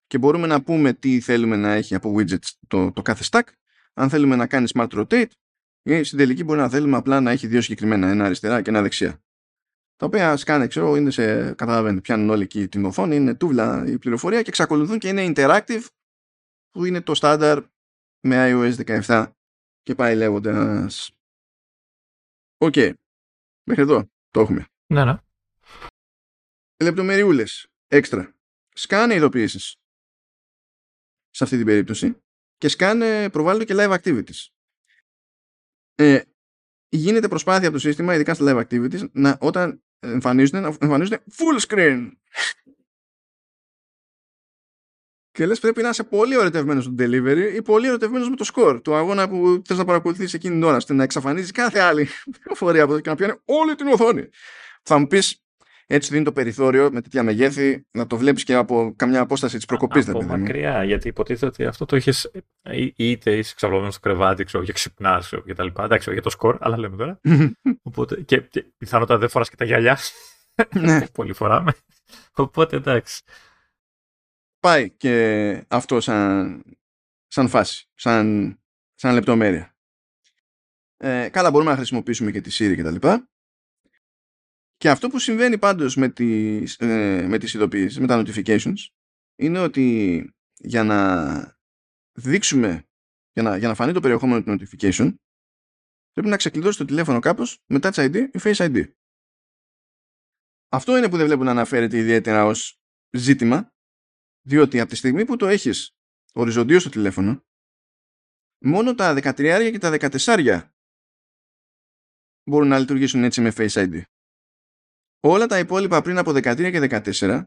Και 0.07 0.17
μπορούμε 0.17 0.47
να 0.47 0.63
πούμε 0.63 0.93
τι 0.93 1.21
θέλουμε 1.21 1.55
να 1.55 1.73
έχει 1.73 1.95
από 1.95 2.15
widgets 2.17 2.49
το, 2.67 2.91
το 2.91 3.01
κάθε 3.01 3.23
stack. 3.31 3.47
Αν 3.93 4.09
θέλουμε 4.09 4.35
να 4.35 4.47
κάνει 4.47 4.69
smart 4.73 4.89
rotate 4.89 5.29
ή 5.83 6.03
στην 6.03 6.17
τελική 6.17 6.43
μπορεί 6.43 6.59
να 6.59 6.69
θέλουμε 6.69 6.97
απλά 6.97 7.21
να 7.21 7.31
έχει 7.31 7.47
δύο 7.47 7.61
συγκεκριμένα, 7.61 8.07
ένα 8.07 8.25
αριστερά 8.25 8.61
και 8.61 8.69
ένα 8.69 8.81
δεξιά. 8.81 9.21
Τα 9.95 10.05
οποία 10.05 10.37
σκάνε, 10.37 10.67
ξέρω, 10.67 10.95
είναι 10.95 11.11
σε, 11.11 11.53
καταλαβαίνετε, 11.53 12.01
πιάνουν 12.01 12.29
όλοι 12.29 12.43
εκεί 12.43 12.67
την 12.67 12.85
οθόνη, 12.85 13.15
είναι 13.15 13.35
τούβλα 13.35 13.85
η 13.87 13.97
πληροφορία 13.97 14.41
και 14.41 14.49
εξακολουθούν 14.49 14.99
και 14.99 15.07
είναι 15.07 15.31
interactive 15.35 15.85
που 16.69 16.85
είναι 16.85 17.01
το 17.01 17.15
στάνταρ 17.15 17.63
με 18.27 18.51
iOS 18.51 19.01
17 19.05 19.31
και 19.81 19.95
πάει 19.95 20.15
λέγοντας. 20.15 21.11
Οκ. 22.57 22.75
Μέχρι 23.67 23.83
εδώ 23.83 24.09
το 24.31 24.39
έχουμε. 24.39 24.65
Ναι, 24.93 25.05
ναι. 25.05 25.17
λεπτομεριούλες 26.83 27.67
έξτρα. 27.87 28.35
Σκάνε 28.73 29.13
ειδοποιήσεις 29.15 29.75
σε 31.29 31.43
αυτή 31.43 31.57
την 31.57 31.65
περίπτωση 31.65 32.21
και 32.57 32.67
σκάνε 32.67 33.29
προβάλλονται 33.29 33.65
και 33.65 33.73
live 33.77 33.97
activities. 33.99 34.47
Ε, 35.95 36.21
γίνεται 36.89 37.27
προσπάθεια 37.27 37.67
από 37.67 37.77
το 37.77 37.81
σύστημα, 37.81 38.15
ειδικά 38.15 38.33
στα 38.33 38.45
live 38.47 38.67
activities, 38.67 39.09
να, 39.11 39.37
όταν 39.41 39.83
εμφανίζονται, 39.99 40.59
να 40.59 40.67
εμφανίζονται 40.67 41.23
full 41.31 41.59
screen. 41.67 42.11
Και 45.37 45.45
λες 45.45 45.59
πρέπει 45.59 45.81
να 45.81 45.89
είσαι 45.89 46.03
πολύ 46.03 46.33
ερωτευμένος 46.33 46.83
στο 46.83 46.93
delivery 46.99 47.51
ή 47.55 47.61
πολύ 47.61 47.87
ερωτευμένος 47.87 48.29
με 48.29 48.35
το 48.35 48.45
score 48.53 48.79
του 48.83 48.95
αγώνα 48.95 49.29
που 49.29 49.61
θες 49.65 49.77
να 49.77 49.85
παρακολουθείς 49.85 50.33
εκείνη 50.33 50.53
την 50.53 50.63
ώρα 50.63 50.75
ώστε 50.75 50.93
να 50.93 51.03
εξαφανίζεις 51.03 51.51
κάθε 51.51 51.79
άλλη 51.79 52.07
πληροφορία 52.39 52.83
από 52.83 52.99
και 52.99 53.09
να 53.09 53.15
πιάνει 53.15 53.33
όλη 53.45 53.75
την 53.75 53.87
οθόνη. 53.87 54.29
Θα 54.83 54.97
μου 54.97 55.07
πεις 55.07 55.41
έτσι 55.87 56.11
δίνει 56.11 56.23
το 56.23 56.31
περιθώριο 56.31 56.89
με 56.91 57.01
τέτοια 57.01 57.23
μεγέθη 57.23 57.85
να 57.91 58.07
το 58.07 58.17
βλέπεις 58.17 58.43
και 58.43 58.53
από 58.53 58.93
καμιά 58.95 59.21
απόσταση 59.21 59.55
της 59.55 59.65
προκοπής. 59.65 60.09
Από 60.09 60.23
μακριά, 60.23 60.83
γιατί 60.83 61.07
υποτίθεται 61.07 61.45
ότι 61.45 61.65
αυτό 61.65 61.85
το 61.85 61.95
έχεις 61.95 62.31
είτε 62.95 63.37
είσαι 63.37 63.53
ξαπλωμένος 63.55 63.93
στο 63.93 64.01
κρεβάτι, 64.01 64.43
ξέρω, 64.43 64.63
και 64.63 64.73
ξυπνάς 64.73 65.33
και 65.45 65.53
τα 65.53 65.63
λοιπά. 65.63 65.83
Εντάξει, 65.83 66.13
για 66.13 66.21
το 66.21 66.29
σκορ, 66.29 66.57
αλλά 66.59 66.77
λέμε 66.77 66.97
τώρα. 66.97 67.19
Οπότε, 67.89 68.21
και, 68.21 68.37
και 68.37 68.65
πιθανότατα 68.77 69.19
δεν 69.19 69.29
φοράς 69.29 69.49
και 69.49 69.55
τα 69.55 69.65
γυαλιά. 69.65 69.97
ναι. 70.73 71.05
Πολύ 71.13 71.33
φοράμε. 71.33 71.73
Οπότε 72.31 72.75
εντάξει 72.75 73.23
πάει 74.67 74.89
και 74.89 75.65
αυτό 75.67 75.99
σαν, 76.01 76.63
σαν 77.27 77.49
φάση, 77.49 77.89
σαν, 77.93 78.57
σαν 78.95 79.13
λεπτομέρεια. 79.13 79.75
Ε, 80.97 81.29
καλά 81.29 81.51
μπορούμε 81.51 81.69
να 81.69 81.77
χρησιμοποιήσουμε 81.77 82.31
και 82.31 82.41
τη 82.41 82.49
Siri 82.53 82.75
και 82.75 82.83
τα 82.83 82.91
λοιπά. 82.91 83.29
Και 84.77 84.89
αυτό 84.89 85.09
που 85.09 85.19
συμβαίνει 85.19 85.57
πάντως 85.57 85.95
με 85.95 86.09
τις, 86.09 86.75
ε, 86.79 87.25
με 87.27 87.37
τις 87.37 87.53
ειδοποιήσεις, 87.53 87.99
με 87.99 88.07
τα 88.07 88.23
notifications, 88.23 88.77
είναι 89.35 89.59
ότι 89.59 90.29
για 90.53 90.83
να 90.83 91.59
δείξουμε, 92.11 92.87
για 93.33 93.43
να, 93.43 93.57
για 93.57 93.67
να 93.67 93.75
φανεί 93.75 93.93
το 93.93 93.99
περιεχόμενο 93.99 94.43
του 94.43 94.51
notification, 94.51 95.15
πρέπει 96.11 96.29
να 96.29 96.37
ξεκλειδώσει 96.37 96.77
το 96.77 96.85
τηλέφωνο 96.85 97.19
κάπως 97.19 97.63
με 97.65 97.79
Touch 97.81 97.93
ID 97.93 98.15
ή 98.15 98.39
Face 98.39 98.55
ID. 98.55 98.91
Αυτό 100.69 100.97
είναι 100.97 101.09
που 101.09 101.17
δεν 101.17 101.25
βλέπω 101.25 101.43
να 101.43 101.51
αναφέρεται 101.51 101.97
ιδιαίτερα 101.97 102.45
ως 102.45 102.81
ζήτημα, 103.17 103.71
διότι 104.47 104.79
από 104.79 104.89
τη 104.89 104.95
στιγμή 104.95 105.25
που 105.25 105.35
το 105.35 105.47
έχεις 105.47 105.95
οριζοντίο 106.33 106.79
στο 106.79 106.89
τηλέφωνο, 106.89 107.43
μόνο 108.63 108.95
τα 108.95 109.13
13 109.13 109.69
και 109.71 109.77
τα 109.77 109.97
14 109.99 110.61
μπορούν 112.49 112.67
να 112.67 112.79
λειτουργήσουν 112.79 113.23
έτσι 113.23 113.41
με 113.41 113.53
Face 113.55 113.69
ID. 113.69 114.01
Όλα 115.19 115.45
τα 115.45 115.59
υπόλοιπα 115.59 116.01
πριν 116.01 116.17
από 116.17 116.31
13 116.31 116.71
και 116.71 117.01
14 117.19 117.43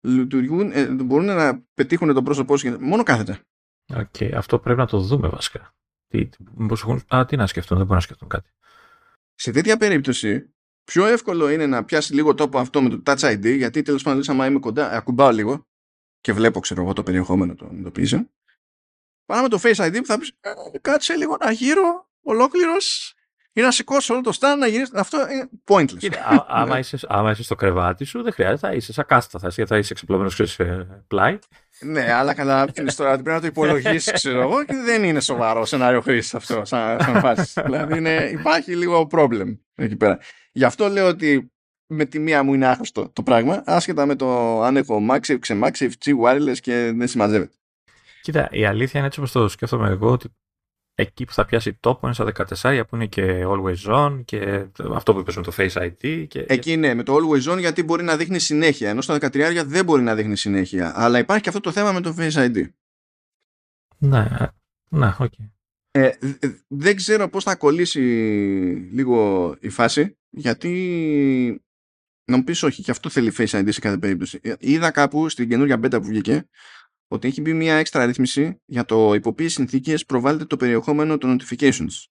λειτουργούν, 0.00 0.72
ε, 0.72 0.86
μπορούν 0.86 1.24
να 1.24 1.62
πετύχουν 1.74 2.14
τον 2.14 2.24
πρόσωπό 2.24 2.56
σου 2.56 2.80
μόνο 2.80 3.02
κάθετα. 3.02 3.40
OK, 3.94 4.06
okay, 4.18 4.32
αυτό 4.34 4.58
πρέπει 4.58 4.78
να 4.78 4.86
το 4.86 5.00
δούμε 5.00 5.28
βασικά. 5.28 5.74
Τι, 6.06 6.28
έχουν... 6.70 7.02
Α, 7.14 7.24
τι 7.24 7.36
να 7.36 7.46
σκεφτούν, 7.46 7.76
δεν 7.76 7.86
μπορούν 7.86 8.00
να 8.02 8.06
σκεφτούν 8.06 8.28
κάτι. 8.28 8.50
Σε 9.34 9.50
τέτοια 9.50 9.76
περίπτωση, 9.76 10.54
πιο 10.84 11.06
εύκολο 11.06 11.48
είναι 11.48 11.66
να 11.66 11.84
πιάσει 11.84 12.14
λίγο 12.14 12.34
τόπο 12.34 12.58
αυτό 12.58 12.82
με 12.82 12.88
το 12.88 13.02
Touch 13.04 13.18
ID, 13.18 13.56
γιατί 13.56 13.82
τέλος 13.82 14.02
πάντων, 14.02 14.22
άμα 14.26 14.46
είμαι 14.46 14.58
κοντά, 14.58 14.90
ακουμπάω 14.90 15.30
λίγο 15.30 15.66
και 16.24 16.32
βλέπω, 16.32 16.60
ξέρω 16.60 16.82
εγώ, 16.82 16.92
το 16.92 17.02
περιεχόμενο 17.02 17.54
των 17.54 17.78
ειδοποιήσεων. 17.78 18.30
Πάμε 19.26 19.42
με 19.42 19.48
το 19.48 19.58
Face 19.62 19.86
ID 19.86 19.96
που 19.96 20.06
θα 20.06 20.18
πεις 20.18 20.32
«Ε, 20.40 20.78
κάτσε 20.80 21.14
λίγο 21.14 21.36
να 21.40 21.50
γύρω 21.50 22.08
ολόκληρος 22.22 23.14
ή 23.52 23.60
να 23.60 23.70
σηκώσει 23.70 24.12
όλο 24.12 24.20
το 24.20 24.38
stand 24.40 24.56
να 24.58 24.66
γυρίσει. 24.66 24.92
Αυτό 24.94 25.30
είναι 25.30 25.48
pointless. 25.64 25.98
Κύριε, 25.98 26.18
άμα, 26.48 26.78
είσαι, 26.78 26.98
άμα 27.08 27.30
είσαι 27.30 27.42
στο 27.42 27.54
κρεβάτι 27.54 28.04
σου, 28.04 28.22
δεν 28.22 28.32
χρειάζεται, 28.32 28.66
θα 28.66 28.72
είσαι 28.74 28.92
σαν 28.92 29.04
κάστα, 29.06 29.38
θα 29.38 29.46
είσαι, 29.48 29.66
θα 29.66 29.78
είσαι 29.78 29.92
εξεπλωμένο 29.92 30.30
πλάι. 31.06 31.38
ναι, 31.80 32.12
αλλά 32.12 32.34
καλά, 32.34 32.66
τώρα 32.96 33.12
πρέπει 33.12 33.28
να 33.28 33.40
το 33.40 33.46
υπολογίσεις, 33.46 34.12
ξέρω 34.12 34.40
εγώ, 34.40 34.64
και 34.64 34.74
δεν 34.84 35.04
είναι 35.04 35.20
σοβαρό 35.20 35.64
σενάριο 35.64 36.00
χρήσης 36.00 36.34
αυτό, 36.34 36.64
σαν, 36.64 37.00
σαν 37.00 37.20
φάση. 37.20 37.60
δηλαδή 37.64 37.98
είναι, 37.98 38.30
υπάρχει 38.32 38.76
λίγο 38.76 39.08
problem 39.10 39.58
εκεί 39.74 39.96
πέρα. 39.96 40.18
Γι' 40.52 40.64
αυτό 40.64 40.88
λέω 40.88 41.08
ότι 41.08 41.53
με 41.86 42.04
τη 42.04 42.18
μία 42.18 42.42
μου 42.42 42.54
είναι 42.54 42.66
άχρηστο 42.66 43.08
το 43.08 43.22
πράγμα, 43.22 43.62
άσχετα 43.66 44.06
με 44.06 44.16
το 44.16 44.60
αν 44.62 44.76
έχω 44.76 45.00
MagSafe, 45.10 45.38
ξε 45.38 45.48
MagSafe, 45.48 45.90
Qi 46.04 46.12
wireless 46.22 46.58
και 46.60 46.92
δεν 46.96 47.08
συμμαζεύεται. 47.08 47.54
Κοίτα, 48.22 48.48
η 48.50 48.64
αλήθεια 48.64 48.98
είναι 48.98 49.06
έτσι 49.06 49.20
όπως 49.20 49.32
το 49.32 49.48
σκέφτομαι 49.48 49.88
εγώ, 49.88 50.10
ότι 50.10 50.28
εκεί 50.94 51.24
που 51.24 51.32
θα 51.32 51.44
πιάσει 51.44 51.74
τόπο 51.74 52.06
είναι 52.06 52.14
στα 52.14 52.32
14 52.62 52.82
που 52.88 52.96
είναι 52.96 53.06
και 53.06 53.44
Always 53.46 53.94
On 53.94 54.20
και 54.24 54.66
αυτό 54.94 55.12
που 55.12 55.18
είπες 55.18 55.36
με 55.36 55.42
το 55.42 55.52
Face 55.56 55.72
ID. 55.72 56.26
Και... 56.28 56.44
Εκεί 56.48 56.76
ναι, 56.76 56.94
με 56.94 57.02
το 57.02 57.16
Always 57.16 57.52
On 57.52 57.58
γιατί 57.58 57.82
μπορεί 57.82 58.02
να 58.02 58.16
δείχνει 58.16 58.38
συνέχεια, 58.38 58.90
ενώ 58.90 59.00
στα 59.00 59.14
13 59.14 59.62
δεν 59.66 59.84
μπορεί 59.84 60.02
να 60.02 60.14
δείχνει 60.14 60.36
συνέχεια. 60.36 60.92
Αλλά 60.96 61.18
υπάρχει 61.18 61.42
και 61.42 61.48
αυτό 61.48 61.60
το 61.60 61.72
θέμα 61.72 61.92
με 61.92 62.00
το 62.00 62.14
Face 62.18 62.32
ID. 62.32 62.66
Ναι, 63.98 64.28
ναι, 64.88 65.14
OK. 65.18 65.32
Okay. 65.38 65.48
Ε, 65.90 66.10
δεν 66.68 66.96
ξέρω 66.96 67.28
πώς 67.28 67.44
θα 67.44 67.56
κολλήσει 67.56 68.00
λίγο 68.92 69.54
η 69.60 69.68
φάση 69.68 70.16
γιατί 70.30 71.64
να 72.24 72.36
μου 72.36 72.44
πεις 72.44 72.62
όχι, 72.62 72.82
και 72.82 72.90
αυτό 72.90 73.08
θέλει 73.08 73.32
Face 73.36 73.46
ID 73.46 73.68
σε 73.68 73.80
κάθε 73.80 73.98
περίπτωση. 73.98 74.40
Ε, 74.42 74.54
είδα 74.58 74.90
κάπου 74.90 75.28
στην 75.28 75.48
καινούργια 75.48 75.76
beta 75.76 75.90
που 75.90 76.04
βγήκε 76.04 76.48
ότι 77.08 77.28
έχει 77.28 77.40
μπει 77.40 77.52
μια 77.52 77.74
έξτρα 77.74 78.06
ρύθμιση 78.06 78.60
για 78.64 78.84
το 78.84 79.14
υπό 79.14 79.34
συνθήκες 79.38 80.04
προβάλλεται 80.04 80.44
το 80.44 80.56
περιεχόμενο 80.56 81.18
των 81.18 81.38
notifications. 81.38 82.04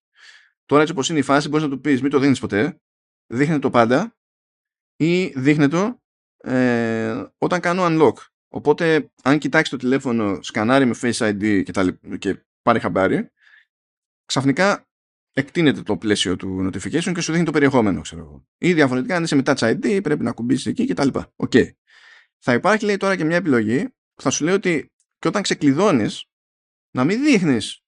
Τώρα 0.65 0.81
έτσι 0.81 0.93
όπως 0.93 1.09
είναι 1.09 1.19
η 1.19 1.21
φάση 1.21 1.49
μπορείς 1.49 1.65
να 1.65 1.71
του 1.71 1.81
πεις 1.81 2.01
μην 2.01 2.11
το 2.11 2.19
δίνεις 2.19 2.39
ποτέ, 2.39 2.79
δείχνει 3.27 3.59
το 3.59 3.69
πάντα 3.69 4.15
ή 4.95 5.25
δείχνει 5.25 5.67
το 5.67 6.01
ε, 6.37 7.23
όταν 7.37 7.59
κάνω 7.59 7.85
unlock. 7.85 8.13
Οπότε 8.47 9.11
αν 9.23 9.37
κοιτάξεις 9.37 9.69
το 9.69 9.77
τηλέφωνο, 9.77 10.43
σκανάρει 10.43 10.85
με 10.85 10.95
Face 11.01 11.17
ID 11.17 11.63
και, 11.63 11.71
τα, 11.71 11.99
και 12.17 12.45
πάρει 12.61 12.79
χαμπάρι, 12.79 13.31
ξαφνικά 14.25 14.87
εκτείνεται 15.33 15.81
το 15.81 15.97
πλαίσιο 15.97 16.35
του 16.35 16.69
notification 16.69 17.11
και 17.13 17.21
σου 17.21 17.31
δείχνει 17.31 17.45
το 17.45 17.51
περιεχόμενο, 17.51 18.01
ξέρω 18.01 18.21
εγώ. 18.21 18.47
Ή 18.57 18.73
διαφορετικά, 18.73 19.15
αν 19.15 19.23
είσαι 19.23 19.35
με 19.35 19.41
Touch 19.45 19.55
ID, 19.55 19.99
πρέπει 20.03 20.23
να 20.23 20.31
ακουμπήσεις 20.31 20.65
εκεί 20.65 20.85
κτλ. 20.85 21.07
OK. 21.35 21.51
Okay. 21.53 21.71
Θα 22.37 22.53
υπάρχει, 22.53 22.85
λέει, 22.85 22.97
τώρα 22.97 23.15
και 23.15 23.23
μια 23.23 23.35
επιλογή 23.35 23.87
που 24.13 24.21
θα 24.21 24.29
σου 24.29 24.43
λέει 24.43 24.53
ότι 24.53 24.91
και 25.19 25.27
όταν 25.27 25.41
ξεκλειδώνεις, 25.41 26.25
να 26.91 27.03
μην 27.03 27.23
δείχνεις 27.23 27.83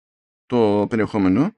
το 0.45 0.85
περιεχόμενο, 0.89 1.55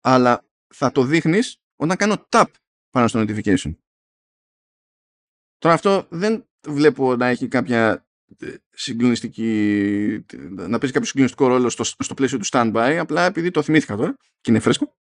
αλλά 0.00 0.48
θα 0.74 0.92
το 0.92 1.04
δείχνεις 1.04 1.62
όταν 1.76 1.96
κάνω 1.96 2.26
tap 2.28 2.46
πάνω 2.90 3.08
στο 3.08 3.20
notification. 3.20 3.76
Τώρα 5.58 5.74
αυτό 5.74 6.06
δεν 6.10 6.48
βλέπω 6.66 7.16
να 7.16 7.26
έχει 7.26 7.48
κάποια 7.48 8.06
συγκλονιστική 8.70 10.24
να 10.50 10.78
παίζει 10.78 10.92
κάποιο 10.92 11.04
συγκλονιστικό 11.04 11.46
ρόλο 11.46 11.68
στο, 11.68 11.84
στο 11.84 12.14
πλαίσιο 12.14 12.38
του 12.38 12.46
stand-by 12.50 12.96
απλά 13.00 13.24
επειδή 13.24 13.50
το 13.50 13.62
θυμήθηκα 13.62 13.96
τώρα 13.96 14.16
και 14.40 14.50
είναι 14.50 14.60
φρέσκο 14.60 14.94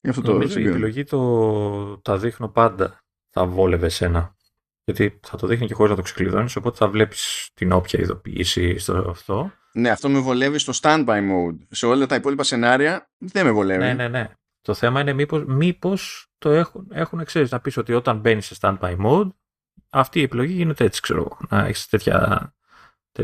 Γι 0.00 0.08
αυτό 0.08 0.32
Νομίζω 0.32 0.54
το 0.54 0.60
η 0.60 0.66
επιλογή 0.66 1.04
το 1.04 1.98
τα 1.98 2.18
δείχνω 2.18 2.48
πάντα 2.48 3.04
θα 3.30 3.46
βόλευε 3.46 3.88
σένα 3.88 4.36
γιατί 4.84 5.20
θα 5.26 5.36
το 5.36 5.46
δείχνει 5.46 5.66
και 5.66 5.74
χωρίς 5.74 5.90
να 5.90 5.96
το 5.96 6.02
ξεκλειδώνεις 6.02 6.56
οπότε 6.56 6.76
θα 6.76 6.88
βλέπεις 6.88 7.50
την 7.54 7.72
όποια 7.72 8.00
ειδοποίηση 8.00 8.78
στο 8.78 9.06
αυτό. 9.08 9.52
Ναι 9.72 9.90
αυτό 9.90 10.08
με 10.08 10.18
βολεύει 10.18 10.58
στο 10.58 10.72
stand-by 10.82 11.06
mode. 11.06 11.58
Σε 11.70 11.86
όλα 11.86 12.06
τα 12.06 12.14
υπόλοιπα 12.14 12.42
σενάρια 12.42 13.10
δεν 13.18 13.44
με 13.44 13.50
βολεύει. 13.50 13.82
Ναι 13.82 13.92
ναι 13.92 14.08
ναι. 14.08 14.28
Το 14.60 14.74
θέμα 14.74 15.00
είναι 15.00 15.12
μήπως, 15.12 15.44
μήπως 15.44 16.26
το 16.38 16.50
έχουν, 16.50 16.88
έχουν 16.92 17.24
ξέρεις 17.24 17.50
να 17.50 17.60
πεις 17.60 17.76
ότι 17.76 17.94
όταν 17.94 18.18
μπαίνεις 18.18 18.46
σε 18.46 18.56
stand-by 18.60 18.96
mode 19.04 19.28
αυτή 19.90 20.20
η 20.20 20.22
επιλογή 20.22 20.52
γίνεται 20.52 20.84
έτσι 20.84 21.00
ξέρω 21.00 21.20
εγώ 21.20 21.38
να 21.48 21.66
έχεις 21.66 21.86
τέτοια 21.86 22.52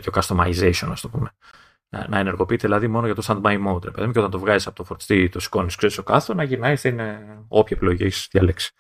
τέτοιο 0.00 0.12
customization, 0.14 0.88
ας 0.90 1.00
το 1.00 1.08
πούμε. 1.08 1.30
Να, 1.88 2.06
να 2.08 2.18
ενεργοποιείται 2.18 2.66
δηλαδή 2.66 2.88
μόνο 2.88 3.06
για 3.06 3.14
το 3.14 3.22
standby 3.26 3.66
mode. 3.66 3.84
Ρε, 3.84 4.10
και 4.10 4.18
όταν 4.18 4.30
το 4.30 4.38
βγάζεις 4.38 4.66
από 4.66 4.76
το 4.76 4.84
φορτιστή, 4.84 5.28
το 5.28 5.40
σηκώνεις, 5.40 5.76
ξέρεις 5.76 5.94
στο 5.94 6.02
κάθο, 6.02 6.34
να 6.34 6.42
γυρνάει 6.42 6.76
στην 6.76 7.00
όποια 7.48 7.76
επιλογή 7.76 8.04
έχεις 8.04 8.28
διαλέξει. 8.30 8.72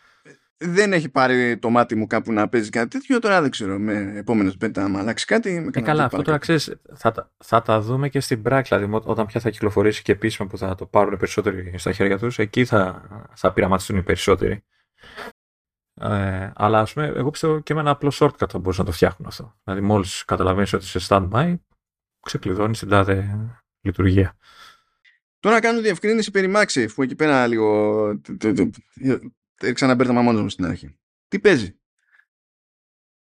Δεν 0.56 0.92
έχει 0.92 1.08
πάρει 1.08 1.58
το 1.58 1.70
μάτι 1.70 1.94
μου 1.94 2.06
κάπου 2.06 2.32
να 2.32 2.48
παίζει 2.48 2.70
κάτι 2.70 2.88
τέτοιο. 2.88 3.18
Τώρα 3.18 3.40
δεν 3.40 3.50
ξέρω 3.50 3.78
με 3.78 4.12
επόμενος 4.16 4.56
πέντα, 4.56 4.84
άμα 4.84 4.98
αλλάξει 4.98 5.26
κάτι. 5.26 5.60
Με 5.60 5.70
ε, 5.74 5.80
καλά, 5.80 6.04
αυτό 6.04 6.22
τώρα 6.22 6.38
ξέρεις, 6.38 6.76
θα, 6.94 7.32
θα 7.44 7.62
τα 7.62 7.80
δούμε 7.80 8.08
και 8.08 8.20
στην 8.20 8.42
πράξη. 8.42 8.76
Δηλαδή, 8.76 9.00
όταν 9.04 9.26
πια 9.26 9.40
θα 9.40 9.50
κυκλοφορήσει 9.50 10.02
και 10.02 10.12
επίσημα 10.12 10.48
που 10.48 10.58
θα 10.58 10.74
το 10.74 10.86
πάρουν 10.86 11.16
περισσότεροι 11.16 11.74
στα 11.78 11.92
χέρια 11.92 12.18
τους, 12.18 12.38
εκεί 12.38 12.64
θα, 12.64 13.02
θα 13.34 13.52
πειραματιστούν 13.52 13.96
οι 13.96 14.02
περισσότεροι. 14.02 14.64
Ε, 16.00 16.50
αλλά 16.54 16.80
ας 16.80 16.92
πούμε, 16.92 17.06
εγώ 17.06 17.30
πιστεύω 17.30 17.60
και 17.60 17.74
με 17.74 17.80
ένα 17.80 17.90
απλό 17.90 18.12
shortcut 18.14 18.48
θα 18.48 18.58
μπορούσε 18.58 18.80
να 18.80 18.86
το 18.86 18.92
φτιάχνουν 18.92 19.28
αυτό. 19.28 19.54
Δηλαδή, 19.64 19.82
μόλις 19.82 20.24
καταλαβαίνεις 20.24 20.72
ότι 20.72 20.84
είσαι 20.84 21.00
standby, 21.08 21.54
ξεκλειδώνει 22.20 22.76
την 22.76 22.88
τάδε 22.88 23.38
λειτουργία. 23.80 24.36
Τώρα 25.38 25.60
κάνω 25.60 25.80
διευκρίνηση 25.80 26.30
περί 26.30 26.52
MagSafe 26.56 26.88
που 26.94 27.02
εκεί 27.02 27.14
πέρα 27.14 27.46
λίγο. 27.46 28.20
Ξαναμπέρδαμα 29.72 30.22
μόνος 30.22 30.42
μου 30.42 30.48
στην 30.48 30.64
αρχή. 30.64 30.98
Τι 31.28 31.40
παίζει; 31.40 31.78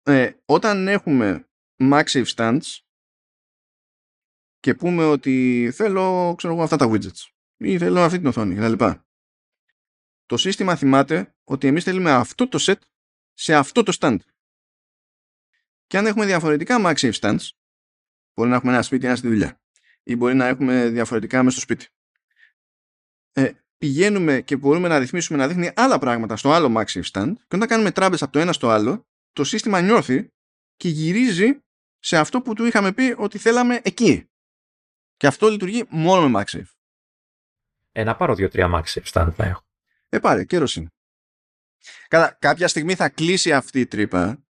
Ε, 0.02 0.32
όταν 0.44 0.88
έχουμε 0.88 1.48
MagSafe 1.82 2.26
stands 2.34 2.78
και 4.60 4.74
πούμε 4.74 5.04
ότι 5.04 5.70
θέλω 5.74 6.34
ξέρω 6.36 6.52
εγώ, 6.54 6.62
αυτά 6.62 6.76
τα 6.76 6.90
widgets 6.90 7.28
ή 7.56 7.78
θέλω 7.78 8.00
αυτή 8.00 8.18
την 8.18 8.26
οθόνη 8.26 8.54
κτλ 8.54 8.84
το 10.26 10.36
σύστημα 10.36 10.76
θυμάται 10.76 11.34
ότι 11.44 11.66
εμείς 11.66 11.84
θέλουμε 11.84 12.10
αυτό 12.10 12.48
το 12.48 12.58
set 12.60 12.78
σε 13.32 13.54
αυτό 13.54 13.82
το 13.82 13.96
stand. 14.00 14.18
Και 15.86 15.98
αν 15.98 16.06
έχουμε 16.06 16.26
διαφορετικά 16.26 16.76
MagSafe 16.80 17.12
stands, 17.12 17.48
μπορεί 18.34 18.50
να 18.50 18.56
έχουμε 18.56 18.72
ένα 18.72 18.82
σπίτι, 18.82 19.06
ένα 19.06 19.16
στη 19.16 19.28
δουλειά, 19.28 19.60
ή 20.02 20.16
μπορεί 20.16 20.34
να 20.34 20.46
έχουμε 20.46 20.88
διαφορετικά 20.88 21.42
μέσα 21.42 21.60
στο 21.60 21.60
σπίτι. 21.60 21.88
Ε, 23.32 23.52
πηγαίνουμε 23.78 24.40
και 24.40 24.56
μπορούμε 24.56 24.88
να 24.88 24.98
ρυθμίσουμε 24.98 25.38
να 25.38 25.48
δείχνει 25.48 25.70
άλλα 25.76 25.98
πράγματα 25.98 26.36
στο 26.36 26.52
άλλο 26.52 26.74
MagSafe 26.76 27.10
stand 27.12 27.32
και 27.36 27.56
όταν 27.56 27.68
κάνουμε 27.68 27.90
τράμπες 27.90 28.22
από 28.22 28.32
το 28.32 28.38
ένα 28.38 28.52
στο 28.52 28.68
άλλο, 28.70 29.06
το 29.32 29.44
σύστημα 29.44 29.80
νιώθει 29.80 30.32
και 30.76 30.88
γυρίζει 30.88 31.58
σε 31.98 32.16
αυτό 32.16 32.40
που 32.40 32.54
του 32.54 32.64
είχαμε 32.64 32.92
πει 32.92 33.14
ότι 33.18 33.38
θέλαμε 33.38 33.80
εκεί. 33.84 34.28
Και 35.16 35.26
αυτό 35.26 35.48
λειτουργεί 35.48 35.84
μόνο 35.88 36.28
με 36.28 36.42
MagSafe. 36.42 36.72
Ε, 37.92 38.04
να 38.04 38.16
πάρω 38.16 38.34
δύο-τρία 38.34 38.70
MagSafe 38.74 39.12
stand 39.12 39.32
να 39.36 39.44
έχω. 39.44 39.63
Ε, 40.14 40.18
πάρε, 40.18 40.44
καιρός 40.44 40.76
είναι. 40.76 40.88
Κατά, 42.08 42.36
κάποια 42.40 42.68
στιγμή 42.68 42.94
θα 42.94 43.08
κλείσει 43.08 43.52
αυτή 43.52 43.80
η 43.80 43.86
τρύπα, 43.86 44.44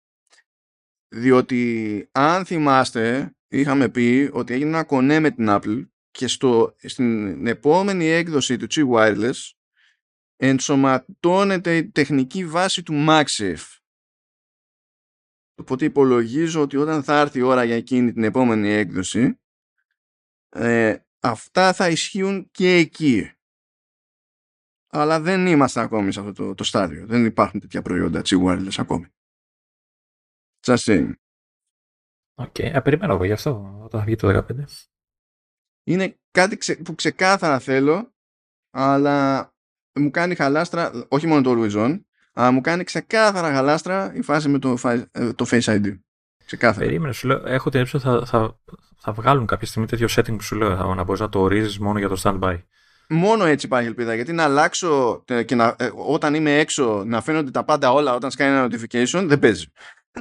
διότι 1.09 2.09
αν 2.12 2.45
θυμάστε, 2.45 3.35
είχαμε 3.49 3.89
πει 3.89 4.31
ότι 4.32 4.55
έγινε 4.55 4.69
ένα 4.69 4.85
κονέ 4.85 5.20
με 5.20 5.31
την 5.31 5.47
Apple 5.49 5.89
και 6.11 6.27
στο, 6.27 6.74
στην 6.78 7.47
επόμενη 7.47 8.07
έκδοση 8.07 8.57
του 8.57 8.66
Chi 8.70 8.89
Wireless 8.91 9.51
ενσωματώνεται 10.36 11.77
η 11.77 11.91
τεχνική 11.91 12.47
βάση 12.47 12.82
του 12.82 13.05
MagSafe. 13.09 13.78
Οπότε 15.55 15.85
υπολογίζω 15.85 16.61
ότι 16.61 16.77
όταν 16.77 17.03
θα 17.03 17.20
έρθει 17.20 17.39
η 17.39 17.43
ώρα 17.43 17.65
για 17.65 17.77
εκείνη 17.77 18.12
την 18.12 18.24
επόμενη 18.24 18.69
έκδοση 18.69 19.41
ε, 20.49 20.97
αυτά 21.20 21.73
θα 21.73 21.89
ισχύουν 21.89 22.51
και 22.51 22.74
εκεί. 22.74 23.34
Αλλά 24.97 25.21
δεν 25.21 25.47
είμαστε 25.47 25.81
ακόμη 25.81 26.12
σε 26.12 26.21
αυτό 26.21 26.33
το, 26.33 26.55
το 26.55 26.65
στάδιο. 26.65 27.07
Δεν 27.07 27.25
υπάρχουν 27.25 27.61
τέτοια 27.61 27.83
προϊόντα 27.83 28.23
Qi 28.24 28.44
Wireless 28.45 28.75
ακόμη. 28.77 29.07
Just 30.66 30.77
saying. 30.77 31.12
OK, 32.35 32.55
okay. 32.59 32.81
περιμένω 32.85 33.12
εγώ 33.15 33.25
γι' 33.25 33.33
αυτό 33.33 33.81
όταν 33.83 34.01
θα 34.01 34.07
βγει 34.07 34.16
το 34.16 34.45
15. 34.49 34.65
Είναι 35.87 36.19
κάτι 36.31 36.83
που 36.83 36.95
ξεκάθαρα 36.95 37.59
θέλω, 37.59 38.15
αλλά 38.71 39.49
μου 39.93 40.11
κάνει 40.11 40.35
χαλάστρα, 40.35 41.07
όχι 41.09 41.27
μόνο 41.27 41.43
το 41.43 41.53
Always 41.57 41.85
On, 41.85 42.01
αλλά 42.33 42.51
μου 42.51 42.61
κάνει 42.61 42.85
ξεκάθαρα 42.85 43.53
χαλάστρα 43.53 44.15
η 44.15 44.23
φάση 44.23 44.49
με 44.49 44.59
το, 44.59 44.77
ε, 45.11 45.33
το 45.33 45.47
Face 45.49 45.61
ID. 45.61 45.99
Ξεκάθαρα. 46.45 46.87
Περίμενε, 46.87 47.12
σου 47.12 47.27
λέω, 47.27 47.47
έχω 47.47 47.71
την 47.71 47.81
ότι 47.81 47.99
θα, 47.99 48.27
θα, 48.27 48.61
θα 48.97 49.12
βγάλουν 49.12 49.47
κάποια 49.47 49.66
στιγμή 49.66 49.87
τέτοιο 49.87 50.07
setting 50.11 50.37
που 50.37 50.43
σου 50.43 50.57
λέω, 50.57 50.95
να 50.95 51.05
μπορεί 51.05 51.21
να 51.21 51.29
το 51.29 51.41
ορίζει 51.41 51.83
μόνο 51.83 51.99
για 51.99 52.09
το 52.09 52.21
standby. 52.23 52.62
Μόνο 53.09 53.44
έτσι 53.44 53.66
υπάρχει 53.66 53.89
ελπίδα. 53.89 54.14
Γιατί 54.14 54.32
να 54.32 54.44
αλλάξω 54.44 55.24
και 55.44 55.55
να, 55.55 55.76
ε, 55.78 55.90
όταν 55.94 56.35
είμαι 56.35 56.59
έξω 56.59 57.02
να 57.06 57.20
φαίνονται 57.20 57.51
τα 57.51 57.64
πάντα 57.64 57.93
όλα 57.93 58.14
όταν 58.14 58.31
σκάει 58.31 58.48
ένα 58.48 58.66
notification 58.66 59.24
δεν 59.26 59.39
παίζει. 59.39 59.66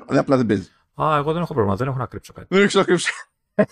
Απλά 0.07 0.37
δεν 0.37 0.45
παίζει. 0.45 0.69
Α, 1.01 1.15
εγώ 1.17 1.33
δεν 1.33 1.41
έχω 1.41 1.53
πρόβλημα. 1.53 1.75
Δεν 1.75 1.87
έχω 1.87 1.97
να 1.97 2.05
κρύψω 2.05 2.33
κάτι. 2.33 2.47
Δεν 2.49 2.63
έχω 2.63 2.77
να 2.77 2.83
κρύψω. 2.83 3.11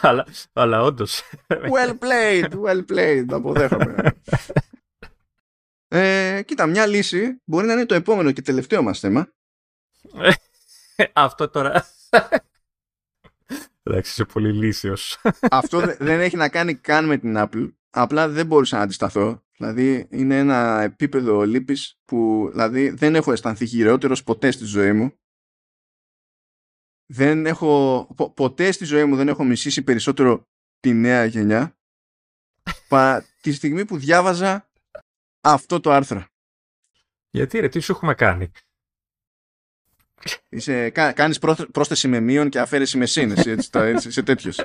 αλλά, 0.00 0.26
αλλά 0.52 0.82
όντως. 0.82 1.22
well 1.48 1.98
played, 1.98 2.50
well 2.64 2.84
played. 2.92 3.24
Το 3.28 3.36
αποδέχομαι. 3.36 4.16
ε, 5.88 6.42
κοίτα, 6.44 6.66
μια 6.66 6.86
λύση 6.86 7.40
μπορεί 7.44 7.66
να 7.66 7.72
είναι 7.72 7.86
το 7.86 7.94
επόμενο 7.94 8.32
και 8.32 8.42
τελευταίο 8.42 8.82
μας 8.82 8.98
θέμα. 8.98 9.28
Αυτό 11.12 11.48
τώρα. 11.48 11.86
Εντάξει, 13.88 14.10
είσαι 14.10 14.24
πολύ 14.24 14.52
λύσιος. 14.52 15.20
Αυτό 15.50 15.80
δεν 15.98 16.20
έχει 16.20 16.36
να 16.36 16.48
κάνει 16.48 16.74
καν 16.74 17.06
με 17.06 17.18
την 17.18 17.34
Apple. 17.36 17.72
Απλά 17.90 18.28
δεν 18.28 18.46
μπορούσα 18.46 18.76
να 18.76 18.82
αντισταθώ. 18.82 19.42
Δηλαδή 19.56 20.06
είναι 20.10 20.38
ένα 20.38 20.80
επίπεδο 20.82 21.46
λύπης 21.46 21.98
που 22.04 22.48
δηλαδή, 22.50 22.90
δεν 22.90 23.14
έχω 23.14 23.32
αισθανθεί 23.32 23.66
χειρότερος 23.66 24.22
ποτέ 24.22 24.50
στη 24.50 24.64
ζωή 24.64 24.92
μου 24.92 25.12
δεν 27.10 27.46
έχω, 27.46 28.06
ποτέ 28.34 28.72
στη 28.72 28.84
ζωή 28.84 29.04
μου 29.04 29.16
δεν 29.16 29.28
έχω 29.28 29.44
μισήσει 29.44 29.82
περισσότερο 29.82 30.42
τη 30.80 30.92
νέα 30.92 31.24
γενιά 31.24 31.76
πα, 32.88 33.24
τη 33.40 33.52
στιγμή 33.52 33.84
που 33.84 33.98
διάβαζα 33.98 34.70
αυτό 35.40 35.80
το 35.80 35.90
άρθρο. 35.90 36.26
Γιατί 37.30 37.60
ρε, 37.60 37.68
τι 37.68 37.80
σου 37.80 37.92
έχουμε 37.92 38.14
κάνει; 38.14 38.50
Είσαι, 40.48 40.90
κα, 40.90 41.12
κάνεις 41.12 41.38
πρόσθεση 41.72 42.08
με 42.08 42.20
μείον 42.20 42.48
και 42.48 42.60
αφαίρεση 42.60 42.98
με 42.98 43.06
σύν, 43.06 43.30
εσύ, 43.30 43.50
έτσι, 43.50 43.70
έτσι, 43.72 44.08
είσαι 44.08 44.22
τέτοιος. 44.22 44.60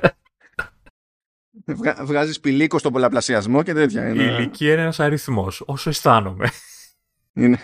Βγα, 1.66 1.96
βγάζεις 2.04 2.40
πηλίκο 2.40 2.78
στον 2.78 2.92
πολλαπλασιασμό 2.92 3.62
και 3.62 3.72
τέτοια. 3.72 4.08
Η 4.08 4.14
ηλικία 4.16 4.72
είναι 4.72 4.82
ένας 4.82 5.00
αριθμός, 5.00 5.62
όσο 5.66 5.88
αισθάνομαι. 5.88 6.48
Είναι, 7.32 7.58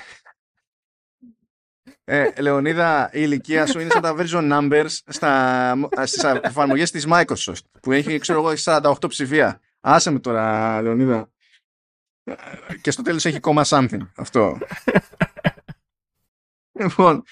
ε, 2.12 2.40
Λεωνίδα, 2.40 3.06
η 3.12 3.18
ηλικία 3.22 3.66
σου 3.66 3.80
είναι 3.80 3.90
σαν 3.90 4.02
τα 4.02 4.14
version 4.18 4.52
numbers 4.52 4.98
στα, 5.06 5.74
στις 6.04 6.24
εφαρμογές 6.24 6.90
της 6.90 7.06
Microsoft 7.08 7.64
που 7.80 7.92
έχει, 7.92 8.18
ξέρω 8.18 8.38
εγώ, 8.38 8.52
48 8.64 8.92
ψηφία. 9.08 9.60
Άσε 9.80 10.10
με 10.10 10.18
τώρα, 10.18 10.82
Λεωνίδα. 10.82 11.30
Και 12.80 12.90
στο 12.90 13.02
τέλος 13.02 13.24
έχει 13.24 13.40
κόμμα 13.40 13.62
something. 13.66 14.06
Αυτό. 14.16 14.58
λοιπόν, 16.80 17.22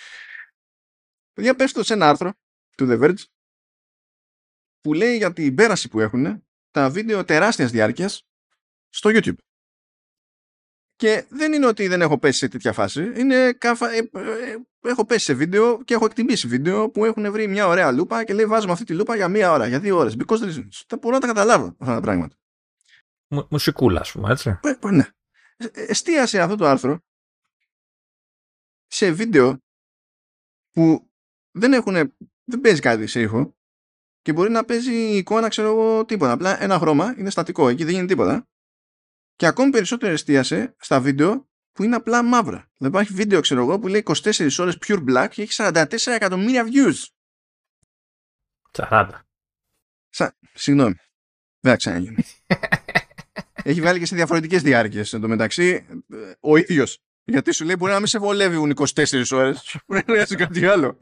παιδιά 1.38 1.54
πέφτω 1.54 1.82
σε 1.84 1.92
ένα 1.92 2.08
άρθρο 2.08 2.32
του 2.76 2.86
The 2.90 3.00
Verge 3.00 3.22
που 4.80 4.92
λέει 4.92 5.16
για 5.16 5.32
την 5.32 5.54
πέραση 5.54 5.88
που 5.88 6.00
έχουν 6.00 6.46
τα 6.70 6.90
βίντεο 6.90 7.24
τεράστιας 7.24 7.70
διάρκειας 7.70 8.26
στο 8.88 9.10
YouTube. 9.12 9.36
Και 10.96 11.26
δεν 11.28 11.52
είναι 11.52 11.66
ότι 11.66 11.88
δεν 11.88 12.00
έχω 12.00 12.18
πέσει 12.18 12.38
σε 12.38 12.48
τέτοια 12.48 12.72
φάση. 12.72 13.20
Είναι 13.20 13.52
καφα... 13.52 13.90
Ε, 13.90 14.10
ε, 14.12 14.56
έχω 14.80 15.04
πέσει 15.04 15.24
σε 15.24 15.34
βίντεο 15.34 15.82
και 15.82 15.94
έχω 15.94 16.04
εκτιμήσει 16.04 16.46
βίντεο 16.46 16.90
που 16.90 17.04
έχουν 17.04 17.32
βρει 17.32 17.46
μια 17.46 17.66
ωραία 17.66 17.92
λούπα 17.92 18.24
και 18.24 18.34
λέει 18.34 18.46
βάζουμε 18.46 18.72
αυτή 18.72 18.84
τη 18.84 18.94
λούπα 18.94 19.16
για 19.16 19.28
μία 19.28 19.52
ώρα, 19.52 19.66
για 19.66 19.80
δύο 19.80 19.96
ώρες. 19.96 20.16
Because 20.18 20.40
reasons. 20.40 20.82
Θα 20.86 20.96
μπορώ 20.96 21.14
να 21.14 21.20
τα 21.20 21.26
καταλάβω 21.26 21.76
αυτά 21.78 21.94
τα 21.94 22.00
πράγματα. 22.00 22.36
Μου, 23.28 23.46
μουσικούλα, 23.50 24.00
ας 24.00 24.12
πούμε, 24.12 24.32
έτσι. 24.32 24.58
Ε, 24.62 24.90
ναι. 24.90 25.08
Εστίασε 25.72 26.40
αυτό 26.40 26.56
το 26.56 26.66
άρθρο 26.66 27.00
σε 28.86 29.10
βίντεο 29.10 29.62
που 30.70 31.08
δεν 31.58 31.72
έχουν, 31.72 31.94
δεν 32.44 32.60
παίζει 32.60 32.80
κάτι 32.80 33.06
σε 33.06 33.20
ήχο 33.20 33.56
και 34.22 34.32
μπορεί 34.32 34.50
να 34.50 34.64
παίζει 34.64 34.92
εικόνα, 34.92 35.48
ξέρω 35.48 35.68
εγώ, 35.68 36.04
τίποτα. 36.04 36.32
Απλά 36.32 36.62
ένα 36.62 36.78
χρώμα 36.78 37.14
είναι 37.18 37.30
στατικό, 37.30 37.68
εκεί 37.68 37.84
δεν 37.84 37.92
γίνεται 37.92 38.14
τίποτα. 38.14 38.48
Και 39.36 39.46
ακόμη 39.46 39.70
περισσότερο 39.70 40.12
εστίασε 40.12 40.74
στα 40.78 41.00
βίντεο 41.00 41.48
που 41.72 41.82
είναι 41.82 41.96
απλά 41.96 42.22
μαύρα. 42.22 42.70
Δηλαδή 42.76 42.96
υπάρχει 42.96 43.12
βίντεο, 43.12 43.40
ξέρω 43.40 43.60
εγώ, 43.60 43.78
που 43.78 43.88
λέει 43.88 44.02
24 44.06 44.50
ώρες 44.58 44.78
pure 44.86 45.04
black 45.08 45.28
και 45.30 45.42
έχει 45.42 45.52
44 45.56 45.96
εκατομμύρια 46.06 46.66
views. 46.72 47.06
40. 48.72 49.10
Σα... 50.08 50.36
Συγγνώμη. 50.52 50.94
Δεν 51.60 51.72
θα 51.72 51.76
ξαναγίνει. 51.76 52.24
έχει 53.70 53.80
βάλει 53.80 53.98
και 53.98 54.06
σε 54.06 54.14
διαφορετικές 54.14 54.62
διάρκειες 54.62 55.12
εν 55.12 55.20
τω 55.20 55.28
μεταξύ 55.28 55.86
ο 56.40 56.56
ίδιος. 56.56 57.02
Γιατί 57.28 57.52
σου 57.52 57.64
λέει 57.64 57.74
μπορεί 57.78 57.92
να 57.92 57.98
μην 57.98 58.06
σε 58.06 58.18
βολεύουν 58.18 58.72
24 58.76 59.24
ώρες. 59.30 59.76
Μπορεί 59.86 60.02
να 60.06 60.12
χρειάζεται 60.12 60.44
κάτι 60.44 60.66
άλλο. 60.66 60.98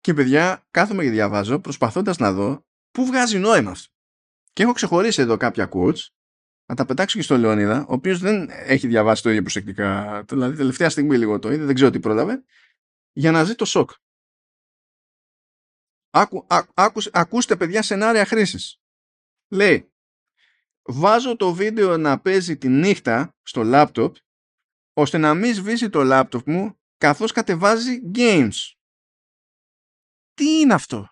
και 0.00 0.14
παιδιά, 0.14 0.66
κάθομαι 0.70 1.02
και 1.02 1.10
διαβάζω 1.10 1.58
προσπαθώντας 1.60 2.18
να 2.18 2.32
δω 2.32 2.66
πού 2.90 3.06
βγάζει 3.06 3.38
νόημα 3.38 3.70
αυτό. 3.70 3.92
Και 4.52 4.62
έχω 4.62 4.72
ξεχωρίσει 4.72 5.22
εδώ 5.22 5.36
κάποια 5.36 5.68
quotes 5.72 6.06
να 6.66 6.74
τα 6.74 6.84
πετάξω 6.86 7.18
και 7.18 7.24
στο 7.24 7.38
Λεωνίδα, 7.38 7.80
ο 7.88 7.92
οποίος 7.92 8.18
δεν 8.18 8.48
έχει 8.50 8.86
διαβάσει 8.86 9.22
το 9.22 9.28
ίδιο 9.28 9.42
προσεκτικά. 9.42 10.22
Δηλαδή, 10.28 10.56
τελευταία 10.56 10.90
στιγμή 10.90 11.18
λίγο 11.18 11.38
το 11.38 11.52
είδε, 11.52 11.64
δεν 11.64 11.74
ξέρω 11.74 11.90
τι 11.90 12.00
πρόλαβε, 12.00 12.44
για 13.12 13.30
να 13.30 13.44
ζει 13.44 13.54
το 13.54 13.64
σοκ. 13.64 13.90
Άκου, 16.10 16.46
ακούστε, 17.12 17.56
παιδιά, 17.56 17.82
σενάρια 17.82 18.24
χρήσης. 18.24 18.80
Λέει, 19.48 19.93
βάζω 20.84 21.36
το 21.36 21.54
βίντεο 21.54 21.96
να 21.96 22.20
παίζει 22.20 22.56
τη 22.56 22.68
νύχτα 22.68 23.36
στο 23.42 23.62
λάπτοπ, 23.62 24.16
ώστε 24.92 25.18
να 25.18 25.34
μην 25.34 25.54
σβήσει 25.54 25.90
το 25.90 26.02
λάπτοπ 26.02 26.48
μου 26.48 26.78
καθώς 26.96 27.32
κατεβάζει 27.32 28.10
games. 28.14 28.72
Τι 30.34 30.60
είναι 30.60 30.74
αυτό; 30.74 31.08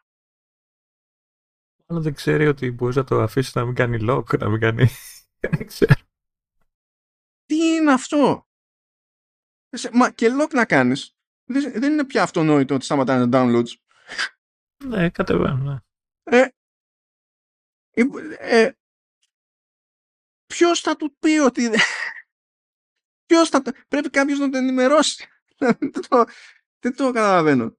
Αλλά 1.86 2.00
δεν 2.00 2.14
ξέρει 2.14 2.46
ότι 2.46 2.70
μπορείς 2.70 2.96
να 2.96 3.04
το 3.04 3.20
αφήσεις 3.20 3.54
να 3.54 3.64
μην 3.64 3.74
κάνει 3.74 3.98
lock, 4.00 4.38
να 4.38 4.48
μην 4.48 4.60
κάνει. 4.60 4.86
δεν 5.56 5.66
ξέρω. 5.66 5.94
Τι 7.44 7.56
είναι 7.56 7.92
αυτό; 7.92 8.46
Μα 9.92 10.10
και 10.10 10.28
lock 10.40 10.50
να 10.52 10.66
κάνεις. 10.66 11.16
Δεν 11.44 11.92
είναι 11.92 12.04
πια 12.04 12.22
αυτονόητο 12.22 12.74
ότι 12.74 12.84
σταματάνε 12.84 13.28
τα 13.28 13.44
downloads. 13.44 13.74
Ναι, 14.84 15.10
κατεβαίνουν. 15.10 15.84
Ναι. 16.30 16.48
Ε, 17.90 18.04
ε, 18.38 18.72
ποιος 20.52 20.80
θα 20.80 20.96
του 20.96 21.16
πει 21.18 21.38
ότι... 21.38 21.70
ποιος 23.26 23.48
θα... 23.48 23.62
Πρέπει 23.88 24.10
κάποιος 24.10 24.38
να 24.38 24.50
τον 24.50 24.62
ενημερώσει. 24.62 25.26
δεν, 25.58 25.78
το, 25.92 26.24
δεν 26.78 26.96
το 26.96 27.12
καταλαβαίνω. 27.12 27.76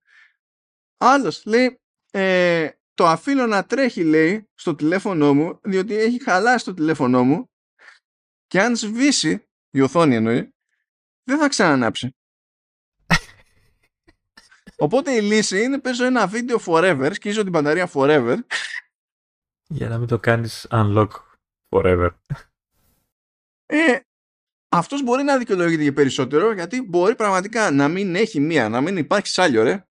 Άλλος 0.97 1.45
λέει... 1.45 1.77
Ε, 2.11 2.69
το 2.93 3.07
αφήνω 3.07 3.47
να 3.47 3.65
τρέχει 3.65 4.03
λέει 4.03 4.49
στο 4.53 4.75
τηλέφωνό 4.75 5.33
μου 5.33 5.59
διότι 5.63 5.95
έχει 5.95 6.23
χαλάσει 6.23 6.65
το 6.65 6.73
τηλέφωνό 6.73 7.23
μου 7.23 7.51
και 8.47 8.61
αν 8.61 8.75
σβήσει 8.75 9.47
η 9.69 9.81
οθόνη 9.81 10.15
εννοεί 10.15 10.53
δεν 11.23 11.39
θα 11.39 11.47
ξανανάψει. 11.47 12.15
Οπότε 14.85 15.15
η 15.15 15.21
λύση 15.21 15.63
είναι 15.63 15.79
παίζω 15.79 16.05
ένα 16.05 16.27
βίντεο 16.27 16.57
forever, 16.65 17.09
σκίζω 17.13 17.41
την 17.41 17.51
μπαταρία 17.51 17.89
forever. 17.93 18.37
Για 19.67 19.89
να 19.89 19.97
μην 19.97 20.07
το 20.07 20.19
κάνεις 20.19 20.67
unlock 20.69 21.09
forever. 21.69 22.09
Ε, 23.75 23.99
αυτός 24.69 25.03
μπορεί 25.03 25.23
να 25.23 25.37
δικαιολογείται 25.37 25.81
για 25.81 25.93
περισσότερο 25.93 26.51
γιατί 26.53 26.81
μπορεί 26.81 27.15
πραγματικά 27.15 27.71
να 27.71 27.87
μην 27.87 28.15
έχει 28.15 28.39
μία, 28.39 28.69
να 28.69 28.81
μην 28.81 28.97
υπάρχει 28.97 29.27
σάλιο 29.27 29.63
ρε. 29.63 29.87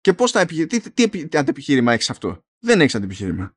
Και 0.00 0.14
πώς 0.14 0.30
θα 0.30 0.40
επιχειρήσει, 0.40 0.92
τι, 0.92 1.08
τι, 1.08 1.28
τι 1.28 1.38
αντεπιχείρημα 1.38 1.92
έχεις 1.92 2.10
αυτό. 2.10 2.44
Δεν 2.58 2.80
έχεις 2.80 2.94
αντεπιχείρημα. 2.94 3.56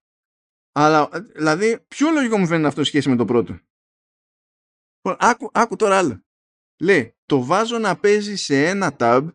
Αλλά, 0.71 1.09
δηλαδή, 1.35 1.85
πιο 1.87 2.09
λογικό 2.09 2.37
μου 2.37 2.47
φαίνεται 2.47 2.67
αυτό 2.67 2.83
σχέση 2.83 3.09
με 3.09 3.15
το 3.15 3.25
πρώτο. 3.25 3.59
Λοιπόν, 4.95 5.29
άκου, 5.29 5.49
άκου 5.53 5.75
τώρα 5.75 5.97
άλλο. 5.97 6.23
Λέει, 6.81 7.15
το 7.25 7.43
βάζω 7.43 7.79
να 7.79 7.99
παίζει 7.99 8.35
σε 8.35 8.67
ένα 8.67 8.95
tab 8.99 9.29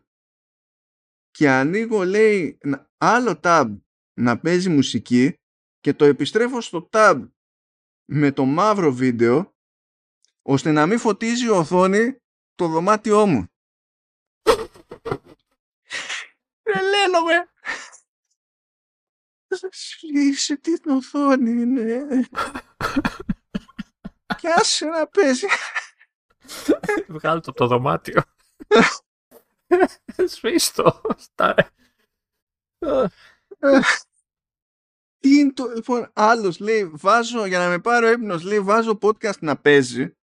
και 1.29 1.49
ανοίγω, 1.49 2.03
λέει, 2.03 2.57
άλλο 2.97 3.39
tab 3.43 3.79
να 4.19 4.39
παίζει 4.39 4.69
μουσική 4.69 5.33
και 5.79 5.93
το 5.93 6.05
επιστρέφω 6.05 6.61
στο 6.61 6.89
tab 6.91 7.29
με 8.11 8.31
το 8.31 8.45
μαύρο 8.45 8.93
βίντεο 8.93 9.54
ώστε 10.47 10.71
να 10.71 10.85
μην 10.85 10.99
φωτίζει 10.99 11.45
η 11.45 11.49
οθόνη 11.49 12.21
το 12.55 12.67
δωμάτιό 12.67 13.25
μου. 13.25 13.47
Τρελαίνομαι. 16.61 17.49
Σλίσε 19.69 20.57
την 20.57 20.81
οθόνη, 20.89 21.65
ναι. 21.65 22.21
Και 24.37 24.47
άσε 24.55 24.85
να 24.85 25.07
παίζει. 25.07 25.47
Βγάλω 27.07 27.39
το 27.39 27.49
από 27.49 27.59
το 27.59 27.67
δωμάτιο. 27.67 28.21
Σβήστο. 30.25 31.01
Τι 35.19 35.39
είναι 35.39 35.53
το, 35.53 35.65
λοιπόν, 35.65 36.11
άλλος 36.13 36.59
λέει, 36.59 36.85
βάζω, 36.85 37.45
για 37.45 37.59
να 37.59 37.69
με 37.69 37.79
πάρω 37.79 38.09
ύπνος, 38.09 38.43
λέει, 38.43 38.59
βάζω 38.59 38.97
podcast 39.01 39.39
να 39.39 39.57
παίζει. 39.57 40.15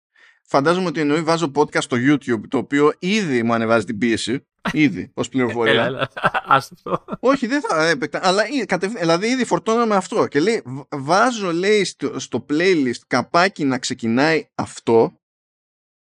Φαντάζομαι 0.51 0.87
ότι 0.87 0.99
εννοεί 0.99 1.21
βάζω 1.21 1.51
podcast 1.55 1.81
στο 1.81 1.97
YouTube, 1.99 2.41
το 2.47 2.57
οποίο 2.57 2.93
ήδη 2.99 3.43
μου 3.43 3.53
ανεβάζει 3.53 3.85
την 3.85 3.97
πίεση. 3.97 4.47
Ήδη, 4.71 5.11
ως 5.13 5.29
πληροφορία. 5.29 5.71
Έλα, 5.71 5.85
έλα, 5.85 6.09
αυτό. 6.45 7.05
Όχι, 7.19 7.47
δεν 7.47 7.61
θα 7.61 7.87
έπαικτα, 7.87 8.19
αλλά 8.23 8.43
δηλαδή 8.45 9.27
ήδη 9.27 9.45
φορτώνω 9.45 9.85
με 9.85 9.95
αυτό. 9.95 10.27
Και 10.27 10.39
λέει, 10.39 10.63
βάζω, 10.89 11.51
λέει, 11.51 11.83
στο, 11.83 12.19
στο 12.19 12.45
playlist 12.49 12.99
καπάκι 13.07 13.63
να 13.63 13.79
ξεκινάει 13.79 14.49
αυτό 14.55 15.13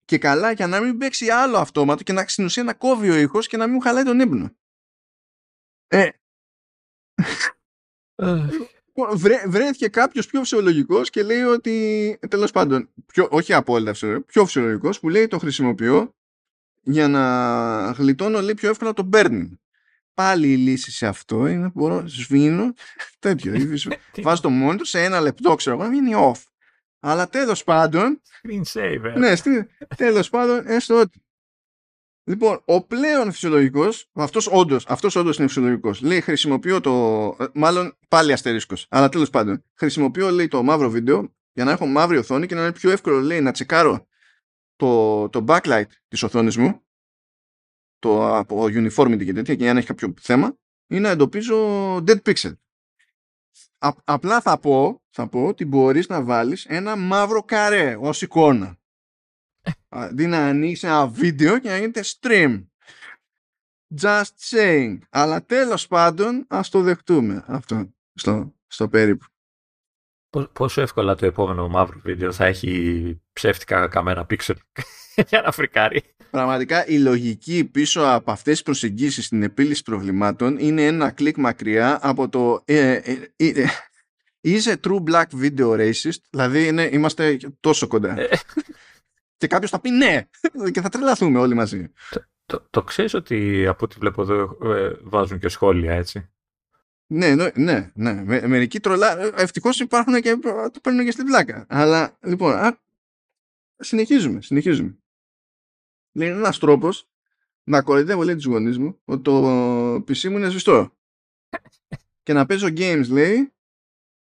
και 0.03 0.17
καλά 0.17 0.51
για 0.51 0.67
να 0.67 0.79
μην 0.79 0.97
παίξει 0.97 1.29
άλλο 1.29 1.57
αυτόματο 1.57 2.03
και 2.03 2.13
να 2.13 2.27
στην 2.27 2.45
ουσία 2.45 2.63
να 2.63 2.73
κόβει 2.73 3.09
ο 3.09 3.15
ήχος 3.15 3.47
και 3.47 3.57
να 3.57 3.65
μην 3.65 3.73
μου 3.73 3.81
χαλάει 3.81 4.03
τον 4.03 4.19
ύπνο. 4.19 4.55
Ε, 5.87 6.09
Βρέ, 9.13 9.43
βρέθηκε 9.47 9.87
κάποιος 9.87 10.25
πιο 10.25 10.39
φυσιολογικός 10.39 11.09
και 11.09 11.23
λέει 11.23 11.41
ότι 11.41 12.17
τέλος 12.29 12.51
πάντων, 12.51 12.89
πιο, 13.05 13.27
όχι 13.31 13.53
απόλυτα 13.53 13.91
φυσιολογικό, 13.91 14.25
πιο 14.25 14.45
φυσιολογικός 14.45 14.99
που 14.99 15.09
λέει 15.09 15.27
το 15.27 15.39
χρησιμοποιώ 15.39 16.15
για 16.81 17.07
να 17.07 17.91
γλιτώνω 17.91 18.41
λέει 18.41 18.53
πιο 18.53 18.69
εύκολα 18.69 18.93
το 18.93 19.09
burning. 19.13 19.49
Πάλι 20.13 20.51
η 20.51 20.57
λύση 20.57 20.91
σε 20.91 21.07
αυτό 21.07 21.47
είναι 21.47 21.65
που 21.69 21.79
μπορώ 21.79 22.01
να 22.01 22.07
σβήνω 22.07 22.73
τέτοιο. 23.19 23.53
βάζω 24.23 24.41
το 24.41 24.49
monitor 24.63 24.79
σε 24.81 25.03
ένα 25.03 25.19
λεπτό, 25.19 25.55
ξέρω 25.55 25.75
εγώ, 25.75 25.85
να 25.85 25.89
μείνει 25.89 26.11
off. 26.15 26.43
Αλλά 26.99 27.29
τέλος 27.29 27.63
πάντων. 27.63 28.21
Screen 28.41 28.79
saver. 28.79 29.13
Ναι, 29.17 29.33
τέλος 29.95 30.29
πάντων, 30.29 30.67
έστω 30.67 30.99
ότι 30.99 31.24
Λοιπόν, 32.27 32.61
ο 32.65 32.85
πλέον 32.85 33.31
φυσιολογικός, 33.31 34.09
αυτός 34.13 34.47
όντως 34.51 34.85
αυτός 34.87 35.15
όντως 35.15 35.37
είναι 35.37 35.47
φυσιολογικός. 35.47 36.01
Λέει, 36.01 36.21
χρησιμοποιώ 36.21 36.81
το. 36.81 37.35
Ε, 37.39 37.45
μάλλον 37.53 37.97
πάλι 38.07 38.33
αστερίσκος. 38.33 38.87
Αλλά 38.89 39.09
τέλος 39.09 39.29
πάντων, 39.29 39.63
χρησιμοποιώ 39.73 40.29
λέει 40.29 40.47
το 40.47 40.63
μαύρο 40.63 40.89
βίντεο 40.89 41.35
για 41.53 41.63
να 41.63 41.71
έχω 41.71 41.85
μαύρη 41.85 42.17
οθόνη 42.17 42.47
και 42.47 42.55
να 42.55 42.61
είναι 42.61 42.71
πιο 42.71 42.91
εύκολο 42.91 43.19
λέει 43.19 43.41
να 43.41 43.51
τσεκάρω 43.51 44.07
το, 44.75 45.29
το 45.29 45.45
backlight 45.47 45.85
της 46.07 46.23
οθόνης 46.23 46.57
μου. 46.57 46.79
Το 47.99 48.37
από 48.37 48.63
uniformity 48.63 49.25
και 49.25 49.33
τέτοια, 49.33 49.55
και 49.55 49.69
αν 49.69 49.77
έχει 49.77 49.87
κάποιο 49.87 50.13
θέμα, 50.21 50.57
ή 50.87 50.99
να 50.99 51.09
εντοπίζω 51.09 51.95
dead 51.95 52.21
pixel. 52.21 52.53
απλά 54.03 54.41
θα 54.41 54.59
πω, 54.59 55.03
θα 55.09 55.27
πω 55.27 55.47
ότι 55.47 55.65
μπορείς 55.65 56.07
να 56.07 56.23
βάλεις 56.23 56.65
ένα 56.65 56.95
μαύρο 56.95 57.43
καρέ 57.43 57.97
ως 57.99 58.21
εικόνα 58.21 58.79
Αντί 59.89 60.27
να 60.27 60.45
ανοίξει 60.45 60.87
ένα 60.87 61.07
βίντεο 61.07 61.59
και 61.59 61.69
να 61.69 61.77
γίνεται 61.77 62.03
stream. 62.03 62.65
Just 64.01 64.23
saying. 64.49 64.97
Αλλά 65.09 65.45
τέλος 65.45 65.87
πάντων 65.87 66.45
ας 66.47 66.69
το 66.69 66.81
δεχτούμε 66.81 67.43
αυτό 67.47 67.93
στο, 68.13 68.55
στο 68.67 68.87
περίπου. 68.87 69.25
Πόσο 70.53 70.81
εύκολα 70.81 71.15
το 71.15 71.25
επόμενο 71.25 71.67
μαύρο 71.67 71.99
βίντεο 72.03 72.31
θα 72.31 72.45
έχει 72.45 73.21
ψεύτικα 73.33 73.87
καμένα 73.87 74.25
πίξελ 74.25 74.55
για 75.29 75.41
να 75.41 75.51
φρικάρει. 75.51 76.03
Πραγματικά 76.29 76.87
η 76.87 76.97
λογική 76.97 77.65
πίσω 77.65 78.01
από 78.01 78.31
αυτές 78.31 78.53
τις 78.53 78.63
προσεγγίσεις 78.63 79.25
στην 79.25 79.43
επίλυση 79.43 79.83
προβλημάτων 79.83 80.57
είναι 80.59 80.85
ένα 80.85 81.11
κλικ 81.11 81.37
μακριά 81.37 81.99
από 82.01 82.29
το 82.29 82.61
ε, 82.65 82.93
ε, 82.93 83.31
ε, 83.35 83.65
Is 84.45 84.67
a 84.67 84.75
true 84.75 84.99
black 84.99 85.29
video 85.33 85.69
racist? 85.69 86.19
Δηλαδή 86.29 86.67
είναι, 86.67 86.89
είμαστε 86.91 87.37
τόσο 87.59 87.87
κοντά. 87.87 88.17
Και 89.37 89.47
κάποιος 89.47 89.71
θα 89.71 89.79
πει 89.79 89.89
ναι 89.89 90.27
και 90.73 90.81
θα 90.81 90.89
τρελαθούμε 90.89 91.39
όλοι 91.39 91.53
μαζί. 91.53 91.91
Το, 92.09 92.25
το, 92.45 92.67
το 92.69 92.83
ξέρεις 92.83 93.13
ότι 93.13 93.67
από 93.67 93.85
ό,τι 93.85 93.95
βλέπω 93.99 94.21
εδώ 94.21 94.57
ε, 94.63 94.99
βάζουν 95.03 95.39
και 95.39 95.47
σχόλια 95.47 95.93
έτσι; 95.93 96.29
Ναι, 97.07 97.35
ναι, 97.35 97.49
ναι. 97.55 97.91
ναι. 97.93 98.23
Με, 98.23 98.47
μερικοί 98.47 98.79
τρολά. 98.79 99.17
Ευτυχώς 99.41 99.79
υπάρχουν 99.79 100.21
και 100.21 100.37
το 100.71 100.79
παίρνουν 100.81 101.05
και 101.05 101.11
στην 101.11 101.25
πλάκα. 101.25 101.65
Αλλά 101.69 102.17
λοιπόν, 102.21 102.53
α, 102.53 102.79
συνεχίζουμε, 103.75 104.41
συνεχίζουμε. 104.41 104.97
Λέει 106.11 106.29
ένας 106.29 106.59
τρόπος 106.59 107.09
να 107.63 107.81
κοροϊδεύω 107.81 108.23
λέει 108.23 108.35
τους 108.35 108.45
γονείς 108.45 108.77
μου 108.77 108.99
ότι 109.05 109.21
το 109.21 109.95
PC 109.95 110.29
μου 110.29 110.37
είναι 110.37 110.49
σβηστό. 110.49 110.97
και 112.23 112.33
να 112.33 112.45
παίζω 112.45 112.67
games 112.67 113.07
λέει 113.09 113.53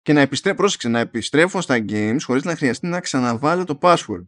και 0.02 0.12
να 0.12 0.20
επιστρέφω, 0.20 0.56
πρόσεξε, 0.56 0.88
να 0.88 0.98
επιστρέφω 0.98 1.60
στα 1.60 1.84
games 1.88 2.18
χωρίς 2.22 2.44
να 2.44 2.56
χρειαστεί 2.56 2.86
να 2.86 3.00
ξαναβάλω 3.00 3.64
το 3.64 3.78
password. 3.82 4.24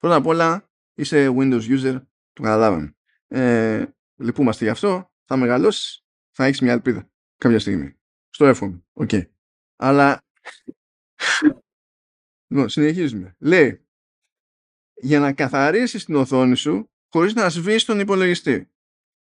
Πρώτα 0.00 0.14
απ' 0.14 0.26
όλα 0.26 0.70
είσαι 0.94 1.28
Windows 1.36 1.62
user, 1.62 2.02
το 2.32 2.42
καταλάβαμε. 2.42 2.96
Ε, 3.26 3.86
λυπούμαστε 4.16 4.64
γι' 4.64 4.70
αυτό. 4.70 5.12
Θα 5.24 5.36
μεγαλώσεις, 5.36 6.04
θα 6.30 6.44
έχεις 6.44 6.60
μια 6.60 6.72
ελπίδα 6.72 7.10
κάποια 7.36 7.58
στιγμή. 7.58 7.94
Στο 8.30 8.46
εύχομαι. 8.46 8.84
OK. 8.92 9.08
Okay. 9.12 9.22
Αλλά. 9.76 10.24
λοιπόν, 12.50 12.68
συνεχίζουμε. 12.68 13.36
Λέει, 13.38 13.86
για 14.94 15.20
να 15.20 15.32
καθαρίσεις 15.32 16.04
την 16.04 16.14
οθόνη 16.14 16.56
σου 16.56 16.90
χωρίς 17.08 17.34
να 17.34 17.48
σβήσεις 17.48 17.84
τον 17.84 18.00
υπολογιστή. 18.00 18.70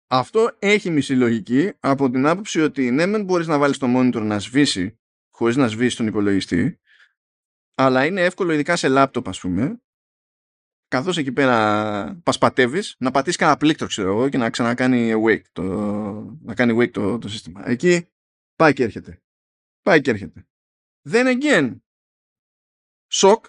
Αυτό 0.08 0.56
έχει 0.60 0.90
μισή 0.90 1.16
λογική 1.16 1.74
από 1.80 2.10
την 2.10 2.26
άποψη 2.26 2.62
ότι 2.62 2.92
ναι, 2.92 3.06
δεν 3.08 3.24
μπορείς 3.24 3.48
να 3.48 3.58
βάλεις 3.58 3.78
το 3.78 3.88
monitor 3.96 4.22
να 4.22 4.40
σβήσει 4.40 5.00
χωρίς 5.30 5.56
να 5.56 5.68
σβήσεις 5.68 5.96
τον 5.96 6.08
υπολογιστή, 6.08 6.80
αλλά 7.76 8.06
είναι 8.06 8.22
εύκολο 8.22 8.54
ειδικά 8.54 8.76
σε 8.76 8.88
λάπτοπ 8.88 9.28
ας 9.28 9.40
πούμε 9.40 9.82
καθώς 10.94 11.18
εκεί 11.18 11.32
πέρα 11.32 12.20
πασπατεύεις, 12.24 12.96
να 13.00 13.12
πατήσεις 13.12 13.38
κανένα 13.38 13.58
πλήκτρο, 13.58 13.88
ξέρω 13.88 14.10
εγώ, 14.10 14.30
και 14.30 14.38
να 14.38 14.50
ξανακάνει 14.50 15.14
wake 15.26 15.44
το, 15.52 15.64
να 16.42 16.54
κάνει 16.56 16.78
wake 16.80 16.92
το, 16.92 17.18
το 17.18 17.30
σύστημα. 17.30 17.70
Εκεί 17.70 18.08
πάει 18.56 18.74
και 18.74 18.84
έρχεται. 18.84 19.22
Πάει 19.82 20.02
και 20.02 20.10
έρχεται. 20.10 20.48
Then 21.10 21.26
again, 21.26 21.76
σοκ, 23.12 23.46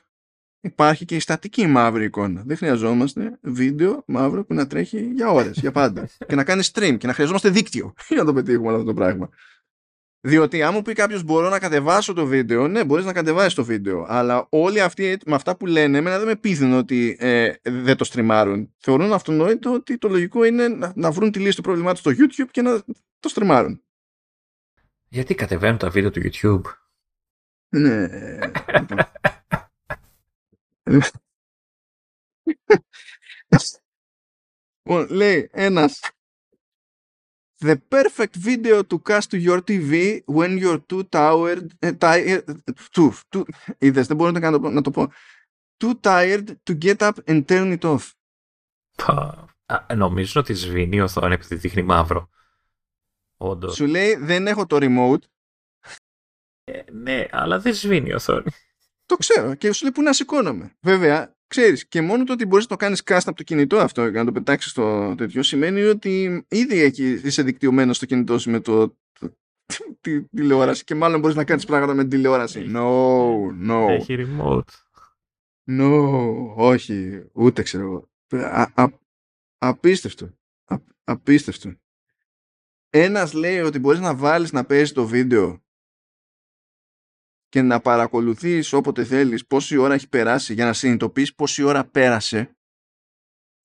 υπάρχει 0.61 1.05
και 1.05 1.17
η 1.17 1.21
στατική 1.21 1.67
μαύρη 1.67 2.05
εικόνα. 2.05 2.43
Δεν 2.47 2.57
χρειαζόμαστε 2.57 3.39
βίντεο 3.43 4.03
μαύρο 4.07 4.45
που 4.45 4.55
να 4.55 4.67
τρέχει 4.67 5.01
για 5.01 5.29
ώρες, 5.29 5.59
για 5.59 5.73
πάντα. 5.73 6.09
και 6.29 6.35
να 6.35 6.45
κάνεις 6.45 6.71
stream 6.75 6.97
και 6.99 7.07
να 7.07 7.13
χρειαζόμαστε 7.13 7.51
δίκτυο 7.51 7.95
για 8.09 8.17
να 8.17 8.25
το 8.25 8.33
πετύχουμε 8.33 8.73
αυτό 8.73 8.85
το 8.85 8.95
πράγμα. 8.95 9.29
Διότι 10.27 10.63
αν 10.63 10.75
μου 10.75 10.83
πει 10.83 10.93
κάποιος 10.93 11.23
μπορώ 11.23 11.49
να 11.49 11.59
κατεβάσω 11.59 12.13
το 12.13 12.27
βίντεο, 12.27 12.69
ναι, 12.69 12.85
μπορείς 12.85 13.05
να 13.05 13.13
κατεβάσεις 13.13 13.55
το 13.55 13.65
βίντεο. 13.65 14.05
Αλλά 14.09 14.47
όλοι 14.49 14.81
αυτοί 14.81 15.19
με 15.27 15.35
αυτά 15.35 15.57
που 15.57 15.67
λένε, 15.67 15.99
εμένα 15.99 16.19
δεν 16.19 16.27
με 16.27 16.37
πείθουν 16.37 16.73
ότι 16.73 17.17
ε, 17.21 17.53
δεν 17.63 17.97
το 17.97 18.05
στριμάρουν. 18.05 18.75
Θεωρούν 18.79 19.13
αυτονόητο 19.13 19.73
ότι 19.73 19.99
το 19.99 20.09
λογικό 20.09 20.45
είναι 20.45 20.69
να, 20.69 20.93
να 20.97 21.11
βρουν 21.11 21.31
τη 21.31 21.39
λύση 21.39 21.57
του 21.57 21.63
προβλημάτου 21.63 21.99
στο 21.99 22.11
YouTube 22.11 22.49
και 22.51 22.63
να 22.63 22.83
το 23.21 23.29
στριμάρουν. 23.29 23.83
Γιατί 25.09 25.35
κατεβαίνουν 25.35 25.79
τα 25.79 25.91
βίντεο 25.91 26.11
του 26.11 26.21
YouTube; 26.25 26.63
Ναι. 27.69 28.09
λοιπόν, 34.83 35.09
λέει 35.09 35.49
ένας 35.53 36.01
the 37.69 37.77
perfect 37.97 38.35
video 38.49 38.77
to 38.91 38.97
cast 39.09 39.27
to 39.33 39.39
your 39.47 39.61
TV 39.69 40.23
when 40.39 40.51
you're 40.63 40.83
too 40.91 41.03
tired, 41.19 41.65
uh, 41.83 41.93
tired 42.07 42.45
too, 42.93 43.11
too, 43.31 43.45
είδες, 43.79 44.07
δεν 44.07 44.17
μπορώ 44.17 44.31
να 44.31 44.51
το, 44.51 44.71
να 44.71 44.83
το 44.83 44.91
πω, 44.91 45.13
too 45.85 45.95
tired 46.01 46.45
to 46.71 46.79
get 46.85 46.97
up 46.97 47.13
and 47.27 47.45
turn 47.47 47.79
it 47.79 47.85
off. 47.85 48.11
νομίζω 49.97 50.41
ότι 50.41 50.55
σβήνει 50.55 50.97
η 50.97 51.01
οθόνη 51.01 51.35
επειδή 51.35 51.55
δείχνει 51.55 51.83
μαύρο. 51.83 52.29
Όντως. 53.37 53.75
Σου 53.75 53.87
λέει 53.87 54.15
δεν 54.15 54.47
έχω 54.47 54.67
το 54.67 54.79
remote. 54.81 55.25
Ε, 56.65 56.83
ναι, 56.93 57.27
αλλά 57.31 57.61
δεν 57.61 57.75
σβήνει 57.75 58.09
η 58.09 58.13
οθόνη. 58.13 58.45
Το 59.07 59.17
ξέρω 59.17 59.55
και 59.55 59.73
σου 59.73 59.83
λέει 59.83 59.93
που 59.93 60.03
να 60.03 60.13
σηκώνομαι. 60.13 60.77
Βέβαια, 60.81 61.37
ξέρεις, 61.57 61.87
και 61.87 62.03
μόνο 62.03 62.25
το 62.25 62.33
ότι 62.33 62.47
μπορείς 62.47 62.65
να 62.65 62.71
το 62.71 62.77
κάνεις 62.77 63.03
cast 63.05 63.21
από 63.25 63.37
το 63.37 63.43
κινητό 63.43 63.79
αυτό 63.79 64.11
και 64.11 64.19
να 64.19 64.25
το 64.25 64.33
πετάξεις 64.33 64.71
στο 64.71 65.15
τέτοιο 65.17 65.43
σημαίνει 65.43 65.83
ότι 65.83 66.45
ήδη 66.49 66.81
εκεί 66.81 67.21
είσαι 67.25 67.43
δικτυωμένος 67.43 67.97
στο 67.97 68.07
κινητό 68.07 68.39
σου 68.39 68.51
με 68.51 68.61
το, 68.61 68.97
τη 70.01 70.23
τηλεόραση 70.23 70.85
και 70.85 70.95
μάλλον 70.95 71.21
μπορείς 71.21 71.37
να 71.37 71.45
κάνεις 71.45 71.65
πράγματα 71.65 71.95
με 71.95 72.01
την 72.01 72.11
τηλεόραση. 72.11 72.71
No, 72.75 73.29
no. 73.69 73.89
Έχει 73.89 74.17
remote. 74.19 74.63
No, 75.81 76.55
όχι, 76.55 77.25
ούτε 77.33 77.63
ξέρω 77.63 77.85
εγώ. 77.85 78.09
απίστευτο. 79.59 80.31
απίστευτο. 81.05 81.73
Ένας 82.91 83.33
λέει 83.33 83.59
ότι 83.59 83.79
μπορείς 83.79 84.01
να 84.01 84.15
βάλεις 84.15 84.53
να 84.53 84.65
παίζεις 84.65 84.93
το 84.93 85.07
βίντεο 85.07 85.64
και 87.55 87.63
να 87.63 87.81
παρακολουθείς 87.81 88.73
όποτε 88.73 89.05
θέλεις 89.05 89.47
πόση 89.47 89.77
ώρα 89.77 89.95
έχει 89.95 90.09
περάσει 90.09 90.55
για 90.55 90.65
να 90.65 90.73
συνειδητοποιείς 90.73 91.35
πόση 91.35 91.63
ώρα 91.63 91.85
πέρασε. 91.85 92.57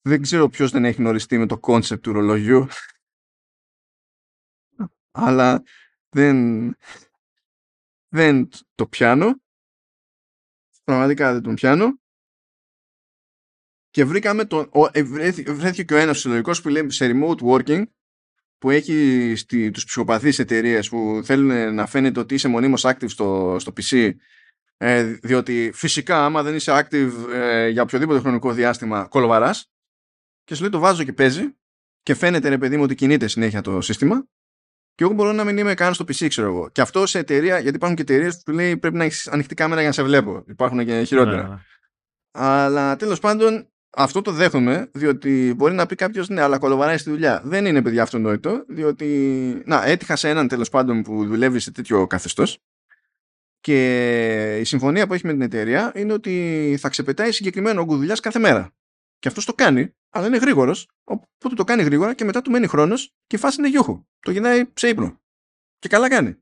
Δεν 0.02 0.22
ξέρω 0.22 0.50
ποιος 0.50 0.72
δεν 0.72 0.86
έχει 0.86 1.02
γνωριστεί 1.02 1.38
με 1.38 1.46
το 1.46 1.60
concept 1.60 2.04
του 2.04 2.12
ρολογιού. 2.12 2.68
Αλλά 5.12 5.64
δεν, 6.10 6.70
δεν 8.08 8.50
το 8.76 8.88
πιάνω. 8.88 9.42
Πραγματικά 10.84 11.34
δεν 11.34 11.42
τον 11.42 11.56
πιάνω. 11.56 12.00
Και 13.90 14.06
βρήκαμε 14.06 14.46
τον, 14.46 14.72
ε, 14.92 15.04
βρέθηκε 15.04 15.84
και 15.84 15.94
ο 15.94 15.98
ένας 15.98 16.20
συλλογικός 16.20 16.62
που 16.62 16.70
λέει 16.70 16.90
σε 16.90 17.12
remote 17.14 17.40
working 17.40 17.84
που 18.60 18.70
έχει 18.70 19.34
στη, 19.36 19.72
τους 19.72 19.86
ψυχοπαθείς 19.86 20.40
εταιρείες 20.40 20.90
που 20.90 21.22
θέλουν 21.24 21.74
να 21.74 21.86
φαίνεται 21.86 22.20
ότι 22.20 22.34
είσαι 22.34 22.48
μονίμως 22.48 22.86
active 22.86 23.10
στο, 23.10 23.56
στο 23.60 23.74
PC 23.78 24.12
ε, 24.78 25.04
διότι 25.04 25.72
φυσικά 25.74 26.26
άμα 26.26 26.44
δεν 26.44 26.56
είσαι 26.56 26.72
active 26.72 27.12
ε, 27.34 27.68
για 27.68 27.82
οποιοδήποτε 27.82 28.20
χρονικό 28.20 28.52
διάστημα 28.52 29.08
κολοβαράς 29.08 29.72
και 30.44 30.56
σου 30.56 30.62
λέει 30.62 30.72
το 30.72 30.80
βάζω 30.80 31.04
και 31.04 31.14
παίζει 31.14 31.56
και 32.04 32.14
φαίνεται 32.14 32.50
ρε 32.50 32.58
παιδί 32.58 32.78
μου 32.78 32.84
ότι 32.84 32.96
κινείται 32.96 33.28
συνέχεια 33.28 33.62
το 33.62 33.82
σύστημα 33.82 34.28
και 34.96 35.06
εγώ 35.06 35.14
μπορώ 35.14 35.32
να 35.32 35.44
μην 35.44 35.58
είμαι 35.58 35.74
καν 35.74 35.94
στο 35.94 36.06
PC 36.08 36.28
ξέρω 36.28 36.48
εγώ. 36.48 36.70
Και 36.70 36.82
αυτό 36.82 37.06
σε 37.06 37.20
εταιρεία 37.20 37.60
γιατί 37.60 37.76
υπάρχουν 37.76 37.98
και 37.98 38.02
εταιρείες 38.02 38.42
που 38.46 38.52
λέει 38.52 38.78
πρέπει 38.78 38.96
να 38.96 39.04
έχεις 39.04 39.28
ανοιχτή 39.28 39.56
κάμερα 39.56 39.80
για 39.80 39.90
να 39.90 39.96
σε 39.96 40.04
βλέπω. 40.04 40.44
Υπάρχουν 40.48 40.86
και 40.86 41.04
χειρότερα. 41.04 41.42
ναι, 41.42 41.50
ναι. 41.50 41.60
αλλά 42.32 42.96
τέλος 42.96 43.20
πάντων 43.20 43.70
αυτό 43.92 44.22
το 44.22 44.32
δέχομαι, 44.32 44.90
διότι 44.94 45.54
μπορεί 45.56 45.74
να 45.74 45.86
πει 45.86 45.96
κάποιος 45.96 46.30
ναι, 46.30 46.42
αλλά 46.42 46.58
κολοβαράει 46.58 46.98
στη 46.98 47.10
δουλειά. 47.10 47.42
Δεν 47.44 47.66
είναι 47.66 47.82
παιδιά 47.82 48.02
αυτονόητο, 48.02 48.66
διότι. 48.68 49.62
Να, 49.66 49.86
έτυχα 49.86 50.16
σε 50.16 50.30
έναν 50.30 50.48
τέλος 50.48 50.70
πάντων 50.70 51.02
που 51.02 51.26
δουλεύει 51.26 51.60
σε 51.60 51.72
τέτοιο 51.72 52.08
καθεστώς. 52.08 52.58
Και 53.62 54.58
η 54.60 54.64
συμφωνία 54.64 55.08
που 55.08 55.14
έχει 55.14 55.26
με 55.26 55.32
την 55.32 55.42
εταιρεία 55.42 55.92
είναι 55.96 56.14
ότι 56.14 56.76
θα 56.80 56.90
ξεπετάει 56.90 57.32
συγκεκριμένο 57.32 57.82
όγκο 57.82 57.96
δουλειάς 57.96 58.20
κάθε 58.20 58.40
μέρα. 58.40 58.72
Και 59.20 59.28
αυτός 59.28 59.46
το 59.46 59.54
κάνει, 59.54 59.96
αλλά 60.10 60.28
είναι 60.28 60.38
γρήγορος. 60.38 60.88
Οπότε 61.04 61.56
το 61.56 61.64
κάνει 61.64 61.84
γρήγορα 61.84 62.14
και 62.14 62.24
μετά 62.24 62.42
του 62.42 62.52
μένει 62.52 62.68
χρόνος 62.68 63.14
και 63.28 63.36
η 63.36 63.40
φάση 63.40 63.56
είναι 63.60 63.70
γιούχου. 63.70 64.06
Το 64.20 64.32
γυρνάει 64.32 64.64
σε 64.74 64.88
ύπνο. 64.88 65.22
Και 65.80 65.88
καλά 65.88 66.10
κάνει. 66.10 66.38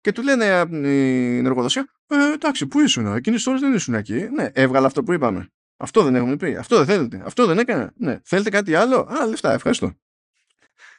Και 0.00 0.12
του 0.12 0.22
λένε 0.22 0.44
η 0.88 1.36
εργοδοσία, 1.36 1.92
ε, 2.06 2.32
εντάξει, 2.32 2.66
πού 2.66 2.80
ήσουν, 2.80 3.06
εκείνη 3.06 3.36
τις 3.36 3.46
ώρες 3.46 3.60
δεν 3.60 3.74
ήσουν 3.74 3.94
εκεί. 3.94 4.28
Ναι, 4.28 4.50
έβγαλα 4.52 4.86
αυτό 4.86 5.02
που 5.02 5.12
είπαμε. 5.12 5.48
Αυτό 5.82 6.02
δεν 6.02 6.14
έχουμε 6.14 6.36
πει. 6.36 6.56
Αυτό 6.56 6.76
δεν 6.76 6.86
θέλετε. 6.86 7.22
Αυτό 7.24 7.46
δεν 7.46 7.58
έκανα. 7.58 7.92
Ναι. 7.96 8.20
Θέλετε 8.24 8.50
κάτι 8.50 8.74
άλλο; 8.74 8.96
Α, 8.96 9.26
λεφτά. 9.26 9.52
Ευχαριστώ. 9.52 9.94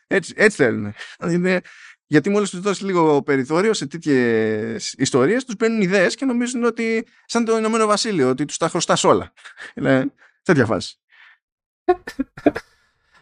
Έτσι, 0.07 0.33
έτσι 0.35 0.57
θέλουν. 0.57 0.93
Είναι, 1.29 1.61
γιατί 2.05 2.29
μόλις 2.29 2.49
τους 2.49 2.59
δώσει 2.59 2.85
λίγο 2.85 3.23
περιθώριο 3.23 3.73
σε 3.73 3.87
τέτοιες 3.87 4.93
ιστορίες, 4.93 5.45
τους 5.45 5.55
παίρνουν 5.55 5.81
ιδέες 5.81 6.15
και 6.15 6.25
νομίζουν 6.25 6.63
ότι 6.63 7.07
σαν 7.25 7.45
το 7.45 7.57
Ηνωμένο 7.57 7.85
Βασίλειο, 7.85 8.29
ότι 8.29 8.45
τους 8.45 8.57
τα 8.57 8.69
χρωστάς 8.69 9.03
όλα. 9.03 9.33
Είναι 9.75 10.13
τέτοια 10.43 10.65
φάση. 10.65 10.95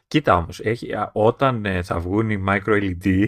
Κοίτα 0.08 0.36
όμως, 0.36 0.62
όταν 1.12 1.66
ε, 1.66 1.84
θα 1.84 2.00
βγουν 2.00 2.30
οι 2.30 2.44
micro 2.48 2.94
LED, 3.04 3.28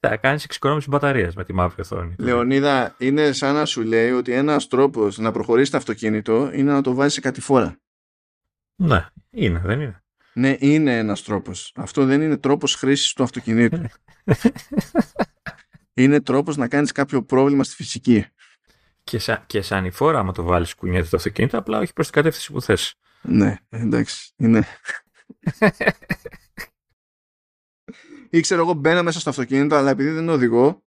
θα 0.00 0.16
κάνεις 0.16 0.44
εξοικονόμηση 0.44 0.88
μπαταρίας 0.88 1.34
με 1.34 1.44
τη 1.44 1.52
μαύρη 1.52 1.80
οθόνη. 1.80 2.14
Λεωνίδα, 2.18 2.94
είναι 2.98 3.32
σαν 3.32 3.54
να 3.54 3.64
σου 3.64 3.82
λέει 3.82 4.10
ότι 4.10 4.32
ένας 4.32 4.68
τρόπος 4.68 5.18
να 5.18 5.32
προχωρήσει 5.32 5.70
το 5.70 5.76
αυτοκίνητο 5.76 6.50
είναι 6.52 6.72
να 6.72 6.82
το 6.82 6.94
βάζεις 6.94 7.12
σε 7.14 7.20
κάτι 7.20 7.40
φορά. 7.40 7.80
Ναι, 8.76 9.06
είναι, 9.30 9.62
δεν 9.64 9.80
είναι. 9.80 10.02
Ναι, 10.32 10.56
είναι 10.58 10.98
ένας 10.98 11.22
τρόπος. 11.22 11.72
Αυτό 11.76 12.04
δεν 12.04 12.22
είναι 12.22 12.36
τρόπος 12.36 12.74
χρήσης 12.74 13.12
του 13.12 13.22
αυτοκινήτου. 13.22 13.82
είναι 15.94 16.20
τρόπος 16.20 16.56
να 16.56 16.68
κάνεις 16.68 16.92
κάποιο 16.92 17.22
πρόβλημα 17.22 17.64
στη 17.64 17.74
φυσική. 17.74 18.26
Και, 19.04 19.18
σα, 19.18 19.36
και 19.36 19.62
σαν 19.62 19.84
η 19.84 19.90
φόρα, 19.90 20.18
άμα 20.18 20.32
το 20.32 20.42
βάλεις 20.42 20.74
κουνιέται 20.74 21.08
το 21.10 21.16
αυτοκίνητο, 21.16 21.58
απλά 21.58 21.78
όχι 21.78 21.92
προς 21.92 22.06
την 22.06 22.14
κατεύθυνση 22.14 22.52
που 22.52 22.62
θες. 22.62 22.94
Ναι, 23.22 23.56
εντάξει. 23.68 24.32
Είναι. 24.36 24.66
ή 28.30 28.40
ξέρω 28.40 28.60
εγώ 28.60 28.72
μπαίνω 28.72 29.02
μέσα 29.02 29.20
στο 29.20 29.30
αυτοκίνητο 29.30 29.74
αλλά 29.74 29.90
επειδή 29.90 30.10
δεν 30.10 30.28
οδηγώ 30.28 30.84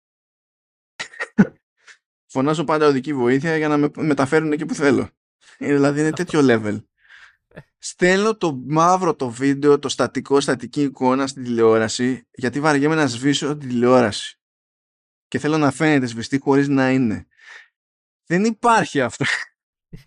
φωνάζω 2.32 2.64
πάντα 2.64 2.86
οδική 2.86 3.14
βοήθεια 3.14 3.56
για 3.56 3.68
να 3.68 3.76
με 3.76 3.90
μεταφέρουν 3.96 4.52
εκεί 4.52 4.66
που 4.66 4.74
θέλω. 4.74 5.08
Ε, 5.58 5.72
δηλαδή 5.72 6.00
είναι 6.00 6.10
τέτοιο 6.10 6.40
level. 6.42 6.82
Στέλνω 7.78 8.36
το 8.36 8.62
μαύρο 8.66 9.14
το 9.14 9.30
βίντεο, 9.30 9.78
το 9.78 9.88
στατικό, 9.88 10.40
στατική 10.40 10.82
εικόνα 10.82 11.26
στην 11.26 11.44
τηλεόραση 11.44 12.28
γιατί 12.30 12.60
βαριέμαι 12.60 12.94
να 12.94 13.06
σβήσω 13.06 13.56
την 13.56 13.68
τηλεόραση. 13.68 14.40
Και 15.28 15.38
θέλω 15.38 15.58
να 15.58 15.70
φαίνεται 15.70 16.06
σβηστή 16.06 16.38
χωρίς 16.38 16.68
να 16.68 16.90
είναι. 16.90 17.26
Δεν 18.26 18.44
υπάρχει 18.44 19.00
αυτό. 19.00 19.24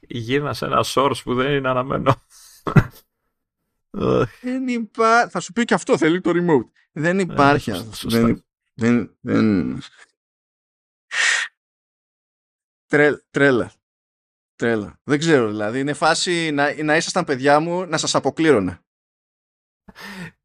Γύρνα 0.02 0.54
σε 0.54 0.66
ένα 0.66 0.84
source 0.86 1.22
που 1.24 1.34
δεν 1.34 1.52
είναι 1.52 1.70
αναμένο. 1.70 2.16
Δεν 4.42 4.68
υπάρχει. 4.68 5.30
Θα 5.30 5.40
σου 5.40 5.54
πει 5.54 5.66
και 5.66 5.74
αυτό 5.74 5.98
θέλει 5.98 6.22
το 6.22 6.32
remote. 6.34 6.70
Δεν 6.92 7.20
υπάρχει 7.20 7.70
ε, 7.70 7.74
αυτός. 7.74 8.06
Δεν, 8.08 8.46
δεν, 8.74 9.18
δεν... 9.22 9.80
τρέλα. 13.32 13.72
Τρέλα. 14.56 15.00
Δεν 15.04 15.20
ξέρω 15.20 15.48
δηλαδή. 15.48 15.80
Είναι 15.80 15.94
φάση 15.94 16.52
να, 16.52 16.84
να 16.84 16.96
ήσασταν 16.96 17.26
παιδιά 17.26 17.60
μου 17.60 17.86
να 17.86 17.98
σας 17.98 18.16
αποκλείρωνα. 18.16 18.84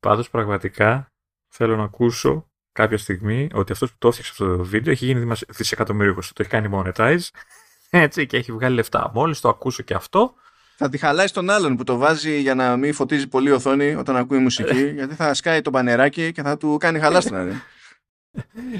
Πάντως 0.01 0.31
πραγματικά 0.31 1.12
θέλω 1.48 1.77
να 1.77 1.82
ακούσω 1.82 2.51
κάποια 2.72 2.98
στιγμή 2.98 3.48
ότι 3.52 3.72
αυτός 3.72 3.90
που 3.90 3.97
το 3.98 4.09
έφτιαξε 4.09 4.32
αυτό 4.32 4.56
το 4.56 4.64
βίντεο 4.64 4.93
έχει 4.93 5.05
γίνει 5.05 5.35
δισεκατομμύριο 5.48 6.14
το 6.14 6.32
έχει 6.36 6.51
κάνει 6.51 6.68
monetize 6.72 7.28
έτσι 7.90 8.27
και 8.27 8.36
έχει 8.36 8.52
βγάλει 8.52 8.74
λεφτά. 8.74 9.10
Μόλις 9.14 9.40
το 9.40 9.48
ακούσω 9.48 9.82
και 9.82 9.94
αυτό 9.94 10.35
θα 10.82 10.89
τη 10.89 10.98
χαλάει 10.98 11.27
στον 11.27 11.51
άλλον 11.51 11.77
που 11.77 11.85
το 11.85 11.97
βάζει 11.97 12.40
για 12.40 12.55
να 12.55 12.77
μην 12.77 12.94
φωτίζει 12.94 13.28
πολύ 13.28 13.48
η 13.48 13.52
οθόνη 13.52 13.94
όταν 13.94 14.16
ακούει 14.16 14.39
μουσική, 14.39 14.90
γιατί 14.90 15.15
θα 15.15 15.35
σκάει 15.35 15.61
το 15.61 15.70
πανεράκι 15.70 16.32
και 16.32 16.43
θα 16.43 16.57
του 16.57 16.77
κάνει 16.77 16.98
χαλάστρα. 16.98 17.44
Ρε. 17.44 17.52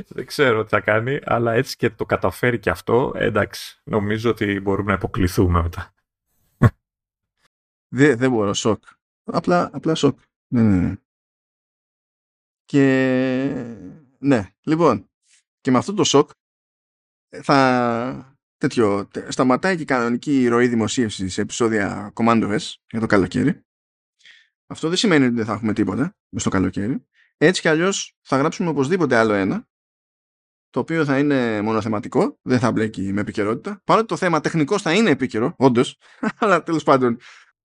Δεν 0.09 0.27
ξέρω 0.27 0.62
τι 0.62 0.68
θα 0.68 0.81
κάνει, 0.81 1.18
αλλά 1.24 1.52
έτσι 1.52 1.77
και 1.77 1.90
το 1.90 2.06
καταφέρει 2.06 2.59
και 2.59 2.70
αυτό, 2.70 3.12
εντάξει, 3.14 3.81
νομίζω 3.85 4.31
ότι 4.31 4.60
μπορούμε 4.60 4.89
να 4.90 4.97
υποκληθούμε 4.97 5.62
μετά. 5.62 5.94
Δεν, 7.89 8.16
δεν 8.16 8.31
μπορώ, 8.31 8.55
σοκ. 8.55 8.85
Απλά, 9.24 9.70
απλά 9.72 9.94
σοκ. 9.94 10.18
Ναι, 10.55 10.62
ναι, 10.62 10.77
ναι. 10.77 10.94
Και 12.64 12.85
ναι, 14.18 14.51
λοιπόν, 14.62 15.10
και 15.60 15.70
με 15.70 15.78
αυτό 15.78 15.94
το 15.94 16.05
σοκ 16.05 16.31
θα 17.43 18.39
τέτοιο, 18.60 19.08
σταματάει 19.28 19.76
και 19.76 19.82
η 19.82 19.84
κανονική 19.84 20.48
ροή 20.48 20.68
δημοσίευσης 20.68 21.32
σε 21.32 21.40
επεισόδια 21.40 22.12
Commando 22.14 22.58
S 22.58 22.74
για 22.90 23.00
το 23.00 23.06
καλοκαίρι. 23.06 23.64
Αυτό 24.66 24.88
δεν 24.88 24.96
σημαίνει 24.96 25.24
ότι 25.24 25.34
δεν 25.34 25.44
θα 25.44 25.52
έχουμε 25.52 25.72
τίποτα 25.72 26.16
μες 26.28 26.42
στο 26.42 26.50
καλοκαίρι. 26.50 27.06
Έτσι 27.36 27.60
κι 27.60 27.68
αλλιώς 27.68 28.16
θα 28.20 28.36
γράψουμε 28.36 28.68
οπωσδήποτε 28.68 29.16
άλλο 29.16 29.32
ένα, 29.32 29.68
το 30.70 30.80
οποίο 30.80 31.04
θα 31.04 31.18
είναι 31.18 31.60
μονοθεματικό, 31.60 32.38
δεν 32.42 32.58
θα 32.58 32.72
μπλέκει 32.72 33.12
με 33.12 33.20
επικαιρότητα. 33.20 33.80
Παρότι 33.84 34.06
το 34.06 34.16
θέμα 34.16 34.40
τεχνικός 34.40 34.82
θα 34.82 34.94
είναι 34.94 35.10
επίκαιρο, 35.10 35.54
όντως, 35.58 35.98
αλλά 36.40 36.62
τέλος 36.62 36.82
πάντων. 36.82 37.18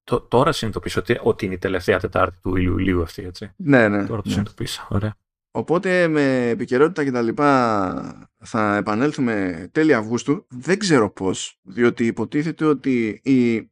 Το, 0.03 0.21
τώρα 0.21 0.51
συνειδητοποιήσω 0.51 0.99
ότι, 0.99 1.19
ότι 1.21 1.45
είναι 1.45 1.53
η 1.53 1.57
τελευταία 1.57 1.99
Τετάρτη 1.99 2.39
του 2.41 2.55
Ιουλίου 2.55 3.01
αυτή, 3.01 3.23
έτσι. 3.23 3.53
Ναι, 3.55 3.87
ναι. 3.87 4.05
Τώρα 4.05 4.21
το 4.21 4.27
ναι. 4.27 4.33
συνειδητοποίησα. 4.33 4.87
Ωραία. 4.89 5.17
Οπότε 5.55 6.07
με 6.07 6.49
επικαιρότητα 6.49 7.03
και 7.03 7.11
τα 7.11 7.21
λοιπά 7.21 8.29
θα 8.37 8.75
επανέλθουμε 8.75 9.67
τέλη 9.71 9.93
Αυγούστου. 9.93 10.45
Δεν 10.49 10.79
ξέρω 10.79 11.09
πώς, 11.11 11.59
διότι 11.63 12.05
υποτίθεται 12.05 12.65
ότι 12.65 13.21
η... 13.23 13.69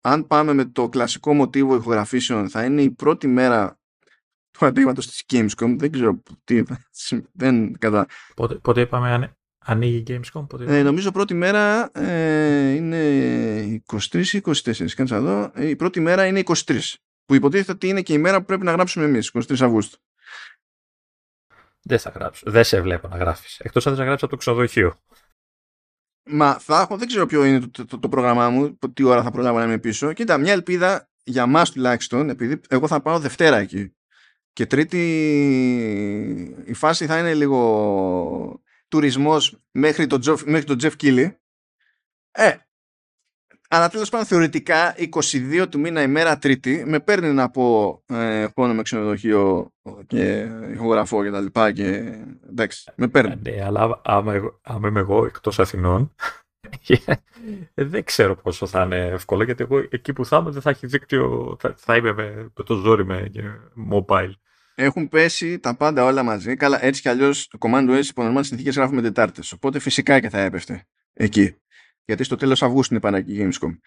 αν 0.00 0.26
πάμε 0.26 0.52
με 0.52 0.64
το 0.64 0.88
κλασικό 0.88 1.34
μοτίβο 1.34 1.74
ηχογραφήσεων 1.74 2.48
θα 2.48 2.64
είναι 2.64 2.82
η 2.82 2.90
πρώτη 2.90 3.26
μέρα 3.26 3.80
του 4.50 4.66
αντίγματος 4.66 5.06
της 5.06 5.24
Gamescom. 5.32 5.74
Δεν 5.78 5.92
ξέρω 5.92 6.22
τι 6.44 6.62
δεν 7.32 7.78
κατά... 7.78 8.06
Πότε, 8.34 8.54
πότε 8.54 8.80
είπαμε 8.80 9.12
αν, 9.12 9.36
ανοίγει 9.58 9.96
η 9.96 10.04
Gamescom. 10.08 10.46
Πότε 10.48 10.78
ε, 10.78 10.82
νομίζω 10.82 11.10
πρώτη 11.10 11.34
μέρα 11.34 11.90
ε, 11.94 12.70
είναι 12.70 13.82
23 14.10 14.26
ή 14.26 14.40
24. 14.44 14.52
Κάτσε 14.96 15.14
εδώ. 15.14 15.50
Ε, 15.54 15.68
η 15.68 15.76
πρώτη 15.76 16.00
μέρα 16.00 16.26
είναι 16.26 16.42
23. 16.44 16.54
Που 17.24 17.34
υποτίθεται 17.34 17.72
ότι 17.72 17.88
είναι 17.88 18.02
και 18.02 18.12
η 18.12 18.18
μέρα 18.18 18.38
που 18.38 18.44
πρέπει 18.44 18.64
να 18.64 18.72
γράψουμε 18.72 19.04
εμείς, 19.04 19.30
23 19.34 19.56
Αυγούστου. 19.60 19.98
Δεν 21.82 21.98
θα 21.98 22.10
γράψω. 22.10 22.50
Δεν 22.50 22.64
σε 22.64 22.80
βλέπω 22.80 23.08
να 23.08 23.16
γράφεις. 23.16 23.58
Εκτός 23.60 23.86
αν 23.86 23.94
δεν 23.94 24.04
γράψεις 24.04 24.22
από 24.22 24.32
το 24.32 24.38
ξενοδοχείο. 24.38 24.98
Μα 26.24 26.58
θα 26.58 26.80
έχω, 26.80 26.96
δεν 26.96 27.06
ξέρω 27.06 27.26
ποιο 27.26 27.44
είναι 27.44 27.60
το, 27.60 27.84
το, 27.84 27.98
το, 27.98 28.08
πρόγραμμά 28.08 28.50
μου, 28.50 28.78
τι 28.94 29.02
ώρα 29.02 29.22
θα 29.22 29.30
προλάβω 29.30 29.58
να 29.58 29.64
είμαι 29.64 29.78
πίσω. 29.78 30.12
Κοίτα, 30.12 30.38
μια 30.38 30.52
ελπίδα 30.52 31.10
για 31.24 31.46
μας 31.46 31.70
τουλάχιστον, 31.70 32.28
επειδή 32.28 32.60
εγώ 32.68 32.86
θα 32.86 33.00
πάω 33.00 33.18
Δευτέρα 33.18 33.56
εκεί. 33.56 33.94
Και 34.52 34.66
τρίτη 34.66 34.98
η 36.64 36.74
φάση 36.74 37.06
θα 37.06 37.18
είναι 37.18 37.34
λίγο 37.34 38.62
τουρισμός 38.88 39.58
μέχρι 39.70 40.06
τον 40.06 40.20
Jeff, 40.24 40.42
μέχρι 40.44 40.64
το 40.64 40.76
Jeff 40.80 40.92
Keighley. 41.02 41.34
Ε, 42.30 42.56
αλλά 43.74 43.88
τέλος 43.88 44.08
πάντων 44.08 44.26
θεωρητικά 44.26 44.94
22 45.60 45.66
του 45.70 45.80
μήνα 45.80 46.02
ημέρα 46.02 46.38
τρίτη 46.38 46.84
με 46.86 47.00
παίρνει 47.00 47.32
να 47.32 47.50
πω 47.50 48.02
ε, 48.06 48.46
πόνο 48.54 48.74
με 48.74 48.82
ξενοδοχείο 48.82 49.72
και 50.06 50.48
ηχογραφώ 50.72 51.24
και 51.24 51.30
τα 51.30 51.40
λοιπά 51.40 51.72
και 51.72 52.14
εντάξει 52.48 52.90
με 52.96 53.08
παίρνει. 53.08 53.32
Ε, 53.44 53.50
ναι, 53.50 53.64
αλλά 53.64 54.00
άμα, 54.04 54.34
άμα 54.62 54.88
είμαι 54.88 55.00
εγώ 55.00 55.24
εκτός 55.24 55.58
Αθηνών 55.58 56.14
ε, 57.74 57.84
δεν 57.84 58.04
ξέρω 58.04 58.36
πόσο 58.36 58.66
θα 58.66 58.82
είναι 58.82 59.06
εύκολο 59.06 59.44
γιατί 59.44 59.62
εγώ 59.62 59.78
εκεί 59.90 60.12
που 60.12 60.24
θα 60.24 60.36
είμαι 60.36 60.50
δεν 60.50 60.62
θα 60.62 60.70
έχει 60.70 60.86
δίκτυο, 60.86 61.56
θα, 61.60 61.74
θα 61.76 61.96
είμαι 61.96 62.12
με, 62.12 62.50
με 62.56 62.64
το 62.64 62.74
ζόρι 62.74 63.04
με 63.04 63.30
mobile. 63.92 64.32
Έχουν 64.74 65.08
πέσει 65.08 65.58
τα 65.58 65.76
πάντα 65.76 66.04
όλα 66.04 66.22
μαζί. 66.22 66.56
Καλά, 66.56 66.84
έτσι 66.84 67.00
κι 67.00 67.08
αλλιώς 67.08 67.48
το 67.48 67.58
Command 67.60 67.90
OS 67.90 68.04
υπό 68.04 68.22
νορμάλ 68.22 68.44
συνθήκες 68.44 68.74
γράφουμε 68.74 69.02
Τετάρτες. 69.02 69.52
Οπότε 69.52 69.78
φυσικά 69.78 70.20
και 70.20 70.28
θα 70.28 70.40
έπεφτε 70.40 70.86
εκεί. 71.12 71.56
Γιατί 72.04 72.24
στο 72.24 72.36
τέλος 72.36 72.62
Αυγούστου 72.62 72.94
είναι 72.94 73.02
πάνω 73.02 73.16
η 73.16 73.24
Gamescom. 73.28 73.78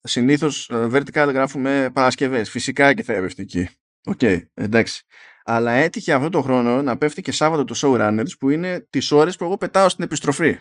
Συνήθως 0.00 0.70
ε, 0.70 0.88
vertical 0.92 1.30
γράφουμε 1.32 1.90
Παρασκευές. 1.92 2.50
Φυσικά 2.50 2.94
και 2.94 3.02
θα 3.02 3.12
έπεφτε 3.12 3.42
εκεί. 3.42 3.68
OK, 4.04 4.18
okay, 4.20 4.42
εντάξει. 4.54 5.04
Αλλά 5.44 5.72
έτυχε 5.72 6.12
αυτό 6.12 6.28
το 6.28 6.42
χρόνο 6.42 6.82
να 6.82 6.98
πέφτει 6.98 7.22
και 7.22 7.32
Σάββατο 7.32 7.64
το 7.64 7.74
showrunners 7.76 8.38
που 8.38 8.50
είναι 8.50 8.86
τις 8.90 9.10
ώρες 9.10 9.36
που 9.36 9.44
εγώ 9.44 9.56
πετάω 9.56 9.88
στην 9.88 10.04
επιστροφή. 10.04 10.58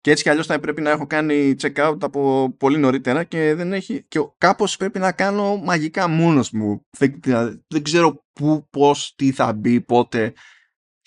Και 0.00 0.10
έτσι 0.10 0.22
κι 0.22 0.28
αλλιώς 0.28 0.46
θα 0.46 0.60
πρέπει 0.60 0.80
να 0.80 0.90
έχω 0.90 1.06
κάνει 1.06 1.54
check 1.60 1.74
out 1.74 1.96
από 2.00 2.50
πολύ 2.58 2.78
νωρίτερα 2.78 3.24
και 3.24 3.54
δεν 3.54 3.72
έχει. 3.72 4.04
Και 4.08 4.20
κάπως 4.38 4.76
πρέπει 4.76 4.98
να 4.98 5.12
κάνω 5.12 5.56
μαγικά 5.56 6.08
μόνο 6.08 6.44
μου. 6.52 6.86
Δεν, 6.98 7.20
δεν 7.68 7.82
ξέρω 7.82 8.24
πού, 8.32 8.68
πώς, 8.70 9.14
τι 9.16 9.32
θα 9.32 9.52
μπει, 9.52 9.80
πότε. 9.80 10.32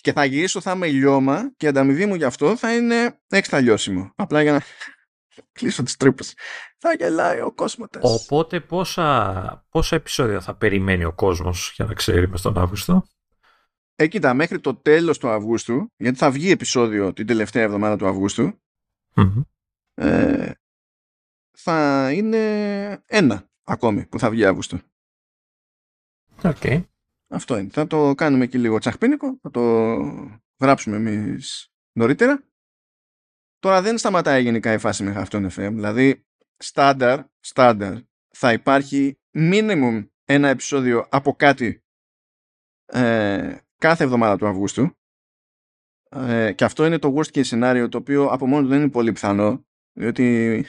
Και 0.04 0.14
θα 0.14 0.26
γυρίσω, 0.26 0.62
θα 0.62 0.72
είμαι 0.72 0.88
λιώμα 0.88 1.54
και 1.58 1.66
η 1.66 1.70
ανταμοιβή 1.70 2.06
μου 2.06 2.16
γι' 2.16 2.24
αυτό 2.24 2.56
θα 2.58 2.76
είναι 2.76 3.20
έξτρα 3.28 3.60
λιώσιμο. 3.60 4.12
Απλά 4.16 4.42
για 4.42 4.52
να 4.52 4.62
κλείσω 5.58 5.84
τις 5.84 5.98
τρύπες. 5.98 6.38
Θα 6.78 6.94
γελάει 6.94 7.42
ο 7.42 7.52
κόσμο. 7.52 7.86
Οπότε 8.02 8.60
πόσα, 8.60 9.66
πόσα 9.70 9.96
επεισόδια 9.96 10.42
θα 10.42 10.56
περιμένει 10.56 11.04
ο 11.04 11.14
κόσμος 11.14 11.74
για 11.76 11.86
να 11.86 11.94
ξέρει 11.94 12.28
μες 12.28 12.42
τον 12.42 12.58
Αύγουστο; 12.58 13.04
Ε, 13.96 14.08
κοίτα, 14.08 14.34
μέχρι 14.34 14.60
το 14.60 14.76
τέλος 14.76 15.18
του 15.18 15.30
Αυγούστου, 15.30 15.92
γιατί 15.96 16.18
θα 16.18 16.32
βγει 16.32 16.52
επεισόδιο 16.52 17.14
την 17.14 17.28
τελευταία 17.28 17.64
εβδομάδα 17.64 17.96
του 17.96 18.08
Αυγούστου, 18.08 18.62
ε, 19.94 20.52
θα 21.52 22.10
είναι 22.12 23.04
ένα 23.06 23.50
ακόμη 23.64 24.06
που 24.06 24.20
θα 24.20 24.30
βγει 24.30 24.46
Αύγουστο. 24.46 24.80
Okay. 26.42 26.84
Αυτό 27.34 27.58
είναι. 27.58 27.70
Θα 27.70 27.88
το 27.88 28.14
κάνουμε 28.16 28.48
και 28.48 28.58
λίγο 28.58 28.78
τσαχπίνικο, 28.78 29.40
θα 29.42 29.50
το 29.50 29.62
γράψουμε 30.60 30.96
εμείς 30.96 31.72
νωρίτερα. 31.98 32.44
Τώρα 33.60 33.82
δεν 33.82 33.98
σταματάει 33.98 34.42
γενικά 34.42 34.74
η 34.74 34.78
φάση 34.78 35.04
με 35.04 35.12
αυτόν 35.12 35.46
FM, 35.46 35.72
δηλαδή 35.74 36.26
στάνταρ, 36.58 37.24
στάνταρ 37.40 37.98
θα 38.36 38.54
υπάρχει 38.54 39.20
minimum 39.34 40.08
ένα 40.26 40.48
επεισόδιο 40.48 41.08
από 41.10 41.36
κάτι 41.36 41.84
ε, 42.86 43.58
κάθε 43.78 44.04
εβδομάδα 44.04 44.38
του 44.38 44.48
Αυγούστου 44.48 44.98
ε, 46.10 46.54
και 46.54 46.64
αυτό 46.64 46.86
είναι 46.86 47.00
το 47.00 47.16
worst 47.18 47.38
case 47.38 47.46
σενάριο 47.46 47.90
το 47.90 47.98
οποίο 47.98 48.26
από 48.26 48.48
μόνο 48.48 48.62
του 48.62 48.68
δεν 48.68 48.80
είναι 48.80 48.90
πολύ 48.90 49.12
πιθανό 49.12 49.66
διότι 49.98 50.66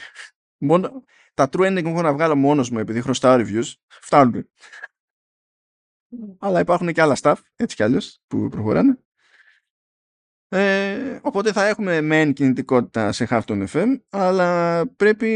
μόνο, 0.60 1.04
τα 1.34 1.48
true 1.52 1.66
ending 1.66 1.84
έχω 1.84 2.02
να 2.02 2.12
βγάλω 2.12 2.36
μόνος 2.36 2.70
μου 2.70 2.78
επειδή 2.78 3.00
χρωστάω 3.00 3.36
reviews 3.38 3.72
φτάνουν 3.86 4.48
αλλά 6.38 6.60
υπάρχουν 6.60 6.92
και 6.92 7.00
άλλα 7.00 7.16
stuff 7.20 7.36
έτσι 7.56 7.76
κι 7.76 7.82
αλλιώς 7.82 8.20
που 8.26 8.48
προχωράνε 8.48 8.98
ε, 10.48 11.18
οπότε 11.22 11.52
θα 11.52 11.66
έχουμε 11.66 12.00
μεν 12.00 12.32
κινητικότητα 12.32 13.12
σε 13.12 13.26
Halfton 13.30 13.66
FM 13.66 14.00
αλλά 14.10 14.82
πρέπει 14.96 15.28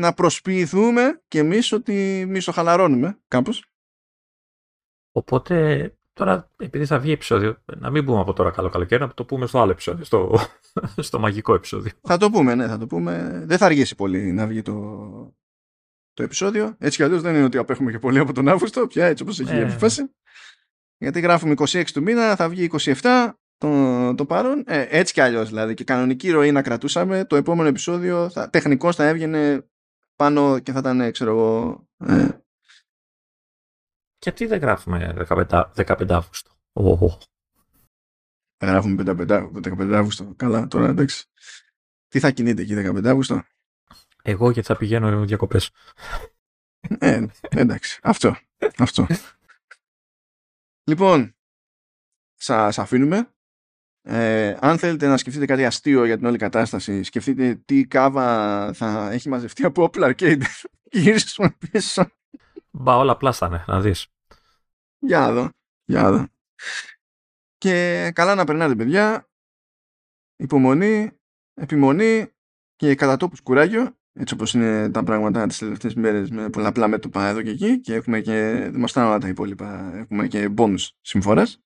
να 0.00 0.14
προσποιηθούμε 0.14 1.22
και 1.28 1.38
εμείς 1.38 1.72
ότι 1.72 2.24
μισοχαλαρώνουμε 2.28 3.18
κάπως 3.28 3.68
Οπότε 5.16 5.88
Τώρα, 6.14 6.50
επειδή 6.56 6.86
θα 6.86 6.98
βγει 6.98 7.12
επεισόδιο, 7.12 7.56
να 7.64 7.90
μην 7.90 8.04
πούμε 8.04 8.20
από 8.20 8.32
τώρα 8.32 8.50
καλό 8.50 8.68
καλοκαίρι, 8.68 9.00
να 9.00 9.14
το 9.14 9.24
πούμε 9.24 9.46
στο 9.46 9.60
άλλο 9.60 9.70
επεισόδιο, 9.70 10.04
στο, 10.04 10.38
στο 10.96 11.18
μαγικό 11.18 11.54
επεισόδιο. 11.54 11.92
Θα 12.00 12.16
το 12.16 12.30
πούμε, 12.30 12.54
ναι, 12.54 12.66
θα 12.66 12.78
το 12.78 12.86
πούμε. 12.86 13.42
Δεν 13.46 13.58
θα 13.58 13.64
αργήσει 13.64 13.94
πολύ 13.94 14.32
να 14.32 14.46
βγει 14.46 14.62
το, 14.62 14.74
το 16.14 16.22
επεισόδιο. 16.22 16.76
Έτσι 16.78 16.96
κι 16.96 17.02
αλλιώς 17.02 17.22
δεν 17.22 17.34
είναι 17.34 17.44
ότι 17.44 17.58
απέχουμε 17.58 17.90
και 17.90 17.98
πολύ 17.98 18.18
από 18.18 18.32
τον 18.32 18.48
Αύγουστο, 18.48 18.86
πια 18.86 19.06
έτσι 19.06 19.22
όπως 19.22 19.40
έχει 19.40 19.54
ε. 19.54 19.62
αποφάσει. 19.62 20.14
Γιατί 20.98 21.20
γράφουμε 21.20 21.54
26 21.58 21.84
του 21.92 22.02
μήνα, 22.02 22.36
θα 22.36 22.48
βγει 22.48 22.70
27 23.02 23.30
το, 23.58 24.14
το 24.14 24.26
παρόν. 24.26 24.64
Ε, 24.66 24.86
έτσι 24.88 25.12
κι 25.12 25.20
αλλιώς 25.20 25.48
δηλαδή. 25.48 25.74
Και 25.74 25.84
κανονική 25.84 26.30
ροή 26.30 26.52
να 26.52 26.62
κρατούσαμε, 26.62 27.24
το 27.24 27.36
επόμενο 27.36 27.68
επεισόδιο 27.68 28.30
θα, 28.30 28.50
τεχνικώς 28.50 28.96
θα 28.96 29.04
έβγαινε 29.04 29.66
πάνω 30.16 30.58
και 30.58 30.72
θα 30.72 30.78
ήταν, 30.78 31.10
ξέρω 31.10 31.30
εγώ, 31.30 31.86
ε, 32.06 32.28
γιατί 34.24 34.46
δεν 34.46 34.60
γράφουμε 34.60 35.26
15, 35.28 35.64
15 35.74 36.10
Αύγουστο. 36.10 36.50
Oh. 36.72 37.18
Δεν 38.56 38.68
γράφουμε 38.70 39.02
15, 39.06 39.50
15 39.62 39.92
Αύγουστο. 39.92 40.34
Καλά, 40.36 40.66
τώρα 40.66 40.88
εντάξει. 40.88 41.26
Τι 42.08 42.18
θα 42.18 42.30
κινείται 42.30 42.62
εκεί 42.62 42.74
15 42.76 43.06
Αύγουστο; 43.06 43.42
Εγώ 44.26 44.50
γιατί 44.50 44.68
θα 44.68 44.76
πηγαίνω 44.76 45.24
διακοπές. 45.24 45.70
Ε, 46.98 47.26
εντάξει. 47.50 48.00
Αυτό. 48.02 48.36
Αυτό. 48.78 49.06
λοιπόν, 50.90 51.36
σας 52.34 52.78
αφήνουμε. 52.78 53.28
Ε, 54.02 54.56
αν 54.60 54.78
θέλετε 54.78 55.06
να 55.06 55.16
σκεφτείτε 55.16 55.46
κάτι 55.46 55.64
αστείο 55.64 56.04
για 56.04 56.16
την 56.16 56.26
όλη 56.26 56.38
κατάσταση, 56.38 57.02
σκεφτείτε 57.02 57.54
τι 57.54 57.86
κάβα 57.86 58.72
θα 58.72 59.10
έχει 59.10 59.28
μαζευτεί 59.28 59.64
από 59.64 59.90
Apple 59.92 60.14
Arcade. 60.14 60.42
Γυρίσουμε 60.90 61.56
πίσω. 61.58 62.10
Μπα, 62.70 62.96
όλα 62.96 63.16
πλάστανε, 63.16 63.64
να 63.66 63.80
δεις. 63.80 64.06
Για 64.98 65.18
να 65.18 65.32
δω. 65.32 65.50
Για 65.84 66.02
να 66.02 66.10
δω. 66.10 66.26
Και 67.58 68.10
καλά 68.14 68.34
να 68.34 68.44
περνάτε 68.44 68.74
παιδιά. 68.74 69.28
Υπομονή, 70.36 71.10
επιμονή 71.54 72.32
και 72.76 72.94
κατά 72.94 73.16
τόπους 73.16 73.40
κουράγιο. 73.40 73.96
Έτσι 74.16 74.34
όπως 74.34 74.54
είναι 74.54 74.90
τα 74.90 75.02
πράγματα 75.02 75.46
τις 75.46 75.58
τελευταίες 75.58 75.94
μέρες 75.94 76.30
με 76.30 76.50
πολλαπλά 76.50 76.88
μέτωπα 76.88 77.26
εδώ 77.26 77.42
και 77.42 77.50
εκεί 77.50 77.80
και 77.80 77.94
έχουμε 77.94 78.20
και, 78.20 78.32
δεν 78.70 78.80
μας 78.80 78.96
όλα 78.96 79.18
τα 79.18 79.28
υπόλοιπα, 79.28 79.94
έχουμε 79.94 80.28
και 80.28 80.48
bonus 80.56 80.88
συμφοράς. 81.00 81.58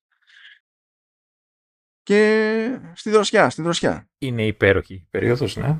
Και 2.03 2.79
στη 2.93 3.09
δροσιά, 3.09 3.49
στη 3.49 3.61
δροσιά. 3.61 4.09
Είναι 4.17 4.45
υπέροχη 4.45 4.93
η 4.93 5.07
περίοδος, 5.09 5.55
ναι. 5.55 5.77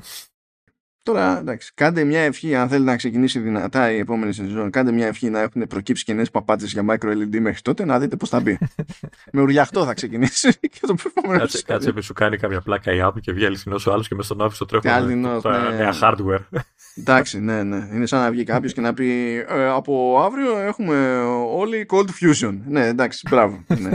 Τώρα, 1.02 1.38
εντάξει, 1.38 1.72
κάντε 1.74 2.04
μια 2.04 2.20
ευχή, 2.20 2.54
αν 2.54 2.68
θέλετε 2.68 2.90
να 2.90 2.96
ξεκινήσει 2.96 3.38
δυνατά 3.38 3.90
η 3.92 3.98
επόμενη 3.98 4.32
σεζόν, 4.32 4.70
κάντε 4.70 4.92
μια 4.92 5.06
ευχή 5.06 5.30
να 5.30 5.40
έχουν 5.40 5.66
προκύψει 5.66 6.04
και 6.04 6.12
νέες 6.12 6.30
παπάτσες 6.30 6.72
για 6.72 6.84
micro 6.88 7.08
LED 7.08 7.38
μέχρι 7.40 7.60
τότε, 7.62 7.84
να 7.84 7.98
δείτε 7.98 8.16
πώς 8.16 8.28
θα 8.28 8.40
μπει. 8.40 8.58
Με 9.32 9.40
ουριαχτό 9.40 9.84
θα 9.84 9.94
ξεκινήσει 9.94 10.58
και 10.72 10.80
το 10.80 10.94
επόμενο. 11.06 11.38
Κάτσε, 11.38 11.62
κάτσε 11.62 11.92
με 11.92 12.00
σου 12.00 12.12
κάνει 12.12 12.36
κάποια 12.36 12.60
πλάκα 12.60 12.92
η 12.92 12.98
app 13.02 13.20
και 13.20 13.32
βγει 13.32 13.44
αληθινό 13.44 13.78
ο 13.86 13.92
άλλος 13.92 14.08
και 14.08 14.14
μες 14.14 14.24
στον 14.24 14.42
άφησο 14.42 14.64
τρέχουμε 14.64 15.14
ναι. 15.14 15.76
νέα 15.76 15.94
hardware. 16.00 16.62
Εντάξει, 16.94 17.40
ναι, 17.40 17.62
ναι. 17.62 17.88
Είναι 17.92 18.06
σαν 18.06 18.20
να 18.20 18.30
βγει 18.30 18.44
κάποιος 18.44 18.72
και 18.72 18.80
να 18.80 18.94
πει 18.94 19.36
ε, 19.48 19.68
Από 19.68 20.20
αύριο 20.22 20.58
έχουμε 20.58 21.20
όλοι 21.48 21.86
cold 21.90 22.08
fusion. 22.20 22.58
Ναι, 22.66 22.86
εντάξει, 22.86 23.26
μπράβο. 23.30 23.64
Ναι. 23.78 23.90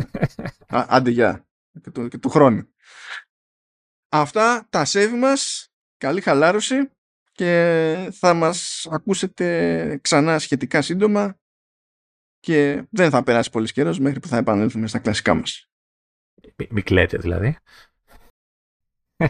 άντε, 0.68 1.10
γεια. 1.10 1.46
Και, 2.10 2.18
του 2.18 2.30
χρόνου. 2.30 2.68
Αυτά 4.10 4.68
τα 4.70 4.86
save 4.86 5.14
μας. 5.20 5.70
Καλή 5.98 6.22
χαλάρωση 6.22 6.90
και 7.36 8.10
θα 8.14 8.34
μας 8.34 8.88
ακούσετε 8.92 9.98
ξανά 10.02 10.40
σχετικά 10.40 10.82
σύντομα 10.82 11.40
και 12.40 12.88
δεν 12.90 13.10
θα 13.10 13.24
περάσει 13.24 13.50
πολύς 13.50 13.72
καιρός 13.72 14.00
μέχρι 14.00 14.20
που 14.20 14.28
θα 14.28 14.38
επανέλθουμε 14.38 14.88
στα 14.88 15.00
κλασικά 15.00 15.34
μας. 15.34 15.70
Μην 16.70 16.84
κλαίτε 16.84 17.18
δηλαδή. 17.18 17.58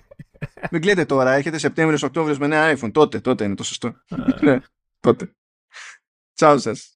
Μην 0.71 0.81
κλαίτε 0.81 1.05
τώρα, 1.05 1.33
έχετε 1.33 1.57
Σεπτέμβριο-Οκτώβριο 1.57 2.37
με 2.39 2.47
νέα 2.47 2.77
iPhone. 2.77 2.91
Τότε, 2.91 3.19
τότε 3.19 3.43
είναι 3.43 3.55
το 3.55 3.63
σωστό. 3.63 3.95
ναι, 4.41 4.59
τότε. 4.99 5.35
Τσάου 6.33 6.59
σας. 6.59 6.94